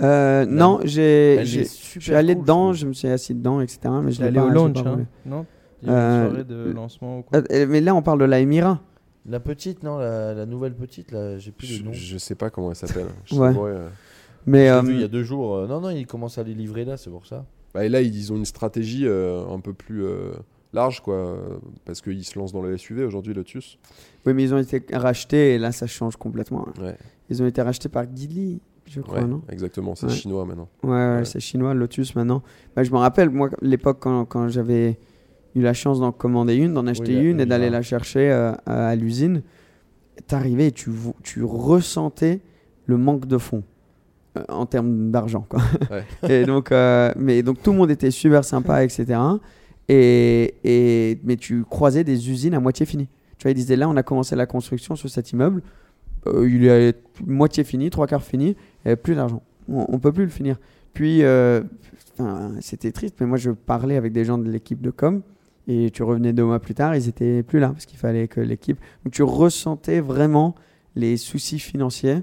Euh, 0.02 0.46
non, 0.46 0.80
j'ai, 0.84 1.36
elle 1.36 1.46
j'ai- 1.46 1.64
je 1.66 1.70
super 1.70 2.02
suis 2.02 2.16
allé 2.16 2.34
cool, 2.34 2.42
dedans, 2.44 2.74
je 2.74 2.80
je 2.80 2.88
me 2.88 2.94
suis 2.94 3.08
assis 3.10 3.36
dedans, 3.36 3.62
etc. 3.62 3.80
Mais 4.04 4.12
je 4.12 4.24
l'ai 4.24 4.32
pas, 4.32 4.42
allé 4.42 4.50
au 4.50 4.50
launch, 4.54 4.78
hein, 4.78 5.06
non 5.26 5.46
Il 5.84 5.90
y 5.90 5.92
a 5.92 5.94
Euh, 5.96 6.24
une 6.24 6.30
soirée 6.30 6.44
de 6.46 6.72
lancement 6.72 7.20
ou 7.20 7.22
quoi 7.24 7.42
Euh, 7.52 7.68
Mais 7.70 7.82
là, 7.82 7.94
on 7.94 8.02
parle 8.02 8.20
de 8.20 8.26
la 8.26 8.40
Emira. 8.40 8.82
La 9.28 9.40
petite, 9.40 9.82
non, 9.84 9.98
la, 9.98 10.34
la 10.34 10.46
nouvelle 10.46 10.74
petite, 10.76 11.12
là, 11.12 11.38
j'ai 11.40 11.52
plus 11.52 11.66
je, 11.68 11.80
le 11.80 11.86
nom. 11.86 11.94
je 11.94 12.18
sais 12.18 12.36
pas 12.36 12.50
comment 12.50 12.70
elle 12.70 12.76
s'appelle. 12.76 13.08
Je 13.26 13.36
Ouais. 13.36 13.54
euh. 13.58 13.90
Mais 14.46 14.70
euh, 14.70 14.82
vu 14.82 14.94
il 14.94 15.02
y 15.02 15.04
a 15.04 15.08
deux 15.08 15.24
jours. 15.24 15.56
euh, 15.56 15.68
Non, 15.68 15.82
non, 15.82 15.90
ils 15.90 16.06
commencent 16.06 16.38
à 16.38 16.44
les 16.44 16.54
livrer 16.54 16.86
là, 16.86 16.98
c'est 16.98 17.10
pour 17.10 17.26
ça. 17.26 17.46
Bah, 17.74 17.84
et 17.86 17.90
là, 17.90 18.02
ils 18.02 18.32
ont 18.32 18.36
une 18.36 18.46
stratégie 18.46 19.08
euh, 19.08 19.44
un 19.50 19.60
peu 19.60 19.74
plus 19.74 20.06
euh, 20.06 20.32
large, 20.74 21.02
quoi, 21.02 21.38
parce 21.86 22.02
qu'ils 22.02 22.24
se 22.24 22.38
lancent 22.38 22.54
dans 22.54 22.62
le 22.62 22.78
SUV 22.78 23.04
aujourd'hui, 23.04 23.34
Lotus. 23.34 23.80
oui, 24.28 24.34
mais 24.34 24.44
ils 24.44 24.54
ont 24.54 24.60
été 24.60 24.84
rachetés 24.96 25.56
et 25.56 25.58
là, 25.58 25.72
ça 25.72 25.88
change 25.88 26.16
complètement. 26.18 26.68
Ouais, 26.80 26.96
Ils 27.32 27.42
ont 27.42 27.48
été 27.48 27.62
rachetés 27.64 27.90
par 27.90 28.04
Geely, 28.04 28.60
je 28.86 29.02
crois, 29.02 29.22
ouais 29.22 29.26
non? 29.26 29.42
exactement. 29.50 29.96
C'est 29.96 30.06
Ouais. 30.06 30.12
chinois 30.14 30.46
maintenant. 30.46 30.70
Ouais, 30.84 30.90
ouais, 30.92 31.16
Ouais. 31.18 31.26
c'est 31.26 31.40
chinois, 31.40 31.74
Lotus 31.74 32.14
maintenant. 32.16 32.44
Bah, 32.76 32.84
je 32.84 32.92
me 32.92 32.98
rappelle, 32.98 33.32
moi, 33.32 33.50
l'époque 33.62 33.98
quand, 34.02 34.26
quand 34.26 34.48
j'avais 34.50 35.00
eu 35.56 35.62
la 35.62 35.74
chance 35.74 36.00
d'en 36.00 36.12
commander 36.12 36.56
une, 36.56 36.74
d'en 36.74 36.88
acheter 36.88 37.14
une 37.14 37.40
et 37.40 37.46
d'aller 37.46 37.70
la 37.70 37.82
chercher 37.82 38.32
euh, 38.32 38.54
à, 38.66 38.90
à 38.90 38.96
l'usine, 38.96 39.42
t'arrivais 40.28 40.68
et 40.68 40.72
tu, 40.72 40.92
ressentais 41.44 42.42
le 42.86 42.98
manque 42.98 43.26
de 43.26 43.38
fonds 43.38 43.64
euh, 44.38 44.44
en 44.50 44.66
termes 44.66 45.12
d'argent. 45.12 45.46
quoi. 45.48 45.62
Ouais. 45.90 46.04
et 46.30 46.46
donc, 46.46 46.72
euh, 46.72 47.12
mais 47.18 47.42
donc 47.44 47.62
tout 47.62 47.72
le 47.72 47.78
monde 47.78 47.92
était 47.92 48.12
super 48.12 48.44
sympa, 48.44 48.84
etc. 48.84 49.20
Et, 49.88 50.56
et, 50.64 51.20
mais 51.24 51.38
tu 51.38 51.64
croisais 51.64 52.04
des 52.04 52.30
usines 52.30 52.54
à 52.54 52.60
moitié 52.60 52.86
finies. 52.86 53.10
Tu 53.38 53.44
vois, 53.44 53.52
ils 53.52 53.56
disaient 53.56 53.76
là, 53.76 53.90
on 53.90 53.96
a 53.96 54.04
commencé 54.04 54.36
la 54.36 54.46
construction 54.46 54.96
sur 54.96 55.10
cet 55.10 55.32
immeuble. 55.32 55.62
Il 56.28 56.66
est 56.66 56.98
moitié 57.24 57.64
fini, 57.64 57.92
trois 57.92 58.08
quarts 58.08 58.24
fini, 58.24 58.48
il 58.48 58.88
n'y 58.88 58.92
avait 58.92 58.96
plus 58.96 59.14
d'argent. 59.14 59.44
On, 59.70 59.86
on 59.90 60.00
peut 60.00 60.12
plus 60.12 60.24
le 60.24 60.32
finir. 60.32 60.58
Puis, 60.96 61.24
euh, 62.20 62.50
c'était 62.62 62.92
triste, 62.92 63.18
mais 63.20 63.28
moi 63.28 63.38
je 63.38 63.52
parlais 63.52 63.98
avec 63.98 64.14
des 64.14 64.24
gens 64.24 64.38
de 64.38 64.50
l'équipe 64.50 64.82
de 64.82 64.90
com 64.90 65.22
et 65.68 65.90
tu 65.92 66.04
revenais 66.04 66.34
deux 66.34 66.44
mois 66.46 66.60
plus 66.60 66.76
tard, 66.76 66.96
ils 66.96 67.08
étaient 67.10 67.44
plus 67.44 67.60
là 67.60 67.70
parce 67.70 67.86
qu'il 67.86 67.98
fallait 68.00 68.28
que 68.28 68.40
l'équipe. 68.42 68.78
Donc 69.04 69.14
tu 69.14 69.24
ressentais 69.24 70.00
vraiment 70.00 70.56
les 70.96 71.18
soucis 71.18 71.60
financiers 71.60 72.20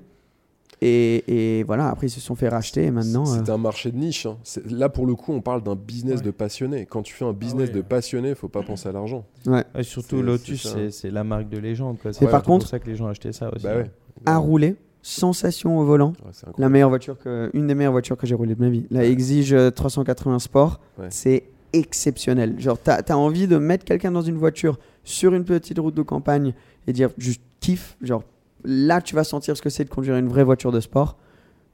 et, 0.80 1.58
et 1.58 1.62
voilà. 1.62 1.88
Après 1.88 2.06
ils 2.08 2.10
se 2.10 2.20
sont 2.20 2.34
fait 2.34 2.48
racheter 2.48 2.84
et 2.84 2.90
maintenant. 2.90 3.24
C'est 3.24 3.48
euh, 3.48 3.54
un 3.54 3.58
marché 3.58 3.92
de 3.92 3.96
niche. 3.98 4.26
hein. 4.26 4.36
Là, 4.68 4.88
pour 4.88 5.06
le 5.06 5.14
coup, 5.14 5.32
on 5.32 5.40
parle 5.40 5.62
d'un 5.62 5.76
business 5.76 6.18
Ouais. 6.18 6.24
de 6.26 6.30
passionné. 6.32 6.86
Quand 6.86 7.02
tu 7.02 7.14
fais 7.14 7.24
un 7.24 7.32
business 7.32 7.68
ouais. 7.68 7.74
de 7.74 7.80
passionné, 7.82 8.34
faut 8.34 8.48
pas 8.48 8.62
penser 8.62 8.88
à 8.88 8.92
l'argent. 8.92 9.24
ouais. 9.46 9.64
Et 9.78 9.82
surtout, 9.84 10.22
Lotus, 10.22 10.76
c'est 10.90 11.10
la 11.10 11.22
marque 11.24 11.48
de 11.48 11.58
légende. 11.58 11.98
C'est 12.12 12.26
par 12.28 12.42
pour 12.42 12.54
contre- 12.54 12.68
ça 12.68 12.78
que 12.78 12.86
les 12.88 12.96
gens 12.96 13.06
achetaient 13.06 13.32
ça 13.32 13.52
aussi. 13.54 13.64
Bah 13.64 13.76
ouais. 13.76 13.90
à 14.26 14.36
rouler, 14.38 14.74
sensation 15.02 15.78
au 15.78 15.84
volant. 15.84 16.14
La 16.58 16.68
meilleure 16.68 16.88
voiture 16.88 17.16
que, 17.18 17.50
une 17.54 17.66
des 17.68 17.74
meilleures 17.74 17.92
voitures 17.92 18.16
que 18.16 18.26
j'ai 18.26 18.34
roulées 18.34 18.54
de 18.54 18.60
ma 18.60 18.70
vie. 18.70 18.86
La 18.90 19.04
Exige 19.04 19.52
euh, 19.52 19.70
380 19.70 20.38
Sport, 20.40 20.80
Ouais. 20.98 21.06
c'est 21.10 21.44
exceptionnel. 21.72 22.58
Genre, 22.58 22.78
t'as 22.78 23.00
as 23.08 23.16
envie 23.16 23.46
de 23.46 23.56
mettre 23.58 23.84
quelqu'un 23.84 24.10
dans 24.12 24.22
une 24.22 24.36
voiture 24.36 24.78
sur 25.04 25.34
une 25.34 25.44
petite 25.44 25.78
route 25.78 25.94
de 25.94 26.02
campagne 26.02 26.54
et 26.86 26.92
dire 26.92 27.10
juste 27.18 27.42
kiffe. 27.60 27.96
Genre, 28.02 28.22
là, 28.64 29.00
tu 29.00 29.14
vas 29.14 29.24
sentir 29.24 29.56
ce 29.56 29.62
que 29.62 29.70
c'est 29.70 29.84
de 29.84 29.90
conduire 29.90 30.16
une 30.16 30.28
vraie 30.28 30.44
voiture 30.44 30.72
de 30.72 30.80
sport. 30.80 31.16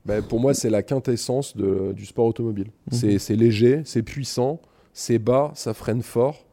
Bah, 0.06 0.22
pour 0.22 0.40
moi, 0.40 0.54
c'est 0.54 0.70
la 0.70 0.82
quintessence 0.82 1.56
de- 1.56 1.92
du 1.94 2.06
sport 2.06 2.26
automobile. 2.26 2.68
C'est- 2.90 3.18
C'est 3.18 3.36
léger, 3.36 3.82
c'est 3.84 4.02
puissant, 4.02 4.60
c'est 4.92 5.18
bas, 5.18 5.52
ça 5.54 5.74
freine 5.74 6.02
fort. 6.02 6.44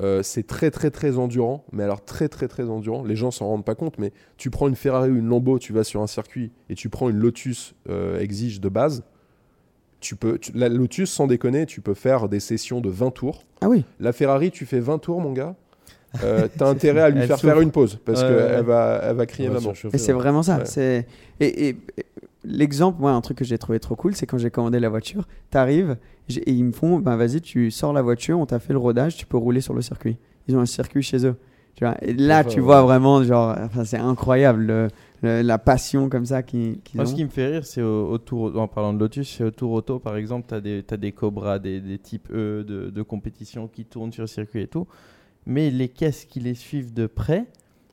Euh, 0.00 0.22
c'est 0.22 0.46
très 0.46 0.70
très 0.70 0.90
très 0.90 1.18
endurant, 1.18 1.64
mais 1.70 1.82
alors 1.82 2.02
très 2.04 2.28
très 2.28 2.48
très 2.48 2.68
endurant. 2.68 3.04
Les 3.04 3.14
gens 3.14 3.30
s'en 3.30 3.46
rendent 3.48 3.64
pas 3.64 3.74
compte, 3.74 3.98
mais 3.98 4.12
tu 4.38 4.48
prends 4.50 4.66
une 4.68 4.74
Ferrari 4.74 5.10
ou 5.10 5.16
une 5.16 5.26
Lambo, 5.28 5.58
tu 5.58 5.72
vas 5.74 5.84
sur 5.84 6.00
un 6.00 6.06
circuit 6.06 6.50
et 6.70 6.74
tu 6.74 6.88
prends 6.88 7.10
une 7.10 7.16
Lotus 7.18 7.74
euh, 7.90 8.18
Exige 8.18 8.60
de 8.60 8.68
base. 8.70 9.04
Tu 10.02 10.16
peux, 10.16 10.36
tu- 10.36 10.52
la 10.54 10.68
Lotus, 10.68 11.10
sans 11.10 11.26
déconner, 11.26 11.64
tu 11.64 11.80
peux 11.80 11.94
faire 11.94 12.28
des 12.28 12.40
sessions 12.40 12.80
de 12.80 12.90
20 12.90 13.10
tours. 13.12 13.44
Ah 13.60 13.68
oui. 13.68 13.84
La 14.00 14.12
Ferrari, 14.12 14.50
tu 14.50 14.66
fais 14.66 14.80
20 14.80 14.98
tours, 14.98 15.20
mon 15.20 15.32
gars. 15.32 15.54
Euh, 16.24 16.46
T'as 16.58 16.68
intérêt 16.68 17.00
à 17.02 17.08
lui 17.10 17.22
faire 17.26 17.38
faire 17.38 17.60
une 17.60 17.70
pause 17.70 17.98
parce 18.04 18.20
Ouais, 18.22 18.28
qu'elle 18.28 18.56
ouais. 18.56 18.62
va, 18.62 19.00
elle 19.04 19.16
va 19.16 19.26
crier 19.26 19.48
maman. 19.48 19.72
Et 19.92 19.98
c'est 19.98 20.12
vraiment 20.12 20.42
ça. 20.42 20.58
Ouais. 20.58 20.64
C'est 20.66 21.06
et, 21.40 21.68
et- 21.68 21.76
et 21.96 22.04
l'exemple, 22.44 23.00
moi, 23.00 23.12
un 23.12 23.20
truc 23.20 23.38
que 23.38 23.44
j'ai 23.44 23.56
trouvé 23.58 23.78
trop 23.80 23.94
cool, 23.96 24.14
c'est 24.16 24.26
quand 24.26 24.36
j'ai 24.38 24.50
commandé 24.50 24.80
la 24.80 24.88
voiture, 24.88 25.26
t'arrives 25.50 25.96
j'ai- 26.28 26.40
et 26.42 26.52
ils 26.52 26.64
me 26.64 26.72
font, 26.72 26.98
ben 26.98 27.16
vas-y, 27.16 27.40
tu 27.40 27.70
sors 27.70 27.92
la 27.92 28.02
voiture, 28.02 28.38
on 28.38 28.46
t'a 28.46 28.58
fait 28.58 28.72
le 28.72 28.78
rodage, 28.80 29.16
tu 29.16 29.24
peux 29.26 29.36
rouler 29.38 29.60
sur 29.60 29.72
le 29.74 29.82
circuit. 29.82 30.16
Ils 30.48 30.56
ont 30.56 30.60
un 30.60 30.66
circuit 30.66 31.02
chez 31.02 31.24
eux. 31.24 31.36
Tu 31.76 31.84
vois. 31.84 31.94
Et 32.02 32.12
là, 32.12 32.40
Enfin, 32.40 32.48
tu 32.50 32.56
ouais. 32.60 32.64
vois 32.66 32.82
vraiment, 32.82 33.22
genre, 33.22 33.56
enfin, 33.58 33.84
c'est 33.84 33.96
incroyable 33.96 34.62
le- 34.64 34.88
le- 35.22 35.42
la 35.42 35.58
passion 35.58 36.08
comme 36.08 36.26
ça 36.26 36.42
qu'ils 36.42 36.80
qu'ils 36.82 36.96
Moi, 36.98 37.06
ce 37.06 37.14
qui 37.14 37.24
me 37.24 37.30
fait 37.30 37.46
rire, 37.46 37.64
c'est 37.66 37.82
au, 37.82 38.10
au 38.10 38.18
tour, 38.18 38.56
en 38.58 38.68
parlant 38.68 38.92
de 38.92 38.98
Lotus, 38.98 39.36
c'est 39.36 39.44
au 39.44 39.50
Tour 39.50 39.72
Auto, 39.72 39.98
par 39.98 40.16
exemple, 40.16 40.46
tu 40.48 40.54
as 40.54 40.60
des, 40.60 40.82
t'as 40.82 40.96
des 40.96 41.12
Cobra, 41.12 41.58
des, 41.58 41.80
des 41.80 41.98
types 41.98 42.28
E 42.32 42.64
de, 42.64 42.90
de 42.90 43.02
compétition 43.02 43.68
qui 43.68 43.84
tournent 43.84 44.12
sur 44.12 44.22
le 44.22 44.26
circuit 44.28 44.62
et 44.62 44.66
tout. 44.66 44.86
Mais 45.46 45.70
les 45.70 45.88
caisses 45.88 46.24
qui 46.24 46.40
les 46.40 46.54
suivent 46.54 46.92
de 46.92 47.06
près, 47.06 47.46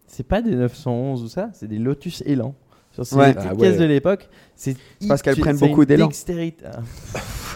c'est 0.07 0.27
pas 0.27 0.41
des 0.41 0.55
911 0.55 1.23
ou 1.23 1.27
ça, 1.27 1.49
c'est 1.53 1.67
des 1.67 1.79
Lotus 1.79 2.21
Elan. 2.25 2.53
Sur 2.91 3.05
ces 3.05 3.15
Ouais. 3.15 3.35
Ah 3.37 3.53
ouais. 3.53 3.57
caisses 3.59 3.77
de 3.77 3.85
l'époque, 3.85 4.27
c'est 4.55 4.75
parce 5.07 5.21
qu'elles 5.21 5.37
prennent 5.37 5.57
beaucoup 5.57 5.85
d'élan. 5.85 6.07
dextérité-. 6.07 6.65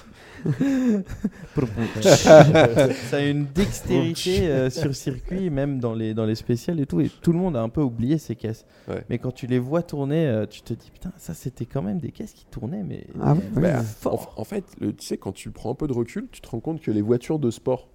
ça 3.09 3.17
a 3.17 3.21
une 3.21 3.45
dextérité 3.45 4.47
euh, 4.47 4.69
sur 4.69 4.95
circuit, 4.95 5.49
même 5.49 5.79
dans 5.79 5.93
les, 5.93 6.13
dans 6.13 6.25
les 6.25 6.35
spéciales 6.35 6.79
et 6.79 6.85
tout. 6.85 6.99
Et 7.01 7.09
tout 7.09 7.31
le 7.31 7.39
monde 7.39 7.55
a 7.55 7.61
un 7.61 7.69
peu 7.69 7.81
oublié 7.81 8.17
ces 8.17 8.35
caisses. 8.35 8.65
Ouais. 8.87 9.03
Mais 9.09 9.17
quand 9.19 9.31
tu 9.31 9.47
les 9.47 9.59
vois 9.59 9.83
tourner, 9.83 10.27
euh, 10.27 10.45
tu 10.45 10.61
te 10.61 10.73
dis 10.73 10.89
putain, 10.91 11.11
ça 11.17 11.33
c'était 11.33 11.65
quand 11.65 11.81
même 11.81 11.99
des 11.99 12.11
caisses 12.11 12.33
qui 12.33 12.45
tournaient, 12.45 12.83
mais 12.83 13.05
Ah 13.21 13.33
ouais. 13.35 13.41
Bah, 13.61 13.83
en 14.35 14.43
fait, 14.43 14.65
le- 14.79 14.93
tu 14.93 15.05
sais, 15.05 15.17
quand 15.17 15.31
tu 15.31 15.51
prends 15.51 15.71
un 15.71 15.75
peu 15.75 15.87
de 15.87 15.93
recul, 15.93 16.27
tu 16.31 16.41
te 16.41 16.49
rends 16.49 16.59
compte 16.59 16.81
que 16.81 16.91
les 16.91 17.01
voitures 17.01 17.39
de 17.39 17.51
sport 17.51 17.87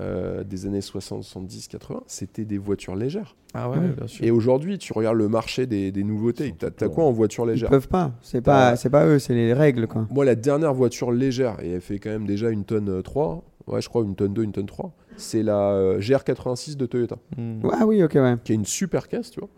euh, 0.00 0.42
des 0.44 0.66
années 0.66 0.80
60, 0.80 1.22
70, 1.22 1.68
80, 1.68 2.02
c'était 2.06 2.44
des 2.44 2.58
voitures 2.58 2.96
légères. 2.96 3.36
Ah 3.54 3.68
ouais, 3.70 3.78
Ouais. 3.78 3.88
bien 3.96 4.06
sûr. 4.06 4.24
Et 4.24 4.30
aujourd'hui, 4.30 4.78
tu 4.78 4.92
regardes 4.92 5.16
le 5.18 5.28
marché 5.28 5.66
des, 5.66 5.92
des 5.92 6.02
nouveautés. 6.04 6.54
T'as 6.58 6.70
t'as 6.70 6.88
quoi 6.88 7.04
en 7.04 7.12
voiture 7.12 7.44
Ils 7.44 7.50
légère 7.50 7.68
peuvent 7.70 7.88
pas. 7.88 8.12
C'est 8.22 8.40
pas, 8.40 8.70
Bah, 8.70 8.76
c'est 8.76 8.90
pas 8.90 9.06
eux, 9.06 9.18
c'est 9.18 9.34
les 9.34 9.52
règles 9.52 9.86
quoi. 9.86 10.06
Moi, 10.10 10.24
la 10.24 10.34
dernière 10.34 10.72
voiture 10.74 11.12
légère, 11.12 11.56
et 11.62 11.70
elle 11.70 11.80
fait 11.80 11.98
quand 11.98 12.10
même 12.10 12.26
déjà 12.26 12.50
une 12.50 12.64
tonne 12.64 12.88
euh, 12.88 13.02
3, 13.02 13.44
ouais, 13.66 13.80
je 13.82 13.88
crois 13.88 14.02
une 14.02 14.14
tonne 14.16 14.32
2, 14.32 14.42
une 14.44 14.52
tonne 14.52 14.66
3, 14.66 14.92
c'est 15.16 15.42
la 15.42 15.72
euh, 15.72 16.00
GR86 16.00 16.76
de 16.76 16.86
Toyota, 16.86 17.16
Hmm. 17.36 17.60
Ah 17.72 17.84
oui, 17.86 18.02
ok, 18.02 18.12
ouais. 18.14 18.36
qui 18.42 18.52
est 18.52 18.54
une 18.56 18.64
super 18.64 19.06
caisse, 19.08 19.30
tu 19.30 19.40
vois. 19.40 19.48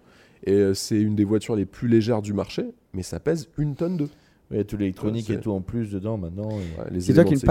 Et 0.45 0.55
euh, 0.55 0.75
c'est 0.75 1.01
une 1.01 1.15
des 1.15 1.25
voitures 1.25 1.55
les 1.55 1.67
plus 1.67 1.87
légères 1.87 2.21
du 2.23 2.33
marché, 2.33 2.65
mais 2.95 3.03
ça 3.05 3.21
pèse 3.21 3.49
une 3.59 3.75
tonne 3.77 3.97
2. 3.97 4.09
Il 4.51 4.57
y 4.57 4.61
a 4.61 4.65
tout 4.65 4.77
l'électronique 4.77 5.31
et 5.31 5.41
tout 5.41 5.53
en 5.53 5.61
plus 5.63 5.91
dedans 5.93 6.19
maintenant. 6.19 6.49
Ouais, 6.49 6.61
C'est 7.01 7.13
toi 7.15 7.23
éléments 7.23 7.29
qu'une 7.31 7.37
de 7.37 7.41
sécurité. 7.41 7.47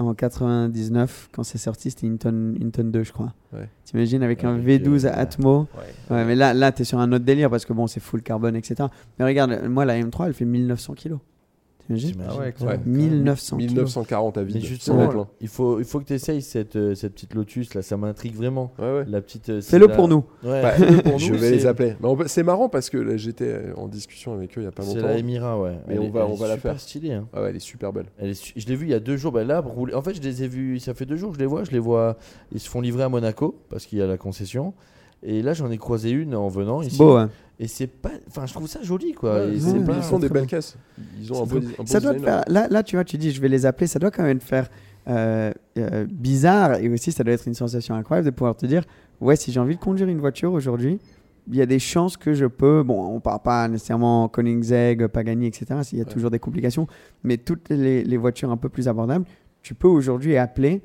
En 0.00 0.12
99, 0.12 1.28
quand 1.32 1.44
c'est 1.44 1.58
sorti, 1.58 1.90
c'était 1.90 2.08
une 2.08 2.18
tonne, 2.18 2.56
une 2.60 2.72
tonne 2.72 2.90
2, 2.90 3.04
je 3.04 3.12
crois. 3.12 3.32
Ouais. 3.52 3.68
T'imagines 3.84 4.24
avec 4.24 4.42
un 4.42 4.56
Avec, 4.56 4.84
V12 4.84 5.06
euh, 5.06 5.12
Atmo. 5.14 5.68
Ouais. 5.76 6.16
Ouais, 6.16 6.24
mais 6.24 6.34
là, 6.34 6.52
là 6.52 6.72
tu 6.72 6.82
es 6.82 6.84
sur 6.84 6.98
un 6.98 7.12
autre 7.12 7.24
délire 7.24 7.48
parce 7.48 7.64
que 7.64 7.72
bon, 7.72 7.86
c'est 7.86 8.00
full 8.00 8.20
carbone, 8.20 8.56
etc. 8.56 8.88
Mais 9.18 9.24
regarde, 9.24 9.62
moi, 9.68 9.84
la 9.84 10.00
M3, 10.00 10.26
elle 10.26 10.34
fait 10.34 10.44
1900 10.44 10.94
kilos. 10.94 11.20
T'imagines 11.86 12.14
Ah 12.26 12.36
ouais, 12.38 12.54
Ouais. 12.62 12.78
1900 12.86 13.56
kilos. 13.58 13.72
1940 13.72 14.38
à 14.38 14.40
Mais 14.42 14.46
vide. 14.46 14.64
justement, 14.64 15.06
plein. 15.08 15.28
il 15.40 15.48
faut, 15.48 15.78
il 15.80 15.84
faut 15.84 16.00
que 16.00 16.04
tu 16.06 16.14
essayes 16.14 16.40
cette, 16.40 16.76
euh, 16.76 16.94
cette 16.94 17.12
petite 17.14 17.34
Lotus 17.34 17.74
là, 17.74 17.82
ça 17.82 17.96
m'intrigue 17.96 18.34
vraiment. 18.34 18.72
Ouais, 18.78 18.84
ouais. 18.92 19.04
La 19.06 19.20
petite. 19.20 19.50
euh, 19.50 19.60
c'est 19.60 19.72
Fais-le 19.72 19.86
la- 19.88 19.94
pour 19.94 20.08
nous. 20.08 20.24
Ouais, 20.42 20.62
Bah, 20.62 20.72
pour 21.04 21.18
je 21.18 21.32
nous, 21.32 21.38
vais 21.38 21.50
les 21.50 21.60
c'est- 21.60 21.66
appeler. 21.66 21.94
C'est 22.26 22.42
marrant 22.42 22.68
parce 22.70 22.88
que 22.88 23.16
j'étais 23.18 23.48
euh, 23.48 23.74
en 23.76 23.88
discussion 23.88 24.32
avec 24.32 24.56
eux 24.56 24.62
il 24.62 24.64
y 24.64 24.66
a 24.66 24.70
pas 24.72 24.82
C'est 24.82 24.94
longtemps. 24.94 25.08
la 25.08 25.18
Emira, 25.18 25.60
ouais. 25.60 25.76
Mais 25.86 25.94
Elle 25.94 26.00
on 26.00 26.04
est- 26.04 26.10
va- 26.10 26.26
on 26.26 26.34
va 26.34 26.48
la 26.48 26.54
super 26.54 26.72
faire. 26.72 26.80
stylée. 26.80 27.12
Hein. 27.12 27.28
Ah 27.34 27.42
ouais, 27.42 27.50
elle 27.50 27.56
est 27.56 27.60
super 27.60 27.92
belle. 27.92 28.06
Elle 28.18 28.30
est 28.30 28.34
su- 28.34 28.54
Je 28.56 28.66
l'ai 28.66 28.76
vu 28.76 28.86
il 28.86 28.90
y 28.90 28.94
a 28.94 29.00
deux 29.00 29.16
jours. 29.18 29.32
Bah 29.32 29.44
là, 29.44 29.60
rouler- 29.60 29.94
en 29.94 30.00
fait, 30.02 30.14
je 30.14 30.22
les 30.22 30.42
ai 30.42 30.48
vus. 30.48 30.78
Ça 30.80 30.94
fait 30.94 31.04
deux 31.06 31.16
jours 31.16 31.30
que 31.32 31.36
je 31.36 31.40
les 31.40 31.46
vois. 31.46 31.64
Je 31.64 31.70
les 31.70 31.78
vois. 31.78 32.16
Ils 32.52 32.60
se 32.60 32.68
font 32.70 32.80
livrer 32.80 33.02
à 33.02 33.08
Monaco 33.10 33.58
parce 33.68 33.84
qu'il 33.86 33.98
y 33.98 34.02
a 34.02 34.06
la 34.06 34.16
concession. 34.16 34.72
Et 35.26 35.42
là, 35.42 35.54
j'en 35.54 35.70
ai 35.70 35.78
croisé 35.78 36.10
une 36.10 36.34
en 36.34 36.48
venant 36.48 36.82
ici. 36.82 36.98
Beau, 36.98 37.16
hein. 37.16 37.30
Et 37.58 37.66
c'est 37.68 37.86
pas. 37.86 38.10
Enfin, 38.28 38.46
je 38.46 38.52
trouve 38.52 38.66
ça 38.68 38.82
joli, 38.82 39.12
quoi. 39.12 39.36
Ouais, 39.46 39.54
Et 39.54 39.56
ils, 39.56 39.84
pas- 39.84 40.02
font 40.02 40.18
des 40.18 40.28
belles 40.28 40.42
bon. 40.42 40.48
caisses. 40.48 40.76
Ils 41.20 41.32
ont 41.32 41.42
un 41.42 41.46
beau, 41.46 41.56
un 41.58 41.60
beau 41.60 41.86
ça 41.86 42.00
doit 42.00 42.14
faire, 42.14 42.42
là, 42.48 42.66
là, 42.68 42.82
tu 42.82 42.96
vois, 42.96 43.04
tu 43.04 43.16
dis 43.16 43.30
je 43.30 43.40
vais 43.40 43.48
les 43.48 43.64
appeler, 43.64 43.86
ça 43.86 43.98
doit 43.98 44.10
quand 44.10 44.22
même 44.24 44.38
te 44.38 44.44
faire 44.44 44.68
euh, 45.08 45.52
euh, 45.78 46.06
bizarre 46.10 46.74
et 46.76 46.88
aussi 46.88 47.12
ça 47.12 47.22
doit 47.24 47.32
être 47.34 47.46
une 47.46 47.54
sensation 47.54 47.94
incroyable 47.94 48.26
de 48.26 48.34
pouvoir 48.34 48.56
te 48.56 48.66
dire 48.66 48.82
ouais, 49.20 49.36
si 49.36 49.52
j'ai 49.52 49.60
envie 49.60 49.76
de 49.76 49.80
conduire 49.80 50.08
une 50.08 50.18
voiture 50.20 50.52
aujourd'hui, 50.52 50.98
il 51.48 51.56
y 51.56 51.62
a 51.62 51.66
des 51.66 51.78
chances 51.78 52.16
que 52.16 52.32
je 52.34 52.46
peux. 52.46 52.82
Bon, 52.82 53.06
on 53.14 53.20
parle 53.20 53.40
pas 53.42 53.68
nécessairement 53.68 54.28
Koenigsegg, 54.28 55.06
Pagani, 55.06 55.46
etc. 55.46 55.66
Il 55.92 55.98
y 55.98 56.00
a 56.02 56.04
Ouais. 56.04 56.10
toujours 56.12 56.30
des 56.30 56.38
complications, 56.40 56.86
mais 57.22 57.36
toutes 57.38 57.68
les, 57.70 58.02
les 58.04 58.16
voitures 58.16 58.50
un 58.50 58.56
peu 58.56 58.68
plus 58.68 58.88
abordables, 58.88 59.24
tu 59.62 59.74
peux 59.74 59.88
aujourd'hui 59.88 60.36
appeler 60.36 60.82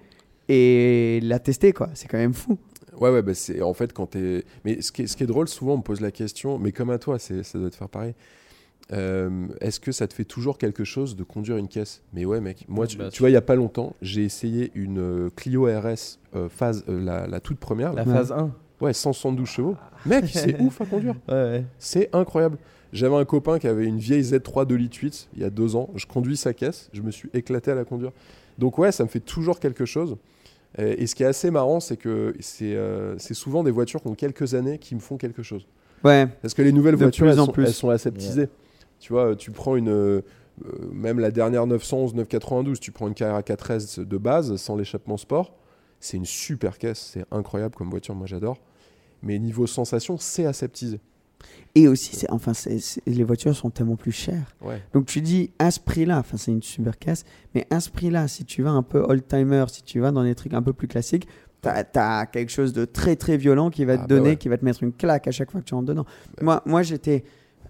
et 0.48 1.20
la 1.24 1.40
tester, 1.40 1.74
quoi. 1.74 1.90
C'est 1.94 2.08
quand 2.08 2.18
même 2.18 2.34
fou. 2.34 2.58
Ouais, 3.00 3.10
ouais, 3.10 3.22
bah 3.22 3.34
c'est 3.34 3.62
en 3.62 3.74
fait 3.74 3.94
quand 3.94 4.08
t'es. 4.08 4.44
Mais 4.66 4.82
ce 4.82 4.92
qui, 4.92 5.04
est, 5.04 5.08
ce 5.08 5.16
qui 5.18 5.24
est 5.24 5.28
drôle, 5.28 5.48
souvent 5.48 5.74
on 5.76 5.78
me 5.78 5.84
pose 5.84 6.02
la 6.02 6.12
question, 6.12 6.60
mais 6.60 6.72
comme 6.72 6.90
à 6.90 6.98
toi, 7.00 7.18
ça 7.20 7.34
doit 7.56 7.70
te 7.70 7.76
faire 7.76 7.90
pareil. 7.90 8.14
Euh, 8.92 9.48
est-ce 9.62 9.80
que 9.80 9.92
ça 9.92 10.08
te 10.08 10.14
fait 10.14 10.26
toujours 10.26 10.58
quelque 10.58 10.84
chose 10.84 11.16
de 11.16 11.24
conduire 11.24 11.58
une 11.58 11.68
caisse? 11.68 12.02
Mais 12.14 12.26
ouais, 12.26 12.42
mec. 12.42 12.66
Moi, 12.68 12.88
tu, 12.88 12.98
Bah, 12.98 13.10
tu 13.12 13.20
vois, 13.20 13.30
il 13.30 13.34
y 13.34 13.38
a 13.38 13.42
pas 13.42 13.56
longtemps, 13.56 13.96
j'ai 14.02 14.24
essayé 14.24 14.72
une 14.74 15.00
euh, 15.00 15.30
Clio 15.36 15.66
RS 15.66 16.18
euh, 16.36 16.50
phase, 16.50 16.84
euh, 16.90 17.00
la, 17.04 17.28
la 17.28 17.40
toute 17.40 17.60
première. 17.60 17.94
là. 17.94 18.04
La 18.04 18.12
phase 18.14 18.32
1. 18.32 18.52
Ouais, 18.82 18.94
172 18.94 19.46
chevaux. 19.48 19.76
Mec, 20.06 20.26
c'est 20.34 20.60
ouf 20.60 20.82
à 20.82 20.86
conduire. 20.86 21.16
Ouais, 21.28 21.34
ouais. 21.36 21.66
C'est 21.78 22.10
incroyable. 22.16 22.58
J'avais 22.92 23.16
un 23.16 23.26
copain 23.26 23.60
qui 23.60 23.68
avait 23.68 23.86
une 23.86 24.00
vieille 24.00 24.24
Z3 24.24 24.66
2 24.66 24.74
litres 24.76 24.98
8 25.00 25.30
il 25.36 25.42
y 25.42 25.44
a 25.44 25.52
deux 25.52 25.76
ans. 25.76 25.90
Je 25.96 26.08
conduis 26.08 26.38
sa 26.38 26.54
caisse. 26.56 26.90
Je 26.92 27.04
me 27.04 27.12
suis 27.12 27.30
éclaté 27.36 27.70
à 27.70 27.76
la 27.76 27.86
conduire. 27.86 28.12
Donc 28.58 28.80
ouais, 28.80 28.92
ça 28.92 29.04
me 29.04 29.10
fait 29.10 29.20
toujours 29.20 29.60
quelque 29.60 29.86
chose. 29.86 30.18
Euh, 30.78 30.94
Et 30.98 31.08
ce 31.08 31.16
qui 31.16 31.24
est 31.24 31.28
assez 31.28 31.50
marrant, 31.50 31.80
c'est 31.80 31.98
que 31.98 32.36
c'est 32.40 32.76
euh, 32.76 33.18
c'est 33.18 33.34
souvent 33.34 33.64
des 33.64 33.72
voitures 33.72 34.02
qui 34.02 34.08
ont 34.08 34.14
quelques 34.16 34.54
années 34.54 34.78
qui 34.78 34.94
me 34.94 35.00
font 35.00 35.18
quelque 35.18 35.42
chose. 35.42 35.66
Ouais. 36.04 36.28
Parce 36.42 36.54
que 36.54 36.62
les 36.62 36.72
nouvelles 36.72 36.96
De 36.96 37.00
voitures, 37.04 37.26
plus 37.26 37.34
elles 37.34 37.40
en 37.40 37.46
sont, 37.46 37.52
plus. 37.52 37.66
elles 37.66 37.74
sont 37.74 37.90
aseptisées. 37.90 38.50
Tu 39.00 39.14
vois, 39.14 39.36
tu 39.36 39.52
prends 39.52 39.76
une... 39.76 39.90
euh, 39.90 40.22
même 40.92 41.20
la 41.20 41.32
dernière 41.32 41.66
911, 41.66 42.14
992, 42.16 42.80
tu 42.80 42.92
prends 42.92 43.08
une 43.08 43.14
Carrera 43.14 43.42
4S 43.42 44.02
de 44.06 44.18
base, 44.18 44.56
sans 44.58 44.76
l'échappement 44.76 45.18
sport. 45.18 45.56
C'est 46.02 46.18
une 46.18 46.26
super 46.26 46.78
caisse. 46.78 47.12
C'est 47.14 47.26
incroyable 47.32 47.76
comme 47.76 47.90
voiture. 47.90 48.14
Moi, 48.16 48.28
j'adore. 48.28 48.58
Mais 49.24 49.40
niveau 49.40 49.68
sensation, 49.68 50.18
c'est 50.18 50.46
aseptisé. 50.46 51.00
Et 51.76 51.88
aussi, 51.88 52.16
c'est, 52.16 52.30
enfin, 52.32 52.54
c'est- 52.54 52.80
c'est- 52.80 53.02
les 53.08 53.24
voitures 53.24 53.56
sont 53.56 53.70
tellement 53.70 53.96
plus 53.96 54.12
chères. 54.12 54.56
Ouais. 54.62 54.82
Donc 54.94 55.06
tu 55.06 55.22
dis 55.22 55.52
à 55.60 55.70
ce 55.72 55.80
prix-là, 55.80 56.18
enfin 56.20 56.36
c'est 56.38 56.52
une 56.52 56.64
super 56.64 56.98
caisse, 56.98 57.24
mais 57.54 57.68
à 57.70 57.80
ce 57.80 57.90
prix-là, 57.90 58.28
si 58.28 58.44
tu 58.44 58.64
vas 58.64 58.72
un 58.72 58.82
peu 58.84 59.00
old-timer, 59.08 59.66
si 59.70 59.84
tu 59.84 60.00
vas 60.00 60.12
dans 60.12 60.24
des 60.24 60.36
trucs 60.36 60.54
un 60.54 60.62
peu 60.64 60.74
plus 60.74 60.88
classiques, 60.88 61.28
t'as 61.62 61.84
as 61.96 62.26
quelque 62.26 62.52
chose 62.52 62.74
de 62.74 62.86
très 62.86 63.16
très 63.16 63.38
violent 63.38 63.70
qui 63.70 63.86
va 63.86 63.94
Ah, 63.94 63.98
te 63.98 64.02
bah 64.02 64.08
donner, 64.08 64.30
ouais. 64.32 64.36
qui 64.38 64.50
va 64.50 64.58
te 64.58 64.66
mettre 64.66 64.82
une 64.82 64.94
claque 64.94 65.28
à 65.28 65.32
chaque 65.32 65.52
fois 65.52 65.62
que 65.62 65.66
tu 65.66 65.74
rentres 65.76 65.88
dedans. 65.90 66.06
Moi, 66.42 66.62
moi 66.66 66.82
j'étais 66.82 67.24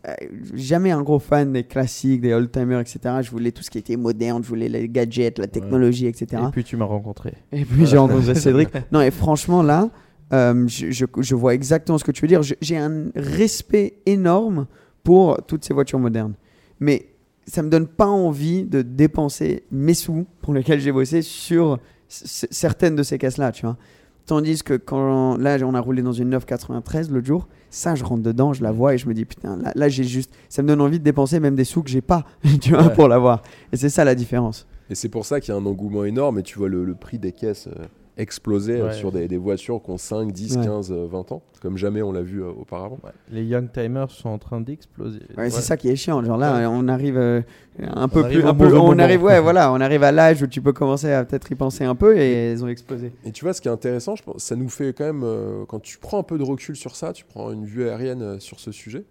euh, 0.07 0.13
jamais 0.53 0.91
un 0.91 1.01
gros 1.01 1.20
fan 1.20 1.51
des 1.51 1.65
classiques, 1.65 2.22
des 2.22 2.34
old-timers, 2.34 2.80
etc. 2.80 2.99
Je 3.22 3.30
voulais 3.32 3.51
tout 3.51 3.63
ce 3.63 3.70
qui 3.70 3.80
était 3.80 3.97
moderne, 3.97 4.41
je 4.41 4.47
voulais 4.47 4.70
les 4.70 4.88
gadgets, 4.88 5.38
la 5.39 5.47
technologie, 5.47 6.07
etc. 6.07 6.41
Et 6.47 6.51
puis 6.51 6.63
tu 6.63 6.78
m'as 6.78 6.86
rencontré. 6.86 7.34
Et 7.51 7.65
puis 7.65 7.86
j'ai 7.86 7.97
rencontré 7.97 8.34
Cédric. 8.36 8.70
Non, 8.93 9.01
et 9.01 9.11
franchement, 9.11 9.61
là, 9.61 9.89
euh, 10.34 10.67
je, 10.67 10.91
je- 10.91 11.05
je 11.17 11.36
vois 11.36 11.53
exactement 11.53 11.97
ce 11.97 12.03
que 12.03 12.11
tu 12.11 12.21
veux 12.21 12.27
dire. 12.27 12.41
J'ai 12.43 12.77
un 12.77 13.05
respect 13.15 13.95
énorme 14.05 14.67
pour 15.03 15.41
toutes 15.45 15.63
ces 15.65 15.73
voitures 15.73 15.99
modernes. 15.99 16.34
Mais 16.80 17.07
ça 17.47 17.63
me 17.63 17.69
donne 17.69 17.88
pas 17.88 18.05
envie 18.07 18.63
de 18.63 18.82
dépenser 18.82 19.63
mes 19.71 19.93
sous 19.95 20.25
pour 20.41 20.53
lesquels 20.53 20.80
j'ai 20.80 20.91
bossé 20.91 21.21
sur 21.21 21.80
certaines 22.07 22.95
de 22.95 23.03
ces 23.03 23.17
caisses-là, 23.17 23.51
tu 23.51 23.65
vois. 23.65 23.77
Tandis 24.25 24.61
que 24.61 24.75
quand 24.75 25.38
là, 25.38 25.57
on 25.63 25.73
a 25.73 25.80
roulé 25.80 26.03
dans 26.03 26.11
une 26.11 26.30
993 26.30 27.09
l'autre 27.09 27.25
jour, 27.25 27.47
ça, 27.71 27.95
je 27.95 28.03
rentre 28.03 28.21
dedans, 28.21 28.53
je 28.53 28.61
la 28.61 28.71
vois 28.71 28.93
et 28.93 28.97
je 28.99 29.07
me 29.07 29.13
dis, 29.15 29.25
putain, 29.25 29.57
là, 29.57 29.71
là 29.75 29.89
j'ai 29.89 30.03
juste. 30.03 30.32
Ça 30.49 30.61
me 30.61 30.67
donne 30.67 30.82
envie 30.82 30.99
de 30.99 31.03
dépenser 31.03 31.39
même 31.39 31.55
des 31.55 31.63
sous 31.63 31.82
que 31.82 31.89
j'ai 31.89 32.01
pas, 32.01 32.25
tu 32.61 32.69
vois, 32.71 32.84
Ouais. 32.88 32.93
pour 32.93 33.07
l'avoir. 33.07 33.41
Et 33.71 33.77
c'est 33.77 33.89
ça 33.89 34.03
la 34.05 34.13
différence. 34.13 34.67
Et 34.91 34.95
c'est 34.95 35.09
pour 35.09 35.25
ça 35.25 35.39
qu'il 35.39 35.51
y 35.53 35.57
a 35.57 35.59
un 35.59 35.65
engouement 35.65 36.03
énorme 36.05 36.38
et 36.39 36.43
tu 36.43 36.59
vois 36.59 36.69
le, 36.69 36.84
le 36.86 36.93
prix 36.95 37.17
des 37.17 37.32
caisses 37.32 37.67
euh, 37.67 37.86
exploser 38.20 38.80
euh, 38.82 38.88
Ouais. 38.88 38.93
sur 38.93 39.11
des, 39.11 39.28
des 39.28 39.38
voitures 39.38 39.82
qui 39.82 39.89
ont 39.91 39.97
5, 39.97 40.32
10, 40.32 40.57
Ouais. 40.57 40.65
15, 40.65 40.91
euh, 40.91 41.07
20 41.09 41.32
ans, 41.32 41.41
comme 41.61 41.78
jamais 41.78 42.01
on 42.01 42.11
l'a 42.11 42.22
vu 42.22 42.43
euh, 42.43 42.49
auparavant. 42.49 42.99
Les 43.32 43.43
young 43.45 43.72
timers 43.72 44.11
sont 44.11 44.30
en 44.30 44.38
train 44.38 44.61
d'exploser. 44.61 45.22
Ouais, 45.38 45.49
C'est 45.49 45.61
ça 45.61 45.78
qui 45.78 45.89
est 45.89 45.95
chiant. 45.95 46.24
Genre 46.24 46.38
là, 46.38 46.70
on 46.70 46.88
arrive 46.88 47.17
euh, 47.17 47.41
un 47.80 48.07
peu 48.07 48.24
arrive 48.24 48.39
plus. 48.41 48.47
un 48.47 48.53
peu- 48.53 48.78
on 48.78 48.99
arrive, 48.99 49.24
ouais, 49.24 49.39
voilà, 49.41 49.72
on 49.72 49.80
arrive 49.82 50.03
à 50.03 50.11
l'âge 50.11 50.41
où 50.43 50.47
tu 50.47 50.61
peux 50.61 50.74
commencer 50.74 51.11
à 51.11 51.24
peut-être 51.26 51.51
y 51.51 51.55
penser 51.55 51.84
un 51.86 51.95
peu 51.95 52.17
et 52.17 52.51
elles 52.51 52.63
ont 52.63 52.67
explosé. 52.67 53.11
Et 53.26 53.32
tu 53.32 53.45
vois, 53.45 53.53
ce 53.53 53.61
qui 53.61 53.67
est 53.67 53.72
intéressant, 53.72 54.15
je 54.15 54.24
pense, 54.24 54.43
ça 54.43 54.55
nous 54.55 54.70
fait 54.70 54.93
quand 54.93 55.05
même, 55.05 55.24
euh, 55.24 55.63
quand 55.67 55.80
tu 55.80 55.97
prends 55.97 56.20
un 56.20 56.24
peu 56.24 56.38
de 56.38 56.43
recul 56.43 56.76
sur 56.76 56.95
ça, 56.95 57.13
tu 57.13 57.26
prends 57.26 57.51
une 57.51 57.65
vue 57.65 57.88
aérienne 57.88 58.22
euh, 58.22 58.39
sur 58.39 58.59
ce 58.59 58.72
sujet, 58.72 59.03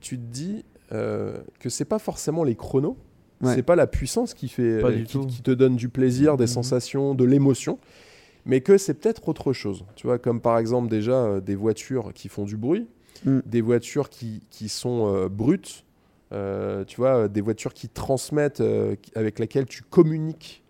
tu 0.00 0.16
te 0.18 0.22
dis 0.32 0.64
euh, 0.92 1.36
que 1.60 1.68
c'est 1.68 1.84
pas 1.84 1.98
forcément 1.98 2.42
les 2.44 2.54
chronos, 2.54 2.96
Ouais. 3.40 3.54
c'est 3.54 3.62
pas 3.62 3.76
la 3.76 3.86
puissance 3.86 4.34
qui, 4.34 4.48
fait, 4.48 4.82
qui 5.06 5.42
te 5.42 5.52
donne 5.52 5.76
du 5.76 5.88
plaisir, 5.88 6.36
des 6.36 6.42
Mhm. 6.42 6.48
sensations, 6.48 7.14
de 7.14 7.22
l'émotion, 7.24 7.78
mais 8.48 8.60
que 8.62 8.76
c'est 8.78 8.94
peut-être 8.94 9.28
autre 9.28 9.52
chose. 9.52 9.84
Tu 9.94 10.08
vois, 10.08 10.18
comme 10.18 10.40
par 10.40 10.58
exemple 10.58 10.88
déjà 10.88 11.12
euh, 11.12 11.40
des 11.40 11.54
voitures 11.54 12.12
qui 12.12 12.28
font 12.28 12.44
du 12.44 12.56
bruit, 12.56 12.88
Mm. 13.24 13.40
des 13.46 13.60
voitures 13.62 14.10
qui, 14.10 14.42
qui 14.48 14.68
sont 14.68 15.12
euh, 15.12 15.28
brutes, 15.28 15.84
euh, 16.32 16.84
tu 16.84 16.96
vois, 16.98 17.26
des 17.26 17.40
voitures 17.40 17.74
qui 17.74 17.88
transmettent, 17.88 18.62
avec 19.16 19.38
lesquelles 19.40 19.66
tu 19.66 19.82
communiques, 19.82 20.62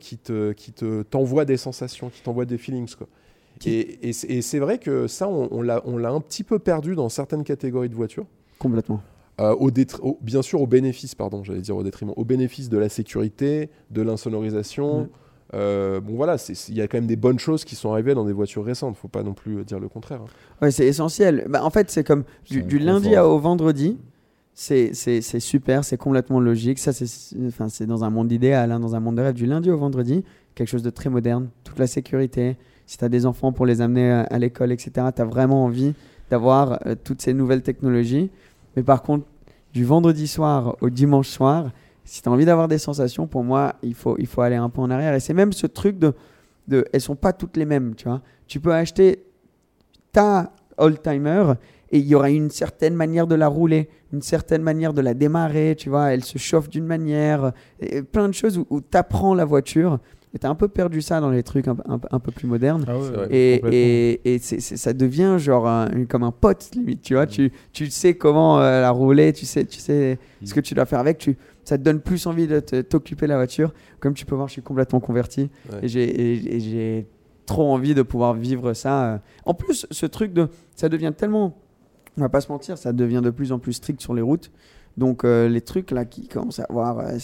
qui 0.00 0.18
te, 0.18 0.50
qui 0.52 0.72
te 0.72 1.02
t'envoient 1.02 1.44
des 1.44 1.56
sensations, 1.56 2.08
qui 2.10 2.22
t'envoient 2.22 2.44
des 2.44 2.58
feelings, 2.58 2.92
quoi. 2.96 3.06
Et, 3.66 4.08
et 4.08 4.12
c'est- 4.12 4.26
et 4.26 4.42
c'est 4.42 4.58
vrai 4.58 4.78
que 4.78 5.06
ça, 5.06 5.28
on, 5.28 5.48
on 5.52 5.62
l'a 5.62 6.10
un 6.10 6.20
petit 6.20 6.42
peu 6.42 6.58
perdu 6.58 6.96
dans 6.96 7.08
certaines 7.08 7.44
catégories 7.44 7.88
de 7.88 7.94
voitures. 7.94 8.26
Complètement. 8.58 9.00
Euh, 9.40 9.54
au 9.54 9.70
détr- 9.70 10.00
au- 10.02 10.18
bien 10.22 10.42
sûr 10.42 10.60
au 10.60 10.66
bénéfice, 10.66 11.14
pardon, 11.14 11.44
j'allais 11.44 11.60
dire 11.60 11.76
au 11.76 11.84
détriment, 11.84 12.12
au 12.16 12.24
bénéfice 12.24 12.68
de 12.68 12.78
la 12.78 12.88
sécurité, 12.88 13.70
de 13.90 14.02
l'insonorisation. 14.02 15.02
Ouais. 15.02 15.08
Euh, 15.54 16.00
bon 16.00 16.14
voilà, 16.16 16.36
il 16.68 16.74
y 16.74 16.80
a 16.82 16.88
quand 16.88 16.96
même 16.98 17.06
des 17.06 17.16
bonnes 17.16 17.38
choses 17.38 17.64
qui 17.64 17.76
sont 17.76 17.92
arrivées 17.92 18.14
dans 18.14 18.24
des 18.24 18.32
voitures 18.32 18.64
récentes. 18.64 18.96
Faut 18.96 19.08
pas 19.08 19.22
non 19.22 19.34
plus 19.34 19.58
euh, 19.58 19.64
dire 19.64 19.78
le 19.78 19.88
contraire. 19.88 20.20
hein. 20.22 20.26
Ouais, 20.62 20.70
c'est 20.70 20.86
essentiel. 20.86 21.46
Bah, 21.48 21.64
en 21.64 21.70
fait, 21.70 21.90
c'est 21.90 22.04
comme 22.04 22.24
du, 22.50 22.78
lundi 22.78 23.14
à- 23.14 23.26
au 23.28 23.38
vendredi. 23.38 23.96
C'est 24.52 24.92
super, 25.40 25.84
c'est 25.84 25.96
complètement 25.96 26.38
logique. 26.40 26.78
Ça, 26.78 26.92
c'est 26.92 27.06
enfin, 27.46 27.66
dans 27.86 28.04
un 28.04 28.10
monde 28.10 28.30
idéal, 28.30 28.70
hein, 28.72 28.78
dans 28.80 28.94
un 28.94 29.00
monde 29.00 29.16
de 29.16 29.22
rêve. 29.22 29.34
Du 29.34 29.46
lundi 29.46 29.70
au 29.70 29.76
vendredi, 29.78 30.24
quelque 30.54 30.68
chose 30.68 30.82
de 30.82 30.90
très 30.90 31.10
moderne. 31.10 31.48
Toute 31.64 31.78
la 31.78 31.86
sécurité. 31.88 32.56
Si 32.86 32.98
tu 32.98 33.04
as 33.04 33.08
des 33.08 33.26
enfants 33.26 33.50
pour 33.52 33.66
les 33.66 33.80
amener 33.80 34.10
à, 34.10 34.20
à 34.22 34.38
l'école, 34.38 34.70
etc., 34.70 35.08
tu 35.14 35.22
as 35.22 35.24
vraiment 35.24 35.64
envie 35.64 35.94
d'avoir 36.30 36.78
euh, 36.86 36.94
toutes 37.02 37.20
ces 37.22 37.32
nouvelles 37.34 37.62
technologies. 37.62 38.30
Mais 38.76 38.82
par 38.82 39.02
contre, 39.02 39.24
du 39.72 39.84
vendredi 39.84 40.28
soir 40.28 40.76
au 40.80 40.88
dimanche 40.90 41.28
soir, 41.28 41.70
si 42.04 42.22
tu 42.22 42.28
as 42.28 42.32
envie 42.32 42.44
d'avoir 42.44 42.68
des 42.68 42.78
sensations, 42.78 43.26
pour 43.26 43.44
moi, 43.44 43.74
il 43.82 43.94
faut, 43.94 44.16
il 44.18 44.26
faut 44.26 44.42
aller 44.42 44.56
un 44.56 44.68
peu 44.68 44.80
en 44.80 44.90
arrière. 44.90 45.14
Et 45.14 45.20
c'est 45.20 45.34
même 45.34 45.52
ce 45.52 45.66
truc 45.66 45.98
de, 45.98 46.12
de. 46.68 46.84
Elles 46.92 47.00
sont 47.00 47.16
pas 47.16 47.32
toutes 47.32 47.56
les 47.56 47.64
mêmes, 47.66 47.94
tu 47.96 48.06
vois. 48.08 48.20
Tu 48.46 48.60
peux 48.60 48.72
acheter 48.74 49.24
ta 50.12 50.52
old-timer 50.78 51.54
et 51.90 51.98
il 51.98 52.06
y 52.06 52.14
aura 52.14 52.30
une 52.30 52.50
certaine 52.50 52.94
manière 52.94 53.26
de 53.26 53.34
la 53.34 53.46
rouler, 53.48 53.88
une 54.12 54.22
certaine 54.22 54.62
manière 54.62 54.92
de 54.92 55.00
la 55.00 55.14
démarrer, 55.14 55.76
tu 55.78 55.88
vois, 55.90 56.12
elle 56.12 56.24
se 56.24 56.38
chauffe 56.38 56.68
d'une 56.68 56.86
manière, 56.86 57.52
et 57.80 58.02
plein 58.02 58.28
de 58.28 58.34
choses 58.34 58.58
où, 58.58 58.80
tu 58.80 58.96
apprends 58.98 59.34
la 59.34 59.44
voiture. 59.44 59.98
Et 60.34 60.38
tu 60.40 60.46
as 60.46 60.50
un 60.50 60.56
peu 60.56 60.66
perdu 60.66 61.00
ça 61.00 61.20
dans 61.20 61.30
les 61.30 61.44
trucs 61.44 61.68
un, 61.68 61.76
un- 61.86 62.00
un 62.10 62.18
peu 62.18 62.32
plus 62.32 62.48
modernes. 62.48 62.84
Ah 62.88 62.96
ouais, 62.98 63.02
C'est 63.04 63.12
vrai. 63.16 63.28
Et, 63.30 63.60
et, 64.24 64.34
et 64.34 64.38
c'est- 64.40 64.58
c'est- 64.58 64.76
ça 64.76 64.92
devient 64.92 65.36
genre 65.38 65.68
un- 65.68 65.88
comme 66.08 66.24
un 66.24 66.32
pote 66.32 66.70
limite, 66.74 67.02
tu 67.02 67.14
vois. 67.14 67.26
Tu, 67.28 67.52
tu 67.72 67.88
sais 67.88 68.14
comment 68.14 68.58
euh, 68.60 68.80
la 68.80 68.90
rouler, 68.90 69.32
tu 69.32 69.46
sais, 69.46 69.64
tu 69.64 69.78
sais 69.78 70.18
ce 70.42 70.52
que 70.52 70.58
tu 70.58 70.74
dois 70.74 70.86
faire 70.86 70.98
avec. 70.98 71.18
Tu, 71.18 71.36
ça 71.64 71.78
te 71.78 71.82
donne 71.82 72.00
plus 72.00 72.26
envie 72.26 72.46
de 72.46 72.60
t'occuper 72.60 73.26
de 73.26 73.30
la 73.30 73.36
voiture. 73.36 73.72
Comme 74.00 74.14
tu 74.14 74.24
peux 74.26 74.34
voir, 74.34 74.48
je 74.48 74.52
suis 74.52 74.62
complètement 74.62 75.00
converti 75.00 75.50
Ouais. 75.72 75.78
et 75.82 75.88
j'ai 75.88 76.04
et- 76.04 76.56
et 76.56 76.60
j'ai 76.60 77.06
trop 77.46 77.72
envie 77.72 77.94
de 77.94 78.02
pouvoir 78.02 78.34
vivre 78.34 78.72
ça. 78.74 79.14
euh. 79.14 79.18
En 79.44 79.54
plus, 79.54 79.86
ce 79.90 80.06
truc 80.06 80.32
de, 80.32 80.48
ça 80.76 80.88
devient 80.88 81.12
tellement, 81.16 81.56
on 82.16 82.20
va 82.22 82.28
pas 82.28 82.40
se 82.40 82.50
mentir, 82.50 82.78
ça 82.78 82.92
devient 82.92 83.20
de 83.22 83.30
plus 83.30 83.52
en 83.52 83.58
plus 83.58 83.74
strict 83.74 84.00
sur 84.00 84.14
les 84.14 84.22
routes. 84.22 84.50
Donc 84.96 85.24
euh, 85.24 85.48
les 85.48 85.60
trucs 85.60 85.90
là 85.90 86.04
qui 86.04 86.28
commencent 86.28 86.60
à 86.60 86.64
avoir 86.64 87.00
euh, 87.00 87.16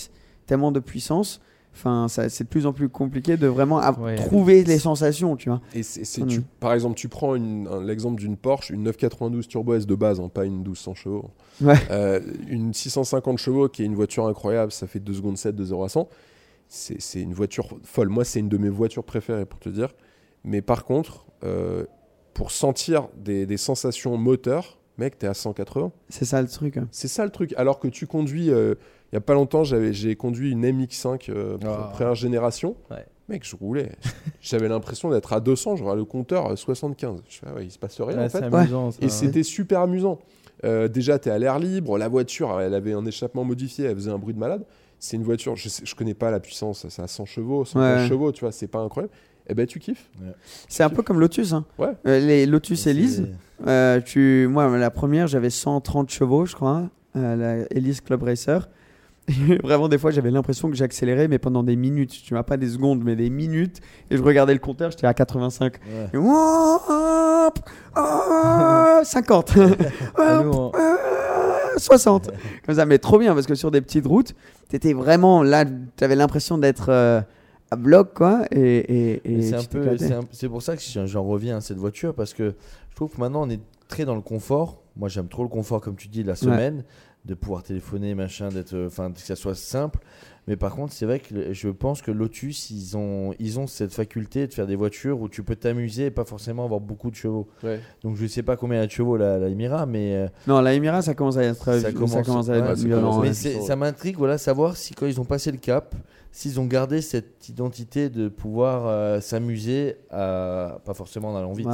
tellement 0.46 0.72
de 0.72 0.80
puissance, 0.80 1.40
Enfin, 1.72 2.06
c'est 2.08 2.42
de 2.44 2.48
plus 2.48 2.66
en 2.66 2.72
plus 2.72 2.88
compliqué 2.88 3.36
de 3.36 3.46
vraiment 3.46 3.80
Ouais. 4.00 4.16
trouver 4.16 4.64
les 4.64 4.78
sensations, 4.78 5.36
tu 5.36 5.48
vois. 5.48 5.60
Et 5.74 5.82
c'est, 5.82 6.22
Mm. 6.22 6.26
tu- 6.26 6.40
par 6.58 6.72
exemple, 6.74 6.96
tu 6.96 7.08
prends 7.08 7.34
l'exemple 7.34 8.20
d'une 8.20 8.36
Porsche, 8.36 8.70
une 8.70 8.82
992 8.82 9.46
Turbo 9.48 9.74
S 9.74 9.86
de 9.86 9.94
base, 9.94 10.20
hein, 10.20 10.28
pas 10.28 10.44
une 10.44 10.58
1200 10.58 10.94
chevaux. 10.94 11.30
Ouais. 11.62 11.74
Euh, 11.90 12.20
une 12.48 12.74
650 12.74 13.38
chevaux 13.38 13.68
qui 13.68 13.82
est 13.82 13.86
une 13.86 13.94
voiture 13.94 14.26
incroyable, 14.26 14.72
ça 14.72 14.86
fait 14.86 14.98
2 15.00 15.14
secondes 15.14 15.38
7 15.38 15.54
de 15.56 15.64
0 15.64 15.84
à 15.84 15.88
100. 15.88 16.08
C'est, 16.68 17.00
c'est 17.00 17.20
une 17.22 17.34
voiture 17.34 17.68
folle. 17.84 18.08
Moi, 18.10 18.24
c'est 18.24 18.40
une 18.40 18.48
de 18.48 18.58
mes 18.58 18.68
voitures 18.68 19.04
préférées 19.04 19.46
pour 19.46 19.58
te 19.60 19.68
dire. 19.68 19.88
Mais 20.44 20.62
par 20.62 20.84
contre, 20.84 21.26
euh, 21.44 21.84
pour 22.34 22.50
sentir 22.50 23.08
des, 23.16 23.46
des 23.46 23.56
sensations 23.56 24.16
moteurs, 24.16 24.78
mec, 24.98 25.18
t'es 25.18 25.26
à 25.26 25.34
180. 25.34 25.92
C'est 26.08 26.24
ça 26.24 26.42
le 26.42 26.48
truc. 26.48 26.76
hein. 26.76 26.88
C'est 26.90 27.08
ça 27.08 27.24
le 27.24 27.30
truc. 27.30 27.54
Alors 27.56 27.78
que 27.78 27.88
tu 27.88 28.06
conduis, 28.06 28.50
euh, 28.50 28.74
il 29.12 29.16
y 29.16 29.18
a 29.18 29.20
pas 29.20 29.34
longtemps, 29.34 29.64
j'avais, 29.64 29.92
j'ai 29.92 30.14
conduit 30.16 30.52
une 30.52 30.64
MX5 30.64 31.30
euh, 31.30 31.56
pr- 31.58 31.66
Ah. 31.68 31.90
première 31.92 32.14
génération. 32.14 32.76
Ouais. 32.90 33.04
Mec, 33.28 33.46
je 33.48 33.54
roulais. 33.54 33.92
J'avais 34.42 34.66
l'impression 34.68 35.08
d'être 35.10 35.32
à 35.32 35.38
200, 35.40 35.76
j'aurais 35.76 35.94
le 35.94 36.04
compteur 36.04 36.50
euh, 36.50 36.56
75. 36.56 37.22
Je 37.28 37.38
fais, 37.38 37.46
ah 37.48 37.54
ouais, 37.54 37.64
il 37.66 37.70
se 37.70 37.78
passe 37.78 38.00
rien 38.00 38.16
Ouais, 38.18 38.24
en 38.24 38.28
fait. 38.28 38.38
c'est 38.38 38.44
amusant, 38.54 38.90
ça. 38.90 38.98
Et 39.02 39.08
c'était 39.08 39.44
super 39.44 39.80
amusant. 39.82 40.18
Euh, 40.64 40.88
déjà, 40.88 41.18
tu 41.20 41.28
es 41.28 41.32
à 41.32 41.38
l'air 41.38 41.58
libre, 41.60 41.96
la 41.96 42.08
voiture, 42.08 42.60
elle 42.60 42.74
avait 42.74 42.92
un 42.92 43.06
échappement 43.06 43.44
modifié, 43.44 43.84
elle 43.86 43.94
faisait 43.94 44.10
un 44.10 44.18
bruit 44.18 44.34
de 44.34 44.38
malade. 44.40 44.64
C'est 44.98 45.16
une 45.16 45.22
voiture, 45.22 45.54
je, 45.56 45.68
je 45.84 45.94
connais 45.94 46.12
pas 46.14 46.30
la 46.32 46.40
puissance, 46.40 46.88
ça 46.88 47.04
a 47.04 47.06
100 47.06 47.24
chevaux, 47.24 47.64
115 47.64 48.02
Ouais. 48.02 48.08
chevaux, 48.08 48.32
tu 48.32 48.40
vois, 48.40 48.50
c'est 48.52 48.66
pas 48.66 48.80
incroyable. 48.80 49.12
Et 49.48 49.54
ben 49.54 49.66
tu 49.66 49.78
kiffes. 49.78 50.10
C'est 50.68 50.82
un 50.82 50.90
peu 50.90 51.02
comme 51.02 51.18
Lotus. 51.20 51.52
Hein. 51.52 51.64
Ouais. 51.78 51.92
Euh, 52.06 52.20
les 52.20 52.46
Lotus 52.46 52.86
Elise, 52.86 53.28
euh, 53.66 54.00
tu... 54.00 54.46
moi, 54.50 54.76
la 54.76 54.90
première, 54.90 55.26
j'avais 55.28 55.50
130 55.50 56.10
chevaux, 56.10 56.46
je 56.46 56.54
crois, 56.56 56.88
euh, 57.16 57.36
la 57.36 57.66
Elise 57.76 58.00
Club 58.00 58.22
Racer. 58.24 58.68
Vraiment, 59.62 59.88
des 59.88 59.98
fois, 59.98 60.10
j'avais 60.10 60.30
l'impression 60.30 60.68
que 60.70 60.76
j'accélérais, 60.76 61.28
mais 61.28 61.38
pendant 61.38 61.62
des 61.62 61.76
minutes. 61.76 62.10
Tu 62.24 62.34
vois, 62.34 62.44
pas 62.44 62.56
des 62.56 62.68
secondes, 62.68 63.02
mais 63.04 63.16
des 63.16 63.30
minutes. 63.30 63.80
Et 64.10 64.16
je 64.16 64.22
regardais 64.22 64.52
le 64.54 64.58
compteur, 64.60 64.90
j'étais 64.90 65.06
à 65.06 65.14
85. 65.14 65.74
Ouais. 65.74 66.08
Et 66.12 66.16
hop, 66.16 67.58
ah, 67.94 69.00
50. 69.04 69.52
Ah, 70.16 70.42
nous, 70.42 70.50
on- 70.52 70.72
Euh, 70.74 71.78
60. 71.78 72.30
Comme 72.66 72.74
ça, 72.74 72.84
mais 72.86 72.98
trop 72.98 73.18
bien 73.18 73.34
parce 73.34 73.46
que 73.46 73.54
sur 73.54 73.70
des 73.70 73.80
petites 73.80 74.06
routes, 74.06 74.34
t'étais 74.68 74.92
vraiment 74.92 75.42
là, 75.42 75.64
t'avais 75.96 76.16
l'impression 76.16 76.58
d'être 76.58 76.86
euh, 76.88 77.20
à 77.70 77.76
bloc, 77.76 78.12
quoi. 78.14 78.42
Et, 78.50 78.60
et, 78.60 79.12
et 79.24 79.36
Mais 79.36 80.08
c'est 80.32 80.48
pour 80.48 80.62
ça 80.62 80.76
que 80.76 80.82
j'en 81.06 81.22
reviens 81.24 81.58
à 81.58 81.60
cette 81.60 81.78
voiture 81.78 82.14
parce 82.14 82.34
que 82.34 82.54
je 82.90 82.96
trouve 82.96 83.10
que 83.10 83.20
maintenant 83.20 83.42
on 83.46 83.50
est 83.50 83.60
très 83.88 84.04
dans 84.04 84.14
le 84.16 84.20
confort. 84.20 84.82
Moi 84.96 85.08
j'aime 85.08 85.28
trop 85.28 85.42
le 85.44 85.48
confort 85.48 85.80
comme 85.80 85.94
tu 85.96 86.08
dis 86.08 86.22
la 86.24 86.34
semaine, 86.34 86.84
de 87.26 87.34
pouvoir 87.34 87.62
téléphoner 87.62 88.14
machin, 88.14 88.48
d'être, 88.48 88.72
euh, 88.74 88.86
enfin 88.86 89.12
que 89.12 89.20
ça 89.20 89.36
soit 89.36 89.54
simple. 89.54 89.98
Mais 90.46 90.56
par 90.56 90.74
contre 90.74 90.92
c'est 90.94 91.04
vrai 91.04 91.20
que 91.20 91.52
je 91.52 91.68
pense 91.68 92.00
que 92.00 92.10
Lotus 92.10 92.70
ils 92.70 92.96
ont 92.96 93.34
ils 93.38 93.60
ont 93.60 93.66
cette 93.66 93.92
faculté 93.92 94.46
de 94.46 94.54
faire 94.54 94.66
des 94.66 94.74
voitures 94.74 95.20
où 95.20 95.28
tu 95.28 95.42
peux 95.42 95.54
t'amuser 95.54 96.06
et 96.06 96.10
pas 96.10 96.24
forcément 96.24 96.64
avoir 96.64 96.80
beaucoup 96.80 97.10
de 97.10 97.14
chevaux. 97.14 97.46
Ouais. 97.62 97.78
Donc 98.02 98.16
je 98.16 98.26
sais 98.26 98.42
pas 98.42 98.56
combien 98.56 98.78
il 98.78 98.80
y 98.80 98.84
a 98.84 98.86
de 98.86 98.90
chevaux 98.90 99.16
la, 99.18 99.38
la 99.38 99.48
Emira, 99.48 99.84
mais 99.86 100.16
euh, 100.16 100.28
Non, 100.46 100.60
la 100.62 100.72
Emira, 100.74 101.02
ça 101.02 101.14
commence 101.14 101.36
à 101.36 101.44
être, 101.44 101.62
ça 101.62 101.80
ça 101.80 101.92
commence, 101.92 102.26
commence 102.26 102.48
à 102.48 102.52
ouais, 102.52 102.58
être 102.58 102.78
ça 102.78 102.84
violent. 102.86 103.02
commence 103.10 103.16
à 103.44 103.48
ouais. 103.48 103.54
mais 103.60 103.66
ça 103.66 103.76
m'intrigue, 103.76 104.16
voilà, 104.16 104.38
savoir 104.38 104.76
si 104.78 104.94
quand 104.94 105.06
ils 105.06 105.20
ont 105.20 105.24
passé 105.26 105.52
le 105.52 105.58
cap, 105.58 105.94
s'ils 106.32 106.58
ont 106.58 106.66
gardé 106.66 107.02
cette 107.02 107.48
identité 107.50 108.08
de 108.08 108.28
pouvoir 108.28 108.86
euh, 108.86 109.20
s'amuser, 109.20 109.96
à, 110.10 110.78
pas 110.84 110.94
forcément 110.94 111.28
en 111.32 111.36
allant 111.36 111.52
vite. 111.52 111.68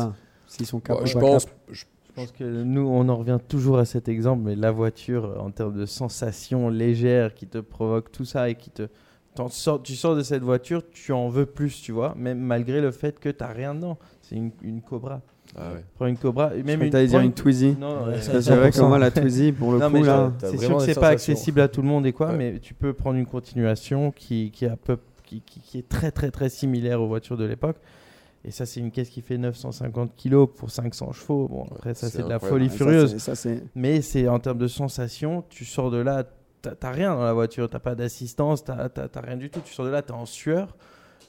S'ils 0.49 0.67
sont 0.67 0.79
Bon, 0.79 0.83
capables. 0.83 1.07
je 1.07 1.19
pense, 1.19 1.47
je- 1.71 1.75
Je 1.75 1.85
pense 2.17 2.33
que 2.33 2.45
nous, 2.45 2.81
on 2.89 3.09
en 3.09 3.17
revient 3.17 3.39
toujours 3.49 3.79
à 3.79 3.85
cet 3.85 4.09
exemple, 4.09 4.43
mais 4.45 4.57
la 4.57 4.71
voiture, 4.73 5.37
en 5.41 5.51
termes 5.51 5.77
de 5.79 5.87
sensations 5.87 6.69
légères 6.69 7.35
qui 7.35 7.47
te 7.47 7.59
provoquent 7.59 8.11
tout 8.13 8.25
ça 8.25 8.49
et 8.51 8.55
qui 8.57 8.71
te. 8.71 8.89
sors- 9.51 9.83
tu 9.83 9.95
sors 9.95 10.17
de 10.17 10.23
cette 10.23 10.43
voiture, 10.43 10.83
tu 10.91 11.13
en 11.13 11.29
veux 11.29 11.47
plus, 11.47 11.81
tu 11.83 11.93
vois, 11.93 12.15
même 12.17 12.39
malgré 12.39 12.81
le 12.81 12.91
fait 12.91 13.21
que 13.21 13.29
tu 13.29 13.37
n'as 13.45 13.53
rien 13.53 13.75
dedans. 13.75 13.99
C'est 14.23 14.35
une, 14.37 14.51
une 14.63 14.81
Cobra. 14.81 15.21
ah 15.57 15.73
ouais. 15.75 15.85
Prends 15.95 16.07
une 16.07 16.17
Cobra. 16.17 16.51
Je 16.57 16.63
Même 16.63 16.91
t'allais 16.91 17.07
dire 17.07 17.21
une 17.21 17.33
Twizy. 17.33 17.77
Non, 17.79 18.07
Ouais, 18.07 18.21
Ça, 18.21 18.41
C'est 18.43 18.57
vrai 18.57 18.71
que 18.71 18.77
100%. 18.77 18.89
moi, 18.89 18.99
la 18.99 19.11
Twizy, 19.11 19.53
pour 19.53 19.73
le 19.73 19.79
Non, 19.79 19.91
coup, 19.91 20.03
là. 20.03 20.33
C'est 20.41 20.57
sûr 20.59 20.79
que 20.79 20.83
c'est 20.85 20.99
pas 20.99 21.09
accessible 21.09 21.61
à 21.61 21.69
tout 21.69 21.83
le 21.83 21.89
monde 21.89 22.07
et 22.07 22.13
quoi, 22.13 22.31
Ouais. 22.31 22.37
mais 22.37 22.59
tu 22.61 22.75
peux 22.75 22.93
prendre 22.95 23.19
une 23.19 23.27
continuation 23.27 24.11
qui, 24.11 24.51
qui, 24.51 24.65
est 24.65 24.69
à 24.71 24.77
peu- 24.77 24.99
qui, 25.25 25.41
qui- 25.43 25.61
qui 25.61 25.79
est 25.79 25.89
très 25.89 26.11
très 26.11 26.31
très 26.31 26.49
similaire 26.49 27.01
aux 27.03 27.07
voitures 27.09 27.37
de 27.37 27.45
l'époque. 27.45 27.77
Et 28.47 28.53
ça, 28.53 28.65
c'est 28.65 28.79
une 28.79 28.93
caisse 28.93 29.11
qui 29.11 29.23
fait 29.23 29.39
950 29.39 30.13
kg 30.17 30.47
pour 30.47 30.71
500 30.71 31.11
chevaux. 31.11 31.49
Bon, 31.49 31.65
après, 31.65 31.95
ça, 31.95 32.09
c'est 32.09 32.23
de 32.23 32.29
la 32.29 32.39
folie 32.39 32.71
ça, 32.71 32.77
furieuse. 32.77 33.17
Ça. 33.19 33.51
Mais 33.75 34.01
c'est 34.03 34.29
en 34.29 34.39
termes 34.39 34.59
de 34.59 34.69
sensation, 34.69 35.43
tu 35.49 35.65
sors 35.65 35.91
de 35.91 35.99
là, 35.99 36.25
t'as 36.63 36.91
rien 36.93 37.15
dans 37.17 37.25
la 37.25 37.33
voiture, 37.33 37.69
t'as 37.69 37.81
pas 37.81 37.97
d'assistance, 37.97 38.63
t'as 38.63 38.89
rien 39.21 39.37
du 39.37 39.51
tout. 39.51 39.61
Tu 39.65 39.75
sors 39.75 39.85
de 39.85 39.91
là, 39.91 40.01
t'es 40.01 40.13
en 40.13 40.27
sueur, 40.27 40.77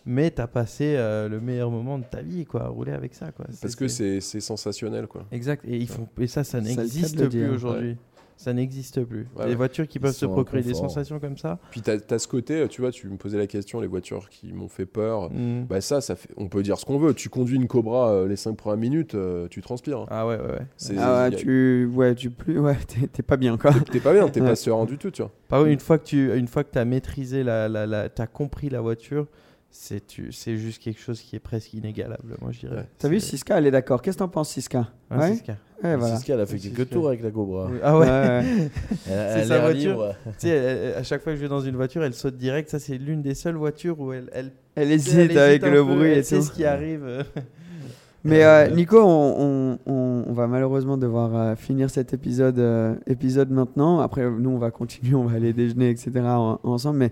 mais 0.05 0.29
t'as 0.29 0.45
passé 0.45 0.95
euh, 0.95 1.27
le 1.27 1.41
meilleur 1.41 1.71
moment 1.71 1.97
de 1.97 2.05
ta 2.05 2.21
vie, 2.21 2.45
quoi, 2.45 2.65
à 2.65 2.67
rouler 2.67 2.91
avec 2.91 3.15
ça, 3.15 3.31
quoi. 3.31 3.47
Parce 3.61 3.75
que 3.75 3.87
c'est 3.87 4.21
c'est 4.21 4.39
sensationnel, 4.39 5.07
quoi. 5.07 5.25
Exact. 5.31 5.65
Et 5.67 5.75
ils 5.75 5.87
font 5.87 6.07
et 6.19 6.27
ça, 6.27 6.43
ça 6.43 6.61
n'existe 6.61 7.29
plus 7.29 7.49
aujourd'hui. 7.49 7.97
Ça 8.37 8.53
n'existe 8.53 9.03
plus. 9.03 9.27
Ouais, 9.35 9.45
les 9.45 9.49
ouais. 9.49 9.55
voitures 9.55 9.87
qui 9.87 9.97
Ils 9.97 10.01
peuvent 10.01 10.13
se 10.15 10.25
procurer 10.27 10.61
des 10.61 10.73
sensations 10.75 11.19
comme 11.19 11.37
ça. 11.37 11.57
Puis 11.71 11.81
t'as 11.81 11.97
as 12.09 12.19
ce 12.19 12.27
côté, 12.27 12.65
tu 12.69 12.81
vois, 12.81 12.91
tu 12.91 13.07
me 13.09 13.17
posais 13.17 13.37
la 13.37 13.47
question, 13.47 13.79
les 13.81 13.87
voitures 13.87 14.29
qui 14.29 14.53
m'ont 14.53 14.67
fait 14.69 14.85
peur. 14.85 15.31
hmm. 15.31 15.65
Bah 15.67 15.81
ça, 15.81 16.01
ça 16.01 16.15
fait, 16.15 16.29
on 16.37 16.47
peut 16.47 16.61
dire 16.63 16.77
ce 16.77 16.85
qu'on 16.85 16.99
veut. 16.99 17.13
Tu 17.15 17.29
conduis 17.29 17.55
une 17.55 17.67
Cobra 17.67 18.11
euh, 18.11 18.27
les 18.27 18.35
5 18.35 18.55
premières 18.55 18.77
minutes, 18.77 19.15
euh, 19.15 19.47
tu 19.49 19.61
transpires. 19.61 20.01
hein. 20.01 20.05
Ah 20.09 20.27
ouais, 20.27 20.37
ouais, 20.37 20.51
ouais. 20.51 20.65
C'est- 20.77 20.95
Ah 20.97 21.27
ouais, 21.29 21.35
a- 21.35 21.37
tu. 21.37 21.89
Ouais, 21.93 22.13
tu 22.15 22.29
plus. 22.29 22.59
Ouais, 22.59 22.77
t'es 23.11 23.23
pas 23.23 23.37
bien, 23.37 23.57
quoi. 23.57 23.71
T'es 23.91 23.99
pas 23.99 24.13
bien, 24.13 24.27
t'es 24.29 24.39
pas 24.39 24.55
serein 24.55 24.85
du 24.85 24.97
tout, 24.97 25.09
tu 25.11 25.21
vois. 25.23 25.31
Par 25.47 25.59
contre, 25.59 25.71
une 25.71 25.79
fois 25.79 25.97
que 25.97 26.05
tu 26.05 26.37
une 26.37 26.47
fois 26.47 26.63
que 26.63 26.77
as 26.77 26.85
maîtrisé 26.85 27.43
la, 27.43 27.67
la, 27.67 27.85
la 27.87 28.09
t'as 28.09 28.27
compris 28.27 28.69
la 28.69 28.81
voiture, 28.81 29.25
c'est 29.79 30.05
tu 30.07 30.31
c'est 30.31 30.57
juste 30.57 30.81
quelque 30.81 30.99
chose 30.99 31.21
qui 31.21 31.35
est 31.35 31.39
presque 31.39 31.73
inégalable, 31.73 32.35
moi 32.41 32.51
je 32.51 32.59
dirais. 32.59 32.75
Ouais. 32.77 32.85
T'as 32.97 33.07
vu, 33.09 33.19
Siska, 33.19 33.57
elle 33.59 33.67
est 33.67 33.71
d'accord. 33.71 34.01
Qu'est-ce 34.01 34.17
que 34.17 34.23
t'en 34.23 34.27
penses, 34.27 34.49
Siska? 34.49 34.87
Ouais, 35.11 35.37
Ouais, 35.83 35.95
voilà. 35.95 36.15
Siska, 36.15 36.33
elle 36.33 36.39
a 36.41 36.45
fait 36.47 36.57
quelques 36.57 36.89
tours 36.89 37.07
avec 37.07 37.21
la 37.21 37.29
Cobra. 37.29 37.69
Ah 37.83 37.97
ouais. 37.99 38.41
C'est 39.05 39.45
sa 39.45 39.59
voiture. 39.59 39.91
libre. 39.91 40.15
Tu 40.25 40.31
sais, 40.47 40.49
elle- 40.49 40.93
à 40.95 41.03
chaque 41.03 41.21
fois 41.21 41.33
que 41.33 41.37
je 41.37 41.43
vais 41.43 41.47
dans 41.49 41.61
une 41.61 41.75
voiture, 41.75 42.03
elle 42.03 42.15
saute 42.15 42.35
direct. 42.37 42.69
Ça, 42.69 42.79
c'est 42.79 42.97
l'une 42.97 43.21
des 43.21 43.35
seules 43.35 43.55
voitures 43.55 43.99
où 43.99 44.11
elle, 44.11 44.29
elle, 44.33 44.51
Elle 44.75 44.91
hésite 44.91 45.37
avec 45.37 45.61
le 45.61 45.71
peu, 45.71 45.83
bruit 45.83 46.11
et 46.13 46.23
tout. 46.23 46.41
ce 46.41 46.51
qui 46.51 46.65
arrive. 46.65 47.23
Mais 48.23 48.43
euh, 48.43 48.67
Nico, 48.71 48.99
on, 48.99 49.77
on- 49.85 49.91
on- 49.91 50.23
on 50.27 50.33
va 50.33 50.47
malheureusement 50.47 50.97
devoir 50.97 51.33
euh, 51.35 51.55
finir 51.55 51.89
cet 51.89 52.13
épisode, 52.13 52.59
euh, 52.59 52.95
épisode 53.05 53.51
maintenant. 53.51 53.99
Après, 53.99 54.29
nous, 54.29 54.49
on 54.49 54.57
va 54.57 54.71
continuer, 54.71 55.13
on 55.15 55.25
va 55.25 55.37
aller 55.37 55.53
déjeuner, 55.53 55.91
etc. 55.91 56.11
en- 56.25 56.59
ensemble. 56.63 56.97
Mais 56.97 57.11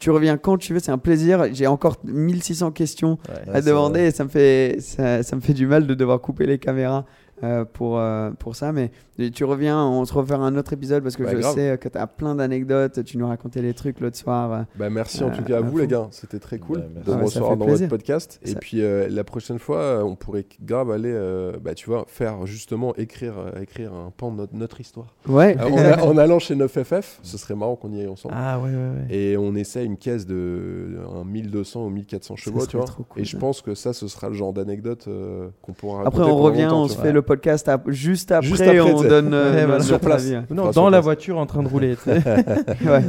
tu 0.00 0.10
reviens 0.10 0.36
quand 0.36 0.58
tu 0.58 0.72
veux, 0.74 0.78
c'est 0.80 0.92
un 0.92 0.98
plaisir. 0.98 1.46
J'ai 1.52 1.66
encore 1.66 1.96
1600 2.04 2.70
questions 2.72 3.18
Ouais. 3.28 3.54
à 3.54 3.60
demander 3.62 4.00
et 4.00 4.10
ça 4.10 4.24
me, 4.24 4.28
fait, 4.28 4.76
ça, 4.80 5.22
ça 5.22 5.36
me 5.36 5.40
fait 5.40 5.54
du 5.54 5.66
mal 5.66 5.86
de 5.86 5.94
devoir 5.94 6.20
couper 6.20 6.46
les 6.46 6.58
caméras 6.58 7.04
euh, 7.42 7.64
pour, 7.64 7.98
euh, 7.98 8.30
pour 8.38 8.56
ça. 8.56 8.72
Mais 8.72 8.90
tu 9.32 9.44
reviens, 9.44 9.82
on 9.84 10.04
se 10.04 10.12
refait 10.12 10.34
un 10.34 10.56
autre 10.56 10.72
épisode 10.72 11.02
parce 11.02 11.16
que 11.16 11.22
Bah, 11.22 11.30
je 11.32 11.38
grave. 11.38 11.54
sais 11.54 11.78
que 11.78 11.88
tu 11.88 11.98
as 11.98 12.06
plein 12.06 12.34
d'anecdotes. 12.34 13.04
Tu 13.04 13.18
nous 13.18 13.26
racontais 13.28 13.62
les 13.62 13.74
trucs 13.74 14.00
l'autre 14.00 14.16
soir. 14.16 14.52
euh. 14.52 14.62
Bah 14.78 14.90
merci 14.90 15.22
en 15.24 15.28
Euh, 15.28 15.36
tout 15.36 15.42
cas 15.42 15.58
à 15.58 15.60
vous 15.60 15.70
fond. 15.72 15.76
les 15.78 15.86
gars, 15.86 16.08
c'était 16.10 16.38
très 16.38 16.58
cool 16.58 16.78
Bah, 16.80 17.00
de 17.06 17.12
Ah 17.12 17.16
me 17.16 17.24
recevoir 17.24 17.52
fait 17.52 17.56
dans 17.58 17.64
plaisir. 17.66 17.88
votre 17.88 17.98
podcast. 17.98 18.40
Et 18.44 18.50
Ça- 18.50 18.58
puis 18.58 18.82
euh, 18.82 19.08
la 19.10 19.24
prochaine 19.24 19.58
fois, 19.58 20.02
on 20.04 20.16
pourrait 20.16 20.46
grave 20.62 20.90
aller, 20.90 21.12
euh, 21.12 21.52
bah 21.62 21.74
tu 21.74 21.88
vois, 21.88 22.04
faire 22.08 22.46
justement 22.46 22.94
écrire, 22.96 23.34
euh, 23.38 23.60
écrire 23.62 23.92
un 23.94 24.10
pan 24.16 24.30
de 24.32 24.36
notre, 24.38 24.54
notre 24.54 24.80
histoire. 24.80 25.14
Ouais, 25.28 25.56
Euh, 25.58 25.64
en, 25.68 25.76
a- 25.78 26.02
en 26.06 26.16
allant 26.18 26.38
chez 26.38 26.54
9FF, 26.54 27.18
ce 27.22 27.38
serait 27.38 27.54
marrant 27.54 27.76
qu'on 27.76 27.92
y 27.92 28.00
aille 28.00 28.08
ensemble. 28.08 28.34
Ah 28.36 28.58
ouais, 28.58 28.70
ouais, 28.70 28.76
ouais. 28.76 29.14
Et 29.14 29.36
on 29.36 29.54
essaie 29.54 29.84
une 29.84 29.96
caisse 29.96 30.26
de 30.26 30.98
un 31.14 31.24
1200 31.24 31.86
ou 31.86 31.90
1400 31.90 32.36
chevaux, 32.36 32.66
tu 32.66 32.76
vois. 32.76 32.86
cool, 32.86 33.04
et 33.22 33.24
je 33.24 33.36
pense 33.36 33.62
que 33.62 33.74
ça, 33.74 33.92
ce 33.92 34.08
sera 34.08 34.28
le 34.28 34.34
genre 34.34 34.52
d'anecdote 34.52 35.06
euh, 35.08 35.48
qu'on 35.62 35.72
pourra 35.72 36.06
Après, 36.06 36.22
on 36.22 36.36
revient, 36.36 36.68
on 36.70 36.88
se 36.88 36.96
fait 36.98 37.12
le 37.12 37.22
podcast 37.26 37.70
juste 37.88 38.32
après, 38.32 38.48
Juste 38.48 38.62
après, 38.62 38.80
on 38.80 39.02
donne 39.02 39.34
euh, 39.34 39.52
Ouais, 39.52 39.60
notre 39.60 39.66
voilà. 39.66 39.84
Sur 39.84 40.00
place. 40.00 40.32
Non, 40.50 40.64
dans 40.66 40.72
sur 40.72 40.84
la 40.84 40.90
place. 40.92 41.04
voiture 41.04 41.38
en 41.38 41.46
train 41.46 41.62
de 41.62 41.68
rouler. 41.68 41.96
ouais. 42.06 43.04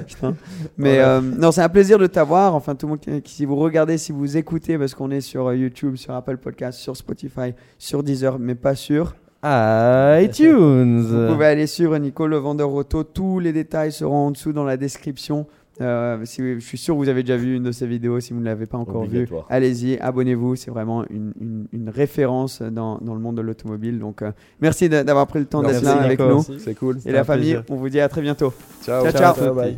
Mais 0.78 0.99
euh, 0.99 1.22
non, 1.22 1.51
c'est 1.51 1.61
un 1.61 1.70
plaisir 1.70 1.97
de 1.97 2.07
t'avoir. 2.07 2.53
Enfin, 2.55 2.76
tout 2.76 2.88
le 2.88 2.91
monde 2.91 2.99
qui, 2.99 3.34
si 3.34 3.45
vous 3.45 3.55
regardez, 3.55 3.97
si 3.97 4.11
vous 4.11 4.36
écoutez, 4.38 4.78
parce 4.78 4.93
qu'on 4.95 5.11
est 5.11 5.22
sur 5.22 5.47
euh, 5.47 5.55
YouTube, 5.55 5.95
sur 5.95 6.13
Apple 6.13 6.38
Podcast, 6.38 6.80
sur 6.80 6.97
Spotify, 6.97 7.53
sur 7.78 8.03
Deezer, 8.03 8.39
mais 8.39 8.55
pas 8.55 8.76
sur. 8.76 9.15
iTunes. 9.43 11.01
Vous 11.03 11.34
pouvez 11.34 11.45
aller 11.45 11.68
sur 11.68 11.97
Nico 11.99 12.28
le 12.28 12.38
vendeur 12.38 12.74
auto. 12.74 13.03
Tous 13.03 13.39
les 13.39 13.53
détails 13.53 13.91
seront 13.91 14.28
en 14.28 14.32
dessous 14.32 14.51
dans 14.53 14.63
la 14.65 14.78
description. 14.78 15.47
Euh, 15.82 16.17
si, 16.25 16.41
je 16.55 16.59
suis 16.59 16.78
sûr 16.78 16.95
que 16.95 16.99
vous 16.99 17.09
avez 17.09 17.23
déjà 17.23 17.38
vu 17.38 17.55
une 17.55 17.63
de 17.63 17.71
ces 17.71 17.86
vidéos. 17.88 18.19
Si 18.19 18.34
vous 18.34 18.39
ne 18.39 18.45
l'avez 18.45 18.65
pas 18.65 18.78
encore 18.78 19.05
vue, 19.05 19.28
allez-y, 19.49 19.97
abonnez-vous. 19.99 20.55
C'est 20.55 20.71
vraiment 20.71 21.03
une, 21.09 21.34
une- 21.39 21.67
une 21.71 21.89
référence 21.89 22.61
dans, 22.61 22.97
dans 22.99 23.13
le 23.13 23.19
monde 23.21 23.38
de 23.38 23.41
l'automobile. 23.41 23.99
Donc, 23.99 24.21
euh, 24.21 24.32
merci 24.61 24.89
d'avoir 24.89 25.28
pris 25.28 25.39
le 25.39 25.45
temps 25.45 25.61
d'être 25.61 25.84
là 25.84 26.01
avec 26.01 26.19
Nico. 26.19 26.32
nous. 26.34 26.60
C'est 26.60 26.76
cool. 26.76 26.97
Et 27.06 27.11
la 27.11 27.23
famille, 27.23 27.53
plaisir. 27.53 27.64
on 27.69 27.76
vous 27.76 27.89
dit 27.89 27.99
à 27.99 28.10
très 28.10 28.22
bientôt. 28.22 28.53
Ciao, 28.84 29.10
Ciao, 29.11 29.35
ciao. 29.35 29.53
Bye. 29.53 29.77